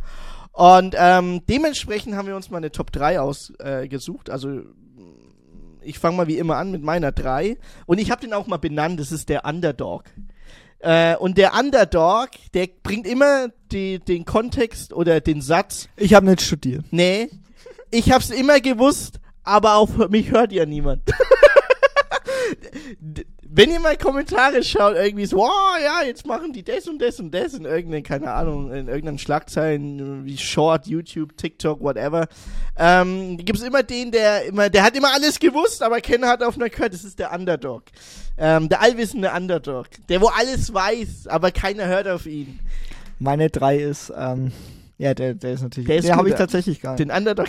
Und 0.53 0.95
ähm, 0.99 1.43
dementsprechend 1.49 2.17
haben 2.17 2.27
wir 2.27 2.37
uns 2.37 2.51
mal 2.51 2.57
eine 2.59 2.73
Top 2.73 2.91
3 2.93 3.21
ausgesucht. 3.21 4.29
Äh, 4.29 4.33
also 4.33 4.63
ich 5.83 5.99
fange 5.99 6.17
mal 6.17 6.27
wie 6.27 6.39
immer 6.39 6.57
an 6.57 6.71
mit 6.71 6.83
meiner 6.83 7.13
3. 7.13 7.57
Und 7.87 7.99
ich 7.99 8.11
habe 8.11 8.21
den 8.21 8.33
auch 8.33 8.47
mal 8.47 8.57
benannt, 8.59 9.01
das 9.01 9.13
ist 9.13 9.29
der 9.29 9.45
Underdog. 9.45 10.05
Äh, 10.81 11.17
und 11.17 11.39
der 11.39 11.55
Underdog, 11.55 12.31
der 12.55 12.69
bringt 12.83 13.07
immer 13.07 13.49
die, 13.73 13.99
den 13.99 14.25
Kontext 14.25 14.93
oder 14.93 15.21
den 15.21 15.41
Satz, 15.41 15.89
Ich 15.97 16.15
habe 16.15 16.27
nicht 16.27 16.43
studiert. 16.43 16.85
nee, 16.91 17.31
ich 17.91 18.13
hab's 18.13 18.31
immer 18.31 18.61
gewusst, 18.61 19.19
aber 19.43 19.77
auf 19.77 19.97
mich 20.09 20.31
hört 20.31 20.53
ja 20.53 20.67
niemand. 20.67 21.03
Wenn 23.51 23.71
ihr 23.71 23.81
mal 23.81 23.97
Kommentare 23.97 24.63
schaut, 24.63 24.95
irgendwie 24.95 25.25
so, 25.25 25.43
oh 25.43 25.83
ja, 25.83 26.03
jetzt 26.07 26.27
machen 26.27 26.53
die 26.53 26.63
das 26.63 26.87
und 26.87 27.01
das 27.01 27.19
und 27.19 27.33
das 27.33 27.55
in 27.55 27.65
irgendeinen, 27.65 28.03
keine 28.03 28.33
Ahnung, 28.33 28.71
in 28.71 28.89
irgendeinen 28.89 29.19
Schlagzeilen 29.19 30.27
wie 30.27 30.37
Short, 30.37 30.87
YouTube, 30.87 31.35
TikTok, 31.37 31.81
whatever, 31.81 32.29
ähm, 32.77 33.39
gibt's 33.39 33.63
immer 33.63 33.83
den, 33.83 34.11
der 34.11 34.45
immer, 34.45 34.69
der 34.69 34.83
hat 34.83 34.95
immer 34.97 35.15
alles 35.15 35.39
gewusst, 35.39 35.83
aber 35.83 36.01
keiner 36.03 36.29
hat 36.29 36.43
auf 36.43 36.57
einer 36.57 36.69
gehört, 36.69 36.93
das 36.93 37.05
ist 37.05 37.19
der 37.19 37.33
Underdog. 37.33 37.85
Ähm, 38.37 38.69
der 38.69 38.83
allwissende 38.83 39.31
Underdog. 39.33 39.87
Der, 40.11 40.21
wo 40.21 40.27
alles 40.29 40.73
weiß, 40.73 41.29
aber 41.29 41.51
keiner 41.51 41.87
hört 41.87 42.07
auf 42.07 42.27
ihn. 42.27 42.61
Meine 43.19 43.49
3 43.49 43.79
ist, 43.79 44.13
ähm, 44.17 44.53
ja, 44.99 45.15
der, 45.15 45.35
der 45.35 45.53
ist 45.53 45.63
natürlich, 45.63 45.87
Der 45.89 46.01
der, 46.03 46.17
habe 46.17 46.29
ich 46.29 46.33
ja. 46.33 46.39
tatsächlich 46.39 46.81
gar 46.81 46.93
nicht. 46.93 47.01
Den 47.01 47.11
Underdog. 47.17 47.47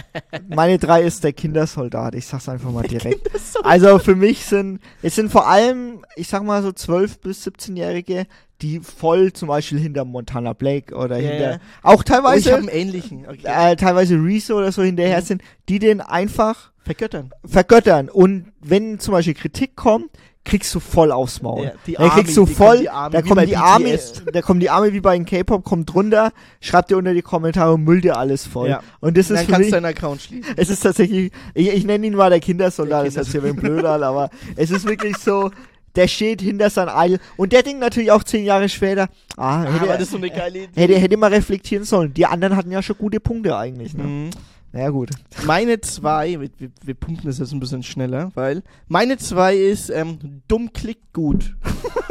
Meine 0.48 0.78
3 0.78 1.02
ist 1.02 1.24
der 1.24 1.32
Kindersoldat. 1.32 2.14
Ich 2.14 2.26
sag's 2.26 2.48
einfach 2.48 2.70
mal 2.70 2.82
direkt. 2.86 3.28
Also 3.64 3.98
für 3.98 4.14
mich 4.14 4.44
sind, 4.44 4.80
es 5.02 5.16
sind 5.16 5.30
vor 5.30 5.48
allem, 5.48 6.04
ich 6.16 6.28
sag 6.28 6.42
mal 6.44 6.62
so 6.62 6.68
12- 6.70 7.20
bis 7.20 7.46
17-Jährige, 7.46 8.26
die 8.60 8.78
voll 8.80 9.32
zum 9.32 9.48
Beispiel 9.48 9.78
hinter 9.80 10.04
Montana 10.04 10.52
Blake 10.52 10.94
oder 10.94 11.18
Ja, 11.18 11.30
hinter, 11.30 11.50
ja. 11.52 11.58
auch 11.82 11.94
Oh, 11.94 11.98
ich 11.98 12.04
teilweise, 12.04 12.52
habe 12.52 12.60
einen 12.60 12.68
ähnlichen. 12.68 13.26
Okay. 13.26 13.42
äh, 13.44 13.76
teilweise 13.76 14.14
Rezo 14.14 14.56
oder 14.56 14.70
so 14.70 14.82
hinterher 14.82 15.18
Mhm. 15.20 15.24
sind, 15.24 15.42
die 15.68 15.78
den 15.80 16.00
einfach 16.00 16.70
Vergöttern. 16.84 17.30
vergöttern. 17.44 18.08
Und 18.08 18.52
wenn 18.60 19.00
zum 19.00 19.12
Beispiel 19.12 19.34
Kritik 19.34 19.74
kommt, 19.76 20.10
kriegst 20.44 20.74
du 20.74 20.80
voll 20.80 21.12
aufs 21.12 21.40
Maul. 21.40 21.64
Ja, 21.66 21.72
die 21.86 21.92
da 21.94 22.08
kriegst 22.08 22.36
du 22.36 22.42
Army, 22.42 22.50
die 22.50 22.56
voll, 22.56 22.78
die 22.78 22.90
Army, 22.90 23.12
da 23.12 23.22
kommen 23.22 23.46
die 23.46 23.56
Arme, 23.56 23.98
da 24.32 24.42
kommen 24.42 24.60
die 24.60 24.70
Arme 24.70 24.92
wie 24.92 25.00
bei 25.00 25.16
den 25.16 25.24
K-Pop, 25.24 25.62
kommt 25.64 25.92
drunter, 25.94 26.32
schreibt 26.60 26.90
dir 26.90 26.96
unter 26.96 27.14
die 27.14 27.22
Kommentare 27.22 27.72
und 27.74 27.84
müllt 27.84 28.02
dir 28.04 28.16
alles 28.16 28.46
voll. 28.46 28.68
Ja. 28.68 28.80
Und 29.00 29.16
das 29.16 29.28
Dann 29.28 29.36
ist 29.36 29.44
für 29.44 29.50
kannst 29.52 29.60
mich, 29.60 29.68
du 29.70 29.76
deinen 29.80 29.84
Account 29.96 30.22
schließen. 30.22 30.52
es 30.56 30.68
ist 30.70 30.80
tatsächlich, 30.80 31.30
ich, 31.54 31.68
ich 31.68 31.84
nenne 31.84 32.06
ihn 32.06 32.14
mal 32.14 32.30
der 32.30 32.40
Kindersoldat, 32.40 33.04
Der 33.04 33.12
das 33.12 33.28
ist 33.28 33.34
ja 33.34 33.42
ein 33.42 33.54
blöd 33.56 33.84
an, 33.84 34.02
aber 34.02 34.30
es 34.56 34.70
ist 34.72 34.84
wirklich 34.86 35.16
so, 35.16 35.50
der 35.94 36.08
steht 36.08 36.40
hinter 36.40 36.70
seinem 36.70 36.90
Idol 36.96 37.18
und 37.36 37.52
der 37.52 37.62
denkt 37.62 37.80
natürlich 37.80 38.10
auch 38.10 38.24
zehn 38.24 38.44
Jahre 38.44 38.68
später, 38.68 39.08
ah, 39.36 39.62
hätte, 39.62 39.80
aber 39.82 39.92
er- 39.92 39.98
das 39.98 40.10
so 40.10 40.16
eine 40.16 40.30
geile 40.30 40.64
Idee. 40.64 40.80
hätte, 40.80 40.98
hätte 40.98 41.16
mal 41.18 41.30
reflektieren 41.32 41.84
sollen. 41.84 42.14
Die 42.14 42.26
anderen 42.26 42.56
hatten 42.56 42.70
ja 42.72 42.82
schon 42.82 42.96
gute 42.98 43.20
Punkte 43.20 43.56
eigentlich, 43.56 43.94
ne? 43.94 44.02
Mhm. 44.02 44.30
Naja, 44.72 44.88
gut. 44.88 45.10
Meine 45.44 45.80
zwei, 45.82 46.40
wir, 46.40 46.50
wir, 46.82 46.94
pumpen 46.94 47.26
das 47.26 47.38
jetzt 47.38 47.52
ein 47.52 47.60
bisschen 47.60 47.82
schneller, 47.82 48.30
weil 48.34 48.62
meine 48.88 49.18
zwei 49.18 49.54
ist, 49.54 49.90
ähm, 49.90 50.42
dumm 50.48 50.72
klickt 50.72 51.12
gut. 51.12 51.54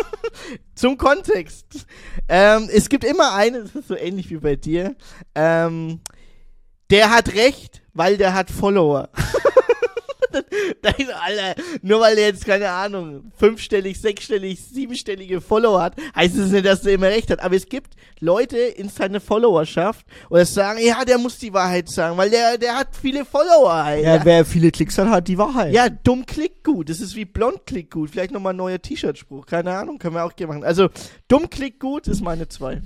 Zum 0.75 0.97
Kontext. 0.97 1.87
Ähm, 2.27 2.69
es 2.71 2.89
gibt 2.89 3.03
immer 3.03 3.33
einen, 3.33 3.63
das 3.63 3.75
ist 3.75 3.87
so 3.87 3.95
ähnlich 3.95 4.29
wie 4.29 4.37
bei 4.37 4.55
dir, 4.55 4.95
ähm, 5.33 6.01
der 6.91 7.09
hat 7.09 7.33
recht, 7.33 7.81
weil 7.93 8.17
der 8.17 8.35
hat 8.35 8.51
Follower. 8.51 9.09
Nein, 10.83 11.07
Alter, 11.21 11.61
nur 11.81 11.99
weil 12.01 12.17
er 12.17 12.27
jetzt, 12.27 12.45
keine 12.45 12.69
Ahnung, 12.69 13.31
fünfstellig, 13.37 13.99
sechsstellig, 13.99 14.59
siebenstellige 14.61 15.41
Follower 15.41 15.81
hat, 15.81 15.95
heißt 16.15 16.35
es 16.37 16.51
nicht, 16.51 16.65
dass 16.65 16.85
er 16.85 16.93
immer 16.93 17.07
recht 17.07 17.29
hat. 17.31 17.41
Aber 17.41 17.55
es 17.55 17.65
gibt 17.65 17.95
Leute 18.19 18.57
in 18.57 18.89
seiner 18.89 19.19
Followerschaft, 19.19 20.05
oder 20.29 20.45
sagen, 20.45 20.79
ja, 20.83 21.03
der 21.03 21.17
muss 21.17 21.37
die 21.39 21.53
Wahrheit 21.53 21.89
sagen, 21.89 22.17
weil 22.17 22.29
der, 22.29 22.57
der 22.57 22.77
hat 22.77 22.95
viele 22.95 23.25
Follower. 23.25 23.71
Alter. 23.71 24.15
Ja, 24.15 24.25
wer 24.25 24.45
viele 24.45 24.71
Klicks 24.71 24.97
hat, 24.97 25.07
hat 25.07 25.27
die 25.27 25.37
Wahrheit. 25.37 25.73
Ja, 25.73 25.89
dumm 25.89 26.25
klickt 26.25 26.63
gut. 26.63 26.89
Das 26.89 26.99
ist 26.99 27.15
wie 27.15 27.25
blond 27.25 27.65
klickt 27.65 27.91
gut. 27.91 28.11
Vielleicht 28.11 28.31
nochmal 28.31 28.53
ein 28.53 28.57
neuer 28.57 28.81
T-Shirt-Spruch. 28.81 29.45
Keine 29.45 29.75
Ahnung, 29.75 29.97
können 29.97 30.15
wir 30.15 30.23
auch 30.23 30.35
gerne 30.35 30.53
machen. 30.53 30.63
Also, 30.63 30.89
dumm 31.27 31.49
klickt 31.49 31.79
gut 31.79 32.07
ist 32.07 32.21
meine 32.21 32.47
zwei. 32.47 32.81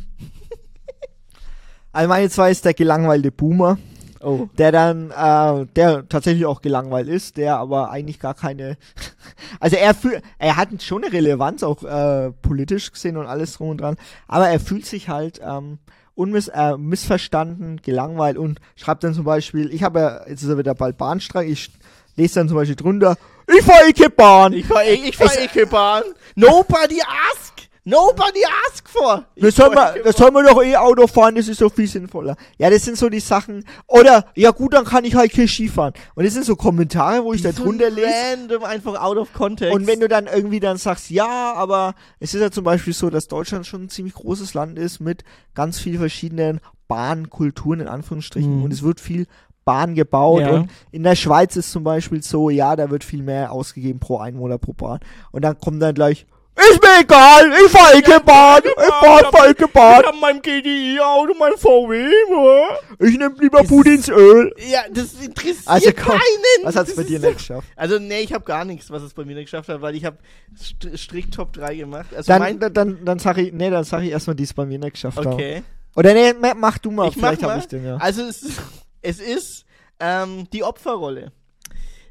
Also 1.91 2.10
meine 2.10 2.30
zwei 2.30 2.52
ist 2.52 2.66
der 2.66 2.74
gelangweilte 2.74 3.32
Boomer, 3.32 3.78
Oh. 4.26 4.49
der 4.57 4.71
dann, 4.71 5.11
äh, 5.11 5.65
der 5.76 6.09
tatsächlich 6.09 6.45
auch 6.45 6.61
gelangweilt 6.61 7.07
ist, 7.07 7.38
der 7.38 7.57
aber 7.57 7.91
eigentlich 7.91 8.19
gar 8.19 8.34
keine, 8.34 8.78
also 9.59 9.76
er 9.76 9.93
fühlt, 9.93 10.21
er 10.39 10.57
hat 10.57 10.69
schon 10.82 11.03
eine 11.03 11.13
Relevanz, 11.13 11.61
auch 11.63 11.84
äh, 11.84 12.32
politisch 12.41 12.91
gesehen 12.91 13.17
und 13.17 13.28
alles 13.28 13.53
drum 13.53 13.69
und 13.69 13.82
dran, 13.82 13.97
aber 14.28 14.49
er 14.49 14.59
fühlt 14.59 14.86
sich 14.86 15.09
halt 15.09 15.39
ähm, 15.45 15.78
unmiss, 16.15 16.47
äh, 16.47 16.76
missverstanden, 16.78 17.82
gelangweilt 17.84 18.38
und 18.38 18.59
schreibt 18.76 19.03
dann 19.03 19.13
zum 19.13 19.26
Beispiel, 19.26 19.71
ich 19.73 19.84
habe 19.84 19.99
ja, 19.99 20.28
jetzt 20.28 20.41
ist 20.43 20.49
er 20.49 20.57
wieder 20.57 20.73
bald 20.73 20.97
Bahnstreik, 20.97 21.47
ich 21.47 21.71
lese 22.15 22.36
dann 22.36 22.47
zum 22.47 22.57
Beispiel 22.57 22.76
drunter, 22.76 23.15
ich 23.47 23.63
fahre 23.63 23.89
eh 23.89 24.09
Bahn. 24.09 24.53
Ich 24.53 24.65
fahr, 24.65 24.84
ich, 24.84 25.09
ich 25.09 25.17
fahr 25.17 25.28
Es- 25.28 25.38
Ecke-Bahn. 25.38 26.03
Nobody 26.36 26.99
ask. 27.32 27.53
Nobody 27.88 28.40
ask 28.68 28.90
for. 28.90 29.26
Ich 29.36 29.44
Das 29.44 29.56
soll, 29.56 29.74
man, 29.74 29.94
das 30.04 30.18
soll 30.18 30.32
man 30.32 30.44
doch 30.44 30.62
eh 30.64 30.76
Auto 30.76 31.06
fahren, 31.06 31.36
das 31.36 31.48
ist 31.48 31.60
so 31.60 31.70
viel 31.70 31.88
sinnvoller. 31.88 32.36
Ja, 32.58 32.70
das 32.72 32.84
sind 32.84 32.98
so 32.98 33.10
die 33.10 33.20
Sachen. 33.20 33.64
Oder, 33.88 34.26
ja 34.36 34.50
gut, 34.50 34.74
dann 34.74 34.86
kann 34.86 35.06
ich 35.06 35.14
halt 35.14 35.32
hier 35.34 35.48
Skifahren. 35.48 35.94
Und 36.16 36.26
das 36.26 36.34
sind 36.34 36.46
so 36.46 36.56
Kommentare, 36.56 37.24
wo 37.24 37.32
ich 37.34 37.44
da 37.44 37.52
drunter 37.52 37.92
lese. 37.92 38.08
Random, 38.32 38.64
einfach 38.64 39.00
out 39.00 39.18
of 39.18 39.32
context. 39.34 39.74
Und 39.76 39.86
wenn 39.86 40.00
du 40.00 40.08
dann 40.08 40.26
irgendwie 40.26 40.60
dann 40.60 40.78
sagst, 40.78 41.12
ja, 41.12 41.54
aber 41.54 41.94
es 42.20 42.34
ist 42.34 42.42
ja 42.42 42.50
zum 42.50 42.64
Beispiel 42.64 42.94
so, 42.94 43.12
dass 43.12 43.28
Deutschland 43.28 43.68
schon 43.68 43.84
ein 43.84 43.90
ziemlich 43.90 44.16
großes 44.16 44.56
Land 44.56 44.80
ist 44.80 45.00
mit 45.00 45.24
ganz 45.54 45.80
vielen 45.80 46.00
verschiedenen 46.00 46.60
Bahnkulturen 46.88 47.82
in 47.82 47.88
Anführungsstrichen 47.88 48.58
Mhm. 48.58 48.64
und 48.64 48.74
es 48.74 48.82
wird 48.82 49.00
viel 49.00 49.28
Bahn 49.64 49.96
gebaut 49.96 50.42
Ja. 50.42 50.50
und 50.52 50.70
in 50.92 51.04
der 51.04 51.16
Schweiz 51.16 51.56
ist 51.56 51.72
zum 51.72 51.84
Beispiel 51.84 52.22
so, 52.24 52.50
ja, 52.50 52.76
da 52.76 52.90
wird 52.90 53.04
viel 53.04 53.24
mehr 53.24 53.52
ausgegeben 53.52 54.00
pro 54.00 54.18
Einwohner 54.20 54.58
pro 54.60 54.74
Bahn 54.74 55.00
und 55.32 55.44
dann 55.44 55.58
kommt 55.60 55.82
dann 55.82 55.96
gleich, 55.96 56.26
ist 56.58 56.82
mir 56.82 57.01
egal, 57.01 57.51
ich 57.66 57.72
fahr 57.72 57.93
Ecke 57.95 58.20
Bahn, 58.24 58.62
ich 58.66 58.84
fahr 58.86 59.32
fahr 59.32 59.47
Ecke 59.49 59.68
Bahn, 59.68 60.01
Ich 60.01 60.08
hab 60.08 60.20
mein 60.22 60.41
GDI-Auto, 60.41 61.34
mein 61.38 61.53
VW, 61.58 62.06
wa? 62.30 62.78
ich 63.06 63.18
nehm 63.18 63.36
lieber 63.39 63.60
Das- 63.60 63.68
Putins 63.68 64.08
Öl. 64.10 64.53
Ja, 64.70 64.82
das 64.91 65.14
interessiert 65.16 65.68
Also 65.68 65.91
komm, 65.93 66.06
keinen. 66.14 66.64
Was 66.64 66.76
hat's 66.76 66.95
Das 66.95 66.97
bei 66.97 67.03
dir 67.03 67.20
nicht 67.20 67.38
geschafft? 67.38 67.68
Also, 67.76 67.99
nee, 67.99 68.22
ich 68.22 68.34
habe 68.34 68.45
gar 68.45 68.64
nichts, 68.66 68.89
was 68.89 69.03
es 69.03 69.14
bei 69.14 69.26
mir 69.26 69.36
nicht 69.36 69.45
geschafft 69.45 69.70
hat, 69.70 69.82
weil 69.82 69.95
ich 69.95 70.06
habe 70.06 70.18
st 70.58 70.97
strikt 70.97 71.34
Top 71.34 71.53
3 71.53 71.76
gemacht. 71.76 72.16
Also 72.16 72.32
Dann, 72.32 72.60
dann, 72.60 72.74
dann, 72.74 73.06
dann 73.06 73.20
sag 73.20 73.38
ich, 73.38 73.51
nee, 73.53 73.70
dann 73.70 73.84
sag 73.84 74.03
ich 74.03 74.10
erstmal, 74.12 74.36
die 74.36 74.43
es 74.43 74.53
bei 74.53 74.66
mir 74.66 74.80
nicht 74.80 74.93
geschafft 74.93 75.18
haben. 75.18 75.28
okay. 75.34 75.64
Oder 75.95 76.14
nee, 76.14 76.34
ma- 76.34 76.53
mach 76.56 76.78
du 76.78 76.91
mal, 76.91 77.08
Ich 77.10 77.16
mach 77.16 77.30
vielleicht 77.30 77.41
mal. 77.41 77.51
hab 77.56 77.60
ich 77.60 77.68
den, 77.68 77.86
ja. 77.86 77.97
Also 77.97 78.24
es 78.24 78.43
ist, 78.43 78.62
es 79.01 79.20
ist 79.20 79.66
ähm, 79.99 80.47
die 80.51 80.64
Opferrolle. 80.64 81.32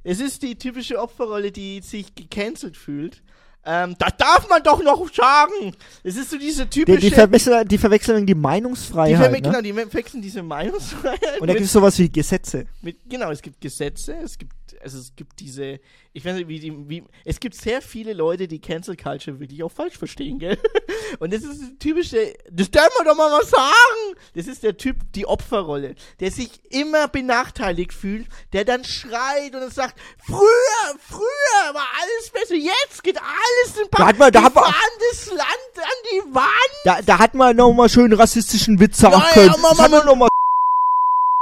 Es 0.06 0.20
ist 0.20 0.42
die 0.42 0.56
typische 0.58 0.98
Opferrolle, 1.00 1.50
die 1.50 1.80
sich 1.80 2.14
gecancelt 2.14 2.76
fühlt. 2.76 3.22
Ähm, 3.66 3.94
das 3.98 4.16
darf 4.18 4.48
man 4.48 4.62
doch 4.62 4.82
noch 4.82 5.12
sagen. 5.12 5.74
Es 6.02 6.16
ist 6.16 6.30
so 6.30 6.36
diese 6.38 6.66
Die, 6.66 6.80
typische... 6.84 7.00
die, 7.00 7.10
verwechseln, 7.10 7.66
die 7.66 7.78
verwechseln 7.78 8.26
die 8.26 8.34
die 8.34 8.40
Meinungsfreiheit. 8.40 9.18
verwe- 9.30 9.32
ne? 9.32 9.40
Genau, 9.40 9.60
die 9.62 9.74
wechseln 9.94 10.20
diese 10.20 10.42
Meinungsfreiheit. 10.42 11.40
Und 11.40 11.46
da 11.46 11.54
gibt 11.54 11.64
es 11.66 11.72
sowas 11.72 11.98
wie 11.98 12.10
Gesetze. 12.10 12.66
mit, 12.82 12.98
genau, 13.08 13.30
es 13.30 13.40
gibt 13.40 13.60
Gesetze, 13.60 14.14
es 14.22 14.36
gibt, 14.36 14.52
also 14.84 14.98
es 14.98 15.12
gibt 15.16 15.40
diese, 15.40 15.80
ich 16.12 16.24
weiß 16.24 16.34
nicht, 16.36 16.48
wie 16.48 16.60
die, 16.60 16.88
wie, 16.88 17.02
es 17.24 17.40
gibt 17.40 17.54
sehr 17.56 17.82
viele 17.82 18.12
Leute, 18.12 18.46
die 18.46 18.58
Cancel 18.60 18.96
Culture 18.96 19.40
wirklich 19.40 19.62
auch 19.62 19.72
falsch 19.72 19.96
verstehen, 19.98 20.38
gell? 20.38 20.58
Und 21.18 21.32
das 21.32 21.42
ist 21.42 21.60
das 21.60 21.68
typische, 21.80 22.34
das 22.50 22.70
darf 22.70 22.88
man 22.98 23.06
doch 23.06 23.16
mal 23.16 23.30
was 23.40 23.50
sagen! 23.50 24.16
Das 24.34 24.46
ist 24.46 24.62
der 24.62 24.76
Typ, 24.76 24.96
die 25.14 25.26
Opferrolle, 25.26 25.94
der 26.20 26.30
sich 26.30 26.50
immer 26.70 27.08
benachteiligt 27.08 27.92
fühlt, 27.92 28.26
der 28.52 28.64
dann 28.64 28.84
schreit 28.84 29.54
und 29.54 29.60
dann 29.62 29.70
sagt, 29.70 29.98
früher, 30.24 30.98
früher 30.98 31.74
war 31.74 31.86
alles 32.00 32.30
besser, 32.30 32.54
jetzt 32.54 33.02
geht 33.02 33.18
alles 33.18 33.76
in 33.78 33.88
Da 33.90 34.04
man- 34.04 34.18
da 34.18 34.30
die 34.30 34.38
hat 34.44 34.54
man- 34.54 34.74
das 35.10 35.26
Land 35.28 35.76
an 35.76 35.82
die 36.12 36.34
Wand! 36.34 36.44
Da, 36.84 37.02
da 37.02 37.18
hat 37.18 37.34
man 37.34 37.56
nochmal 37.56 37.88
schön 37.88 38.12
rassistischen 38.12 38.78
Witz 38.78 38.98
sagen 38.98 39.14
Ja, 39.14 39.30
können. 39.32 39.46
ja, 39.54 39.56
Mama, 39.74 40.14
mal 40.14 40.28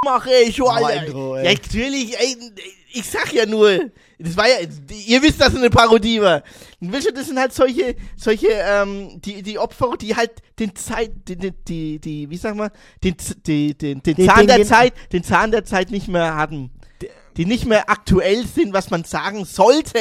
mache 0.04 0.32
ich, 0.34 0.60
oh, 0.60 0.66
Alter. 0.68 1.06
Intro, 1.06 1.36
ey. 1.36 1.44
ja, 1.44 1.52
natürlich, 1.52 2.18
ey, 2.18 2.36
ich 2.92 3.08
sag 3.08 3.32
ja 3.32 3.46
nur, 3.46 3.90
das 4.18 4.36
war 4.36 4.48
ja, 4.48 4.56
ihr 5.06 5.22
wisst, 5.22 5.40
dass 5.40 5.50
es 5.52 5.58
eine 5.58 5.70
Parodie 5.70 6.20
war. 6.20 6.42
Und 6.80 6.92
wisst 6.92 7.06
ihr, 7.06 7.12
das 7.14 7.26
sind 7.26 7.38
halt 7.38 7.52
solche, 7.52 7.96
solche, 8.16 8.48
ähm, 8.50 9.20
die, 9.20 9.42
die 9.42 9.58
Opfer, 9.58 9.96
die 10.00 10.14
halt 10.16 10.30
den 10.58 10.74
Zeit, 10.76 11.10
die, 11.28 11.36
die, 11.36 11.52
die, 11.52 11.98
die 11.98 12.30
wie 12.30 12.36
sag 12.36 12.54
mal, 12.54 12.70
den, 13.02 13.16
die, 13.46 13.74
den, 13.76 14.02
den 14.02 14.14
Den- 14.16 14.26
Zahn 14.28 14.46
den- 14.46 14.56
der 14.58 14.64
Zeit, 14.64 14.92
den 15.12 15.24
Zahn 15.24 15.50
der 15.50 15.64
Zeit 15.64 15.90
nicht 15.90 16.08
mehr 16.08 16.36
hatten. 16.36 16.70
Die 17.38 17.46
nicht 17.46 17.64
mehr 17.64 17.88
aktuell 17.88 18.46
sind, 18.46 18.74
was 18.74 18.90
man 18.90 19.04
sagen 19.04 19.46
sollte, 19.46 19.98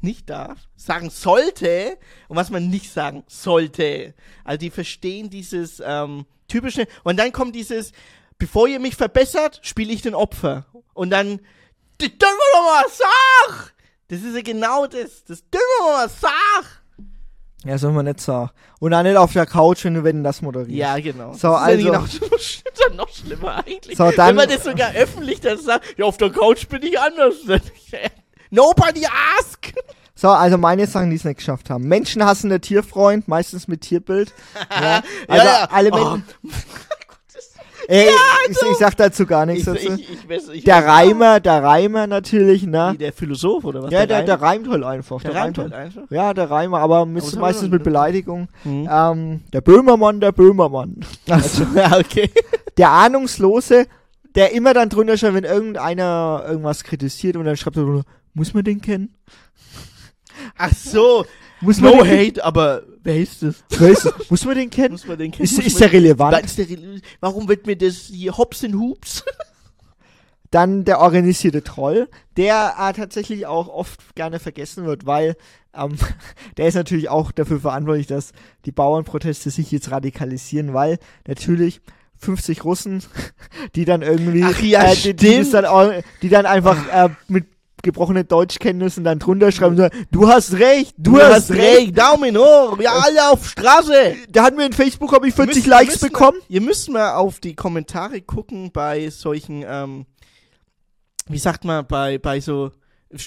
nicht 0.00 0.30
darf, 0.30 0.58
sagen 0.74 1.10
sollte 1.10 1.98
und 2.28 2.36
was 2.36 2.48
man 2.48 2.70
nicht 2.70 2.90
sagen 2.90 3.24
sollte. 3.26 4.14
Also 4.42 4.56
die 4.58 4.70
verstehen 4.70 5.28
dieses 5.28 5.82
ähm, 5.84 6.24
typische 6.48 6.86
und 7.04 7.18
dann 7.18 7.30
kommt 7.30 7.54
dieses, 7.54 7.92
bevor 8.38 8.68
ihr 8.68 8.80
mich 8.80 8.96
verbessert, 8.96 9.60
spiele 9.62 9.92
ich 9.92 10.00
den 10.00 10.14
Opfer. 10.14 10.64
Und 10.94 11.10
dann, 11.10 11.40
das 12.02 12.18
dürfen 12.18 12.36
wir 12.36 12.52
doch 12.52 12.64
mal 12.64 12.88
sagen! 12.90 13.70
Das 14.08 14.20
ist 14.20 14.34
ja 14.34 14.42
genau 14.42 14.86
das. 14.86 15.24
Das 15.24 15.42
dürfen 15.48 15.66
wir 15.80 15.92
mal 15.92 16.08
sagen! 16.08 16.66
Ja, 17.64 17.78
soll 17.78 17.92
man 17.92 18.04
nicht 18.06 18.20
sagen. 18.20 18.50
Und 18.80 18.92
auch 18.92 19.02
nicht 19.04 19.16
auf 19.16 19.32
der 19.32 19.46
Couch, 19.46 19.84
wenn 19.84 19.94
du 19.94 20.02
wenn 20.02 20.24
das 20.24 20.42
moderierst. 20.42 20.72
Ja, 20.76 20.98
genau. 20.98 21.32
So, 21.32 21.48
das 21.52 21.60
ist 21.60 21.62
also- 21.62 21.86
ja 21.86 21.92
genau, 21.92 22.04
das 22.30 22.40
ist 22.40 22.64
dann 22.80 22.96
noch 22.96 23.08
schlimmer 23.08 23.64
eigentlich. 23.64 23.96
So, 23.96 24.10
dann- 24.10 24.28
Wenn 24.28 24.34
man 24.36 24.48
das 24.48 24.64
sogar 24.64 24.92
öffentlich 24.94 25.40
dann 25.40 25.58
sagt, 25.58 25.94
ja, 25.96 26.04
auf 26.04 26.16
der 26.16 26.30
Couch 26.30 26.66
bin 26.68 26.82
ich 26.82 26.98
anders. 26.98 27.36
Nobody 28.50 29.06
ask! 29.38 29.72
So, 30.14 30.28
also 30.28 30.58
meine 30.58 30.86
Sachen, 30.86 31.10
die 31.10 31.16
es 31.16 31.24
nicht 31.24 31.38
geschafft 31.38 31.70
haben. 31.70 31.84
Menschenhassender 31.88 32.60
Tierfreund, 32.60 33.26
meistens 33.28 33.66
mit 33.66 33.80
Tierbild. 33.80 34.32
ja, 34.70 35.02
also 35.26 35.46
ja. 35.46 35.68
alle 35.70 35.90
Oh. 35.92 36.18
Ey, 37.88 38.08
ich, 38.48 38.56
ich 38.70 38.76
sag 38.78 38.96
dazu 38.96 39.26
gar 39.26 39.44
nichts 39.46 39.66
Ich, 39.66 39.72
dazu. 39.86 39.92
ich, 40.00 40.10
ich, 40.12 40.20
weiß- 40.28 40.50
ich, 40.52 40.64
der 40.64 40.86
Reimer, 40.86 41.40
der 41.40 41.62
Reimer 41.62 42.06
natürlich, 42.06 42.64
ne? 42.64 42.90
Wie 42.92 42.98
der 42.98 43.12
Philosoph 43.12 43.64
oder 43.64 43.82
was? 43.82 43.90
Ja, 43.90 44.06
der, 44.06 44.22
der 44.22 44.40
Reimt? 44.40 44.66
reimt 44.68 44.68
halt 44.70 44.84
einfach. 44.84 45.20
der 45.22 45.34
reimt 45.34 45.58
halt 45.58 45.72
einfach. 45.72 46.02
Ja, 46.10 46.32
der 46.34 46.50
Reimer, 46.50 46.78
aber 46.80 47.04
meistens 47.06 47.70
mit 47.70 47.82
Beleidigung. 47.82 48.48
Hm. 48.62 48.88
Ähm, 48.90 49.40
der 49.52 49.60
Böhmermann, 49.60 50.20
der 50.20 50.32
Böhmermann. 50.32 51.00
Also, 51.28 51.64
ja, 51.74 51.98
okay. 51.98 52.30
Der 52.76 52.90
Ahnungslose, 52.90 53.86
der 54.34 54.52
immer 54.52 54.74
dann 54.74 54.88
drunter 54.88 55.16
schreibt, 55.16 55.34
wenn 55.34 55.44
irgendeiner 55.44 56.44
irgendwas 56.48 56.84
kritisiert 56.84 57.36
und 57.36 57.44
dann 57.44 57.56
schreibt 57.56 57.76
er 57.76 57.82
drunter, 57.84 58.04
muss 58.34 58.54
man 58.54 58.64
den 58.64 58.80
kennen? 58.80 59.14
Ach 60.56 60.72
so. 60.74 61.24
Muss 61.62 61.80
man 61.80 61.96
No 61.96 62.02
den 62.02 62.18
hate, 62.28 62.44
aber 62.44 62.82
wer 63.02 63.16
ist 63.16 63.42
das? 63.42 63.64
Wer 63.70 63.90
ist 63.90 64.04
das? 64.04 64.30
Muss 64.30 64.44
man 64.44 64.56
den 64.56 64.68
kennen? 64.70 64.92
Muss 64.92 65.06
man 65.06 65.16
den 65.18 65.30
kennen? 65.30 65.44
Ist, 65.44 65.58
ist 65.58 65.80
der 65.80 65.92
relevant? 65.92 66.44
Ist 66.44 66.58
der 66.58 66.66
rele- 66.66 67.00
Warum 67.20 67.48
wird 67.48 67.66
mir 67.66 67.76
das 67.76 68.10
hier 68.12 68.36
Hops 68.36 68.62
in 68.62 68.78
Hoops? 68.78 69.24
Dann 70.50 70.84
der 70.84 71.00
organisierte 71.00 71.62
Troll, 71.62 72.08
der 72.36 72.74
äh, 72.78 72.92
tatsächlich 72.92 73.46
auch 73.46 73.68
oft 73.68 74.14
gerne 74.14 74.38
vergessen 74.38 74.84
wird, 74.84 75.06
weil 75.06 75.34
ähm, 75.74 75.96
der 76.58 76.66
ist 76.66 76.74
natürlich 76.74 77.08
auch 77.08 77.32
dafür 77.32 77.60
verantwortlich, 77.60 78.06
dass 78.06 78.32
die 78.66 78.72
Bauernproteste 78.72 79.48
sich 79.50 79.70
jetzt 79.72 79.90
radikalisieren, 79.90 80.74
weil 80.74 80.98
natürlich 81.26 81.80
50 82.18 82.64
Russen, 82.64 83.02
die 83.74 83.84
dann 83.86 84.02
irgendwie, 84.02 84.44
Ach 84.44 84.60
ja, 84.60 84.92
äh, 84.92 84.96
die, 84.96 85.14
die, 85.14 85.50
dann, 85.50 86.02
die 86.20 86.28
dann 86.28 86.44
einfach 86.46 86.86
äh, 86.92 87.08
mit 87.28 87.46
gebrochenen 87.82 88.26
Deutschkenntnissen 88.26 89.04
dann 89.04 89.18
drunter 89.18 89.52
schreiben, 89.52 89.72
und 89.72 89.76
sagen, 89.78 90.06
du 90.10 90.28
hast 90.28 90.54
recht, 90.54 90.94
du, 90.98 91.20
hast, 91.20 91.50
recht. 91.50 91.98
Daumen 91.98 92.36
hoch, 92.36 92.78
wir 92.78 92.92
alle 92.92 93.30
auf 93.30 93.48
Straße. 93.48 94.16
Der 94.28 94.42
hat 94.42 94.56
mir 94.56 94.66
in 94.66 94.72
Facebook, 94.72 95.12
habe 95.12 95.28
ich 95.28 95.34
40 95.34 95.56
Müsst- 95.56 95.66
Likes 95.66 95.94
müsst 95.94 96.00
bekommen. 96.04 96.38
Mal, 96.38 96.46
ihr 96.48 96.60
müsst 96.60 96.88
mal 96.90 97.14
auf 97.14 97.40
die 97.40 97.54
Kommentare 97.54 98.20
gucken 98.20 98.70
bei 98.72 99.10
solchen, 99.10 99.64
ähm, 99.66 100.06
wie 101.26 101.38
sagt 101.38 101.64
man, 101.64 101.86
bei, 101.86 102.18
bei 102.18 102.40
so 102.40 102.70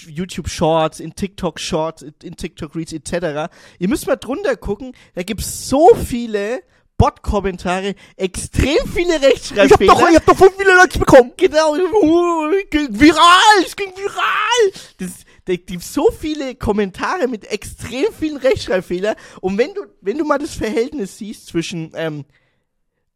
YouTube 0.08 0.48
Shorts, 0.48 0.98
in 1.00 1.14
TikTok 1.14 1.60
Shorts, 1.60 2.02
in 2.02 2.36
TikTok 2.36 2.74
Reads 2.74 2.92
etc. 2.92 3.52
Ihr 3.78 3.88
müsst 3.88 4.06
mal 4.06 4.16
drunter 4.16 4.56
gucken, 4.56 4.92
da 5.14 5.22
gibt's 5.22 5.68
so 5.68 5.94
viele 5.94 6.60
Bot-Kommentare, 6.98 7.94
extrem 8.16 8.78
viele 8.92 9.16
Ich 9.16 9.22
hab 9.22 9.22
Rechtschreibfehler. 9.22 9.92
doch, 9.92 10.08
ich 10.08 10.16
hab 10.16 10.26
doch 10.26 10.36
5 10.36 10.56
viele 10.56 10.74
Likes 10.76 10.98
bekommen. 10.98 11.32
Genau, 11.36 11.74
uh, 11.74 12.50
ging 12.70 12.88
viral, 12.98 13.64
es 13.64 13.76
ging 13.76 13.92
viral. 13.96 14.72
Das, 14.98 15.10
da 15.44 15.54
gibt 15.56 15.82
so 15.82 16.10
viele 16.10 16.54
Kommentare 16.54 17.28
mit 17.28 17.44
extrem 17.46 18.06
vielen 18.18 18.36
Rechtschreibfehlern. 18.36 19.14
Und 19.40 19.58
wenn 19.58 19.74
du, 19.74 19.82
wenn 20.00 20.18
du 20.18 20.24
mal 20.24 20.38
das 20.38 20.54
Verhältnis 20.54 21.18
siehst 21.18 21.46
zwischen 21.46 21.92
ähm, 21.94 22.24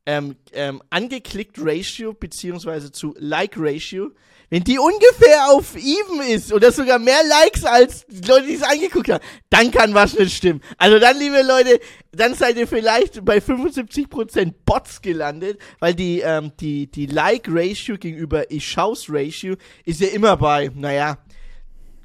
ähm, 0.07 0.36
ähm, 0.52 0.82
angeklickt 0.90 1.57
Ratio 1.59 2.12
beziehungsweise 2.12 2.93
zu 2.93 3.15
Like 3.19 3.55
Ratio, 3.57 4.11
wenn 4.51 4.64
die 4.64 4.78
ungefähr 4.78 5.51
auf 5.51 5.77
even 5.77 6.20
ist 6.28 6.52
oder 6.52 6.72
sogar 6.72 6.98
mehr 6.98 7.22
Likes 7.24 7.64
als 7.64 8.05
die 8.09 8.27
Leute, 8.28 8.47
die 8.48 8.55
es 8.55 8.62
angeguckt 8.62 9.09
haben, 9.09 9.24
dann 9.48 9.70
kann 9.70 9.94
was 9.94 10.18
nicht 10.18 10.36
stimmen. 10.36 10.60
Also 10.77 10.98
dann, 10.98 11.18
liebe 11.18 11.43
Leute, 11.43 11.81
dann 12.12 12.35
seid 12.35 12.56
ihr 12.56 12.66
vielleicht 12.66 13.24
bei 13.24 13.39
75% 13.39 14.52
Bots 14.66 15.01
gelandet, 15.01 15.59
weil 15.78 15.94
die, 15.94 16.20
ähm, 16.20 16.52
die, 16.59 16.90
die 16.90 17.06
Like 17.06 17.47
Ratio 17.48 17.97
gegenüber 17.97 18.51
Ich 18.51 18.68
schaus 18.68 19.06
Ratio 19.09 19.55
ist 19.85 20.01
ja 20.01 20.09
immer 20.09 20.36
bei, 20.36 20.70
naja, 20.74 21.18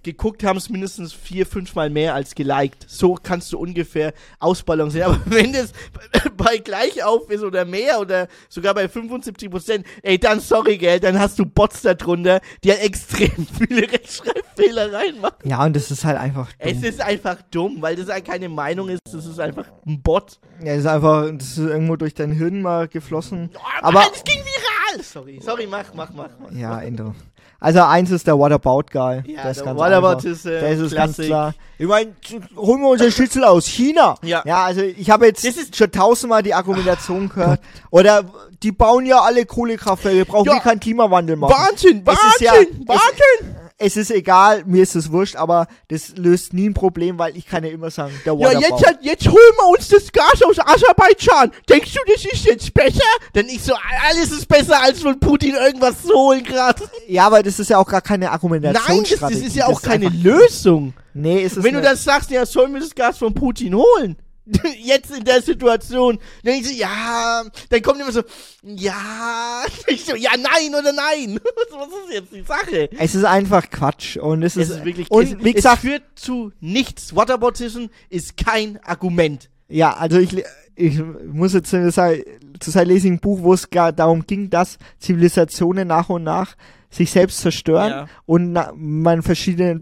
geguckt 0.05 0.43
haben 0.43 0.57
es 0.57 0.69
mindestens 0.69 1.13
vier, 1.13 1.45
fünfmal 1.45 1.89
mehr 1.89 2.13
als 2.13 2.35
geliked. 2.35 2.85
So 2.87 3.15
kannst 3.21 3.51
du 3.51 3.57
ungefähr 3.59 4.13
ausbalancieren. 4.39 5.15
Aber 5.25 5.35
wenn 5.35 5.51
das 5.51 5.71
bei 6.37 6.57
gleich 6.57 7.03
auf 7.03 7.29
ist 7.29 7.43
oder 7.43 7.65
mehr 7.65 7.99
oder 7.99 8.27
sogar 8.47 8.73
bei 8.73 8.87
75 8.87 9.49
Prozent, 9.49 9.85
ey, 10.03 10.17
dann 10.19 10.39
sorry, 10.39 10.77
gell, 10.77 10.99
dann 10.99 11.19
hast 11.19 11.39
du 11.39 11.45
Bots 11.45 11.81
darunter, 11.81 12.39
die 12.63 12.71
halt 12.71 12.81
extrem 12.83 13.47
viele 13.57 13.91
Rechtschreibfehler 13.91 14.93
reinmachen. 14.93 15.49
Ja, 15.49 15.63
und 15.65 15.75
das 15.75 15.91
ist 15.91 16.05
halt 16.05 16.17
einfach 16.17 16.51
dumm. 16.53 16.71
Es 16.71 16.83
ist 16.83 17.01
einfach 17.01 17.37
dumm, 17.51 17.77
weil 17.81 17.95
das 17.95 18.07
halt 18.09 18.25
keine 18.25 18.47
Meinung 18.49 18.89
ist, 18.89 19.01
das 19.11 19.25
ist 19.25 19.39
einfach 19.39 19.65
ein 19.85 20.01
Bot. 20.01 20.39
ja, 20.63 20.73
es 20.73 20.79
ist 20.81 20.85
einfach, 20.87 21.29
das 21.33 21.49
ist 21.49 21.57
irgendwo 21.57 21.95
durch 21.95 22.13
dein 22.13 22.31
Hirn 22.31 22.61
mal 22.61 22.87
geflossen. 22.87 23.49
Aber 23.81 23.99
Aber, 24.01 24.11
es 24.13 24.23
ging 24.23 24.37
viral. 24.37 24.64
Sorry, 25.03 25.39
sorry, 25.43 25.67
mach, 25.67 25.93
mach, 25.93 26.09
mach. 26.13 26.29
mach. 26.39 26.51
ja, 26.51 26.79
Endo. 26.81 27.13
Also 27.59 27.81
eins 27.81 28.11
ist 28.11 28.27
der 28.27 28.37
Whatabout-Guy. 28.37 29.23
Ja, 29.25 29.41
der 29.43 29.51
ist 29.51 29.57
der 29.57 29.65
ganz 29.65 29.79
Whatabout 29.79 30.27
ist, 30.27 30.45
äh, 30.45 30.59
Der 30.59 30.69
ist 30.71 30.79
es 30.81 30.93
ganz 30.93 31.15
Klassik. 31.15 31.25
klar. 31.27 31.53
Ich 31.77 31.87
meine, 31.87 32.13
holen 32.57 32.81
wir 32.81 32.89
unser 32.89 33.09
Schnitzel 33.11 33.43
aus 33.43 33.65
China. 33.65 34.15
Ja. 34.21 34.43
Ja, 34.45 34.65
also 34.65 34.81
ich 34.81 35.09
habe 35.09 35.25
jetzt 35.27 35.75
schon 35.75 35.91
tausendmal 35.91 36.43
die 36.43 36.53
Argumentation 36.53 37.29
gehört. 37.29 37.61
Oder 37.91 38.23
die 38.61 38.71
bauen 38.71 39.05
ja 39.05 39.21
alle 39.21 39.45
Kohlekraftwerke, 39.45 40.25
brauchen 40.25 40.47
Ja. 40.47 40.55
wir 40.55 40.59
keinen 40.59 40.79
Klimawandel 40.79 41.37
machen. 41.37 41.53
Wahnsinn, 41.53 42.03
ist 42.05 42.41
ja- 42.41 42.51
Wahnsinn, 42.53 43.55
es- 43.77 43.97
ist 43.97 44.11
egal, 44.11 44.63
mir 44.65 44.83
ist 44.83 44.95
es 44.95 45.11
wurscht, 45.11 45.35
aber 45.35 45.67
das 45.89 46.15
löst 46.17 46.53
nie 46.53 46.67
ein 46.69 46.73
Problem, 46.73 47.17
weil 47.19 47.35
ich 47.35 47.45
kann 47.45 47.63
ja 47.63 47.69
immer 47.71 47.91
sagen, 47.91 48.13
der 48.25 48.33
Ja, 48.33 48.39
Whatabout. 48.53 48.77
jetzt, 48.79 48.97
jetzt 49.01 49.27
holen 49.27 49.53
wir 49.57 49.67
uns 49.77 49.87
das 49.89 50.11
Gas 50.11 50.41
aus 50.43 50.57
Aserbaidschan. 50.59 51.51
Denkst 51.69 51.93
du, 51.93 51.99
das 52.13 52.25
ist 52.25 52.45
jetzt 52.45 52.73
besser? 52.73 53.03
Denn 53.33 53.47
ich 53.49 53.61
so, 53.63 53.73
alles 54.07 54.31
ist 54.31 54.47
besser, 54.47 54.81
als 54.81 55.01
von 55.01 55.19
Putin 55.19 55.55
irgendwas 55.55 56.01
zu 56.03 56.13
holen 56.13 56.43
gerade. 56.43 56.83
ja, 57.07 57.25
aber 57.27 57.43
das 57.43 57.59
ist 57.59 57.69
ja 57.69 57.77
auch 57.77 57.87
gar 57.87 58.01
keine 58.01 58.25
Nein, 58.27 59.03
das, 59.09 59.19
das 59.19 59.31
ist 59.31 59.55
ja 59.55 59.67
auch 59.67 59.81
keine 59.81 60.09
Lösung. 60.09 60.93
Nee, 61.13 61.41
ist 61.43 61.57
es 61.57 61.63
Wenn 61.63 61.75
du 61.75 61.81
dann 61.81 61.95
sagst, 61.95 62.29
ja, 62.31 62.45
sollen 62.45 62.73
wir 62.73 62.81
das 62.81 62.93
Gas 62.93 63.17
von 63.17 63.33
Putin 63.33 63.75
holen? 63.75 64.15
Jetzt 64.77 65.11
in 65.11 65.23
der 65.23 65.41
Situation. 65.41 66.19
Dann 66.43 66.53
denkst 66.53 66.69
du, 66.69 66.75
ja, 66.75 67.43
dann 67.69 67.81
kommt 67.81 67.99
immer 67.99 68.11
so, 68.11 68.21
ja, 68.63 69.63
ich 69.87 70.05
so, 70.05 70.15
ja, 70.15 70.31
nein 70.37 70.73
oder 70.77 70.93
nein. 70.93 71.39
Was 71.71 71.87
ist 71.87 72.13
jetzt 72.13 72.33
die 72.33 72.43
Sache? 72.43 72.89
Es 72.97 73.15
ist 73.15 73.25
einfach 73.25 73.69
Quatsch 73.69 74.17
und 74.17 74.43
es, 74.43 74.55
Es 74.55 74.69
ist, 74.69 74.77
ist 74.77 74.85
wirklich, 74.85 75.09
und 75.09 75.23
es, 75.23 75.43
wie 75.43 75.49
es 75.49 75.55
gesagt, 75.55 75.81
führt 75.81 76.03
zu 76.15 76.51
nichts. 76.59 77.15
Whataboutism 77.15 77.85
ist 78.09 78.37
kein 78.37 78.79
Argument. 78.83 79.49
ja, 79.67 79.93
also 79.93 80.19
ich, 80.19 80.43
ich 80.75 81.01
muss 81.25 81.53
jetzt 81.53 81.69
zu 81.69 81.89
sein, 81.91 82.21
zu 82.59 82.71
sein 82.71 82.87
lese 82.87 83.07
ich 83.07 83.13
ein 83.13 83.19
Buch, 83.19 83.41
wo 83.41 83.53
es 83.53 83.69
gar 83.69 83.91
darum 83.91 84.25
ging, 84.25 84.49
dass 84.49 84.77
Zivilisationen 84.99 85.87
nach 85.87 86.09
und 86.09 86.23
nach 86.23 86.55
sich 86.89 87.11
selbst 87.11 87.39
zerstören 87.41 87.89
Ja. 87.89 88.05
und 88.25 88.51
na, 88.53 88.71
man 88.75 89.21
verschiedene 89.21 89.79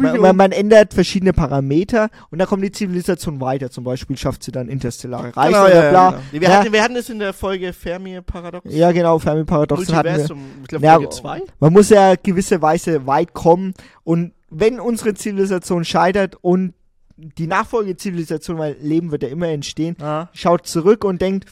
man, 0.00 0.20
man, 0.20 0.36
man 0.36 0.52
ändert 0.52 0.94
verschiedene 0.94 1.32
Parameter 1.32 2.08
und 2.30 2.38
dann 2.38 2.48
kommt 2.48 2.62
die 2.64 2.72
Zivilisation 2.72 3.40
weiter. 3.40 3.70
Zum 3.70 3.84
Beispiel 3.84 4.16
schafft 4.16 4.42
sie 4.42 4.52
dann 4.52 4.68
interstellare 4.68 5.36
Reise 5.36 5.52
Genau, 5.52 5.64
oder 5.66 5.74
ja, 5.84 5.90
bla. 5.90 6.10
genau. 6.10 6.22
Wir, 6.32 6.40
ja, 6.42 6.50
hatten, 6.60 6.72
wir 6.72 6.82
hatten 6.82 6.96
es 6.96 7.08
in 7.10 7.18
der 7.18 7.32
Folge 7.32 7.72
Fermi-Paradox. 7.72 8.66
ja, 8.74 8.92
genau, 8.92 9.18
Fermi-Paradoxen 9.18 9.94
hatten 9.94 10.16
wir. 10.16 10.36
Ich 10.62 10.68
glaube 10.68 10.84
Ja, 10.84 10.94
Folge 10.94 11.10
2. 11.10 11.42
Man 11.60 11.72
muss 11.72 11.88
ja 11.90 12.14
gewisse 12.14 12.60
Weise 12.62 13.06
weit 13.06 13.34
kommen 13.34 13.74
und 14.04 14.32
wenn 14.50 14.80
unsere 14.80 15.14
Zivilisation 15.14 15.84
scheitert 15.84 16.36
und 16.40 16.72
die 17.16 17.46
Nachfolgezivilisation, 17.46 18.58
weil 18.58 18.76
Leben 18.80 19.10
wird 19.10 19.22
ja 19.22 19.28
immer 19.28 19.48
entstehen, 19.48 19.96
Ah. 20.00 20.28
schaut 20.32 20.66
zurück 20.66 21.04
und 21.04 21.20
denkt, 21.20 21.46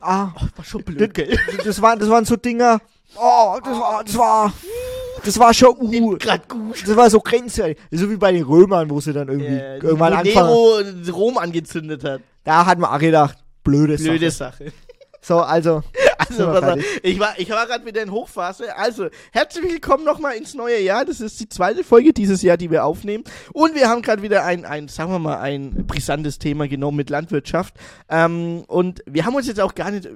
ah, 0.00 0.28
War 0.56 0.64
schon 0.64 0.82
blöd, 0.82 1.14
gell? 1.14 1.38
das 1.64 1.80
waren, 1.82 1.98
das 1.98 2.08
waren 2.10 2.24
so 2.24 2.36
Dinger, 2.36 2.80
oh, 3.18 3.58
das 3.64 3.78
war, 3.78 4.04
das 4.04 4.18
war, 4.18 4.52
das 5.24 5.38
war 5.38 5.54
schon, 5.54 5.76
uh, 5.80 6.16
Grad 6.18 6.48
gut. 6.48 6.82
das 6.86 6.96
war 6.96 7.10
so 7.10 7.20
grenzwertig. 7.20 7.78
So 7.90 8.10
wie 8.10 8.16
bei 8.16 8.32
den 8.32 8.44
Römern, 8.44 8.90
wo 8.90 9.00
sie 9.00 9.12
dann 9.12 9.28
irgendwie 9.28 9.54
Äh, 9.54 9.78
irgendwann 9.78 10.12
anfangen. 10.12 11.02
Nero 11.02 11.16
Rom 11.16 11.38
angezündet 11.38 12.04
hat. 12.04 12.20
Da 12.44 12.66
hat 12.66 12.78
man 12.78 12.90
auch 12.90 12.98
gedacht, 12.98 13.38
blöde, 13.64 13.96
Blöde 13.96 14.30
Sache. 14.30 14.64
Sache. 14.64 14.72
So, 15.20 15.40
also, 15.40 15.82
Also, 16.28 16.52
fertig. 16.52 16.84
ich 17.02 17.20
war, 17.20 17.34
ich 17.38 17.50
war 17.50 17.66
gerade 17.66 17.84
wieder 17.84 18.02
in 18.02 18.10
Hochphase. 18.10 18.76
Also, 18.76 19.08
herzlich 19.32 19.64
willkommen 19.64 20.04
nochmal 20.04 20.36
ins 20.36 20.54
neue 20.54 20.80
Jahr. 20.80 21.04
Das 21.04 21.20
ist 21.20 21.38
die 21.40 21.48
zweite 21.48 21.84
Folge 21.84 22.12
dieses 22.12 22.42
Jahr, 22.42 22.56
die 22.56 22.70
wir 22.70 22.84
aufnehmen. 22.84 23.24
Und 23.52 23.74
wir 23.74 23.88
haben 23.88 24.02
gerade 24.02 24.22
wieder 24.22 24.44
ein, 24.44 24.64
ein, 24.64 24.88
sagen 24.88 25.12
wir 25.12 25.18
mal, 25.18 25.38
ein 25.38 25.86
brisantes 25.86 26.38
Thema 26.38 26.68
genommen 26.68 26.96
mit 26.96 27.10
Landwirtschaft. 27.10 27.74
Ähm, 28.08 28.64
und 28.66 29.02
wir 29.06 29.24
haben 29.24 29.34
uns 29.34 29.46
jetzt 29.46 29.60
auch 29.60 29.74
gar 29.74 29.90
nicht 29.90 30.08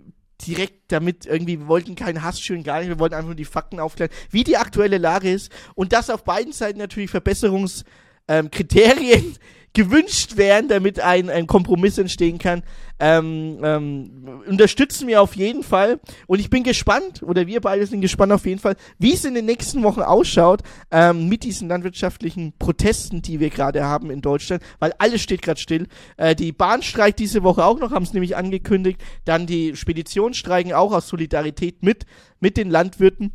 direkt 0.47 0.93
damit 0.93 1.27
irgendwie, 1.27 1.61
wir 1.61 1.69
wollten 1.69 1.95
keinen 1.95 2.23
Hass 2.23 2.41
schüren, 2.41 2.63
gar 2.63 2.81
nicht. 2.81 2.89
Wir 2.89 2.99
wollten 2.99 3.15
einfach 3.15 3.29
nur 3.29 3.35
die 3.35 3.45
Fakten 3.45 3.81
aufklären, 3.81 4.11
wie 4.31 4.45
die 4.45 4.57
aktuelle 4.57 4.99
Lage 4.99 5.31
ist. 5.31 5.53
Und 5.75 5.93
dass 5.93 6.11
auf 6.11 6.25
beiden 6.25 6.53
Seiten 6.53 6.79
natürlich 6.79 7.11
Verbesserungskriterien 7.11 9.25
ähm, 9.25 9.35
gewünscht 9.73 10.37
wären, 10.37 10.69
damit 10.69 11.01
ein, 11.01 11.31
ein 11.31 11.47
Kompromiss 11.47 11.97
entstehen 11.99 12.39
kann, 12.39 12.63
ähm, 12.99 13.59
ähm, 13.63 14.43
unterstützen 14.47 15.07
wir 15.07 15.23
auf 15.23 15.37
jeden 15.37 15.63
Fall. 15.63 16.01
Und 16.27 16.41
ich 16.41 16.51
bin 16.51 16.65
gespannt, 16.65 17.23
oder 17.23 17.47
wir 17.47 17.61
beide 17.61 17.87
sind 17.87 18.01
gespannt 18.01 18.33
auf 18.33 18.47
jeden 18.47 18.61
Fall, 18.61 18.77
wie 18.99 19.15
es 19.15 19.25
in 19.25 19.35
den 19.35 19.47
nächsten 19.47 19.83
Wochen 19.83 20.03
ausschaut 20.03 20.63
ähm, 20.91 21.29
mit 21.29 21.45
diesen 21.45 21.69
landwirtschaftlichen 21.69 22.53
Protesten, 22.59 23.23
die 23.23 23.41
wir 23.41 23.51
gerade 23.51 23.85
haben 23.85 24.11
in 24.11 24.21
Deutschland, 24.21 24.63
weil 24.81 24.93
alles 24.99 25.23
steht 25.23 25.43
gerade 25.43 25.61
still. 25.61 25.87
Äh, 26.17 26.35
die 26.35 26.53
Bahn 26.53 26.83
streikt 26.83 27.19
diese 27.19 27.43
Woche 27.43 27.65
auch 27.65 27.79
noch, 27.79 27.93
haben 27.93 28.03
es 28.03 28.13
nämlich 28.13 28.37
angekündigt. 28.37 29.01
Dann 29.25 29.47
die 29.47 29.77
Speditionen 29.77 30.35
streiken 30.35 30.73
auch 30.73 30.93
aus 30.93 31.09
Solidarität 31.09 31.83
mit, 31.83 32.07
mit 32.41 32.57
den 32.57 32.71
Landwirten. 32.71 33.33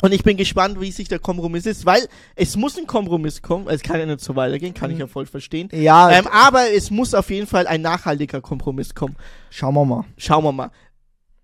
Und 0.00 0.12
ich 0.12 0.22
bin 0.22 0.36
gespannt, 0.36 0.80
wie 0.80 0.92
sich 0.92 1.08
der 1.08 1.18
Kompromiss 1.18 1.66
ist, 1.66 1.84
weil 1.84 2.06
es 2.36 2.56
muss 2.56 2.78
ein 2.78 2.86
Kompromiss 2.86 3.42
kommen. 3.42 3.66
Es 3.68 3.82
kann 3.82 3.98
ja 3.98 4.06
nicht 4.06 4.20
so 4.20 4.36
weitergehen, 4.36 4.72
kann 4.74 4.90
ich 4.92 4.98
ja 4.98 5.06
voll 5.08 5.26
verstehen. 5.26 5.68
ja, 5.72 6.10
Ähm, 6.10 6.26
aber 6.28 6.72
es 6.72 6.90
muss 6.90 7.14
auf 7.14 7.30
jeden 7.30 7.46
Fall 7.48 7.66
ein 7.66 7.82
nachhaltiger 7.82 8.40
Kompromiss 8.40 8.94
kommen. 8.94 9.16
schauen 9.50 9.74
wir 9.74 9.84
mal. 9.84 10.04
Schauen 10.16 10.44
wir 10.44 10.52
mal. 10.52 10.70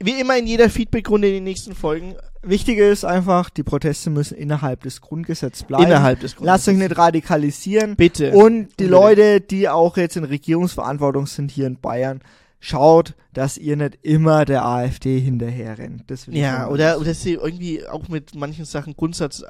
Wie 0.00 0.20
immer 0.20 0.36
in 0.36 0.46
jeder 0.46 0.70
Feedbackrunde 0.70 1.28
in 1.28 1.34
den 1.34 1.44
nächsten 1.44 1.74
Folgen. 1.74 2.14
Wichtig 2.42 2.78
ist 2.78 3.04
einfach, 3.04 3.48
die 3.48 3.62
Proteste 3.62 4.10
müssen 4.10 4.36
innerhalb 4.36 4.82
des 4.82 5.00
Grundgesetzes 5.00 5.64
bleiben. 5.64 5.84
Innerhalb 5.84 6.20
des 6.20 6.36
Lasst 6.40 6.68
euch 6.68 6.76
nicht 6.76 6.96
radikalisieren. 6.98 7.96
Bitte. 7.96 8.32
Und 8.32 8.68
die 8.78 8.84
Unbedingt. 8.84 8.90
Leute, 8.90 9.40
die 9.40 9.68
auch 9.68 9.96
jetzt 9.96 10.16
in 10.16 10.24
Regierungsverantwortung 10.24 11.26
sind 11.26 11.50
hier 11.50 11.66
in 11.66 11.80
Bayern, 11.80 12.20
schaut, 12.64 13.12
dass 13.34 13.58
ihr 13.58 13.76
nicht 13.76 13.98
immer 14.02 14.46
der 14.46 14.64
AfD 14.64 15.20
hinterher 15.20 15.76
rennt. 15.76 16.10
Das 16.10 16.26
ja, 16.30 16.68
oder, 16.68 16.98
oder 16.98 17.12
sie 17.12 17.34
irgendwie 17.34 17.86
auch 17.86 18.08
mit 18.08 18.34
manchen 18.34 18.64
Sachen 18.64 18.96
Grundsatz. 18.96 19.42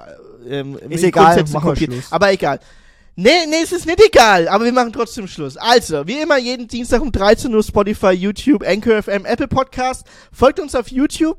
Äh, 0.46 0.58
ähm, 0.60 0.72
mit 0.72 1.02
egal, 1.02 1.26
Grundsätzen 1.26 1.52
machen 1.52 1.70
wir. 1.70 1.76
Schluss. 1.76 2.10
Aber 2.10 2.32
egal. 2.32 2.58
Nee, 3.14 3.46
nee, 3.48 3.62
es 3.62 3.70
ist 3.70 3.86
nicht 3.86 4.04
egal, 4.04 4.48
aber 4.48 4.64
wir 4.64 4.72
machen 4.72 4.92
trotzdem 4.92 5.28
Schluss. 5.28 5.56
Also, 5.56 6.04
wie 6.08 6.20
immer, 6.20 6.36
jeden 6.38 6.66
Dienstag 6.66 7.00
um 7.00 7.12
13 7.12 7.54
Uhr 7.54 7.62
Spotify, 7.62 8.10
YouTube, 8.10 8.66
Anchor 8.66 9.00
FM, 9.00 9.24
Apple 9.24 9.46
Podcast. 9.46 10.04
Folgt 10.32 10.58
uns 10.58 10.74
auf 10.74 10.88
YouTube, 10.88 11.38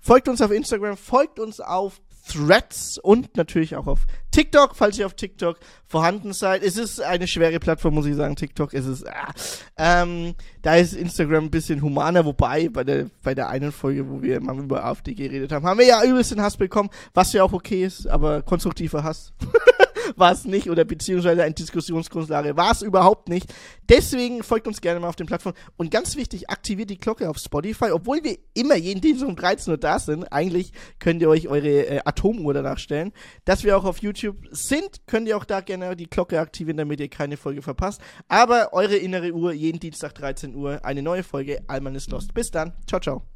folgt 0.00 0.28
uns 0.28 0.42
auf 0.42 0.50
Instagram, 0.50 0.96
folgt 0.96 1.38
uns 1.38 1.60
auf 1.60 2.00
Threads 2.28 2.98
und 2.98 3.36
natürlich 3.36 3.76
auch 3.76 3.86
auf 3.86 4.00
TikTok, 4.32 4.74
falls 4.74 4.98
ihr 4.98 5.06
auf 5.06 5.14
TikTok 5.14 5.58
vorhanden 5.86 6.32
seid. 6.32 6.62
Es 6.62 6.76
ist 6.76 7.00
eine 7.00 7.26
schwere 7.26 7.60
Plattform, 7.60 7.94
muss 7.94 8.06
ich 8.06 8.16
sagen, 8.16 8.34
TikTok. 8.34 8.74
Es 8.74 8.86
ist, 8.86 9.06
ah, 9.06 9.32
ähm, 9.76 10.34
da 10.62 10.76
ist 10.76 10.94
Instagram 10.94 11.44
ein 11.44 11.50
bisschen 11.50 11.82
humaner, 11.82 12.24
wobei 12.24 12.68
bei 12.68 12.82
der, 12.82 13.06
bei 13.22 13.34
der 13.34 13.48
einen 13.48 13.72
Folge, 13.72 14.08
wo 14.08 14.22
wir 14.22 14.40
mal 14.40 14.58
über 14.58 14.84
AfD 14.84 15.14
geredet 15.14 15.52
haben, 15.52 15.66
haben 15.66 15.78
wir 15.78 15.86
ja 15.86 16.02
übelst 16.02 16.32
den 16.32 16.40
Hass 16.40 16.56
bekommen, 16.56 16.90
was 17.14 17.32
ja 17.32 17.44
auch 17.44 17.52
okay 17.52 17.84
ist, 17.84 18.08
aber 18.08 18.42
konstruktiver 18.42 19.04
Hass 19.04 19.32
war 20.16 20.32
es 20.32 20.44
nicht 20.44 20.70
oder 20.70 20.84
beziehungsweise 20.84 21.42
eine 21.42 21.54
Diskussionsgrundlage 21.54 22.56
war 22.56 22.72
es 22.72 22.82
überhaupt 22.82 23.28
nicht. 23.28 23.52
Deswegen 23.88 24.42
folgt 24.42 24.66
uns 24.66 24.80
gerne 24.80 25.00
mal 25.00 25.08
auf 25.08 25.16
den 25.16 25.26
Plattformen 25.26 25.56
und 25.76 25.90
ganz 25.90 26.16
wichtig, 26.16 26.50
aktiviert 26.50 26.90
die 26.90 26.98
Glocke 26.98 27.28
auf 27.28 27.38
Spotify, 27.38 27.90
obwohl 27.92 28.22
wir 28.22 28.38
immer 28.54 28.76
jeden 28.76 29.00
Dienstag 29.00 29.28
um 29.28 29.36
13 29.36 29.72
Uhr 29.72 29.78
da 29.78 29.98
sind. 29.98 30.24
Eigentlich 30.32 30.72
könnt 30.98 31.22
ihr 31.22 31.28
euch 31.28 31.48
eure 31.48 31.86
äh, 31.86 32.00
Atomuhr 32.04 32.54
danach 32.54 32.78
stellen. 32.78 33.12
Dass 33.44 33.64
wir 33.64 33.76
auch 33.76 33.84
auf 33.84 33.98
YouTube 33.98 34.21
sind, 34.50 35.06
könnt 35.06 35.28
ihr 35.28 35.36
auch 35.36 35.44
da 35.44 35.60
gerne 35.60 35.96
die 35.96 36.08
Glocke 36.08 36.40
aktivieren, 36.40 36.76
damit 36.76 37.00
ihr 37.00 37.08
keine 37.08 37.36
Folge 37.36 37.62
verpasst. 37.62 38.00
Aber 38.28 38.72
eure 38.72 38.96
innere 38.96 39.32
Uhr, 39.32 39.52
jeden 39.52 39.80
Dienstag 39.80 40.14
13 40.14 40.54
Uhr, 40.54 40.84
eine 40.84 41.02
neue 41.02 41.22
Folge, 41.22 41.62
Alman 41.66 41.94
ist 41.94 42.10
Lost. 42.10 42.34
Bis 42.34 42.50
dann. 42.50 42.72
Ciao, 42.86 43.00
ciao. 43.00 43.22